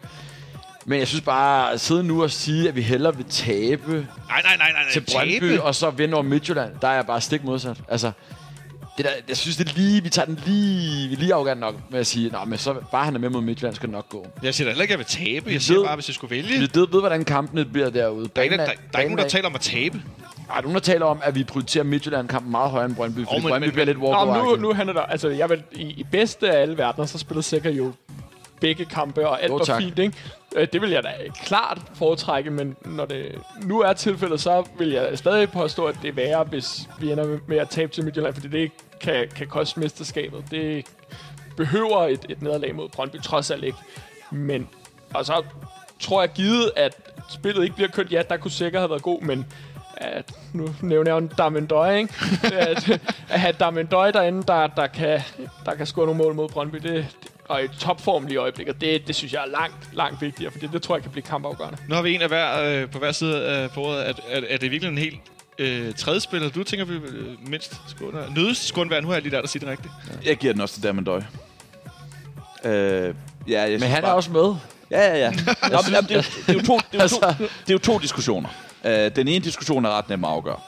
Men 0.89 0.99
jeg 0.99 1.07
synes 1.07 1.21
bare, 1.21 1.71
at 1.73 1.79
sidde 1.81 2.03
nu 2.03 2.23
og 2.23 2.31
sige, 2.31 2.67
at 2.67 2.75
vi 2.75 2.81
hellere 2.81 3.15
vil 3.15 3.25
tabe 3.29 3.91
Nej, 3.93 4.01
nej, 4.29 4.41
nej, 4.43 4.57
nej. 4.57 4.71
nej. 4.71 4.91
til 4.93 5.03
Brøndby, 5.13 5.49
Tabe. 5.49 5.63
og 5.63 5.75
så 5.75 5.89
vinde 5.89 6.13
over 6.13 6.23
Midtjylland, 6.23 6.71
der 6.81 6.87
er 6.87 6.93
jeg 6.93 7.05
bare 7.05 7.21
stik 7.21 7.43
modsat. 7.43 7.77
Altså, 7.89 8.11
det 8.97 9.05
der, 9.05 9.11
jeg 9.27 9.37
synes, 9.37 9.57
det 9.57 9.69
er 9.69 9.73
lige, 9.75 10.03
vi 10.03 10.09
tager 10.09 10.25
den 10.25 10.39
lige, 10.45 11.07
vi 11.07 11.13
er 11.13 11.17
lige 11.17 11.33
arrogant 11.33 11.59
nok 11.59 11.75
med 11.89 11.99
at 11.99 12.07
sige, 12.07 12.29
Nå, 12.29 12.37
men 12.47 12.57
så 12.57 12.75
bare 12.91 13.05
han 13.05 13.15
er 13.15 13.19
med 13.19 13.29
mod 13.29 13.41
Midtjylland, 13.41 13.75
skal 13.75 13.87
det 13.89 13.93
nok 13.95 14.09
gå. 14.09 14.27
Jeg 14.43 14.53
siger 14.53 14.65
da 14.65 14.71
heller 14.71 14.81
ikke, 14.81 14.93
at 14.93 14.99
jeg 14.99 15.05
vil 15.19 15.25
tabe. 15.33 15.45
Vi 15.45 15.53
Jeg 15.53 15.61
siger 15.61 15.77
ved- 15.79 15.85
bare, 15.85 15.95
hvis 15.95 16.07
jeg 16.09 16.15
skulle 16.15 16.31
vælge. 16.35 16.59
Vi 16.59 16.69
ved, 16.79 16.87
ved 16.91 16.99
hvordan 16.99 17.25
kampene 17.25 17.65
bliver 17.65 17.89
derude. 17.89 18.29
Der 18.35 18.41
er, 18.41 18.43
ikke, 18.43 18.57
der, 18.57 18.65
der, 18.65 18.71
der 18.91 18.97
er 18.97 19.01
ikke 19.01 19.15
nogen, 19.15 19.23
der 19.23 19.29
taler 19.29 19.47
om 19.47 19.55
at 19.55 19.61
tabe. 19.61 20.01
Der 20.47 20.53
er 20.55 20.61
nogen, 20.61 20.73
der 20.75 20.81
taler 20.81 21.05
om, 21.05 21.19
at 21.23 21.35
vi 21.35 21.43
prioriterer 21.43 21.83
Midtjylland-kampen 21.83 22.51
meget 22.51 22.71
højere 22.71 22.85
end 22.85 22.95
Brøndby, 22.95 23.19
fordi 23.25 23.41
men- 23.41 23.49
Brøndby 23.49 23.65
men- 23.65 23.71
bliver 23.73 23.85
lidt 23.85 23.97
walk 23.97 24.43
nu, 24.45 24.55
nu 24.55 24.73
handler 24.73 24.93
der, 24.93 25.01
altså 25.01 25.29
jeg 25.29 25.49
vil, 25.49 25.63
i, 25.71 25.81
i 25.83 26.05
bedste 26.11 26.51
af 26.51 26.61
alle 26.61 26.77
verdener, 26.77 27.05
så 27.05 27.17
spillede 27.17 27.43
Sikker 27.43 27.69
jo 27.71 27.93
begge 28.59 28.85
kampe, 28.85 29.27
og 29.27 29.41
alt 29.43 29.49
Jo, 29.51 29.55
var 29.55 29.79
fint, 29.79 29.99
ikke? 29.99 30.17
Øh, 30.55 30.67
Det 30.73 30.81
vil 30.81 30.89
jeg 30.89 31.03
da 31.03 31.09
klart 31.45 31.81
foretrække, 31.93 32.49
men 32.51 32.75
når 32.85 33.05
det 33.05 33.35
nu 33.63 33.81
er 33.81 33.93
tilfældet, 33.93 34.41
så 34.41 34.63
vil 34.77 34.89
jeg 34.89 35.17
stadig 35.17 35.51
påstå, 35.51 35.85
at 35.85 35.95
det 36.01 36.07
er 36.07 36.13
værre, 36.13 36.43
hvis 36.43 36.89
vi 36.99 37.11
ender 37.11 37.37
med- 37.47 37.57
at 37.57 37.69
tabe 37.69 37.91
til 37.91 38.03
Midtjylland, 38.03 38.33
fordi 38.33 38.47
det 38.47 38.71
kan, 39.01 39.27
kan 39.35 39.47
koste 39.47 39.79
mesterskabet. 39.79 40.43
Det 40.51 40.85
behøver 41.57 42.07
et, 42.07 42.25
et 42.29 42.41
nederlag 42.41 42.75
mod 42.75 42.89
Brøndby 42.89 43.21
trods 43.21 43.51
alt 43.51 43.63
ikke. 43.63 43.77
Men, 44.31 44.67
og 45.13 45.25
så 45.25 45.43
tror 45.99 46.21
jeg 46.21 46.29
givet, 46.31 46.71
at 46.75 46.97
spillet 47.29 47.63
ikke 47.63 47.75
bliver 47.75 47.89
kørt, 47.89 48.11
ja, 48.11 48.21
der 48.29 48.37
kunne 48.37 48.51
sikkert 48.51 48.81
have 48.81 48.89
været 48.89 49.01
god, 49.01 49.21
men 49.21 49.45
at, 49.97 50.31
nu 50.53 50.67
nævner 50.81 51.15
jeg 51.15 51.21
jo 51.23 51.27
Damendøj, 51.37 51.95
ikke? 51.97 52.13
at, 52.69 52.89
at 53.29 53.39
have 53.39 53.53
Damendøj 53.59 54.11
derinde, 54.11 54.43
der, 54.43 54.67
der, 54.67 54.87
kan, 54.87 55.19
der 55.65 55.75
kan 55.75 55.85
score 55.85 56.05
nogle 56.05 56.17
mål 56.23 56.35
mod 56.35 56.49
Brøndby, 56.49 56.75
det, 56.77 56.83
det 57.23 57.31
og 57.49 57.63
i 57.63 57.67
topform 57.67 58.23
lige 58.23 58.33
i 58.33 58.37
øjeblikket, 58.37 58.81
det, 58.81 59.07
det 59.07 59.15
synes 59.15 59.33
jeg 59.33 59.41
er 59.41 59.47
langt, 59.47 59.75
langt 59.93 60.21
vigtigere, 60.21 60.51
fordi 60.51 60.67
det 60.67 60.81
tror 60.81 60.95
jeg 60.95 61.03
kan 61.03 61.11
blive 61.11 61.23
kampafgørende. 61.23 61.77
Nu 61.87 61.95
har 61.95 62.01
vi 62.01 62.15
en 62.15 62.21
af 62.21 62.27
hver, 62.27 62.63
øh, 62.63 62.89
på 62.89 62.99
hver 62.99 63.11
side 63.11 63.45
af 63.45 63.71
bordet. 63.71 64.09
Er, 64.09 64.13
er, 64.29 64.41
er 64.49 64.57
det 64.57 64.71
virkelig 64.71 64.91
en 64.91 64.97
helt 64.97 65.19
øh, 65.59 65.93
tredje 65.93 66.19
spiller, 66.19 66.49
du 66.49 66.63
tænker, 66.63 66.85
vi 66.85 66.97
vil 66.97 67.37
mindst 67.47 67.81
skulle? 67.87 68.33
Nødest 68.35 68.67
skulle. 68.67 69.01
Nu 69.01 69.07
har 69.07 69.13
jeg 69.13 69.23
lige 69.23 69.35
der, 69.35 69.41
der 69.41 69.47
siger 69.47 69.59
det 69.65 69.69
rigtigt. 69.69 69.93
Jeg 70.25 70.37
giver 70.37 70.53
den 70.53 70.61
også 70.61 70.73
til 70.75 70.83
Damendøj. 70.83 71.21
Øh, 72.63 73.13
ja, 73.47 73.61
jeg 73.61 73.79
Men 73.79 73.81
han 73.89 73.97
er 73.97 74.01
bare- 74.01 74.15
også 74.15 74.31
med. 74.31 74.55
Ja, 74.91 75.01
ja, 75.01 75.17
ja. 75.17 75.31
Nå, 75.31 75.77
men, 75.85 75.93
jamen, 75.93 76.09
det, 76.09 76.11
er 76.11 76.15
jo, 76.15 76.21
det, 76.47 76.49
er 76.49 76.53
jo 76.53 76.59
to, 76.61 76.77
det, 76.77 76.83
er 76.93 76.97
jo 76.97 77.01
Altså- 77.01 77.19
to, 77.19 77.43
det 77.43 77.69
er 77.69 77.73
jo 77.73 77.77
to 77.77 77.97
diskussioner. 77.97 78.49
Uh, 78.83 78.89
den 78.91 79.27
ene 79.27 79.39
diskussion 79.39 79.85
er 79.85 79.89
ret 79.89 80.09
nem 80.09 80.23
at 80.25 80.29
afgøre. 80.31 80.59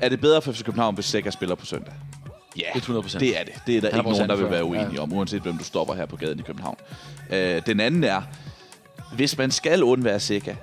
Er 0.00 0.08
det 0.08 0.20
bedre 0.20 0.42
for 0.42 0.52
FC 0.52 0.64
København, 0.64 0.94
hvis 0.94 1.04
Sækker 1.06 1.30
spiller 1.30 1.54
på 1.54 1.66
søndag? 1.66 1.92
Ja, 2.58 2.70
100%. 2.70 3.18
det 3.18 3.40
er 3.40 3.44
det. 3.44 3.52
Det 3.66 3.76
er 3.76 3.80
der 3.80 3.88
er 3.90 3.96
ikke 3.96 4.10
nogen, 4.10 4.28
der 4.28 4.36
vil 4.36 4.50
være 4.50 4.64
uenige 4.64 4.94
Ja. 4.94 5.00
om, 5.02 5.12
uanset 5.12 5.42
hvem 5.42 5.58
du 5.58 5.64
stopper 5.64 5.94
her 5.94 6.06
på 6.06 6.16
gaden 6.16 6.38
i 6.38 6.42
København. 6.42 6.76
Uh, 7.30 7.36
den 7.66 7.80
anden 7.80 8.04
er, 8.04 8.22
hvis 9.14 9.38
man 9.38 9.50
skal 9.50 9.82
undvære 9.82 10.20
Sækker, 10.20 10.54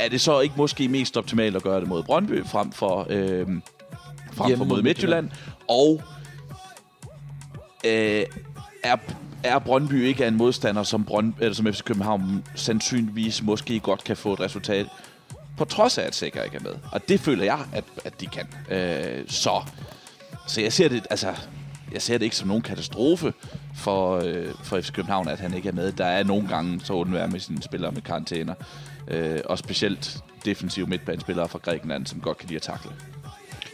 er 0.00 0.08
det 0.08 0.20
så 0.20 0.40
ikke 0.40 0.54
måske 0.56 0.88
mest 0.88 1.16
optimalt 1.16 1.56
at 1.56 1.62
gøre 1.62 1.80
det 1.80 1.88
mod 1.88 2.02
Brøndby 2.02 2.46
frem 2.46 2.72
for, 2.72 3.06
øh, 3.10 3.46
frem 4.32 4.46
Hjemme 4.48 4.64
for 4.64 4.68
mod 4.74 4.82
Midtjylland? 4.82 5.30
Og 5.68 6.02
øh, 7.84 8.24
er, 8.82 8.96
er 9.42 9.58
Brøndby 9.58 10.04
ikke 10.06 10.26
en 10.26 10.36
modstander, 10.36 10.82
som, 10.82 11.04
Brønd, 11.04 11.34
eller 11.40 11.54
som 11.54 11.72
FC 11.72 11.82
København 11.82 12.44
sandsynligvis 12.54 13.42
måske 13.42 13.80
godt 13.80 14.04
kan 14.04 14.16
få 14.16 14.32
et 14.32 14.40
resultat, 14.40 14.86
på 15.56 15.64
trods 15.64 15.98
af, 15.98 16.02
at 16.06 16.14
Sikker 16.14 16.42
ikke 16.42 16.56
er 16.56 16.60
med. 16.62 16.74
Og 16.92 17.08
det 17.08 17.20
føler 17.20 17.44
jeg, 17.44 17.58
at, 17.72 17.84
at 18.04 18.20
de 18.20 18.26
kan. 18.26 18.48
Øh, 18.70 19.24
så, 19.28 19.62
så 20.46 20.60
jeg 20.60 20.72
ser 20.72 20.88
det, 20.88 21.06
altså, 21.10 21.34
jeg 21.92 22.02
ser 22.02 22.18
det 22.18 22.24
ikke 22.24 22.36
som 22.36 22.48
nogen 22.48 22.62
katastrofe 22.62 23.32
for, 23.74 24.20
øh, 24.24 24.46
for 24.64 24.80
FC 24.80 24.92
København, 24.92 25.28
at 25.28 25.40
han 25.40 25.54
ikke 25.54 25.68
er 25.68 25.72
med. 25.72 25.92
Der 25.92 26.04
er 26.04 26.24
nogle 26.24 26.48
gange 26.48 26.80
så 26.84 26.92
undvær 26.92 27.26
med 27.26 27.40
sine 27.40 27.62
spillere 27.62 27.92
med 27.92 28.02
karantæner. 28.02 28.54
Øh, 29.08 29.40
og 29.44 29.58
specielt 29.58 30.18
defensive 30.44 30.86
midtbanespillere 30.86 31.48
fra 31.48 31.58
Grækenland, 31.58 32.06
som 32.06 32.20
godt 32.20 32.38
kan 32.38 32.48
lide 32.48 32.56
at 32.56 32.62
takle. 32.62 32.90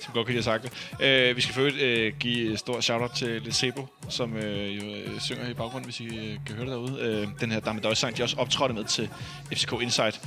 som 0.05 0.13
godt 0.15 0.27
kan 0.27 0.35
lide 0.35 0.51
at 0.51 0.63
takle. 0.63 0.71
Øh, 1.01 1.37
vi 1.37 1.41
skal 1.41 1.55
for 1.55 1.61
øvrigt 1.61 1.81
øh, 1.81 2.13
give 2.19 2.53
et 2.53 2.59
stort 2.59 2.85
shout-out 2.85 3.11
til 3.11 3.43
Lesebo, 3.43 3.87
som 4.09 4.37
øh, 4.37 4.77
jo 4.77 4.83
øh, 4.83 5.21
synger 5.21 5.49
i 5.49 5.55
baggrunden, 5.55 5.85
hvis 5.85 6.01
I 6.01 6.05
øh, 6.05 6.37
kan 6.47 6.55
høre 6.57 6.67
det 6.67 6.73
derude. 6.73 7.01
Øh, 7.01 7.29
den 7.41 7.51
her 7.51 7.61
Damme 7.61 7.81
Døjs 7.81 7.99
sang, 7.99 8.17
de 8.17 8.23
også 8.23 8.37
optrådte 8.37 8.75
med 8.75 8.85
til 8.85 9.09
FCK 9.53 9.73
Insight. 9.83 10.21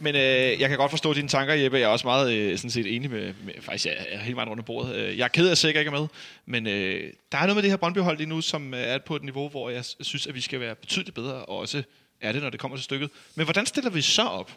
Men 0.00 0.14
øh, 0.14 0.60
jeg 0.60 0.68
kan 0.68 0.78
godt 0.78 0.90
forstå 0.90 1.14
dine 1.14 1.28
tanker, 1.28 1.54
Jeppe. 1.54 1.78
Jeg 1.78 1.84
er 1.84 1.88
også 1.88 2.06
meget 2.06 2.34
øh, 2.34 2.58
sådan 2.58 2.70
set 2.70 2.96
enig 2.96 3.10
med, 3.10 3.34
med 3.44 3.54
faktisk 3.60 3.86
jeg 3.86 4.06
er 4.08 4.18
hele 4.18 4.36
vejen 4.36 4.48
rundt 4.48 4.60
om 4.60 4.64
bordet. 4.64 4.94
Øh, 4.94 5.18
jeg 5.18 5.24
er 5.24 5.28
ked 5.28 5.46
af, 5.46 5.50
at 5.50 5.58
Sikker 5.58 5.80
ikke 5.80 5.88
er 5.88 6.00
med, 6.00 6.08
men 6.46 6.66
øh, 6.66 7.12
der 7.32 7.38
er 7.38 7.42
noget 7.42 7.54
med 7.54 7.62
det 7.62 7.70
her 7.70 7.76
Brøndby-hold 7.76 8.16
lige 8.16 8.28
nu, 8.28 8.40
som 8.40 8.74
øh, 8.74 8.80
er 8.80 8.98
på 8.98 9.16
et 9.16 9.22
niveau, 9.22 9.48
hvor 9.48 9.70
jeg 9.70 9.84
synes, 10.00 10.26
at 10.26 10.34
vi 10.34 10.40
skal 10.40 10.60
være 10.60 10.74
betydeligt 10.74 11.14
bedre, 11.14 11.34
og 11.34 11.58
også 11.58 11.82
er 12.20 12.32
det, 12.32 12.42
når 12.42 12.50
det 12.50 12.60
kommer 12.60 12.76
til 12.76 12.84
stykket. 12.84 13.10
Men 13.34 13.46
hvordan 13.46 13.66
stiller 13.66 13.90
vi 13.90 14.00
så 14.00 14.22
op? 14.22 14.52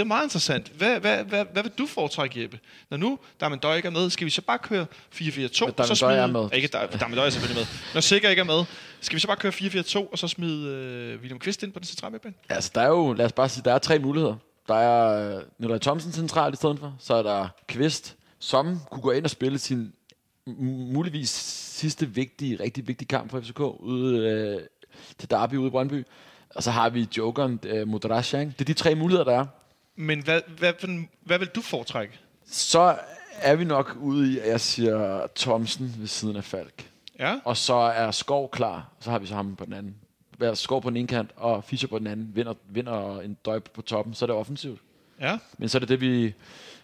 Det 0.00 0.04
er 0.04 0.08
meget 0.08 0.24
interessant. 0.24 0.68
Hvad, 0.68 1.00
hvad, 1.00 1.24
hvad, 1.24 1.44
hvad 1.52 1.62
vil 1.62 1.72
du 1.78 1.86
foretrække, 1.86 2.42
Jeppe? 2.42 2.58
Når 2.90 2.96
nu 2.96 3.18
Damendøj 3.40 3.76
ikke 3.76 3.86
er 3.86 3.90
med, 3.92 4.10
skal 4.10 4.24
vi 4.24 4.30
så 4.30 4.42
bare 4.42 4.58
køre 4.58 4.86
4-4-2? 5.14 5.16
Men 5.20 5.44
og 5.44 5.50
så 5.52 5.64
Damendøj 5.66 6.16
er 6.16 6.26
smide- 6.26 6.32
med. 6.32 6.48
Ikke, 6.52 6.68
Da- 6.68 6.86
Damendøj 7.00 7.26
er 7.26 7.30
selvfølgelig 7.30 7.60
med. 7.60 7.66
Når 7.94 8.00
Sikker 8.00 8.28
ikke 8.28 8.40
er 8.40 8.44
med, 8.44 8.64
skal 9.00 9.14
vi 9.14 9.20
så 9.20 9.26
bare 9.26 9.36
køre 9.36 9.52
4-4-2, 9.52 9.98
og 10.12 10.18
så 10.18 10.28
smide 10.28 10.68
øh, 10.68 11.18
William 11.20 11.38
Kvist 11.38 11.62
ind 11.62 11.72
på 11.72 11.78
den 11.78 11.86
centrale 11.86 12.12
midtbane? 12.12 12.34
Altså, 12.48 12.70
der 12.74 12.80
er 12.80 12.86
jo, 12.88 13.12
lad 13.12 13.26
os 13.26 13.32
bare 13.32 13.48
sige, 13.48 13.62
der 13.64 13.72
er 13.74 13.78
tre 13.78 13.98
muligheder. 13.98 14.34
Der 14.68 14.74
er 14.74 15.36
øh, 15.36 15.42
Nikolaj 15.58 15.78
Thomsen 15.78 16.12
centralt 16.12 16.54
i 16.54 16.56
stedet 16.56 16.78
for. 16.78 16.96
Så 16.98 17.14
er 17.14 17.22
der 17.22 17.48
Kvist, 17.68 18.16
som 18.38 18.80
kunne 18.90 19.02
gå 19.02 19.10
ind 19.10 19.24
og 19.24 19.30
spille 19.30 19.58
sin 19.58 19.92
muligvis 20.92 21.30
sidste 21.76 22.06
vigtige, 22.08 22.56
rigtig 22.62 22.88
vigtige 22.88 23.08
kamp 23.08 23.30
for 23.30 23.40
FCK 23.40 23.60
ude 23.60 24.18
øh, 24.18 24.60
til 25.18 25.30
Derby 25.30 25.54
ude 25.54 25.66
i 25.66 25.70
Brøndby. 25.70 26.06
Og 26.54 26.62
så 26.62 26.70
har 26.70 26.90
vi 26.90 27.08
jokeren 27.16 27.60
øh, 27.66 27.88
Modrasja, 27.88 28.40
ikke? 28.40 28.52
Det 28.52 28.60
er 28.60 28.64
de 28.64 28.72
tre 28.72 28.94
muligheder, 28.94 29.24
der 29.24 29.38
er. 29.40 29.46
Men 30.00 30.22
hvad, 30.22 30.40
hvad, 30.58 30.72
hvad, 30.80 31.04
hvad 31.20 31.38
vil 31.38 31.48
du 31.48 31.60
foretrække? 31.62 32.18
Så 32.46 32.98
er 33.40 33.56
vi 33.56 33.64
nok 33.64 33.96
ude 34.00 34.32
i, 34.32 34.38
at 34.38 34.48
jeg 34.48 34.60
siger 34.60 35.26
Thomsen 35.36 35.94
ved 35.98 36.06
siden 36.06 36.36
af 36.36 36.44
Falk. 36.44 36.86
Ja, 37.18 37.38
Og 37.44 37.56
så 37.56 37.74
er 37.74 38.10
Skov 38.10 38.50
klar, 38.50 38.88
så 39.00 39.10
har 39.10 39.18
vi 39.18 39.26
så 39.26 39.34
ham 39.34 39.56
på 39.56 39.64
den 39.64 39.72
anden. 39.72 39.94
Hver 40.38 40.54
Skov 40.54 40.82
på 40.82 40.90
den 40.90 40.96
ene 40.96 41.08
kant, 41.08 41.30
og 41.36 41.64
Fischer 41.64 41.88
på 41.88 41.98
den 41.98 42.06
anden. 42.06 42.30
Vinder, 42.34 42.54
vinder 42.68 43.20
en 43.20 43.34
døj 43.44 43.58
på 43.58 43.82
toppen, 43.82 44.14
så 44.14 44.24
er 44.24 44.26
det 44.26 44.36
offensivt. 44.36 44.80
ja, 45.20 45.38
Men 45.58 45.68
så 45.68 45.78
er 45.78 45.80
det 45.80 45.88
det, 45.88 46.00
vi 46.00 46.34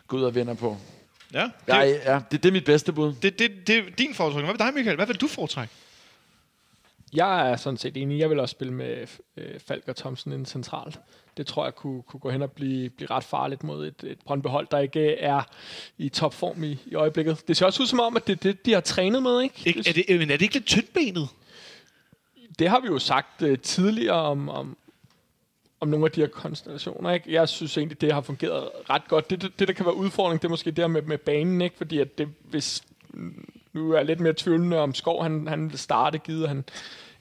går 0.06 0.16
ud 0.18 0.22
og 0.22 0.34
vinder 0.34 0.54
på. 0.54 0.76
ja. 1.32 1.42
Det, 1.42 1.52
Ja, 1.68 1.80
ja 1.82 2.20
det, 2.30 2.42
det 2.42 2.48
er 2.48 2.52
mit 2.52 2.64
bedste 2.64 2.92
bud. 2.92 3.14
det, 3.22 3.38
det, 3.38 3.66
det 3.66 3.78
er 3.78 3.82
din 3.98 4.14
foretrækning. 4.14 4.46
Hvad 4.46 4.54
med 4.58 4.66
dig, 4.66 4.74
Michael? 4.74 4.96
Hvad 4.96 5.06
vil 5.06 5.16
du 5.20 5.26
foretrække? 5.28 5.72
Jeg 7.12 7.50
er 7.50 7.56
sådan 7.56 7.76
set 7.76 7.96
enig. 7.96 8.18
Jeg 8.18 8.30
vil 8.30 8.40
også 8.40 8.52
spille 8.52 8.72
med 8.74 9.06
øh, 9.36 9.60
Falk 9.60 9.88
og 9.88 9.96
Thomsen 9.96 10.32
ind 10.32 10.46
centralt. 10.46 10.98
Det 11.37 11.47
tror 11.47 11.64
jeg 11.64 11.74
kunne, 11.74 12.03
kunne 12.03 12.20
gå 12.20 12.30
hen 12.30 12.43
og 12.43 12.53
blive, 12.53 12.91
blive 12.91 13.11
ret 13.11 13.24
farligt 13.24 13.64
mod 13.64 13.87
et, 13.87 14.05
et 14.05 14.18
Brøndbehold, 14.24 14.66
der 14.70 14.78
ikke 14.78 15.14
er 15.14 15.43
i 15.99 16.09
topform 16.09 16.64
i, 16.64 16.78
i 16.87 16.95
øjeblikket. 16.95 17.49
Det 17.49 17.57
ser 17.57 17.66
også 17.66 17.82
ud 17.82 17.87
som 17.87 18.01
om, 18.01 18.16
at 18.16 18.26
det 18.26 18.32
er 18.32 18.37
det, 18.37 18.66
de 18.66 18.72
har 18.72 18.80
trænet 18.80 19.22
med, 19.22 19.41
ikke? 19.43 19.62
Ikke, 19.64 19.89
er, 19.89 19.93
det, 19.93 20.18
men 20.18 20.30
er 20.30 20.37
det 20.37 20.43
ikke 20.43 20.55
lidt 20.55 20.66
tyndbenet? 20.66 21.28
det 22.59 22.68
har 22.68 22.80
vi 22.80 22.87
jo 22.87 22.99
sagt 22.99 23.43
uh, 23.43 23.59
tidligere 23.62 24.16
om, 24.16 24.49
om, 24.49 24.76
om 25.80 25.89
nogle 25.89 26.07
af 26.07 26.12
de 26.12 26.20
her 26.20 26.28
konstellationer. 26.28 27.11
Ikke? 27.11 27.32
Jeg 27.32 27.49
synes 27.49 27.78
egentlig, 27.78 28.01
det 28.01 28.12
har 28.12 28.20
fungeret 28.20 28.68
ret 28.91 29.09
godt. 29.09 29.30
Det, 29.30 29.43
det, 29.43 29.59
det 29.59 29.68
der 29.68 29.74
kan 29.74 29.87
være 29.87 29.97
udfordring, 29.97 30.43
det 30.43 30.49
er 30.49 30.51
måske 30.51 30.70
det 30.70 30.78
her 30.78 30.87
med, 30.87 31.03
med 31.03 31.18
banen, 31.18 31.62
ikke? 31.62 31.76
fordi 31.76 31.99
at 31.99 32.18
det, 32.18 32.28
hvis 32.51 32.82
nu 33.72 33.93
er 33.93 33.97
jeg 33.97 34.07
lidt 34.07 34.20
mere 34.20 34.34
tvivlende 34.37 34.78
om 34.78 34.95
Skov, 34.95 35.22
han, 35.22 35.47
han 35.47 35.70
vil 35.70 35.78
starte, 35.78 36.18
givet 36.18 36.49
han 36.49 36.64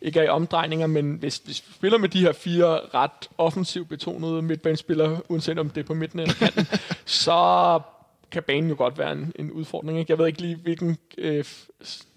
ikke 0.02 0.20
er 0.20 0.24
i 0.24 0.28
omdrejninger, 0.28 0.88
men 0.88 1.16
hvis, 1.16 1.38
hvis 1.38 1.64
vi 1.68 1.74
spiller 1.74 1.98
med 1.98 2.10
de 2.10 2.20
her 2.20 2.32
fire 2.32 2.80
ret 2.94 3.30
offensivt 3.38 3.90
betonede 3.90 4.42
midtbanespillere, 4.42 5.22
uanset 5.30 5.60
om 5.60 5.70
det 5.70 5.82
er 5.82 5.86
på 5.86 5.94
midten 5.94 6.20
eller 6.20 6.34
kanten, 6.34 6.68
så 7.06 7.80
kan 8.32 8.44
banen 8.44 8.70
jo 8.70 8.76
godt 8.78 8.98
være 8.98 9.12
en, 9.12 9.34
en 9.40 9.52
udfordring. 9.52 10.00
Ikke? 10.00 10.12
Jeg 10.12 10.18
ved 10.18 10.28
ikke 10.28 10.42
lige, 10.42 10.56
hvilken 10.56 10.98
øh, 11.18 11.46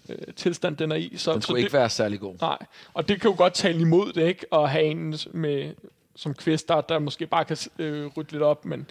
øh, 0.09 0.17
tilstand 0.35 0.77
den 0.77 0.91
er 0.91 0.95
i. 0.95 1.13
Så, 1.17 1.33
Den 1.33 1.41
så 1.41 1.45
skulle 1.45 1.57
det, 1.57 1.65
ikke 1.65 1.73
være 1.73 1.89
særlig 1.89 2.19
god. 2.19 2.35
Nej, 2.41 2.57
og 2.93 3.07
det 3.07 3.21
kan 3.21 3.31
jo 3.31 3.37
godt 3.37 3.53
tale 3.53 3.79
imod 3.79 4.13
det, 4.13 4.27
ikke? 4.27 4.45
At 4.53 4.69
have 4.69 4.83
en 4.83 5.15
med, 5.31 5.73
som 6.15 6.33
kvist, 6.33 6.67
der, 6.67 6.81
der 6.81 6.99
måske 6.99 7.27
bare 7.27 7.45
kan 7.45 7.57
øh, 7.79 8.05
rydde 8.17 8.31
lidt 8.31 8.43
op, 8.43 8.65
men 8.65 8.89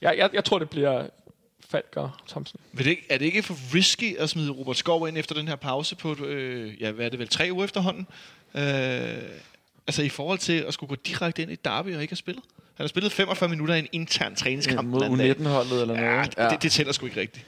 jeg, 0.00 0.14
jeg, 0.18 0.30
jeg 0.32 0.44
tror, 0.44 0.58
det 0.58 0.70
bliver 0.70 1.06
Falk 1.70 1.92
og 1.96 2.10
Thomsen. 2.28 2.60
Men 2.72 2.84
det, 2.84 2.90
ikke- 2.90 3.06
er 3.10 3.18
det 3.18 3.24
ikke 3.26 3.42
for 3.42 3.56
risky 3.74 4.16
at 4.16 4.30
smide 4.30 4.50
Robert 4.50 4.76
Skov 4.76 5.08
ind 5.08 5.18
efter 5.18 5.34
den 5.34 5.48
her 5.48 5.56
pause 5.56 5.96
på, 5.96 6.24
øh, 6.24 6.82
ja, 6.82 6.90
hvad 6.90 7.04
er 7.06 7.08
det 7.10 7.18
vel, 7.18 7.28
tre 7.28 7.48
uger 7.52 7.64
efterhånden? 7.64 8.06
Øh, 8.54 8.62
altså 9.86 10.02
i 10.02 10.08
forhold 10.08 10.38
til 10.38 10.52
at 10.52 10.74
skulle 10.74 10.88
gå 10.88 10.94
direkte 11.06 11.42
ind 11.42 11.50
i 11.52 11.54
Derby 11.54 11.94
og 11.96 12.02
ikke 12.02 12.12
have 12.12 12.16
spillet? 12.16 12.44
Han 12.74 12.84
har 12.84 12.88
spillet 12.88 13.12
45 13.12 13.48
minutter 13.50 13.74
i 13.74 13.78
en 13.78 13.88
intern 13.92 14.34
træningskamp. 14.36 14.88
Mod 14.88 15.02
anden 15.02 15.18
dag. 15.18 15.30
U19-holdet 15.36 15.82
eller 15.82 15.94
Ja, 15.94 16.14
noget. 16.36 16.50
det, 16.52 16.62
det 16.62 16.72
tæller 16.72 16.92
sgu 16.92 17.06
ikke 17.06 17.20
rigtigt. 17.20 17.46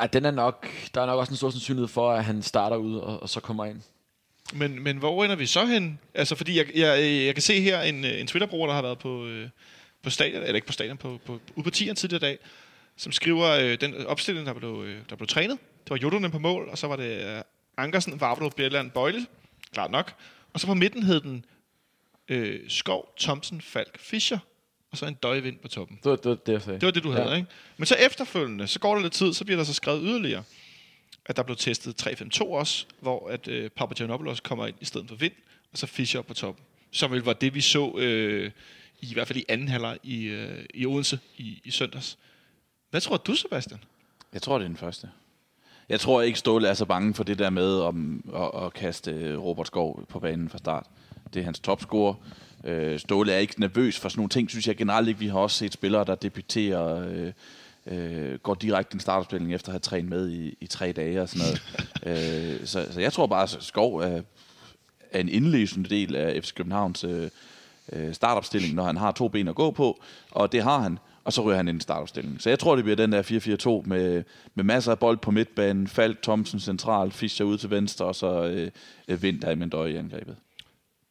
ja, 0.00 0.06
den 0.06 0.24
er 0.24 0.30
nok, 0.30 0.66
der 0.94 1.00
er 1.02 1.06
nok 1.06 1.18
også 1.18 1.30
en 1.32 1.36
stor 1.36 1.50
sandsynlighed 1.50 1.88
for, 1.88 2.12
at 2.12 2.24
han 2.24 2.42
starter 2.42 2.76
ud 2.76 2.96
og, 2.96 3.22
og 3.22 3.28
så 3.28 3.40
kommer 3.40 3.64
ind. 3.64 3.80
Men, 4.52 4.82
men 4.82 4.96
hvor 4.96 5.24
ender 5.24 5.36
vi 5.36 5.46
så 5.46 5.66
hen? 5.66 5.98
Altså, 6.14 6.34
fordi 6.34 6.58
jeg, 6.58 6.66
jeg, 6.74 7.02
jeg 7.26 7.34
kan 7.34 7.42
se 7.42 7.60
her 7.60 7.80
en, 7.80 8.04
øh, 8.04 8.20
en 8.20 8.26
Twitter-bruger, 8.26 8.66
der 8.66 8.74
har 8.74 8.82
været 8.82 8.98
på, 8.98 9.26
øh, 9.26 9.48
på 10.02 10.10
stadion, 10.10 10.42
eller 10.42 10.54
ikke 10.54 10.66
på 10.66 10.72
stadion, 10.72 10.96
på, 10.96 11.20
på, 11.26 11.40
ude 11.54 11.64
på 11.64 11.70
tieren 11.70 11.96
tidligere 11.96 12.18
i 12.28 12.30
dag, 12.30 12.38
som 12.96 13.12
skriver 13.12 13.48
øh, 13.50 13.80
den 13.80 14.06
opstilling, 14.06 14.46
der 14.46 14.52
blev, 14.52 14.82
øh, 14.86 14.98
der 15.10 15.16
blev 15.16 15.26
trænet. 15.28 15.58
Det 15.84 15.90
var 15.90 15.96
Jodonen 15.96 16.30
på 16.30 16.38
mål, 16.38 16.68
og 16.68 16.78
så 16.78 16.86
var 16.86 16.96
det 16.96 17.36
øh, 17.36 17.42
Ankersen, 17.76 18.20
Vavlo, 18.20 18.48
Bjelland, 18.48 18.90
Bøjle. 18.90 19.26
Klart 19.72 19.90
nok. 19.90 20.14
Og 20.52 20.60
så 20.60 20.66
på 20.66 20.74
midten 20.74 21.02
hed 21.02 21.20
den 21.20 21.44
øh, 22.28 22.60
Skov, 22.68 23.14
Thomsen, 23.20 23.60
Falk, 23.60 23.98
Fischer, 23.98 24.38
og 24.90 24.98
så 24.98 25.06
en 25.06 25.14
døjvind 25.14 25.58
på 25.58 25.68
toppen. 25.68 25.98
Det 26.02 26.10
var 26.10 26.16
det, 26.16 26.46
det 26.46 26.52
jeg 26.52 26.62
sagde. 26.62 26.80
Det 26.80 26.86
var 26.86 26.92
det, 26.92 27.02
du 27.02 27.10
havde, 27.10 27.28
Ja. 27.30 27.34
ikke? 27.36 27.48
Men 27.76 27.86
så 27.86 27.94
efterfølgende, 27.94 28.66
så 28.66 28.78
går 28.80 28.94
der 28.94 29.02
lidt 29.02 29.12
tid, 29.12 29.32
så 29.32 29.44
bliver 29.44 29.56
der 29.56 29.64
så 29.64 29.74
skrevet 29.74 30.00
yderligere, 30.04 30.42
at 31.26 31.36
der 31.36 31.42
blev 31.42 31.56
testet 31.56 32.06
3-5-2 32.06 32.42
også, 32.42 32.86
hvor 33.00 33.28
at 33.28 33.48
øh, 33.48 33.70
Papagiannopoulos 33.70 34.40
kommer 34.40 34.66
ind 34.66 34.76
i 34.80 34.84
stedet 34.84 35.08
for 35.08 35.16
Vind, 35.16 35.32
og 35.72 35.78
så 35.78 35.86
Fischer 35.86 36.18
op 36.20 36.26
på 36.26 36.34
toppen. 36.34 36.64
Som 36.90 37.10
vel 37.12 37.20
var 37.22 37.32
det, 37.32 37.54
vi 37.54 37.60
så 37.60 37.98
øh, 37.98 38.50
i, 39.00 39.10
i 39.10 39.12
hvert 39.12 39.26
fald 39.26 39.38
i 39.38 39.44
anden 39.48 39.68
halvleg 39.68 39.98
i, 40.02 40.24
øh, 40.24 40.64
i 40.74 40.86
Odense 40.86 41.18
i, 41.36 41.60
i 41.64 41.70
søndags. 41.70 42.18
Hvad 42.92 43.00
tror 43.00 43.16
du, 43.16 43.34
Sebastian? 43.34 43.80
Jeg 44.32 44.42
tror, 44.42 44.58
det 44.58 44.64
er 44.64 44.68
den 44.68 44.76
første. 44.76 45.08
Jeg 45.88 46.00
tror 46.00 46.22
ikke, 46.22 46.38
Ståle 46.38 46.68
er 46.68 46.74
så 46.74 46.84
bange 46.84 47.14
for 47.14 47.24
det 47.24 47.38
der 47.38 47.50
med 47.50 47.74
om, 47.74 48.24
at, 48.34 48.64
at 48.64 48.72
kaste 48.72 49.10
øh, 49.10 49.38
Robert 49.38 49.66
Skov 49.66 50.06
på 50.08 50.20
banen 50.20 50.48
fra 50.48 50.58
start. 50.58 50.86
Det 51.34 51.40
er 51.40 51.44
hans 51.44 51.60
topscorer. 51.60 52.14
Øh, 52.64 52.98
Ståle 52.98 53.32
er 53.32 53.38
ikke 53.38 53.60
nervøs 53.60 53.98
for 53.98 54.08
sådan 54.08 54.18
nogle 54.18 54.28
ting, 54.28 54.50
synes 54.50 54.68
jeg 54.68 54.76
generelt 54.76 55.08
ikke. 55.08 55.20
Vi 55.20 55.26
har 55.26 55.38
også 55.38 55.56
set 55.56 55.72
spillere, 55.72 56.04
der 56.04 56.14
debuterer, 56.14 57.08
øh, 57.08 57.32
øh, 57.86 58.38
går 58.38 58.54
direkte 58.54 58.94
i 58.94 58.96
en 58.96 59.00
startopstilling 59.00 59.54
efter 59.54 59.68
at 59.68 59.72
have 59.72 59.80
trænet 59.80 60.10
med 60.10 60.30
i, 60.30 60.56
i 60.60 60.66
tre 60.66 60.92
dage 60.92 61.22
og 61.22 61.28
sådan 61.28 61.46
noget. 61.46 61.62
øh, 62.60 62.66
så, 62.66 62.86
så 62.90 63.00
jeg 63.00 63.12
tror 63.12 63.26
bare, 63.26 63.42
at 63.42 63.56
Skov 63.60 63.96
er, 63.96 64.22
er 65.10 65.20
en 65.20 65.28
indlæsende 65.28 65.90
del 65.90 66.16
af 66.16 66.44
FC 66.44 66.54
Københavns 66.54 67.04
øh, 67.04 67.30
øh, 67.92 68.14
startopstilling, 68.14 68.74
når 68.74 68.84
han 68.84 68.96
har 68.96 69.12
to 69.12 69.28
ben 69.28 69.48
at 69.48 69.54
gå 69.54 69.70
på, 69.70 70.02
og 70.30 70.52
det 70.52 70.62
har 70.62 70.78
han, 70.78 70.98
og 71.24 71.32
så 71.32 71.42
ryger 71.42 71.56
han 71.56 71.68
ind 71.68 71.78
i 71.78 71.82
startopstillingen. 71.82 72.40
Så 72.40 72.48
jeg 72.48 72.58
tror, 72.58 72.76
det 72.76 72.84
bliver 72.84 72.96
den 72.96 73.12
der 73.12 73.82
4-4-2 73.82 73.88
med, 73.88 74.24
med 74.54 74.64
masser 74.64 74.90
af 74.92 74.98
bold 74.98 75.18
på 75.18 75.30
midtbanen, 75.30 75.88
Falk, 75.88 76.22
Thomsen 76.22 76.60
central, 76.60 77.10
Fischer 77.10 77.46
ud 77.46 77.58
til 77.58 77.70
venstre, 77.70 78.04
og 78.04 78.14
så 78.14 78.44
øh, 78.44 78.70
øh 79.08 79.22
Vind 79.22 79.40
der 79.40 79.50
i 79.50 79.54
Mendøj 79.54 79.86
i 79.86 79.96
angrebet. 79.96 80.36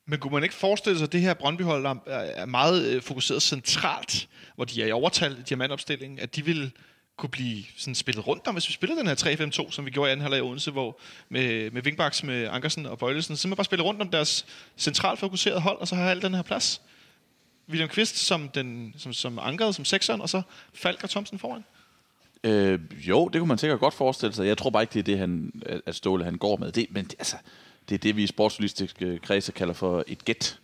Men 0.07 0.19
kunne 0.19 0.33
man 0.33 0.43
ikke 0.43 0.55
forestille 0.55 0.97
sig, 0.97 1.05
at 1.05 1.11
det 1.11 1.21
her 1.21 1.33
Brøndby-hold 1.33 1.85
er 2.05 2.45
meget 2.45 2.85
øh, 2.85 3.01
fokuseret 3.01 3.41
centralt, 3.41 4.29
hvor 4.55 4.65
de 4.65 4.83
er 4.83 4.87
i 4.87 4.91
overtal 4.91 5.31
i 5.31 5.41
diamantopstillingen, 5.49 6.19
at 6.19 6.35
de 6.35 6.45
vil 6.45 6.71
kunne 7.17 7.29
blive 7.29 7.63
sådan 7.77 7.95
spillet 7.95 8.27
rundt 8.27 8.47
om, 8.47 8.55
hvis 8.55 8.67
vi 8.67 8.73
spiller 8.73 8.95
den 8.95 9.07
her 9.07 9.15
3-5-2, 9.67 9.71
som 9.71 9.85
vi 9.85 9.91
gjorde 9.91 10.09
i 10.09 10.11
anden 10.11 10.21
halvleg 10.21 10.39
i 10.39 10.41
Odense, 10.41 10.71
hvor 10.71 10.99
med, 11.29 11.71
med 11.71 11.81
Vingbaks, 11.81 12.23
med 12.23 12.47
Ankersen 12.51 12.85
og 12.85 12.97
Bøjlesen, 12.97 13.37
så 13.37 13.47
man 13.47 13.55
bare 13.55 13.65
spille 13.65 13.83
rundt 13.83 14.01
om 14.01 14.09
deres 14.09 14.45
centralt 14.77 15.19
fokuserede 15.19 15.59
hold, 15.59 15.77
og 15.77 15.87
så 15.87 15.95
har 15.95 16.09
alt 16.09 16.23
den 16.23 16.33
her 16.33 16.41
plads. 16.41 16.81
William 17.71 17.89
Kvist 17.89 18.17
som, 18.17 18.49
den, 18.49 18.93
som, 18.97 19.13
som 19.13 19.39
ankeret, 19.39 19.75
som 19.75 19.85
sekseren, 19.85 20.21
og 20.21 20.29
så 20.29 20.41
Falk 20.73 21.03
og 21.03 21.09
Thomsen 21.09 21.39
foran. 21.39 21.63
Øh, 22.43 22.79
jo, 22.93 23.27
det 23.27 23.39
kunne 23.39 23.47
man 23.47 23.57
sikkert 23.57 23.79
godt 23.79 23.93
forestille 23.93 24.33
sig. 24.33 24.47
Jeg 24.47 24.57
tror 24.57 24.69
bare 24.69 24.83
ikke, 24.83 24.93
det 24.93 24.99
er 24.99 25.03
det, 25.03 25.17
han, 25.17 25.51
at 25.85 25.95
Ståle 25.95 26.23
han 26.23 26.37
går 26.37 26.57
med. 26.57 26.71
Det, 26.71 26.87
men 26.89 27.05
det, 27.05 27.15
altså, 27.19 27.35
det 27.89 27.95
er 27.95 27.99
det, 27.99 28.15
vi 28.15 28.23
i 28.23 28.27
sportsjournalistiske 28.27 29.19
kredse 29.19 29.51
kalder 29.51 29.73
for 29.73 30.03
et 30.07 30.25
gæt. 30.25 30.59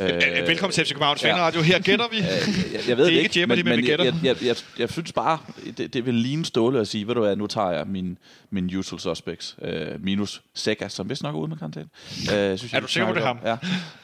Øh, 0.00 0.08
Velkommen 0.48 0.72
til 0.72 0.84
FC 0.84 0.92
Københavns 0.92 1.24
ja. 1.24 1.32
Fanradio. 1.32 1.62
Her 1.62 1.78
gætter 1.78 2.04
vi. 2.10 2.16
jeg, 2.16 2.88
jeg 2.88 2.96
ved 2.96 3.04
det 3.06 3.12
er 3.12 3.16
det 3.16 3.22
ikke 3.22 3.40
Jeopardy, 3.40 3.58
men, 3.58 3.68
men 3.68 3.76
vi 3.76 3.82
gætter. 3.82 4.04
jeg, 4.04 4.14
jeg, 4.24 4.36
jeg, 4.42 4.46
jeg, 4.46 4.56
jeg 4.78 4.90
synes 4.90 5.12
bare, 5.12 5.38
det, 5.78 5.94
det 5.94 6.06
vil 6.06 6.14
ligne 6.14 6.44
Ståle 6.44 6.80
at 6.80 6.88
sige, 6.88 7.06
ved 7.06 7.14
du 7.14 7.20
hvad, 7.20 7.36
nu 7.36 7.46
tager 7.46 7.70
jeg 7.70 7.86
min, 7.86 8.18
min 8.50 8.76
usual 8.76 9.00
suspects, 9.00 9.56
øh, 9.62 10.04
minus 10.04 10.42
Sega, 10.54 10.88
som 10.88 11.08
vist 11.10 11.22
nok 11.22 11.34
er 11.34 11.38
ude 11.38 11.48
med 11.48 11.56
karantæne. 11.56 11.88
Øh, 12.34 12.58
synes 12.58 12.72
Er 12.74 12.80
du 12.80 12.86
sikker 12.86 13.08
på, 13.08 13.14
det 13.14 13.22
er 13.22 13.26
ham? 13.26 13.38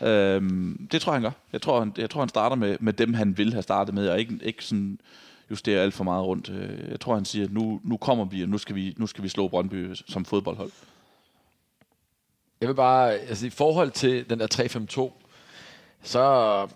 Ja. 0.00 0.34
Øhm, 0.34 0.88
det 0.92 1.00
tror 1.02 1.12
jeg, 1.12 1.14
han 1.14 1.22
gør. 1.22 1.30
Jeg 1.52 1.62
tror, 1.62 1.78
han, 1.78 1.92
jeg 1.98 2.10
tror, 2.10 2.20
han 2.20 2.28
starter 2.28 2.56
med, 2.56 2.76
med 2.80 2.92
dem, 2.92 3.14
han 3.14 3.38
vil 3.38 3.52
have 3.52 3.62
startet 3.62 3.94
med, 3.94 4.08
og 4.08 4.18
ikke, 4.20 4.38
ikke 4.42 4.64
sådan 4.64 4.98
justere 5.50 5.80
alt 5.82 5.94
for 5.94 6.04
meget 6.04 6.24
rundt. 6.24 6.48
Øh, 6.50 6.90
Jeg 6.90 7.00
tror, 7.00 7.14
han 7.14 7.24
siger, 7.24 7.46
nu, 7.50 7.80
nu 7.84 7.96
kommer 7.96 8.24
vi, 8.24 8.42
og 8.42 8.48
nu 8.48 8.58
skal 8.58 8.74
vi, 8.74 8.94
nu 8.96 9.06
skal 9.06 9.24
vi 9.24 9.28
slå 9.28 9.48
Brøndby 9.48 9.94
som 10.08 10.24
fodboldhold. 10.24 10.70
Jeg 12.60 12.68
vil 12.68 12.74
bare, 12.74 13.12
altså 13.12 13.46
i 13.46 13.50
forhold 13.50 13.90
til 13.90 14.30
den 14.30 14.40
der 14.40 14.46
3-5-2, 14.54 15.19
så 16.02 16.20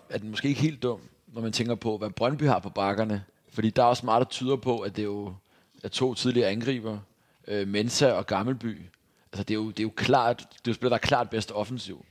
er 0.09 0.17
den 0.17 0.29
måske 0.29 0.47
ikke 0.49 0.61
helt 0.61 0.83
dum, 0.83 0.99
når 1.33 1.41
man 1.41 1.51
tænker 1.51 1.75
på, 1.75 1.97
hvad 1.97 2.09
Brøndby 2.09 2.43
har 2.43 2.59
på 2.59 2.69
bakkerne. 2.69 3.23
Fordi 3.53 3.69
der 3.69 3.81
er 3.83 3.87
også 3.87 4.05
meget, 4.05 4.19
der 4.19 4.29
tyder 4.29 4.55
på, 4.55 4.79
at 4.79 4.95
det 4.95 5.01
er 5.01 5.05
jo 5.05 5.33
er 5.83 5.87
to 5.87 6.13
tidligere 6.13 6.49
angriber, 6.49 6.97
øh, 7.47 7.67
Mensa 7.67 8.11
og 8.11 8.27
Gammelby. 8.27 8.77
Altså 9.33 9.43
det 9.43 9.51
er 9.51 9.55
jo, 9.55 9.67
det 9.69 9.79
er 9.79 9.83
jo 9.83 9.91
klart, 9.95 10.37
det 10.39 10.45
er 10.55 10.61
jo 10.67 10.73
spiller, 10.73 10.89
der 10.89 10.95
er 10.95 11.07
klart 11.07 11.29
bedst 11.29 11.51
offensiv. 11.51 12.05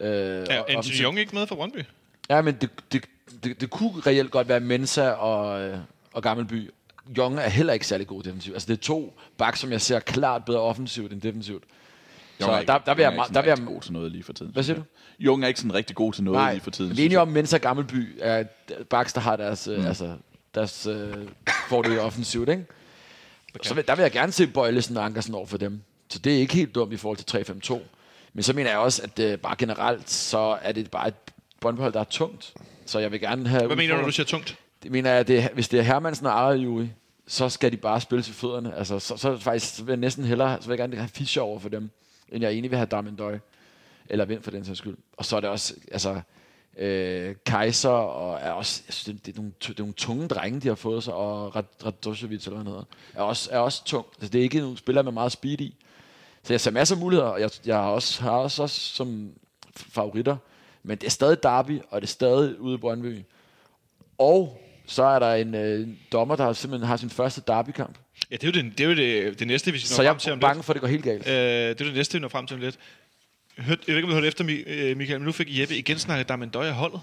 Øh, 0.00 0.08
Er 0.08 0.60
og 0.60 0.66
offensiv- 0.76 1.04
Young 1.04 1.18
ikke 1.18 1.34
med 1.34 1.46
for 1.46 1.54
Brøndby? 1.56 1.84
Ja, 2.30 2.42
men 2.42 2.54
det, 2.54 2.70
det, 2.92 3.04
det, 3.44 3.60
det 3.60 3.70
kunne 3.70 4.00
reelt 4.06 4.30
godt 4.30 4.48
være 4.48 4.60
Mensa 4.60 5.10
og, 5.10 5.62
øh, 5.62 5.78
og 6.12 6.22
Gammelby. 6.22 6.70
Young 7.18 7.38
er 7.38 7.48
heller 7.48 7.72
ikke 7.72 7.86
særlig 7.86 8.06
god 8.06 8.22
defensivt. 8.22 8.54
Altså 8.54 8.66
det 8.66 8.72
er 8.78 8.82
to 8.82 9.18
bak, 9.38 9.56
som 9.56 9.72
jeg 9.72 9.80
ser 9.80 10.00
klart 10.00 10.44
bedre 10.44 10.60
offensivt 10.60 11.12
end 11.12 11.20
defensivt. 11.20 11.64
Så 12.38 12.44
Jung 12.46 12.54
er 12.54 12.60
ikke- 12.60 12.72
der, 12.72 12.78
der 12.78 12.94
vil 12.94 13.02
jeg, 13.02 13.10
Jung 13.12 13.18
er 13.18 13.24
ikke 13.24 13.34
der 13.34 13.40
sådan 13.42 13.56
vil 13.58 13.64
jeg, 13.64 13.74
god 13.74 13.80
til 13.82 13.92
noget 13.92 14.12
lige 14.12 14.22
for 14.22 14.32
tiden. 14.32 14.52
Hvad 14.52 14.62
siger 14.62 14.76
du? 14.76 14.82
Jung 15.18 15.44
er 15.44 15.48
ikke 15.48 15.60
sådan 15.60 15.74
rigtig 15.74 15.96
god 15.96 16.12
til 16.12 16.24
noget 16.24 16.40
Nej, 16.40 16.52
lige 16.52 16.62
for 16.62 16.70
tiden. 16.70 16.96
vi 16.96 17.02
er 17.02 17.04
enige 17.04 17.12
jeg. 17.12 17.20
om, 17.20 17.28
Mensa 17.28 17.56
Gammelby 17.56 18.16
er 18.20 18.44
baks, 18.90 19.12
der 19.12 19.20
har 19.20 19.36
deres, 19.36 19.68
mm. 19.76 19.86
altså, 19.86 20.16
deres 20.54 20.86
øh, 20.86 21.14
fordel 21.68 21.98
offensivt, 21.98 22.48
ikke? 22.48 22.64
Okay. 23.54 23.68
Så 23.68 23.74
vil, 23.74 23.86
der 23.86 23.94
vil 23.94 24.02
jeg 24.02 24.12
gerne 24.12 24.32
se 24.32 24.46
Bøjlesen 24.46 24.96
og 24.96 25.04
Ankersen 25.04 25.34
over 25.34 25.46
for 25.46 25.58
dem. 25.58 25.80
Så 26.08 26.18
det 26.18 26.34
er 26.34 26.38
ikke 26.38 26.54
helt 26.54 26.74
dumt 26.74 26.92
i 26.92 26.96
forhold 26.96 27.18
til 27.18 27.52
3-5-2. 27.72 27.78
Men 28.32 28.42
så 28.42 28.52
mener 28.52 28.70
jeg 28.70 28.78
også, 28.78 29.02
at 29.02 29.18
øh, 29.18 29.38
bare 29.38 29.56
generelt, 29.58 30.10
så 30.10 30.58
er 30.62 30.72
det 30.72 30.90
bare 30.90 31.08
et 31.08 31.14
båndbehold, 31.60 31.92
der 31.92 32.00
er 32.00 32.04
tungt. 32.04 32.54
Så 32.86 32.98
jeg 32.98 33.12
vil 33.12 33.20
gerne 33.20 33.48
have... 33.48 33.66
Hvad 33.66 33.76
mener 33.76 33.94
du, 33.94 34.00
når 34.00 34.06
du 34.06 34.12
siger 34.12 34.26
tungt? 34.26 34.58
Det 34.82 34.90
mener 34.90 35.10
jeg, 35.10 35.20
at 35.20 35.28
det, 35.28 35.48
hvis 35.54 35.68
det 35.68 35.78
er 35.78 35.82
Hermansen 35.84 36.26
og 36.26 36.32
Arajui, 36.32 36.90
så 37.26 37.48
skal 37.48 37.72
de 37.72 37.76
bare 37.76 38.00
spille 38.00 38.22
til 38.22 38.34
fødderne. 38.34 38.74
Altså, 38.74 38.98
så, 38.98 39.16
så, 39.16 39.38
faktisk, 39.38 39.76
så 39.76 39.84
vil 39.84 39.92
jeg 39.92 40.00
næsten 40.00 40.24
hellere, 40.24 40.58
så 40.60 40.68
vil 40.68 40.72
jeg 40.72 40.78
gerne 40.78 40.96
have 40.96 41.08
Fischer 41.08 41.42
over 41.42 41.58
for 41.58 41.68
dem, 41.68 41.90
end 42.28 42.42
jeg 42.42 42.50
egentlig 42.50 42.70
vil 42.70 42.76
have 42.76 42.86
Darmendøj. 42.86 43.38
Eller 44.10 44.24
Vind 44.24 44.42
for 44.42 44.50
den 44.50 44.64
sags 44.64 44.78
skyld. 44.78 44.96
Og 45.16 45.24
så 45.24 45.36
er 45.36 45.40
det 45.40 45.50
også, 45.50 45.74
altså, 45.92 46.20
øh, 46.78 47.34
Kaiser, 47.46 47.88
og 47.88 48.38
er 48.40 48.50
også, 48.50 48.82
jeg 48.88 48.94
synes, 48.94 49.04
det, 49.16 49.26
det, 49.26 49.32
er 49.32 49.36
nogle, 49.36 49.52
det 49.60 49.68
er 49.70 49.74
nogle 49.78 49.94
tunge 49.94 50.28
drenge, 50.28 50.60
de 50.60 50.68
har 50.68 50.74
fået 50.74 51.04
sig, 51.04 51.14
og 51.14 51.56
Rad- 51.56 51.84
Radosevic, 51.84 52.46
eller 52.46 52.62
hvad 52.62 52.72
hedder, 52.72 52.84
er 53.14 53.22
også, 53.22 53.48
er 53.52 53.58
også 53.58 53.84
tung. 53.84 54.06
Altså, 54.16 54.28
det 54.32 54.38
er 54.38 54.42
ikke 54.42 54.58
nogle 54.60 54.78
spillere 54.78 55.04
med 55.04 55.12
meget 55.12 55.32
speed 55.32 55.60
i. 55.60 55.76
Så 56.42 56.52
jeg 56.52 56.60
ser 56.60 56.70
masser 56.70 56.94
af 56.94 57.00
muligheder, 57.00 57.28
og 57.30 57.40
jeg, 57.40 57.50
jeg 57.66 57.76
har 57.76 57.88
også, 57.90 58.22
har 58.22 58.30
også, 58.30 58.62
også 58.62 58.80
som 58.80 59.30
favoritter. 59.76 60.36
Men 60.82 60.98
det 60.98 61.06
er 61.06 61.10
stadig 61.10 61.42
Derby, 61.42 61.80
og 61.90 62.00
det 62.00 62.06
er 62.06 62.10
stadig 62.10 62.60
ude 62.60 62.74
i 62.74 62.78
Brøndby. 62.78 63.18
Og 64.18 64.60
så 64.86 65.02
er 65.02 65.18
der 65.18 65.34
en 65.34 65.54
øh, 65.54 65.88
dommer, 66.12 66.36
der 66.36 66.52
simpelthen 66.52 66.88
har 66.88 66.96
sin 66.96 67.10
første 67.10 67.42
derbykamp. 67.46 67.98
Ja, 68.30 68.36
det 68.36 68.44
er 68.44 68.48
jo 68.60 68.62
det, 68.62 68.78
det, 68.78 68.84
er 68.84 68.88
jo 68.88 68.94
det, 69.30 69.38
det 69.38 69.46
næste, 69.46 69.72
vi 69.72 69.78
skal 69.78 69.88
Så 69.88 70.02
nå 70.02 70.04
jeg 70.04 70.10
frem 70.12 70.18
til 70.18 70.28
er 70.30 70.32
om 70.32 70.40
bange 70.40 70.56
lidt. 70.58 70.64
for, 70.66 70.72
at 70.72 70.74
det 70.74 70.80
går 70.80 70.88
helt 70.88 71.04
galt. 71.04 71.26
Øh, 71.28 71.34
det 71.34 71.80
er 71.80 71.84
det 71.84 71.94
næste, 71.94 72.18
vi 72.18 72.20
når 72.20 72.28
frem 72.28 72.46
til 72.46 72.54
om 72.54 72.60
lidt. 72.60 72.78
Hørte, 73.58 73.82
jeg 73.86 73.92
ved 73.94 73.96
ikke, 73.96 74.04
om 74.06 74.10
du 74.10 74.14
hørte 74.14 74.26
efter, 74.28 74.44
øh, 74.66 74.96
Michael, 74.96 75.18
men 75.20 75.26
nu 75.26 75.32
fik 75.32 75.60
Jeppe 75.60 75.76
igen 75.76 75.98
snakket 75.98 76.28
Damendøj 76.28 76.66
af 76.66 76.72
holdet. 76.74 77.00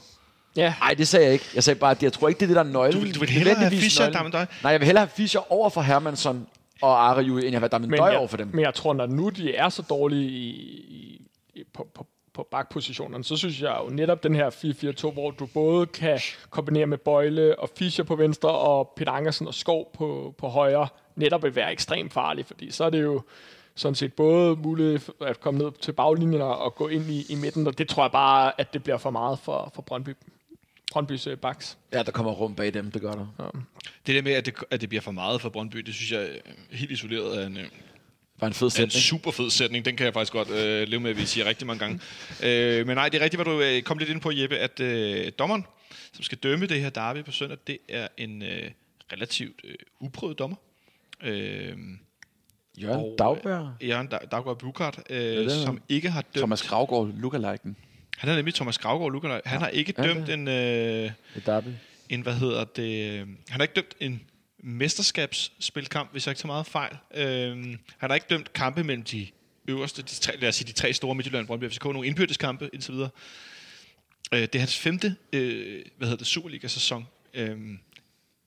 Ja, 0.55 0.73
Nej, 0.79 0.93
det 0.93 1.07
sagde 1.07 1.25
jeg 1.25 1.33
ikke. 1.33 1.45
Jeg 1.55 1.63
sagde 1.63 1.79
bare, 1.79 1.91
at 1.91 2.03
jeg 2.03 2.13
tror 2.13 2.27
ikke, 2.27 2.39
det 2.39 2.43
er 2.43 2.47
det, 2.47 2.55
der 2.55 2.63
er 2.63 2.65
nøglen. 2.73 2.93
Du 3.01 3.05
vil- 3.05 3.15
du 3.15 3.19
vil 3.19 3.29
hellere 3.29 3.55
have 3.55 3.71
Fischer 3.71 4.03
nøglen. 4.05 4.17
Damendøj? 4.17 4.45
Nej, 4.63 4.71
jeg 4.71 4.79
vil 4.79 4.85
hellere 4.85 5.05
have 5.05 5.11
Fischer 5.15 5.51
over 5.51 5.69
for 5.69 5.81
Hermansson 5.81 6.47
og 6.81 7.09
Arajui, 7.09 7.41
end 7.45 7.51
jeg 7.51 7.61
vil 7.61 7.69
have 7.71 7.79
men 7.79 7.89
Damendøj 7.89 8.15
over 8.15 8.27
for 8.27 8.37
dem. 8.37 8.47
men 8.53 8.59
jeg 8.65 8.73
tror, 8.73 8.93
når 8.93 9.05
nu 9.05 9.29
de 9.29 9.55
er 9.55 9.69
så 9.69 9.81
dårlige 9.81 10.29
i, 10.29 10.49
i, 10.89 11.21
i, 11.55 11.63
på, 11.73 11.87
på, 11.95 12.07
på 12.33 12.47
bakpositionerne, 12.51 13.23
så 13.23 13.35
synes 13.37 13.61
jeg 13.61 13.77
jo 13.85 13.89
netop 13.93 14.23
den 14.23 14.35
her 14.35 14.49
4-4-2, 14.49 15.11
hvor 15.13 15.31
du 15.31 15.45
både 15.45 15.85
kan 15.85 16.19
kombinere 16.49 16.85
med 16.85 16.97
Bøjle 16.97 17.59
og 17.59 17.69
Fischer 17.77 18.03
på 18.03 18.15
venstre, 18.15 18.49
og 18.49 18.93
Peter 18.97 19.11
Angersen 19.11 19.47
og 19.47 19.53
Skov 19.53 19.91
på, 19.97 20.35
på 20.37 20.47
højre, 20.47 20.87
netop 21.15 21.43
vil 21.43 21.55
være 21.55 21.71
ekstremt 21.71 22.13
farlig, 22.13 22.45
fordi 22.45 22.71
så 22.71 22.83
er 22.83 22.89
det 22.89 23.01
jo 23.01 23.21
sådan 23.81 23.95
set 23.95 24.13
både 24.13 24.55
muligt 24.55 25.09
at 25.21 25.39
komme 25.39 25.63
ned 25.63 25.71
til 25.81 25.91
baglinjen 25.91 26.41
og, 26.41 26.75
gå 26.75 26.87
ind 26.87 27.09
i, 27.09 27.25
i 27.29 27.35
midten, 27.35 27.67
og 27.67 27.77
det 27.77 27.87
tror 27.87 28.03
jeg 28.03 28.11
bare, 28.11 28.61
at 28.61 28.73
det 28.73 28.83
bliver 28.83 28.97
for 28.97 29.09
meget 29.09 29.39
for, 29.39 29.71
for 29.75 29.81
Brøndby, 29.81 30.15
Brøndbys 30.91 31.27
øh, 31.27 31.37
baks. 31.37 31.77
Ja, 31.93 32.03
der 32.03 32.11
kommer 32.11 32.31
rum 32.31 32.55
bag 32.55 32.73
dem, 32.73 32.91
det 32.91 33.01
gør 33.01 33.11
der. 33.11 33.27
Det 34.07 34.15
der 34.15 34.21
med, 34.21 34.31
at 34.31 34.45
det, 34.45 34.53
at 34.71 34.81
det 34.81 34.89
bliver 34.89 35.01
for 35.01 35.11
meget 35.11 35.41
for 35.41 35.49
Brøndby, 35.49 35.77
det 35.77 35.93
synes 35.93 36.11
jeg 36.11 36.29
øh, 36.29 36.53
helt 36.71 36.91
isoleret 36.91 37.41
er 37.41 37.47
en, 37.47 37.57
øh, 37.57 37.65
Var 38.39 38.47
en 38.47 38.53
fed 38.53 38.65
er 38.65 38.67
en 38.67 38.71
sætning. 38.71 38.91
super 38.91 39.31
fed 39.31 39.49
sætning. 39.49 39.85
Den 39.85 39.95
kan 39.95 40.05
jeg 40.05 40.13
faktisk 40.13 40.33
godt 40.33 40.49
øh, 40.49 40.87
leve 40.87 40.99
med, 40.99 41.09
at 41.09 41.17
vi 41.17 41.25
siger 41.25 41.45
rigtig 41.45 41.67
mange 41.67 41.79
gange. 41.79 41.99
øh, 42.47 42.87
men 42.87 42.95
nej, 42.95 43.09
det 43.09 43.19
er 43.19 43.23
rigtigt, 43.23 43.43
hvad 43.43 43.53
du 43.53 43.61
øh, 43.61 43.81
kom 43.81 43.97
lidt 43.97 44.09
ind 44.09 44.21
på, 44.21 44.31
Jeppe, 44.31 44.57
at 44.57 44.79
øh, 44.79 45.31
dommeren, 45.39 45.65
som 46.13 46.23
skal 46.23 46.37
dømme 46.37 46.65
det 46.65 46.81
her 46.81 46.89
derby 46.89 47.23
på 47.23 47.31
søndag, 47.31 47.57
det 47.67 47.77
er 47.89 48.07
en 48.17 48.41
øh, 48.43 48.71
relativt 49.13 49.61
øh, 49.63 49.75
uprøvet 49.99 50.39
dommer. 50.39 50.57
Øh, 51.23 51.77
Jørgen 52.77 53.15
og, 53.21 53.37
øh, 53.81 53.89
Jørgen 53.89 54.07
Dag- 54.07 54.27
Daggaard 54.31 54.59
Bukart, 54.59 54.99
øh, 55.09 55.45
er 55.45 55.49
som 55.49 55.81
ikke 55.89 56.09
har 56.09 56.21
dømt... 56.21 56.35
Thomas 56.35 56.63
Gravgaard, 56.63 57.11
lookalikeen. 57.17 57.75
Han 58.17 58.29
er 58.29 58.35
nemlig 58.35 58.53
Thomas 58.53 58.77
Gravgaard 58.77 59.11
Lukas. 59.11 59.41
Han 59.45 59.59
har 59.61 59.67
ikke 59.67 59.93
Ja, 59.97 60.03
dømt 60.03 60.27
det. 60.27 60.33
en, 60.33 60.47
øh, 60.47 61.11
derby. 61.45 61.67
en, 62.09 62.21
hvad 62.21 62.33
hedder 62.35 62.63
det, 62.63 63.11
øh, 63.11 63.19
han 63.19 63.37
har 63.49 63.61
ikke 63.61 63.73
dømt 63.73 63.95
en 63.99 64.21
mesterskabsspilkamp, 64.63 66.11
hvis 66.11 66.27
jeg 66.27 66.31
ikke 66.31 66.39
tager 66.41 66.47
meget 66.47 66.65
fejl. 66.65 66.97
Øh, 67.13 67.77
han 67.97 68.09
har 68.09 68.13
ikke 68.15 68.27
dømt 68.29 68.53
kampe 68.53 68.83
mellem 68.83 69.03
de 69.03 69.27
øverste, 69.67 70.01
de 70.01 70.07
tre, 70.07 70.37
lad 70.37 70.49
os 70.49 70.55
sige, 70.55 70.67
de 70.67 70.71
tre 70.73 70.93
store 70.93 71.15
Midtjylland, 71.15 71.47
Brøndby 71.47 71.69
FCK, 71.69 71.83
nogle 71.85 72.07
indbyrdeskampe 72.07 72.69
indtil 72.73 72.93
videre. 72.93 73.09
Øh, 74.33 74.39
det 74.41 74.55
er 74.55 74.59
hans 74.59 74.77
femte, 74.77 75.15
øh, 75.33 75.81
hvad 75.97 76.07
hedder 76.07 76.17
det, 76.17 76.27
Superliga-sæson. 76.27 77.07
Øh, 77.33 77.57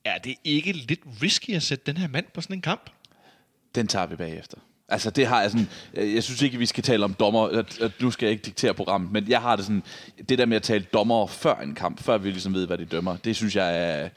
er 0.05 0.19
det 0.19 0.35
ikke 0.45 0.73
lidt 0.73 1.01
risky 1.23 1.51
at 1.51 1.63
sætte 1.63 1.85
den 1.87 1.97
her 1.97 2.09
mand 2.09 2.27
på 2.35 2.41
sådan 2.41 2.57
en 2.57 2.63
kamp? 2.63 2.91
Den 3.75 3.87
tager 3.87 4.07
vi 4.07 4.17
bagefter. 4.17 4.59
Altså, 4.89 5.11
det 5.11 5.27
har 5.27 5.41
jeg 5.41 5.51
sådan... 5.51 5.69
Øh, 5.95 6.15
jeg 6.15 6.23
synes 6.23 6.43
ikke, 6.43 6.59
vi 6.59 6.67
skal 6.67 6.85
tale 6.85 7.05
om 7.05 7.15
dommer. 7.15 7.47
At, 7.47 7.81
at 7.81 7.93
nu 8.01 8.11
skal 8.11 8.27
jeg 8.27 8.33
ikke 8.33 8.45
diktere 8.45 8.75
programmet, 8.75 9.13
men 9.13 9.29
jeg 9.29 9.41
har 9.41 9.57
det 9.57 9.65
sådan... 9.65 9.83
Det 10.29 10.39
der 10.39 10.47
med 10.47 10.57
at 10.57 10.63
tale 10.63 10.87
dommer 10.93 11.27
før 11.27 11.57
en 11.57 11.75
kamp, 11.75 12.03
før 12.03 12.19
vi 12.19 12.31
ligesom 12.31 12.55
ved, 12.55 12.67
hvad 12.67 12.79
de 12.79 12.85
dømmer, 12.85 13.17
det 13.17 13.37
synes 13.37 13.57
jeg 13.57 13.91
er... 13.91 14.09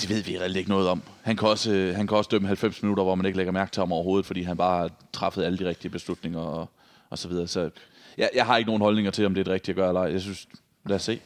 Det 0.00 0.08
ved 0.08 0.22
vi 0.22 0.38
reelt 0.38 0.56
ikke 0.56 0.70
noget 0.70 0.88
om. 0.88 1.02
Han 1.22 1.36
kan, 1.36 1.48
også, 1.48 1.72
øh, 1.72 1.96
han 1.96 2.06
kan 2.06 2.16
også 2.16 2.28
dømme 2.28 2.48
90 2.48 2.82
minutter, 2.82 3.04
hvor 3.04 3.14
man 3.14 3.26
ikke 3.26 3.36
lægger 3.36 3.52
mærke 3.52 3.70
til 3.70 3.80
ham 3.80 3.92
overhovedet, 3.92 4.26
fordi 4.26 4.42
han 4.42 4.56
bare 4.56 4.78
har 4.78 4.90
træffet 5.12 5.44
alle 5.44 5.58
de 5.58 5.68
rigtige 5.68 5.90
beslutninger 5.90 6.40
og, 6.40 6.70
og 7.10 7.18
så 7.18 7.28
videre. 7.28 7.46
Så 7.46 7.70
jeg, 8.18 8.30
jeg 8.34 8.46
har 8.46 8.56
ikke 8.56 8.68
nogen 8.68 8.82
holdninger 8.82 9.10
til, 9.10 9.26
om 9.26 9.34
det 9.34 9.40
er 9.40 9.44
det 9.44 9.52
rigtige 9.52 9.72
at 9.72 9.76
gøre 9.76 9.88
eller 9.88 10.00
ej. 10.00 10.12
Jeg 10.12 10.20
synes, 10.20 10.46
lad 10.86 10.96
os 10.96 11.02
se. 11.02 11.20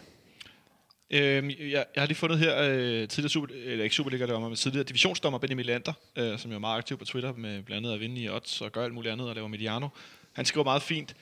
Øhm, 1.11 1.51
jeg, 1.51 1.85
jeg 1.95 2.03
har 2.03 2.07
lige 2.07 2.17
fundet 2.17 2.39
her 2.39 2.63
øh, 2.63 3.09
tidligere 3.09 3.31
super, 3.31 3.55
eller 3.55 3.85
ikke 3.85 3.97
Superliga-dommer, 3.97 4.49
men 4.49 4.57
tidligere 4.57 4.85
divisionsdommer 4.85 5.39
Benjamin 5.39 5.67
Lander, 5.67 5.93
øh, 6.17 6.39
som 6.39 6.51
jo 6.51 6.55
er 6.55 6.61
meget 6.61 6.79
aktiv 6.79 6.99
på 6.99 7.05
Twitter 7.05 7.33
med 7.33 7.63
blandt 7.63 7.87
andet 7.87 7.95
at 7.95 8.01
vinde 8.01 8.21
i 8.21 8.29
odds 8.29 8.61
og 8.61 8.73
gøre 8.73 8.85
alt 8.85 8.95
muligt 8.95 9.13
andet 9.13 9.29
og 9.29 9.35
laver 9.35 9.49
Mediano. 9.49 9.89
Han 10.33 10.45
skriver 10.45 10.65
meget 10.65 10.83
fint. 10.83 11.15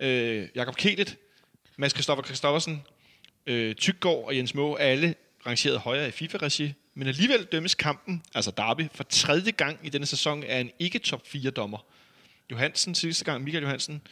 Øh, 0.00 0.48
Jakob 0.54 0.76
Kelet, 0.76 1.16
Mads 1.76 1.92
Christoffer 1.92 2.24
Christoffersen, 2.24 2.82
øh, 3.46 3.74
Tyggaard 3.74 4.24
og 4.24 4.36
Jens 4.36 4.54
Må 4.54 4.72
er 4.72 4.78
alle 4.78 5.14
rangeret 5.46 5.78
højere 5.78 6.08
i 6.08 6.10
FIFA-regi, 6.10 6.72
men 6.94 7.08
alligevel 7.08 7.44
dømmes 7.44 7.74
kampen, 7.74 8.22
altså 8.34 8.52
Derby, 8.56 8.82
for 8.94 9.04
tredje 9.04 9.50
gang 9.50 9.78
i 9.82 9.88
denne 9.88 10.06
sæson 10.06 10.44
af 10.44 10.60
en 10.60 10.70
ikke-top 10.78 11.22
4-dommer. 11.26 11.78
Johansen 12.50 12.94
sidste 12.94 13.24
gang, 13.24 13.44
Michael 13.44 13.62
Johansen, 13.62 14.02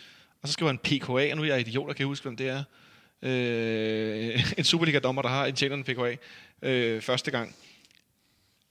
og 0.43 0.49
så 0.49 0.53
skriver 0.53 0.71
han 0.71 0.79
PKA, 0.79 1.31
og 1.31 1.37
nu 1.37 1.43
er 1.43 1.47
jeg 1.47 1.61
idiot, 1.61 1.89
og 1.89 1.97
kan 1.97 2.03
jeg 2.03 2.07
huske, 2.07 2.25
hvem 2.25 2.37
det 2.37 2.49
er. 2.49 2.65
Øh, 3.23 4.53
en 4.59 4.65
Superliga-dommer, 4.65 5.23
der 5.23 5.29
har 5.29 5.47
en 5.47 5.55
tjener 5.55 5.75
en 5.77 5.85
PKA 5.85 6.15
øh, 6.63 7.03
første 7.03 7.31
gang. 7.31 7.55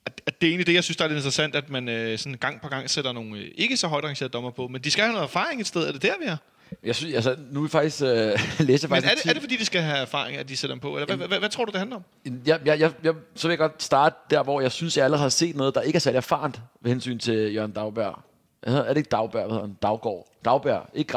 At, 0.05 0.21
at 0.25 0.41
det 0.41 0.47
er 0.47 0.51
egentlig 0.51 0.67
det, 0.67 0.73
jeg 0.73 0.83
synes, 0.83 0.97
der 0.97 1.03
er 1.03 1.07
lidt 1.07 1.17
interessant, 1.17 1.55
at 1.55 1.69
man 1.69 1.89
øh, 1.89 2.17
sådan 2.17 2.37
gang 2.37 2.61
på 2.61 2.67
gang 2.67 2.89
sætter 2.89 3.11
nogle 3.11 3.39
øh, 3.39 3.51
ikke 3.55 3.77
så 3.77 3.87
højt 3.87 4.03
rangerede 4.03 4.31
dommer 4.31 4.51
på, 4.51 4.67
men 4.67 4.81
de 4.81 4.91
skal 4.91 5.03
have 5.03 5.13
noget 5.13 5.25
erfaring 5.25 5.61
et 5.61 5.67
sted. 5.67 5.87
Er 5.87 5.91
det 5.91 6.01
der, 6.01 6.13
vi 6.21 6.25
er? 6.25 6.37
Jeg 6.83 6.95
synes, 6.95 7.15
altså, 7.15 7.35
nu 7.51 7.59
er 7.59 7.63
vi 7.63 7.69
faktisk... 7.69 8.01
Øh, 8.01 8.07
læser 8.67 8.87
Men 8.87 8.95
faktisk 8.95 9.11
er 9.11 9.15
det, 9.15 9.25
er 9.29 9.33
det 9.33 9.41
fordi, 9.41 9.55
de 9.57 9.65
skal 9.65 9.81
have 9.81 9.97
erfaring, 9.97 10.37
at 10.37 10.49
de 10.49 10.57
sætter 10.57 10.75
dem 10.75 10.79
på? 10.81 10.95
Eller 10.95 11.05
hvad, 11.05 11.17
hvad, 11.17 11.27
hvad, 11.27 11.39
hvad 11.39 11.49
tror 11.49 11.65
du, 11.65 11.71
det 11.71 11.79
handler 11.79 11.95
om? 11.95 12.03
Jeg, 12.45 12.59
jeg, 12.65 12.79
jeg, 12.79 12.91
jeg, 13.03 13.13
så 13.35 13.47
vil 13.47 13.51
jeg 13.51 13.57
godt 13.57 13.83
starte 13.83 14.15
der, 14.29 14.43
hvor 14.43 14.61
jeg 14.61 14.71
synes, 14.71 14.97
jeg 14.97 15.05
allerede 15.05 15.21
har 15.21 15.29
set 15.29 15.55
noget, 15.55 15.75
der 15.75 15.81
ikke 15.81 15.95
er 15.95 15.99
særlig 15.99 16.17
erfarent 16.17 16.61
ved 16.81 16.91
hensyn 16.91 17.19
til 17.19 17.53
Jørgen 17.53 17.71
Dagberg. 17.71 18.19
Hedder- 18.67 18.83
Er 18.83 18.87
det 18.87 18.97
ikke 18.97 19.09
Dagberg? 19.09 19.41
Hvad 19.45 19.51
hedder 19.55 19.61
han? 19.67 19.77
Daggaard. 19.81 20.27
Dagberg, 20.45 20.89
ikke 20.93 21.11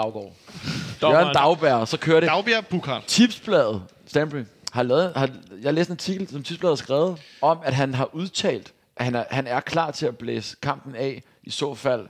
Gravgaard. 1.01 1.37
Jørgen 1.37 1.61
Dagberg, 1.61 1.89
så 1.89 1.97
kører 1.99 2.21
det. 2.21 2.29
Dagbjerg 2.29 2.67
Bukhart. 2.67 3.05
Tipsbladet, 3.07 3.83
Stanbury, 4.07 4.43
har 4.73 4.83
lavet, 4.83 5.13
har, 5.17 5.29
jeg 5.63 5.75
læste 5.75 5.91
en 5.91 5.95
artikel, 5.95 6.29
som 6.29 6.43
Tipsbladet 6.43 6.79
har 6.79 6.85
skrevet, 6.85 7.19
om 7.43 7.59
at 7.65 7.75
han 7.75 7.95
har 7.95 8.15
udtalt, 8.15 8.73
at 8.97 9.05
han 9.05 9.15
er, 9.15 9.25
han 9.31 9.47
er 9.47 9.61
klar 9.61 9.91
til 9.91 10.07
at 10.07 10.19
blæse 10.19 10.57
kampen 10.63 10.95
af, 10.95 11.23
i 11.45 11.51
så 11.51 11.75
fald, 11.75 12.07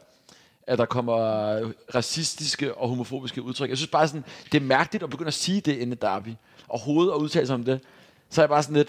at 0.66 0.78
der 0.78 0.84
kommer 0.84 1.16
racistiske 1.94 2.74
og 2.74 2.88
homofobiske 2.88 3.42
udtryk. 3.42 3.68
Jeg 3.68 3.76
synes 3.76 3.90
bare 3.90 4.08
sådan, 4.08 4.24
det 4.52 4.62
er 4.62 4.64
mærkeligt 4.66 5.04
at 5.04 5.10
begynde 5.10 5.28
at 5.28 5.34
sige 5.34 5.60
det 5.60 5.76
inden 5.78 5.98
derby. 6.02 6.28
Overhovedet 6.68 7.12
at 7.12 7.16
udtale 7.16 7.46
sig 7.46 7.54
om 7.54 7.64
det. 7.64 7.80
Så 8.30 8.40
er 8.40 8.42
jeg 8.42 8.48
bare 8.48 8.62
sådan 8.62 8.76
lidt, 8.76 8.88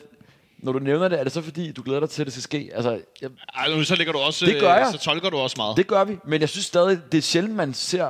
når 0.57 0.71
du 0.71 0.79
nævner 0.79 1.07
det, 1.07 1.19
er 1.19 1.23
det 1.23 1.31
så 1.33 1.41
fordi, 1.41 1.71
du 1.71 1.81
glæder 1.83 1.99
dig 1.99 2.09
til, 2.09 2.21
at 2.21 2.25
det 2.25 2.33
skal 2.33 2.43
ske? 2.43 2.69
Altså, 2.73 2.99
jeg, 3.21 3.29
Ej, 3.55 3.67
nu 3.75 3.83
så 3.83 3.95
ligger 3.95 4.13
du 4.13 4.19
også, 4.19 4.45
Det 4.45 4.59
gør 4.59 4.73
øh, 4.73 4.79
jeg. 4.79 4.89
så 4.91 4.97
tolker 4.97 5.29
du 5.29 5.37
også 5.37 5.55
meget. 5.57 5.77
det 5.77 5.87
gør 5.87 6.03
vi, 6.03 6.17
men 6.25 6.41
jeg 6.41 6.49
synes 6.49 6.65
stadig, 6.65 6.99
det 7.11 7.17
er 7.17 7.21
sjældent, 7.21 7.55
man 7.55 7.73
ser... 7.73 8.09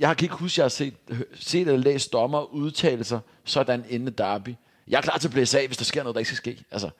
Jeg 0.00 0.16
kan 0.16 0.24
ikke 0.24 0.34
huske, 0.34 0.54
at 0.54 0.58
jeg 0.58 0.64
har 0.64 0.68
set, 0.68 0.94
set 1.34 1.60
eller 1.60 1.76
læst 1.76 2.12
dommer 2.12 2.42
udtale 2.54 3.04
sig 3.04 3.20
sådan 3.44 3.84
inden 3.88 4.14
derby. 4.18 4.54
Jeg 4.88 4.96
er 4.96 5.02
klar 5.02 5.18
til 5.18 5.28
at 5.28 5.32
blæse 5.32 5.60
af, 5.60 5.66
hvis 5.66 5.76
der 5.76 5.84
sker 5.84 6.02
noget, 6.02 6.14
der 6.14 6.18
ikke 6.18 6.28
skal 6.28 6.36
ske. 6.36 6.64
Altså, 6.70 6.90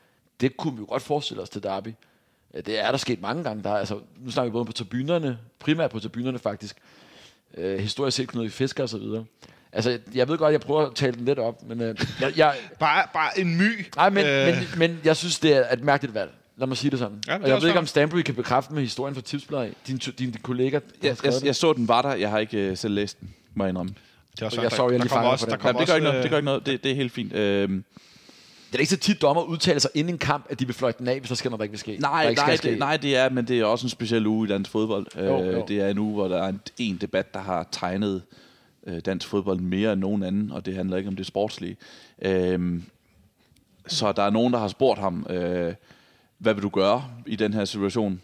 det 0.40 0.56
kunne 0.56 0.74
vi 0.74 0.80
jo 0.80 0.86
godt 0.88 1.02
forestille 1.02 1.42
os 1.42 1.48
til 1.48 1.62
derby. 1.62 1.88
Det 2.66 2.78
er 2.78 2.90
der 2.90 2.98
sket 2.98 3.20
mange 3.20 3.44
gange. 3.44 3.62
Der 3.62 3.70
er, 3.70 3.76
altså, 3.76 4.00
nu 4.16 4.30
snakker 4.30 4.50
vi 4.50 4.52
både 4.52 4.64
på 4.64 4.72
tribunerne, 4.72 5.38
primært 5.58 5.90
på 5.90 6.00
tribunerne 6.00 6.38
faktisk. 6.38 6.76
Øh, 7.54 7.78
historisk 7.78 8.16
set 8.16 8.34
noget 8.34 8.46
i 8.46 8.50
fisker 8.50 8.82
og 8.82 8.88
så 8.88 8.98
videre. 8.98 9.24
Altså, 9.72 9.98
jeg 10.14 10.28
ved 10.28 10.38
godt, 10.38 10.52
jeg 10.52 10.60
prøver 10.60 10.86
at 10.86 10.94
tale 10.94 11.12
den 11.12 11.24
lidt 11.24 11.38
op, 11.38 11.62
men 11.62 11.80
øh, 11.80 11.96
jeg, 12.20 12.32
jeg, 12.36 12.56
Bare, 12.78 13.06
bare 13.12 13.40
en 13.40 13.56
my. 13.56 13.86
nej, 13.96 14.10
men, 14.10 14.26
øh. 14.26 14.46
men, 14.46 14.56
men 14.78 15.00
jeg 15.04 15.16
synes, 15.16 15.38
det 15.38 15.52
er 15.52 15.72
et 15.72 15.82
mærkeligt 15.82 16.14
valg. 16.14 16.30
Lad 16.58 16.66
mig 16.66 16.76
sige 16.76 16.90
det 16.90 16.98
sådan. 16.98 17.18
Ja, 17.28 17.34
det 17.34 17.42
og 17.42 17.48
jeg 17.48 17.60
ved 17.60 17.68
ikke, 17.68 17.78
om 17.78 17.86
Stanbury 17.86 18.20
kan 18.22 18.34
bekræfte 18.34 18.74
med 18.74 18.82
historien 18.82 19.14
fra 19.14 19.22
Tipsbladet. 19.22 19.74
Din, 19.86 19.96
din, 19.96 20.12
din 20.18 20.32
kollega, 20.42 20.78
Jeg, 21.02 21.16
jeg, 21.24 21.32
det. 21.32 21.44
jeg 21.44 21.56
så 21.56 21.72
den 21.72 21.88
var 21.88 22.02
der. 22.02 22.14
Jeg 22.14 22.30
har 22.30 22.38
ikke 22.38 22.58
øh, 22.58 22.76
selv 22.76 22.94
læst 22.94 23.20
den, 23.20 23.34
må 23.54 23.64
jeg 23.64 23.68
indrømme. 23.68 23.94
det 24.32 24.42
er 24.42 24.46
også 24.46 24.62
jeg 24.62 24.72
sorry, 24.72 24.90
jeg 24.92 25.00
lige 25.00 25.08
fanger 25.10 25.30
også, 25.30 25.46
den. 25.46 25.58
kommer 25.58 25.68
Jamen, 25.68 25.80
det 25.80 25.88
gør 25.88 25.94
ikke 25.94 26.04
noget. 26.04 26.22
Det 26.22 26.30
gør 26.30 26.36
øh, 26.36 26.40
ikke 26.40 26.44
noget. 26.44 26.66
Det, 26.66 26.84
det 26.84 26.90
er 26.90 26.94
helt 26.96 27.12
fint. 27.12 27.32
Øhm, 27.32 27.84
Det 28.68 28.74
er 28.74 28.78
ikke 28.78 28.90
så 28.90 28.96
tit, 28.96 29.22
dommer 29.22 29.42
udtaler 29.42 29.78
sig 29.78 29.90
inden 29.94 30.14
en 30.14 30.18
kamp, 30.18 30.46
at 30.50 30.60
de 30.60 30.66
vil 30.66 30.74
fløjte 30.74 30.98
den 30.98 31.08
af, 31.08 31.18
hvis 31.18 31.28
der 31.28 31.34
sker 31.34 31.50
noget, 31.50 31.58
der 31.58 31.62
ikke 31.64 31.72
vil 31.72 31.78
ske. 31.78 31.96
Nej, 32.00 32.22
der 32.22 32.30
ikke 32.30 32.42
nej, 32.42 32.56
ske. 32.56 32.70
det, 32.70 32.78
nej, 32.78 32.96
det 32.96 33.16
er, 33.16 33.30
men 33.30 33.48
det 33.48 33.58
er 33.60 33.64
også 33.64 33.86
en 33.86 33.90
speciel 33.90 34.26
uge 34.26 34.48
i 34.48 34.50
dansk 34.50 34.70
fodbold. 34.70 35.06
Jo, 35.16 35.42
Øh, 35.44 35.52
jo. 35.52 35.64
Det 35.68 35.80
er 35.80 35.88
en 35.88 35.98
uge, 35.98 36.14
hvor 36.14 36.28
der 36.28 36.42
er 36.42 36.48
en, 36.48 36.60
en 36.78 36.96
debat, 36.96 37.34
der 37.34 37.40
har 37.40 37.68
tegnet 37.72 38.22
øh, 38.86 39.00
dansk 39.00 39.28
fodbold 39.28 39.60
mere 39.60 39.92
end 39.92 40.00
nogen 40.00 40.22
anden, 40.22 40.50
og 40.52 40.66
det 40.66 40.74
handler 40.74 40.96
ikke 40.96 41.08
om 41.08 41.16
det 41.16 41.26
sportslige. 41.26 41.76
Øh, 42.22 42.80
så 43.86 44.12
der 44.12 44.22
er 44.22 44.30
nogen, 44.30 44.52
der 44.52 44.58
har 44.58 44.68
spurgt 44.68 45.00
ham, 45.00 45.26
øh, 45.30 45.74
hvad 46.38 46.54
vil 46.54 46.62
du 46.62 46.68
gøre 46.68 47.04
i 47.26 47.36
den 47.36 47.54
her 47.54 47.64
situation? 47.64 48.20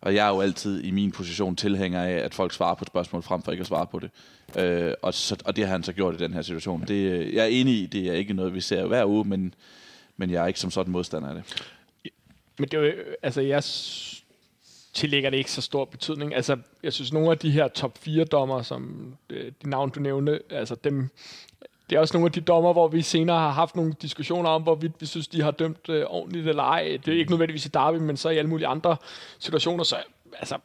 Og 0.00 0.14
jeg 0.14 0.26
er 0.26 0.30
jo 0.30 0.40
altid 0.40 0.84
i 0.84 0.90
min 0.90 1.12
position 1.12 1.56
tilhænger 1.56 2.02
af, 2.02 2.12
at 2.12 2.34
folk 2.34 2.52
svarer 2.52 2.74
på 2.74 2.82
et 2.82 2.88
spørgsmål 2.88 3.22
frem 3.22 3.42
for 3.42 3.52
ikke 3.52 3.60
at 3.60 3.66
svare 3.66 3.86
på 3.86 3.98
det. 3.98 4.10
Øh, 4.58 4.94
og, 5.02 5.14
så, 5.14 5.36
og 5.44 5.56
det 5.56 5.64
har 5.64 5.72
han 5.72 5.82
så 5.82 5.92
gjort 5.92 6.14
i 6.14 6.18
den 6.18 6.34
her 6.34 6.42
situation. 6.42 6.84
Det, 6.88 6.94
øh, 6.94 7.34
jeg 7.34 7.42
er 7.42 7.48
enig 7.48 7.74
i, 7.74 7.86
det 7.86 8.08
er 8.08 8.12
ikke 8.12 8.34
noget, 8.34 8.54
vi 8.54 8.60
ser 8.60 8.86
hver 8.86 9.04
uge, 9.06 9.24
men, 9.24 9.54
men 10.16 10.30
jeg 10.30 10.42
er 10.42 10.46
ikke 10.46 10.60
som 10.60 10.70
sådan 10.70 10.92
modstander 10.92 11.28
af 11.28 11.34
det. 11.34 11.64
Men 12.58 12.68
det 12.68 12.74
er 12.74 12.86
jo, 12.86 12.92
altså 13.22 13.40
jeg 13.40 13.62
tillægger 14.92 15.30
det 15.30 15.36
ikke 15.36 15.52
så 15.52 15.62
stor 15.62 15.84
betydning. 15.84 16.34
Altså, 16.34 16.56
jeg 16.82 16.92
synes, 16.92 17.12
nogle 17.12 17.30
af 17.30 17.38
de 17.38 17.50
her 17.50 17.68
top 17.68 17.98
4 17.98 18.24
dommer, 18.24 18.62
som 18.62 19.14
øh, 19.30 19.52
de 19.62 19.70
navn, 19.70 19.90
du 19.90 20.00
nævnte, 20.00 20.40
altså 20.50 20.74
dem, 20.74 21.08
det 21.90 21.96
er 21.96 22.00
også 22.00 22.14
nogle 22.14 22.26
af 22.26 22.32
de 22.32 22.40
dommer, 22.40 22.72
hvor 22.72 22.88
vi 22.88 23.02
senere 23.02 23.38
har 23.38 23.50
haft 23.50 23.76
nogle 23.76 23.94
diskussioner 24.02 24.50
om, 24.50 24.62
hvorvidt 24.62 24.92
vi 25.00 25.06
synes, 25.06 25.28
de 25.28 25.42
har 25.42 25.50
dømt 25.50 25.88
øh, 25.88 26.04
ordentligt 26.06 26.48
eller 26.48 26.62
ej. 26.62 26.98
Det 27.04 27.14
er 27.14 27.18
ikke 27.18 27.30
nødvendigvis 27.30 27.66
i 27.66 27.68
Derby, 27.68 27.96
men 27.96 28.16
så 28.16 28.28
i 28.28 28.38
alle 28.38 28.48
mulige 28.48 28.66
andre 28.66 28.96
situationer. 29.38 29.84
Så 29.84 29.96
altså, 30.38 30.58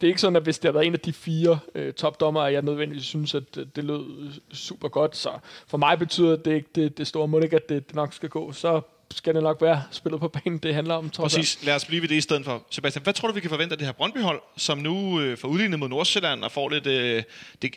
det 0.00 0.06
er 0.06 0.08
ikke 0.08 0.20
sådan, 0.20 0.36
at 0.36 0.42
hvis 0.42 0.58
det 0.58 0.68
har 0.68 0.72
været 0.72 0.86
en 0.86 0.92
af 0.92 1.00
de 1.00 1.12
fire 1.12 1.58
øh, 1.74 1.92
topdommer, 1.92 2.40
at 2.40 2.52
jeg 2.52 2.62
nødvendigvis 2.62 3.04
synes, 3.04 3.34
at 3.34 3.54
det, 3.54 3.76
det 3.76 3.84
lød 3.84 4.32
super 4.52 4.88
godt. 4.88 5.16
Så 5.16 5.30
for 5.66 5.78
mig 5.78 5.98
betyder 5.98 6.36
det 6.36 6.54
ikke 6.54 6.68
det, 6.74 6.98
det 6.98 7.06
store 7.06 7.28
mål, 7.28 7.44
ikke, 7.44 7.56
at 7.56 7.68
det, 7.68 7.88
det 7.88 7.94
nok 7.94 8.12
skal 8.12 8.28
gå. 8.28 8.52
Så 8.52 8.80
skal 9.10 9.34
det 9.34 9.42
nok 9.42 9.62
være 9.62 9.82
spillet 9.90 10.20
på 10.20 10.28
banen, 10.28 10.58
det 10.58 10.74
handler 10.74 10.94
om. 10.94 11.10
tror 11.10 11.24
Præcis. 11.24 11.38
Præcis. 11.38 11.66
Lad 11.66 11.74
os 11.74 11.84
blive 11.84 12.02
ved 12.02 12.08
det 12.08 12.14
i 12.14 12.20
stedet 12.20 12.44
for. 12.44 12.62
Sebastian, 12.70 13.02
hvad 13.02 13.12
tror 13.12 13.28
du, 13.28 13.34
vi 13.34 13.40
kan 13.40 13.50
forvente 13.50 13.72
af 13.72 13.78
det 13.78 13.86
her 13.86 13.92
Brøndby-hold, 13.92 14.42
som 14.56 14.78
nu 14.78 15.20
øh, 15.20 15.38
får 15.38 15.48
udlignet 15.48 15.78
mod 15.78 15.88
Nordsjælland 15.88 16.44
og 16.44 16.52
får 16.52 16.68
lidt... 16.68 16.86
Øh, 16.86 17.22
det, 17.62 17.74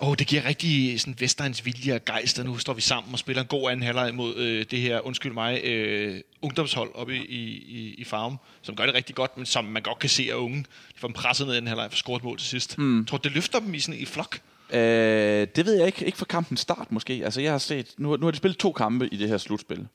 oh, 0.00 0.14
det 0.18 0.26
giver 0.26 0.44
rigtig 0.44 1.00
sådan 1.00 1.16
Vestegns 1.18 1.64
vilje 1.64 1.94
og 1.94 2.04
gejst, 2.04 2.38
og 2.38 2.44
nu 2.44 2.58
står 2.58 2.72
vi 2.72 2.80
sammen 2.80 3.12
og 3.12 3.18
spiller 3.18 3.42
en 3.42 3.48
god 3.48 3.70
anden 3.70 3.82
halvleg 3.82 4.14
mod 4.14 4.36
øh, 4.36 4.66
det 4.70 4.80
her, 4.80 5.06
undskyld 5.06 5.32
mig, 5.32 5.64
øh, 5.64 6.20
ungdomshold 6.42 6.90
oppe 6.94 7.16
i, 7.16 7.20
i, 7.54 7.94
i 7.98 8.04
Farum, 8.04 8.38
som 8.62 8.76
gør 8.76 8.86
det 8.86 8.94
rigtig 8.94 9.14
godt, 9.14 9.36
men 9.36 9.46
som 9.46 9.64
man 9.64 9.82
godt 9.82 9.98
kan 9.98 10.10
se 10.10 10.30
er 10.30 10.34
unge. 10.34 10.58
De 10.94 11.00
får 11.00 11.08
dem 11.08 11.12
presset 11.12 11.46
ned 11.46 11.54
i 11.54 11.58
den 11.58 11.66
halvleg 11.66 11.90
for 11.90 11.96
scoret 11.96 12.24
mål 12.24 12.38
til 12.38 12.48
sidst. 12.48 12.78
Mm. 12.78 13.04
Tror 13.04 13.18
du, 13.18 13.22
det 13.28 13.32
løfter 13.32 13.60
dem 13.60 13.74
i, 13.74 13.80
sådan, 13.80 14.00
i 14.00 14.04
flok? 14.04 14.40
Øh, 14.70 15.46
det 15.56 15.66
ved 15.66 15.74
jeg 15.74 15.86
ikke. 15.86 16.06
Ikke 16.06 16.18
for 16.18 16.24
kampens 16.24 16.60
start 16.60 16.92
måske. 16.92 17.20
Altså, 17.24 17.40
jeg 17.40 17.50
har 17.50 17.58
set, 17.58 17.94
nu, 17.98 18.16
nu 18.16 18.26
har 18.26 18.30
de 18.30 18.36
spillet 18.36 18.58
to 18.58 18.72
kampe 18.72 19.08
i 19.08 19.16
det 19.16 19.28
her 19.28 19.38
slutspil. 19.38 19.86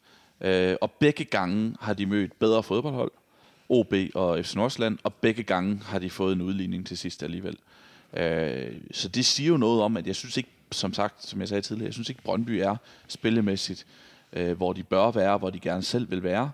Øh, 0.42 0.76
og 0.82 0.92
begge 0.92 1.26
gange 1.26 1.76
har 1.80 1.94
de 1.94 2.06
mødt 2.06 2.40
bedre 2.40 2.64
fodboldhold. 2.64 3.12
OB 3.70 3.94
og 4.16 4.46
FC 4.46 4.56
Nordsjælland. 4.56 4.98
Og 5.04 5.14
begge 5.14 5.44
gange 5.44 5.82
har 5.86 6.00
de 6.00 6.10
fået 6.10 6.36
en 6.36 6.42
udligning 6.42 6.88
til 6.88 6.98
sidst 6.98 7.24
alligevel. 7.24 7.54
Øh, 7.54 7.79
Øh, 8.14 8.76
så 8.92 9.08
det 9.08 9.26
siger 9.26 9.50
jo 9.50 9.58
noget 9.58 9.82
om, 9.82 9.98
at 9.98 10.08
jeg 10.08 10.16
synes 10.16 10.38
ikke, 10.38 10.50
som 10.72 10.94
sagt, 10.94 11.26
som 11.26 11.40
jeg 11.40 11.48
sagde 11.48 11.62
tidligere, 11.62 11.86
jeg 11.86 11.94
synes 11.94 12.10
ikke, 12.10 12.24
Brøndby 12.24 12.50
er 12.50 12.76
spillemæssigt, 13.08 13.86
øh, 14.34 14.58
hvor 14.58 14.74
de 14.74 14.84
bør 14.84 15.12
være, 15.12 15.38
hvor 15.38 15.50
de 15.50 15.60
gerne 15.60 15.84
selv 15.84 16.12
vil 16.12 16.24
være. 16.24 16.52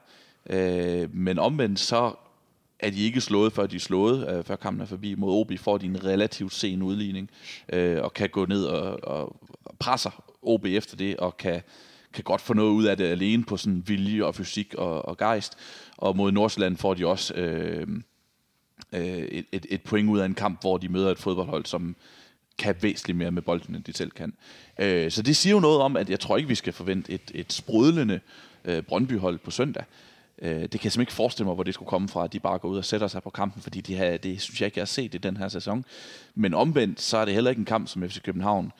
Øh, 0.50 1.16
men 1.16 1.40
omvendt 1.40 1.80
så 1.80 2.14
er 2.80 2.90
de 2.90 3.04
ikke 3.04 3.22
slået, 3.22 3.54
før 3.54 3.66
de 3.66 3.76
er 3.76 3.80
slået, 3.80 4.30
øh, 4.30 4.44
før 4.44 4.56
kampen 4.56 4.82
er 4.82 4.86
forbi. 4.86 5.16
Mod 5.16 5.40
OB 5.40 5.60
får 5.60 5.78
de 5.78 5.86
en 5.86 6.04
relativt 6.06 6.54
sen 6.54 6.82
udligning, 6.82 7.30
øh, 7.74 8.04
og 8.04 8.14
kan 8.14 8.30
gå 8.30 8.46
ned 8.46 8.66
og, 8.66 9.04
og 9.04 9.36
presser 9.80 10.24
OB 10.42 10.66
efter 10.66 10.98
det, 10.98 11.18
og 11.18 11.38
kan, 11.38 11.62
kan 12.14 12.24
godt 12.24 12.42
få 12.42 12.54
noget 12.54 12.72
ud 12.72 12.86
af 12.86 12.98
det 12.98 13.06
alene 13.06 13.44
på 13.44 13.58
sådan 13.58 13.84
vilje 13.88 14.24
og 14.24 14.36
fysik 14.36 14.74
og, 14.74 15.06
og 15.06 15.18
gejst. 15.18 15.58
Og 15.98 16.18
mod 16.18 16.32
Nordsjælland 16.32 16.78
får 16.78 16.94
de 16.94 17.08
også 17.08 17.34
øh, 17.34 17.88
øh, 18.96 19.18
et, 19.18 19.46
et, 19.52 19.66
et 19.70 19.82
point 19.82 20.10
ud 20.10 20.20
af 20.20 20.26
en 20.26 20.34
kamp, 20.34 20.62
hvor 20.62 20.78
de 20.78 20.90
møder 20.90 21.12
et 21.12 21.20
fodboldhold, 21.20 21.66
som 21.66 21.96
kan 22.58 22.76
væsentligt 22.82 23.18
mere 23.18 23.32
med 23.32 23.42
bolden, 23.42 23.76
end 23.76 23.84
de 23.84 23.94
selv 23.94 24.12
kan. 24.12 24.34
Øh, 24.80 25.12
så 25.12 25.22
det 25.22 25.36
siger 25.36 25.54
jo 25.54 25.60
noget 25.60 25.82
om, 25.82 25.98
at 25.98 26.10
jeg 26.10 26.20
tror 26.20 26.38
ikke, 26.38 26.50
vi 26.50 26.56
skal 26.56 26.74
forvente 26.74 27.12
et, 27.12 27.32
et 27.34 27.54
sprudlende 27.54 28.20
øh, 28.66 28.84
Brøndby-hold 28.84 29.38
på 29.38 29.52
søndag. 29.52 29.84
Øh, 30.42 30.50
det 30.50 30.60
kan 30.60 30.64
jeg 30.64 30.70
simpelthen 30.72 31.02
ikke 31.02 31.14
forestille 31.14 31.46
mig, 31.46 31.56
hvor 31.56 31.64
det 31.64 31.74
skulle 31.74 31.90
komme 31.90 32.10
fra, 32.10 32.24
at 32.24 32.34
de 32.34 32.40
bare 32.40 32.60
går 32.60 32.70
ud 32.70 32.78
og 32.78 32.86
sætter 32.86 33.08
sig 33.08 33.24
på 33.24 33.30
kampen, 33.30 33.62
fordi 33.62 33.82
de 33.82 33.96
har, 33.96 34.18
det 34.18 34.42
synes 34.42 34.62
jeg 34.62 34.68
ikke, 34.68 34.78
jeg 34.78 34.82
har 34.82 34.86
set 34.86 35.16
i 35.16 35.18
den 35.18 35.38
her 35.38 35.48
sæson. 35.48 35.86
Men 36.36 36.54
omvendt, 36.54 37.02
så 37.02 37.18
er 37.18 37.26
det 37.26 37.34
heller 37.34 37.50
ikke 37.50 37.60
en 37.60 37.66
kamp, 37.66 37.88
som 37.88 38.10
FC 38.10 38.22
København 38.22 38.72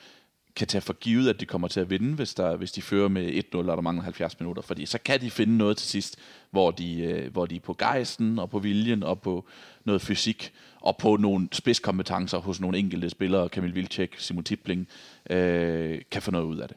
kan 0.56 0.66
tage 0.66 0.82
for 0.82 0.92
givet, 0.92 1.28
at 1.28 1.40
de 1.40 1.46
kommer 1.46 1.68
til 1.68 1.80
at 1.80 1.90
vinde, 1.90 2.14
hvis, 2.14 2.34
der, 2.34 2.56
hvis 2.56 2.72
de 2.72 2.82
fører 2.82 3.08
med 3.08 3.44
1-0, 3.54 3.56
og 3.56 3.64
der 3.64 3.80
mangler 3.80 4.04
70 4.04 4.40
minutter. 4.40 4.62
Fordi 4.62 4.86
så 4.86 4.98
kan 5.04 5.20
de 5.20 5.30
finde 5.30 5.56
noget 5.56 5.76
til 5.76 5.88
sidst, 5.88 6.18
hvor 6.50 6.70
de, 6.70 7.00
øh, 7.00 7.32
hvor 7.32 7.46
de 7.46 7.56
er 7.56 7.60
på 7.60 7.74
gejsten, 7.74 8.38
og 8.38 8.50
på 8.50 8.58
viljen, 8.58 9.02
og 9.02 9.20
på 9.20 9.46
noget 9.84 10.02
fysik, 10.02 10.52
og 10.80 10.96
på 10.96 11.16
nogle 11.16 11.48
spidskompetencer 11.52 12.38
hos 12.38 12.60
nogle 12.60 12.78
enkelte 12.78 13.10
spillere, 13.10 13.48
Kamil 13.48 13.74
Vilcek, 13.74 14.14
Simon 14.18 14.44
Tipling, 14.44 14.88
øh, 15.30 16.00
kan 16.10 16.22
få 16.22 16.30
noget 16.30 16.46
ud 16.46 16.58
af 16.58 16.68
det. 16.68 16.76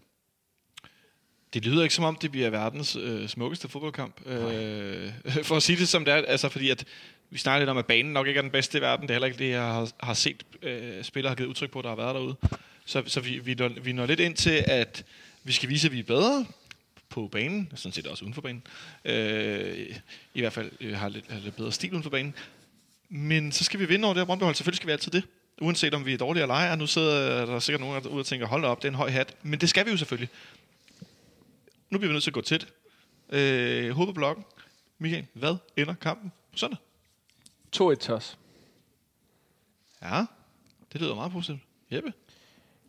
Det 1.54 1.66
lyder 1.66 1.84
ikke 1.84 1.96
som 1.96 2.06
om, 2.06 2.16
det 2.16 2.32
bliver 2.32 2.50
verdens 2.50 2.96
øh, 2.96 3.28
smukkeste 3.28 3.68
fodboldkamp. 3.68 4.28
Øh, 4.28 5.12
for 5.48 5.56
at 5.56 5.64
sige 5.64 5.80
det 5.80 5.88
som 5.88 6.06
det 6.06 6.14
er, 6.14 6.18
altså 6.18 6.50
fordi 6.50 6.70
at 6.70 6.86
vi 7.30 7.38
snakker 7.38 7.60
lidt 7.60 7.70
om, 7.70 7.78
at 7.78 7.86
banen 7.86 8.14
nok 8.14 8.28
ikke 8.28 8.38
er 8.38 8.42
den 8.42 8.52
bedste 8.52 8.78
i 8.78 8.82
verden. 8.82 9.02
Det 9.02 9.10
er 9.10 9.14
heller 9.14 9.28
ikke 9.28 9.40
det, 9.40 9.50
jeg 9.50 9.62
har, 9.62 9.92
har 10.00 10.14
set 10.14 10.44
øh, 10.62 11.04
spillere 11.04 11.30
har 11.30 11.36
givet 11.36 11.50
udtryk 11.50 11.72
på, 11.72 11.82
der 11.82 11.90
har 11.90 11.96
været 11.96 12.16
derude. 12.16 12.36
Så, 12.90 13.04
så 13.08 13.20
vi, 13.20 13.40
vi, 13.40 13.54
når, 13.54 13.68
vi 13.68 13.92
når 13.92 14.06
lidt 14.06 14.20
ind 14.20 14.36
til, 14.36 14.64
at 14.68 15.06
vi 15.44 15.52
skal 15.52 15.70
vise, 15.70 15.88
at 15.88 15.92
vi 15.92 16.00
er 16.00 16.04
bedre 16.04 16.46
på 17.10 17.28
banen, 17.28 17.72
sådan 17.76 17.94
set 17.94 18.08
også 18.08 18.24
uden 18.24 18.34
for 18.34 18.42
banen. 18.42 18.64
Øh, 19.06 19.96
I 20.34 20.40
hvert 20.40 20.54
fald 20.54 20.72
øh, 20.82 20.98
har, 20.98 21.10
lidt, 21.10 21.32
har 21.32 21.40
lidt 21.40 21.56
bedre 21.56 21.72
stil 21.72 21.92
uden 21.92 22.04
for 22.04 22.10
banen. 22.10 22.36
Men 23.10 23.52
så 23.52 23.64
skal 23.64 23.80
vi 23.80 23.86
vinde 23.86 24.06
over 24.06 24.14
det 24.14 24.22
her 24.22 24.26
Brøndby-hold. 24.26 24.56
Selvfølgelig 24.56 24.76
skal 24.76 24.88
vi 24.88 24.92
altid 24.92 25.12
det. 25.12 25.24
Uanset 25.62 25.94
om 25.94 26.06
vi 26.06 26.14
er 26.14 26.18
dårlige 26.18 26.42
eller 26.42 26.56
ej. 26.56 26.76
Nu 26.76 26.88
sidder 26.88 27.46
der 27.46 27.60
sikkert 27.60 27.82
nogen 27.82 28.04
derude 28.04 28.20
og 28.20 28.26
tænker, 28.26 28.48
hold 28.48 28.66
op, 28.66 28.82
det 28.82 28.88
er 28.88 28.92
en 28.92 28.96
høj 28.96 29.10
hat. 29.10 29.36
Men 29.44 29.62
det 29.62 29.70
skal 29.70 29.86
vi 29.86 29.92
jo 29.92 29.98
selvfølgelig. 29.98 30.30
Nu 31.90 31.98
bliver 31.98 32.10
vi 32.10 32.14
nødt 32.14 32.24
til 32.24 32.30
at 32.30 32.34
gå 32.34 32.42
tæt. 32.42 32.68
Øh, 33.30 33.92
hoved 33.92 34.08
på 34.08 34.14
blokken. 34.14 34.46
Michael, 35.00 35.26
hvad 35.34 35.56
ender 35.78 35.94
kampen 35.94 36.32
på 36.52 36.58
søndag? 36.58 36.80
2-1 37.76 37.96
til 37.96 38.14
os. 38.14 38.38
Ja, 40.02 40.26
det 40.94 41.02
lyder 41.02 41.16
meget 41.16 41.32
positivt. 41.32 41.60
Jeppe? 41.92 42.14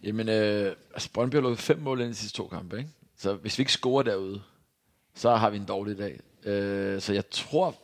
Jamen, 0.03 0.29
øh, 0.29 0.77
altså 0.95 1.09
Brøndby 1.13 1.35
har 1.35 1.43
lukket 1.43 1.59
fem 1.59 1.79
mål 1.79 2.01
ind 2.01 2.09
i 2.09 2.11
de 2.11 2.15
sidste 2.17 2.37
to 2.37 2.47
kampe, 2.49 2.79
ikke? 2.79 2.91
Så 3.19 3.35
hvis 3.35 3.59
vi 3.59 3.61
ikke 3.61 3.73
scorer 3.73 4.03
derude, 4.03 4.43
så 5.15 5.37
har 5.37 5.51
vi 5.51 5.57
en 5.57 5.65
dårlig 5.65 5.99
dag. 5.99 6.21
Øh, 6.45 7.01
så 7.01 7.13
jeg 7.13 7.31
tror, 7.31 7.75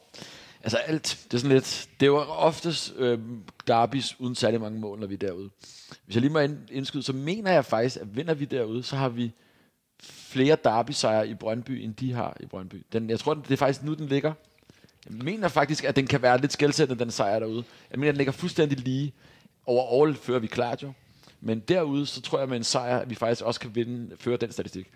altså 0.62 0.76
alt, 0.76 1.24
det 1.24 1.34
er 1.34 1.38
sådan 1.38 1.56
lidt, 1.56 1.88
det 2.00 2.12
var 2.12 2.24
oftest 2.24 2.94
øh, 2.96 3.18
derbys 3.66 4.20
uden 4.20 4.34
særlig 4.34 4.60
mange 4.60 4.80
mål, 4.80 4.98
når 4.98 5.06
vi 5.06 5.14
er 5.14 5.18
derude. 5.18 5.50
Hvis 6.04 6.16
jeg 6.16 6.20
lige 6.20 6.32
må 6.32 6.38
ind- 6.38 6.70
indskyde, 6.70 7.02
så 7.02 7.12
mener 7.12 7.52
jeg 7.52 7.64
faktisk, 7.64 7.96
at 7.96 8.16
vinder 8.16 8.34
vi 8.34 8.44
derude, 8.44 8.82
så 8.82 8.96
har 8.96 9.08
vi 9.08 9.32
flere 10.02 10.56
derby-sejre 10.64 11.28
i 11.28 11.34
Brøndby, 11.34 11.70
end 11.70 11.94
de 11.94 12.12
har 12.12 12.36
i 12.40 12.46
Brøndby. 12.46 12.86
Den, 12.92 13.10
jeg 13.10 13.18
tror, 13.20 13.34
det 13.34 13.50
er 13.50 13.56
faktisk 13.56 13.82
nu, 13.82 13.94
den 13.94 14.06
ligger. 14.06 14.32
Jeg 15.10 15.16
mener 15.24 15.48
faktisk, 15.48 15.84
at 15.84 15.96
den 15.96 16.06
kan 16.06 16.22
være 16.22 16.40
lidt 16.40 16.52
skældsættende, 16.52 17.04
den 17.04 17.10
sejr 17.10 17.38
derude. 17.38 17.64
Jeg 17.90 17.98
mener, 17.98 18.12
den 18.12 18.16
ligger 18.16 18.32
fuldstændig 18.32 18.78
lige. 18.78 19.12
Over 19.66 20.02
all 20.04 20.14
fører 20.14 20.38
vi 20.38 20.46
klart 20.46 20.82
jo. 20.82 20.92
Men 21.40 21.60
derude, 21.60 22.06
så 22.06 22.20
tror 22.20 22.38
jeg 22.38 22.48
med 22.48 22.56
en 22.56 22.64
sejr, 22.64 22.98
at 22.98 23.10
vi 23.10 23.14
faktisk 23.14 23.42
også 23.42 23.60
kan 23.60 23.74
vinde, 23.74 24.16
føre 24.20 24.36
den 24.36 24.52
statistik. 24.52 24.86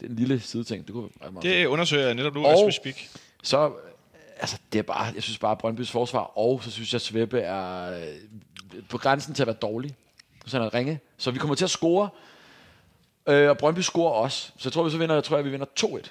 Det 0.00 0.06
er 0.06 0.10
en 0.10 0.16
lille 0.16 0.40
sideting. 0.40 0.86
Det 0.86 0.92
kunne 0.94 1.08
være 1.20 1.30
meget 1.32 1.42
Det 1.44 1.66
undersøger 1.66 2.06
jeg 2.06 2.14
netop 2.14 2.34
nu, 2.34 2.44
Og- 2.46 2.66
as 2.68 2.74
speak. 2.74 2.94
så, 3.42 3.72
altså, 4.40 4.58
det 4.72 4.78
er 4.78 4.82
bare, 4.82 5.12
jeg 5.14 5.22
synes 5.22 5.38
bare, 5.38 5.56
Brøndbys 5.56 5.90
forsvar, 5.90 6.20
og 6.38 6.60
så 6.64 6.70
synes 6.70 6.92
jeg, 6.92 6.96
at 6.98 7.02
Svebbe 7.02 7.40
er 7.40 7.92
øh, 8.00 8.82
på 8.88 8.98
grænsen 8.98 9.34
til 9.34 9.42
at 9.42 9.46
være 9.46 9.56
dårlig. 9.62 9.94
Så 10.46 10.56
han 10.58 10.66
er 10.66 10.74
ringe. 10.74 11.00
Så 11.18 11.30
vi 11.30 11.38
kommer 11.38 11.54
til 11.54 11.64
at 11.64 11.70
score. 11.70 12.08
Øh, 13.28 13.48
og 13.50 13.58
Brøndby 13.58 13.80
scorer 13.80 14.12
også. 14.12 14.42
Så 14.58 14.68
jeg 14.68 14.72
tror, 14.72 14.82
vi 14.84 14.90
så 14.90 14.98
vinder, 14.98 15.14
jeg 15.14 15.24
tror, 15.24 15.36
jeg, 15.36 15.44
vi 15.44 15.50
vinder 15.50 15.66
2-1. 15.80 16.10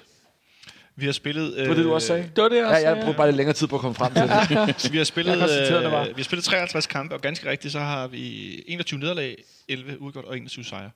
Vi 1.00 1.06
har 1.06 1.12
spillet... 1.12 1.56
Det 1.56 1.68
var 1.68 1.74
det, 1.74 1.84
du 1.84 1.94
også 1.94 2.06
sagde? 2.06 2.22
Det 2.36 2.42
var 2.42 2.48
det, 2.48 2.56
jeg 2.56 2.62
Ja, 2.64 2.70
jeg 2.70 2.80
sagde. 2.80 2.96
brugte 3.04 3.16
bare 3.16 3.26
lidt 3.26 3.36
længere 3.36 3.54
tid 3.54 3.66
på 3.66 3.74
at 3.76 3.80
komme 3.80 3.94
frem 3.94 4.12
til 4.14 4.22
det. 4.22 4.92
Vi 4.92 4.96
har 4.98 5.04
spillet, 5.04 5.34
øh, 5.34 6.06
vi 6.06 6.12
har 6.16 6.22
spillet 6.22 6.44
53 6.44 6.86
kampe, 6.86 7.14
og 7.14 7.20
ganske 7.20 7.50
rigtigt, 7.50 7.72
så 7.72 7.78
har 7.78 8.06
vi 8.06 8.54
21 8.66 9.00
nederlag, 9.00 9.36
11 9.68 10.00
udgjort 10.02 10.24
og 10.24 10.36
21 10.36 10.64
sejre. 10.64 10.90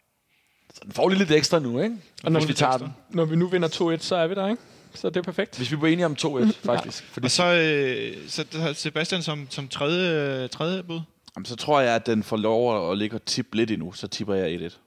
Så 0.74 0.80
den 0.84 0.92
får 0.92 1.08
lige 1.08 1.18
lidt 1.18 1.30
ekstra 1.30 1.58
nu, 1.58 1.80
ikke? 1.80 1.96
Og 2.24 2.32
når 2.32 2.40
Hvis 2.40 2.48
vi, 2.48 2.54
tager 2.54 2.78
den. 2.78 2.88
når 3.10 3.24
vi 3.24 3.36
nu 3.36 3.46
vinder 3.48 3.68
2-1, 3.68 3.98
så 4.02 4.16
er 4.16 4.26
vi 4.26 4.34
der, 4.34 4.48
ikke? 4.48 4.62
Så 4.94 5.08
det 5.08 5.16
er 5.16 5.22
perfekt. 5.22 5.56
Hvis 5.56 5.70
vi 5.70 5.76
bliver 5.76 5.92
enige 5.92 6.06
om 6.06 6.16
2-1, 6.20 6.52
faktisk. 6.66 7.04
Fordi 7.12 7.24
Og 7.24 7.30
så, 7.30 7.44
øh, 7.44 8.16
så 8.28 8.44
Sebastian 8.74 9.22
som, 9.22 9.46
som 9.50 9.68
tredje, 9.68 10.42
øh, 10.42 10.48
tredje 10.48 10.82
bud. 10.82 11.00
Jamen, 11.36 11.46
så 11.46 11.56
tror 11.56 11.80
jeg, 11.80 11.94
at 11.94 12.06
den 12.06 12.22
får 12.22 12.36
lov 12.36 12.90
at 12.92 12.98
ligge 12.98 13.16
og 13.16 13.24
tippe 13.24 13.56
lidt 13.56 13.70
endnu. 13.70 13.92
Så 13.92 14.06
tipper 14.08 14.34
jeg 14.34 14.60
1-1. 14.60 14.78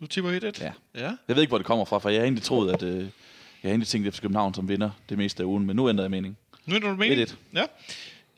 Du 0.00 0.06
tipper 0.06 0.30
1-1? 0.40 0.62
Ja. 0.64 0.72
ja. 0.94 1.10
Jeg 1.28 1.36
ved 1.36 1.42
ikke, 1.42 1.50
hvor 1.50 1.58
det 1.58 1.66
kommer 1.66 1.84
fra, 1.84 1.98
for 1.98 2.08
jeg 2.08 2.18
har 2.20 2.24
egentlig 2.24 2.44
troet, 2.44 2.72
at... 2.74 2.82
Øh, 2.82 3.06
jeg 3.62 3.68
har 3.68 3.72
egentlig 3.72 3.88
tænkt, 3.88 4.14
FC 4.14 4.20
København 4.20 4.54
som 4.54 4.68
vinder 4.68 4.90
det 5.08 5.18
meste 5.18 5.42
af 5.42 5.46
ugen, 5.46 5.66
men 5.66 5.76
nu 5.76 5.88
ændrer 5.88 6.04
jeg 6.04 6.10
mening. 6.10 6.38
Nu 6.66 6.74
er 6.74 6.78
du 6.78 6.94
mening. 6.94 7.28
1-1. 7.28 7.34
Ja. 7.54 7.64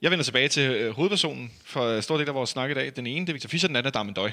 Jeg 0.02 0.10
vender 0.10 0.24
tilbage 0.24 0.48
til 0.48 0.70
øh, 0.70 0.94
hovedpersonen 0.94 1.50
for 1.64 2.00
stor 2.00 2.16
del 2.18 2.28
af 2.28 2.34
vores 2.34 2.50
snak 2.50 2.70
i 2.70 2.74
dag. 2.74 2.92
Den 2.96 3.06
ene, 3.06 3.20
det 3.20 3.28
er 3.28 3.32
Victor 3.32 3.48
Fischer, 3.48 3.66
den 3.68 3.76
anden 3.76 3.86
er 3.86 3.90
Darmen 3.90 4.14
Døj. 4.14 4.30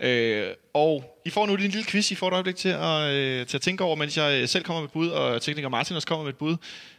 Øh, 0.00 0.46
og 0.74 1.20
I 1.24 1.30
får 1.30 1.46
nu 1.46 1.52
en 1.54 1.60
lille 1.60 1.84
quiz, 1.84 2.10
I 2.10 2.14
får 2.14 2.28
et 2.28 2.32
øjeblik 2.32 2.56
til 2.56 2.68
at, 2.68 3.14
øh, 3.14 3.46
til 3.46 3.56
at 3.56 3.60
tænke 3.60 3.84
over, 3.84 3.96
mens 3.96 4.16
jeg 4.16 4.42
øh, 4.42 4.48
selv 4.48 4.64
kommer 4.64 4.80
med 4.80 4.88
et 4.88 4.92
bud, 4.92 5.08
og 5.08 5.42
tekniker 5.42 5.68
Martin 5.68 5.96
også 5.96 6.08
kommer 6.08 6.24
med 6.24 6.32
et 6.32 6.38
bud. 6.38 6.56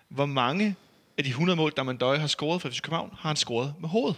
Hvor 0.09 0.25
mange 0.25 0.75
af 1.17 1.23
de 1.23 1.29
100 1.29 1.57
mål, 1.57 1.71
Darmen 1.77 1.97
Døj 1.97 2.17
har 2.17 2.27
scoret 2.27 2.61
for 2.61 2.69
FC 2.69 2.81
København, 2.81 3.09
har 3.19 3.29
han 3.29 3.35
scoret 3.35 3.73
med 3.79 3.89
hovedet? 3.89 4.15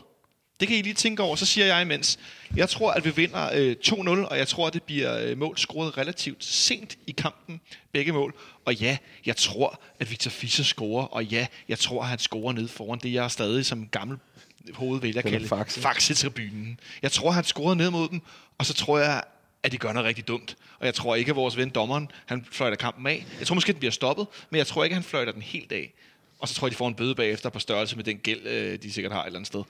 Det 0.59 0.67
kan 0.67 0.77
I 0.77 0.81
lige 0.81 0.93
tænke 0.93 1.23
over. 1.23 1.35
Så 1.35 1.45
siger 1.45 1.67
jeg 1.67 1.81
imens, 1.81 2.19
jeg 2.55 2.69
tror, 2.69 2.91
at 2.91 3.05
vi 3.05 3.15
vinder 3.15 3.49
øh, 3.53 3.75
2-0, 3.85 4.09
og 4.09 4.37
jeg 4.37 4.47
tror, 4.47 4.67
at 4.67 4.73
det 4.73 4.83
bliver 4.83 5.19
øh, 5.19 5.37
mål 5.37 5.57
scoret 5.57 5.97
relativt 5.97 6.43
sent 6.45 6.97
i 7.07 7.11
kampen. 7.11 7.61
Begge 7.91 8.11
mål. 8.11 8.33
Og 8.65 8.73
ja, 8.75 8.97
jeg 9.25 9.35
tror, 9.35 9.81
at 9.99 10.11
Victor 10.11 10.29
Fischer 10.29 10.63
scorer, 10.65 11.05
og 11.05 11.25
ja, 11.25 11.47
jeg 11.69 11.79
tror, 11.79 12.01
at 12.01 12.09
han 12.09 12.19
scorer 12.19 12.53
ned 12.53 12.67
foran 12.67 12.99
det, 13.03 13.13
jeg 13.13 13.31
stadig 13.31 13.65
som 13.65 13.87
gammel 13.87 14.17
hoved 14.73 15.01
vælger 15.01 15.21
at 15.21 15.31
kalde 15.31 15.47
Faxe. 15.47 15.81
Faxe-tribunen. 15.81 16.79
Jeg 17.01 17.11
tror, 17.11 17.31
han 17.31 17.43
scorede 17.43 17.75
ned 17.75 17.89
mod 17.89 18.09
dem, 18.09 18.21
og 18.57 18.65
så 18.65 18.73
tror 18.73 18.99
jeg, 18.99 19.23
at 19.63 19.71
de 19.71 19.77
gør 19.77 19.93
noget 19.93 20.07
rigtig 20.07 20.27
dumt. 20.27 20.55
Og 20.79 20.85
jeg 20.85 20.93
tror 20.93 21.15
ikke, 21.15 21.29
at 21.29 21.35
vores 21.35 21.57
ven 21.57 21.69
dommeren, 21.69 22.11
han 22.25 22.45
fløjter 22.51 22.77
kampen 22.77 23.07
af. 23.07 23.25
Jeg 23.39 23.47
tror 23.47 23.53
måske, 23.53 23.71
den 23.71 23.79
bliver 23.79 23.91
stoppet, 23.91 24.27
men 24.49 24.57
jeg 24.57 24.67
tror 24.67 24.83
ikke, 24.83 24.93
at 24.93 24.97
han 24.97 25.03
fløjter 25.03 25.31
den 25.31 25.41
helt 25.41 25.71
af. 25.71 25.93
Og 26.39 26.47
så 26.47 26.53
tror 26.55 26.67
jeg, 26.67 26.71
de 26.71 26.77
får 26.77 26.87
en 26.87 26.95
bøde 26.95 27.15
bagefter 27.15 27.49
på 27.49 27.59
størrelse 27.59 27.95
med 27.95 28.03
den 28.03 28.17
gæld, 28.17 28.47
øh, 28.47 28.81
de 28.83 28.93
sikkert 28.93 29.13
har 29.13 29.21
et 29.21 29.25
eller 29.25 29.39
andet 29.39 29.47
sted. 29.47 29.63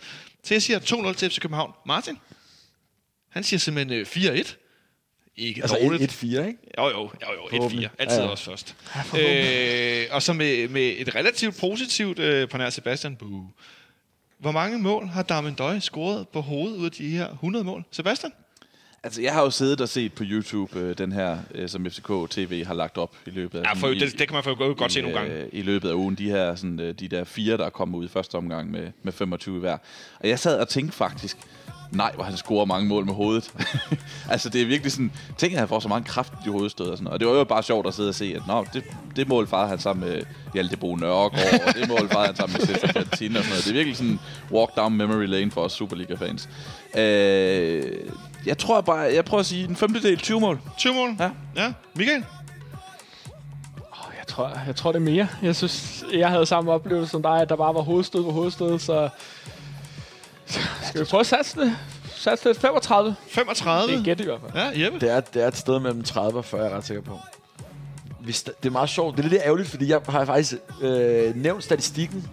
Så 0.44 0.54
jeg 0.54 0.62
siger 0.62 0.80
2-0 0.80 1.14
til 1.14 1.30
FC 1.30 1.40
København. 1.40 1.72
Martin? 1.86 2.18
Han 3.30 3.44
siger 3.44 3.60
simpelthen 3.60 4.00
øh, 4.00 4.06
4-1. 4.40 4.56
Ikke 5.36 5.62
altså 5.62 5.78
dårligt. 5.82 6.12
1-4, 6.12 6.26
ikke? 6.26 6.58
Jo, 6.78 6.88
jo, 6.88 6.90
jo, 6.90 7.10
jo 7.34 7.48
1-4. 7.48 7.56
Forhåbentlig. 7.56 7.90
Altid 8.00 8.16
Ja, 8.18 8.22
ja, 8.22 8.26
ja. 8.26 8.32
også 8.32 8.44
først. 8.44 8.76
Øh, 9.20 10.06
og 10.12 10.22
så 10.24 10.34
med, 10.34 10.68
med 10.68 10.94
et 10.98 11.16
relativt 11.16 11.60
positivt 11.60 12.20
øh, 12.20 12.50
på 12.50 12.58
nær 12.58 12.70
Sebastian. 12.70 13.16
Buh. 13.16 13.44
Hvor 14.38 14.52
mange 14.52 14.80
mål 14.80 15.08
har 15.08 15.24
Darmen 15.24 15.54
Døj 15.54 15.80
scoret 15.80 16.28
på 16.30 16.42
hovedet 16.42 16.78
ud 16.78 16.86
af 16.86 16.92
de 16.92 17.10
her 17.10 17.30
100 17.32 17.66
mål? 17.66 17.84
Sebastian? 17.92 18.32
Altså, 19.04 19.22
jeg 19.22 19.34
har 19.34 19.42
jo 19.42 19.50
siddet 19.50 19.82
og 19.82 19.90
set 19.90 20.14
på 20.14 20.24
YouTube 20.26 20.80
øh, 20.80 20.98
den 20.98 21.12
her, 21.12 21.38
øh, 21.56 21.70
som 21.70 21.86
FCK 21.86 22.12
TV 22.30 22.66
har 22.66 22.74
lagt 22.74 22.98
op 22.98 23.16
i 23.26 23.30
løbet 23.30 23.60
af... 23.60 23.64
Ja, 23.64 23.74
for, 23.74 23.88
i, 23.88 24.00
det, 24.00 24.20
det 24.20 24.28
kan 24.28 24.34
man 24.34 24.44
for 24.44 24.56
godt, 24.56 24.78
godt 24.78 24.92
se 24.92 25.00
i, 25.00 25.02
nogle 25.02 25.20
gange. 25.20 25.34
øh, 25.34 25.50
I 25.52 25.62
løbet 25.62 25.90
af 25.90 25.94
ugen, 25.94 26.16
de 26.16 26.30
her 26.30 26.56
sådan, 26.56 26.80
øh, 26.80 26.94
de 27.00 27.08
der 27.08 27.24
fire, 27.24 27.58
der 27.58 27.66
er 27.66 27.70
kommet 27.70 27.98
ud 27.98 28.06
i 28.06 28.08
første 28.08 28.36
omgang 28.36 28.72
med, 28.72 28.92
med 29.04 29.14
25 29.14 29.60
hver. 29.60 29.78
Og 30.20 30.30
jeg 30.30 30.40
sad 30.40 30.60
og 30.60 30.68
tænkte 30.68 30.98
faktisk, 30.98 31.38
nej, 31.92 32.12
hvor 32.16 32.24
han 32.24 32.38
scorer 32.38 32.66
mange 32.66 32.88
mål 32.88 33.06
med 33.06 33.14
hovedet. 33.14 33.54
altså, 34.32 34.50
det 34.50 34.62
er 34.62 34.66
virkelig 34.66 34.92
sådan, 34.92 35.12
tænk 35.38 35.54
at 35.54 35.60
han 35.60 35.68
får 35.68 35.80
så 35.80 35.88
meget 35.88 36.06
kraft 36.06 36.34
i 36.46 36.50
hovedstød 36.50 36.86
og 36.86 36.98
sådan 36.98 37.04
noget. 37.04 37.14
Og 37.14 37.20
det 37.20 37.28
var 37.28 37.34
jo 37.34 37.44
bare 37.44 37.64
sjovt 37.64 37.88
at 37.88 37.94
sidde 37.94 38.10
og 38.10 38.16
se, 38.16 38.34
at 38.36 38.48
nå, 38.48 38.66
det, 38.74 38.84
det 39.16 39.28
mål 39.28 39.48
farede 39.48 39.70
han 39.70 39.80
sammen 39.80 40.10
med 40.10 40.22
Hjalte 40.54 40.78
Bo 40.78 40.96
Nørgaard, 40.96 41.68
og 41.68 41.74
det 41.74 41.88
mål 41.90 42.10
farede 42.10 42.28
han 42.28 42.36
sammen 42.36 42.58
med 42.60 42.66
Stefan 42.68 42.90
Cantin 42.94 43.36
og 43.38 43.44
sådan 43.44 43.50
noget. 43.50 43.64
Det 43.64 43.70
er 43.70 43.74
virkelig 43.74 43.98
sådan 43.98 44.20
walk 44.52 44.76
down 44.76 44.94
memory 44.94 45.26
lane 45.26 45.52
for 45.52 45.62
os 45.62 45.72
Superliga-fans. 45.72 46.50
Øh, 46.98 47.84
jeg 48.48 48.58
tror 48.58 48.82
bare, 48.82 48.98
jeg 49.00 49.26
prøver 49.26 49.40
at 49.40 49.46
sige 49.46 49.64
en 49.70 49.76
femtedel 49.76 50.18
20 50.18 50.40
mål. 50.40 50.60
20 50.78 50.94
mål? 50.94 51.16
Ja. 51.20 51.30
ja. 51.56 51.74
Michael? 51.96 52.26
Åh, 53.78 54.14
Jeg 54.18 54.28
tror, 54.28 54.52
jeg 54.68 54.76
tror, 54.76 54.92
det 54.92 55.00
er 55.00 55.04
mere. 55.04 55.28
Jeg 55.42 55.56
synes, 55.56 56.04
jeg 56.14 56.30
havde 56.30 56.46
samme 56.46 56.72
oplevelse 56.72 57.12
som 57.12 57.22
dig, 57.22 57.42
at 57.42 57.50
der 57.50 57.56
bare 57.56 57.74
var 57.76 57.82
hovedstød 57.82 58.24
på 58.24 58.32
hovedstød, 58.32 58.80
så... 58.80 59.10
Skal 60.84 61.02
vi 61.02 61.06
prøve 61.06 61.20
at 61.22 61.28
satse 61.28 61.60
det? 61.60 61.76
Satse 62.16 62.50
det 62.50 62.58
35? 62.58 63.16
35? 63.30 63.92
Det 63.94 64.00
er 64.00 64.04
gæt 64.04 64.20
i 64.20 64.24
hvert 64.24 64.40
fald. 64.42 64.74
Ja, 64.76 64.86
Jeppe? 64.86 65.00
Det 65.00 65.12
er, 65.12 65.20
det 65.20 65.44
er 65.44 65.48
et 65.48 65.58
sted 65.58 65.80
mellem 65.80 66.04
30 66.04 66.38
og 66.40 66.46
40, 66.46 66.62
jeg 66.64 66.72
er 66.72 66.78
ret 66.78 66.86
sikker 66.86 67.04
på. 67.04 67.20
Vi 68.22 68.32
sta- 68.32 68.54
det 68.64 68.66
er 68.66 68.72
meget 68.72 68.90
sjovt. 68.90 69.18
Det 69.18 69.26
er 69.26 69.30
lidt 69.30 69.42
ærgerligt, 69.46 69.70
fordi 69.70 69.90
jeg 69.90 70.00
har 70.10 70.26
faktisk 70.26 70.54
øh, 70.82 71.36
nævnt 71.36 71.64
statistikken. 71.64 72.28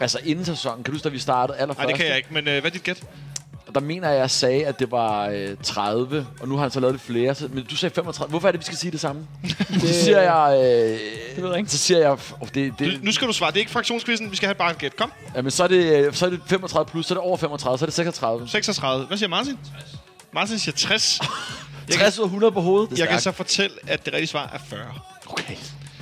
Altså 0.00 0.18
inden 0.24 0.44
sæsonen. 0.44 0.84
Kan 0.84 0.84
du 0.84 0.94
huske, 0.94 1.04
da 1.04 1.08
vi 1.08 1.18
startede 1.18 1.58
allerførst? 1.58 1.78
Nej, 1.78 1.86
det 1.86 1.96
kan 1.96 2.06
jeg 2.08 2.16
ikke, 2.16 2.28
men 2.34 2.48
øh, 2.48 2.60
hvad 2.60 2.70
er 2.70 2.74
dit 2.74 2.82
gæt? 2.82 3.02
Og 3.74 3.80
der 3.80 3.86
mener 3.86 4.08
jeg, 4.08 4.16
at 4.16 4.20
jeg 4.20 4.30
sagde, 4.30 4.66
at 4.66 4.78
det 4.78 4.90
var 4.90 5.26
øh, 5.28 5.48
30, 5.62 6.26
og 6.40 6.48
nu 6.48 6.54
har 6.54 6.62
han 6.62 6.70
så 6.70 6.80
lavet 6.80 6.92
det 6.94 7.00
flere. 7.02 7.34
Så, 7.34 7.48
men 7.52 7.64
du 7.64 7.76
sagde 7.76 7.94
35. 7.94 8.30
Hvorfor 8.30 8.48
er 8.48 8.52
det, 8.52 8.60
vi 8.60 8.64
skal 8.64 8.78
sige 8.78 8.90
det 8.90 9.00
samme? 9.00 9.26
det, 9.42 9.80
så 9.94 10.04
siger 10.04 10.20
jeg... 10.20 10.56
Øh, 10.56 10.98
Det 11.36 11.42
ved 11.42 11.48
jeg 11.50 11.58
ikke. 11.58 11.70
Så 11.70 11.78
siger 11.78 12.00
jeg... 12.00 12.10
Oh, 12.10 12.48
det, 12.54 12.72
Du, 12.78 12.84
det, 12.84 13.02
nu 13.04 13.12
skal 13.12 13.28
du 13.28 13.32
svare. 13.32 13.50
Det 13.50 13.56
er 13.56 13.60
ikke 13.60 13.72
fraktionskvisten. 13.72 14.30
Vi 14.30 14.36
skal 14.36 14.46
have 14.46 14.54
bare 14.54 14.70
et 14.70 14.78
gæt. 14.78 14.96
Kom. 14.96 15.12
jamen, 15.36 15.50
så 15.50 15.64
er, 15.64 15.68
det, 15.68 16.06
øh, 16.06 16.14
så 16.14 16.26
er 16.26 16.30
det 16.30 16.40
35 16.46 16.90
plus, 16.90 17.06
så 17.06 17.14
er 17.14 17.18
det 17.18 17.24
over 17.26 17.36
35, 17.36 17.78
så 17.78 17.84
er 17.84 17.86
det 17.86 17.94
36. 17.94 18.48
36. 18.48 19.06
Hvad 19.06 19.18
siger 19.18 19.28
Martin? 19.28 19.58
Martin 20.34 20.58
siger 20.58 20.74
60. 20.76 21.20
Jeg 21.88 21.96
60 21.96 22.18
ud 22.18 22.22
af 22.24 22.26
100 22.26 22.52
på 22.52 22.60
hovedet. 22.60 22.90
Det 22.90 22.98
Jeg 22.98 23.08
kan 23.08 23.20
så 23.20 23.32
fortælle, 23.32 23.76
at 23.86 24.04
det 24.04 24.12
rigtige 24.14 24.28
svar 24.28 24.50
er 24.54 24.58
40. 24.68 24.80
Okay. 25.26 25.54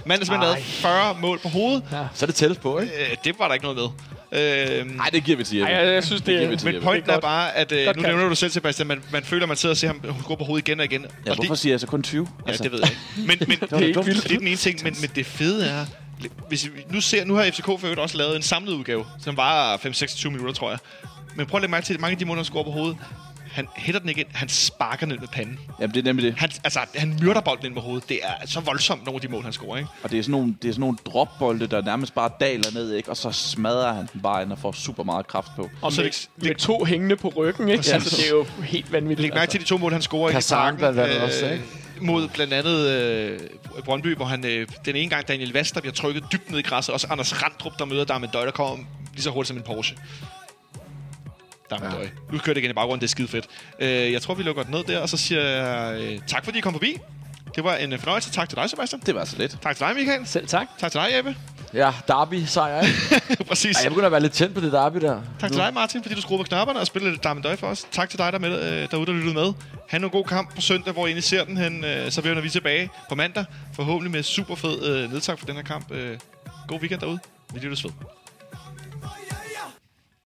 Manden 0.05 0.27
har 0.29 0.35
simpelthen 0.35 0.41
lavet 0.41 0.65
40 0.65 1.17
mål 1.21 1.39
på 1.39 1.49
hovedet. 1.49 1.83
Så 2.15 2.25
er 2.25 2.27
det 2.27 2.35
tættest 2.35 2.61
på, 2.61 2.79
ikke? 2.79 2.93
Øh, 3.11 3.17
det 3.25 3.39
var 3.39 3.47
der 3.47 3.55
ikke 3.55 3.65
noget 3.65 3.79
med. 3.79 3.89
Øh, 4.33 4.97
Nej, 4.97 5.11
det 5.13 5.25
giver 5.25 5.37
vi 5.37 5.45
til 5.45 5.59
Jeppe. 5.59 5.73
Ej, 5.73 5.85
jeg, 5.85 5.95
jeg 5.95 6.05
synes, 6.05 6.23
det, 6.23 6.35
giver 6.35 6.49
vi 6.49 6.55
er... 6.55 6.59
til 6.59 6.73
men 6.73 6.83
pointen 6.83 7.07
Det 7.07 7.13
er 7.13 7.17
er 7.17 7.21
bare, 7.21 7.57
at 7.57 7.73
øh, 7.73 7.85
Godt 7.85 7.97
nu 7.97 8.03
nævner 8.03 8.29
du 8.29 8.35
selv, 8.35 8.51
Sebastian, 8.51 8.87
man, 8.89 9.03
man 9.13 9.23
føler, 9.23 9.47
man 9.47 9.57
sidder 9.57 9.73
og 9.73 9.77
ser 9.77 9.87
ham 9.87 10.01
gå 10.25 10.35
på 10.35 10.45
hovedet 10.45 10.69
igen 10.69 10.81
og 10.81 10.85
igen. 10.85 11.07
Ja, 11.27 11.31
og 11.31 11.37
hvorfor 11.37 11.55
siger 11.55 11.73
jeg 11.73 11.81
så 11.81 11.87
kun 11.87 12.03
20? 12.03 12.29
Ja, 12.47 12.53
det 12.53 12.73
ved 12.73 12.81
jeg 12.81 12.91
ikke. 12.91 13.29
Men, 13.29 13.49
men 13.49 13.59
det, 13.71 13.73
er 13.73 13.87
ikke 13.87 14.05
vildt. 14.05 14.23
det 14.23 14.33
er 14.33 14.39
den 14.39 14.47
ene 14.47 14.57
ting, 14.57 14.81
men, 14.85 14.97
men 15.01 15.11
det 15.15 15.27
fede 15.27 15.67
er, 15.67 15.87
hvis 16.49 16.65
vi 16.65 16.71
nu 16.91 17.01
ser, 17.01 17.25
nu 17.25 17.35
har 17.35 17.51
FCK 17.51 17.65
for 17.65 17.85
øvrigt 17.85 18.01
også 18.01 18.17
lavet 18.17 18.37
en 18.37 18.43
samlet 18.43 18.73
udgave, 18.73 19.05
som 19.21 19.37
var 19.37 19.77
5-26 19.77 20.29
minutter, 20.31 20.53
tror 20.53 20.71
jeg. 20.71 20.79
Men 21.37 21.47
prøv 21.47 21.59
at 21.59 21.63
lægge 21.63 21.71
mærke 21.71 21.87
til, 21.87 21.95
at 21.95 22.01
mange 22.01 22.13
af 22.13 22.19
de 22.19 22.25
mål, 22.25 22.37
han 22.37 22.45
scorer 22.45 22.65
på 22.65 22.71
hovedet, 22.71 22.97
han 23.53 23.67
hætter 23.77 24.01
den 24.01 24.09
ikke 24.09 24.21
ind, 24.21 24.29
han 24.33 24.49
sparker 24.49 25.07
ned 25.07 25.19
med 25.19 25.29
panden. 25.29 25.59
Jamen, 25.81 25.95
det 25.95 26.01
er 26.01 26.05
nemlig 26.05 26.25
det. 26.25 26.35
Han, 26.39 26.51
altså, 26.65 26.81
han 26.95 27.19
myrder 27.23 27.41
bolden 27.41 27.67
ind 27.67 27.75
på 27.75 27.81
hovedet. 27.81 28.09
Det 28.09 28.21
er 28.23 28.47
så 28.47 28.61
voldsomt, 28.61 29.05
nogle 29.05 29.17
af 29.17 29.21
de 29.21 29.29
mål, 29.29 29.43
han 29.43 29.53
scorer, 29.53 29.77
ikke? 29.77 29.89
Og 30.03 30.11
det 30.11 30.19
er 30.19 30.23
sådan 30.23 30.31
nogle, 30.33 30.55
det 30.63 30.69
er 30.69 30.73
sådan 30.73 30.81
nogle 30.81 30.97
dropbolde, 31.07 31.67
der 31.67 31.83
nærmest 31.83 32.15
bare 32.15 32.31
daler 32.41 32.71
ned, 32.75 32.93
ikke? 32.95 33.11
Og 33.11 33.17
så 33.17 33.31
smadrer 33.33 33.93
han 33.93 34.09
den 34.13 34.21
bare 34.21 34.43
ind 34.43 34.53
og 34.53 34.59
får 34.59 34.73
super 34.73 35.03
meget 35.03 35.27
kraft 35.27 35.49
på. 35.57 35.71
Og 35.83 35.93
Så 35.93 36.01
med, 36.03 36.11
det- 36.11 36.29
med 36.37 36.55
to 36.55 36.85
hængende 36.85 37.17
på 37.17 37.29
ryggen, 37.37 37.69
ikke? 37.69 37.79
Præcis. 37.79 37.93
Altså, 37.93 38.17
det 38.17 38.27
er 38.27 38.31
jo 38.31 38.45
helt 38.65 38.93
vanvittigt. 38.93 39.21
Læg 39.21 39.35
mærke 39.35 39.51
til 39.51 39.61
de 39.61 39.65
to 39.65 39.79
mål, 39.79 39.93
han 39.93 40.03
scorer 40.03 40.31
Kazan 40.33 40.59
i 40.59 40.61
parken. 40.61 40.79
blandt 40.79 40.99
andet 41.01 41.21
også, 41.21 41.51
ikke? 41.51 41.65
Mod 42.01 42.29
blandt 42.29 42.53
andet 42.53 42.89
øh, 42.89 43.41
Brøndby, 43.85 44.17
hvor 44.17 44.25
han 44.25 44.45
øh, 44.47 44.67
den 44.85 44.97
ene 44.97 45.11
gang 45.11 45.29
Daniel 45.29 45.55
Vest, 45.55 45.75
der 45.75 45.81
bliver 45.81 45.95
trykket 45.95 46.25
dybt 46.33 46.51
ned 46.51 46.59
i 46.59 46.63
græsset, 46.63 46.93
og 46.95 47.01
så 47.01 47.07
Anders 47.11 47.43
Randrup, 47.43 47.79
der 47.79 47.85
møder 47.85 48.05
Darmen 48.05 48.31
Døj, 48.33 48.45
der 48.45 48.51
kommer 48.53 48.77
lige 49.13 49.23
så 49.23 49.31
hurtigt 49.31 49.49
som 49.49 49.57
en 49.57 49.63
Porsche. 49.63 49.97
Darmen 51.71 51.91
ja. 52.01 52.09
Nu 52.33 52.39
kører 52.39 52.55
det 52.55 52.61
igen 52.61 52.71
i 52.71 52.75
baggrunden, 52.75 53.01
det 53.01 53.07
er 53.07 53.11
skide 53.11 53.29
fedt. 53.29 53.47
Øh, 53.81 54.13
jeg 54.13 54.23
tror, 54.23 54.35
vi 54.35 54.43
lukker 54.43 54.63
den 54.63 54.73
ned 54.75 54.85
der, 54.85 54.99
og 54.99 55.09
så 55.09 55.17
siger 55.17 55.43
jeg 55.43 56.01
øh, 56.01 56.19
tak, 56.27 56.45
fordi 56.45 56.59
I 56.59 56.61
kom 56.61 56.73
forbi. 56.73 56.97
Det 57.57 57.65
var 57.65 57.77
en 57.77 57.93
øh, 57.93 57.99
fornøjelse. 57.99 58.31
Tak 58.33 58.49
til 58.49 58.59
dig, 58.59 58.71
Sebastian. 58.71 59.03
Det 59.07 59.15
var 59.15 59.25
så 59.25 59.39
lidt. 59.39 59.59
Tak 59.63 59.77
til 59.77 59.87
dig, 59.87 59.95
Michael. 59.97 60.27
Selv 60.27 60.47
tak. 60.47 60.67
Tak 60.79 60.93
til 60.93 61.01
dig, 61.01 61.09
Jeppe. 61.17 61.37
Ja, 61.75 61.93
Derby 62.09 62.45
sejr, 62.47 62.81
ikke? 62.83 63.45
Præcis. 63.49 63.77
Ej, 63.77 63.83
jeg 63.83 63.91
begynder 63.91 64.07
at 64.07 64.13
være 64.13 64.21
lidt 64.21 64.33
tændt 64.33 64.55
på 64.55 64.61
det 64.61 64.73
Derby 64.73 64.97
der. 65.01 65.21
Tak 65.41 65.51
til 65.51 65.61
dig, 65.61 65.75
Martin, 65.75 66.03
fordi 66.03 66.15
du 66.15 66.21
skruede 66.21 66.45
på 66.45 66.49
knapperne 66.49 66.81
og 66.81 66.87
spillede 66.87 67.13
lidt 67.13 67.45
Døj 67.45 67.57
for 67.57 67.67
os. 67.67 67.87
Tak 67.93 68.11
til 68.11 68.19
dig, 68.19 68.33
der 68.33 68.39
med, 68.39 68.83
øh, 68.83 68.91
derude, 68.91 69.07
der 69.07 69.13
lyttede 69.13 69.35
med. 69.35 69.53
Han 69.89 70.05
en 70.05 70.11
god 70.11 70.25
kamp 70.25 70.55
på 70.55 70.61
søndag, 70.61 70.93
hvor 70.93 71.07
I 71.07 71.09
egentlig 71.09 71.25
ser 71.25 71.45
den. 71.45 71.57
Han, 71.57 71.85
øh, 71.85 72.11
så 72.11 72.21
vender 72.21 72.43
vi 72.43 72.51
tilbage 72.51 72.91
på 73.09 73.15
mandag. 73.15 73.45
Forhåbentlig 73.75 74.11
med 74.11 74.23
super 74.23 74.55
fed 74.55 74.87
øh, 74.87 75.13
nedtak 75.13 75.39
for 75.39 75.47
den 75.47 75.57
her 75.57 75.63
kamp. 75.63 75.93
Øh, 75.93 76.19
god 76.69 76.81
weekend 76.81 77.01
derude. 77.01 77.19
Vi 77.55 77.61
lyttes 77.61 77.85
ved. 77.85 77.91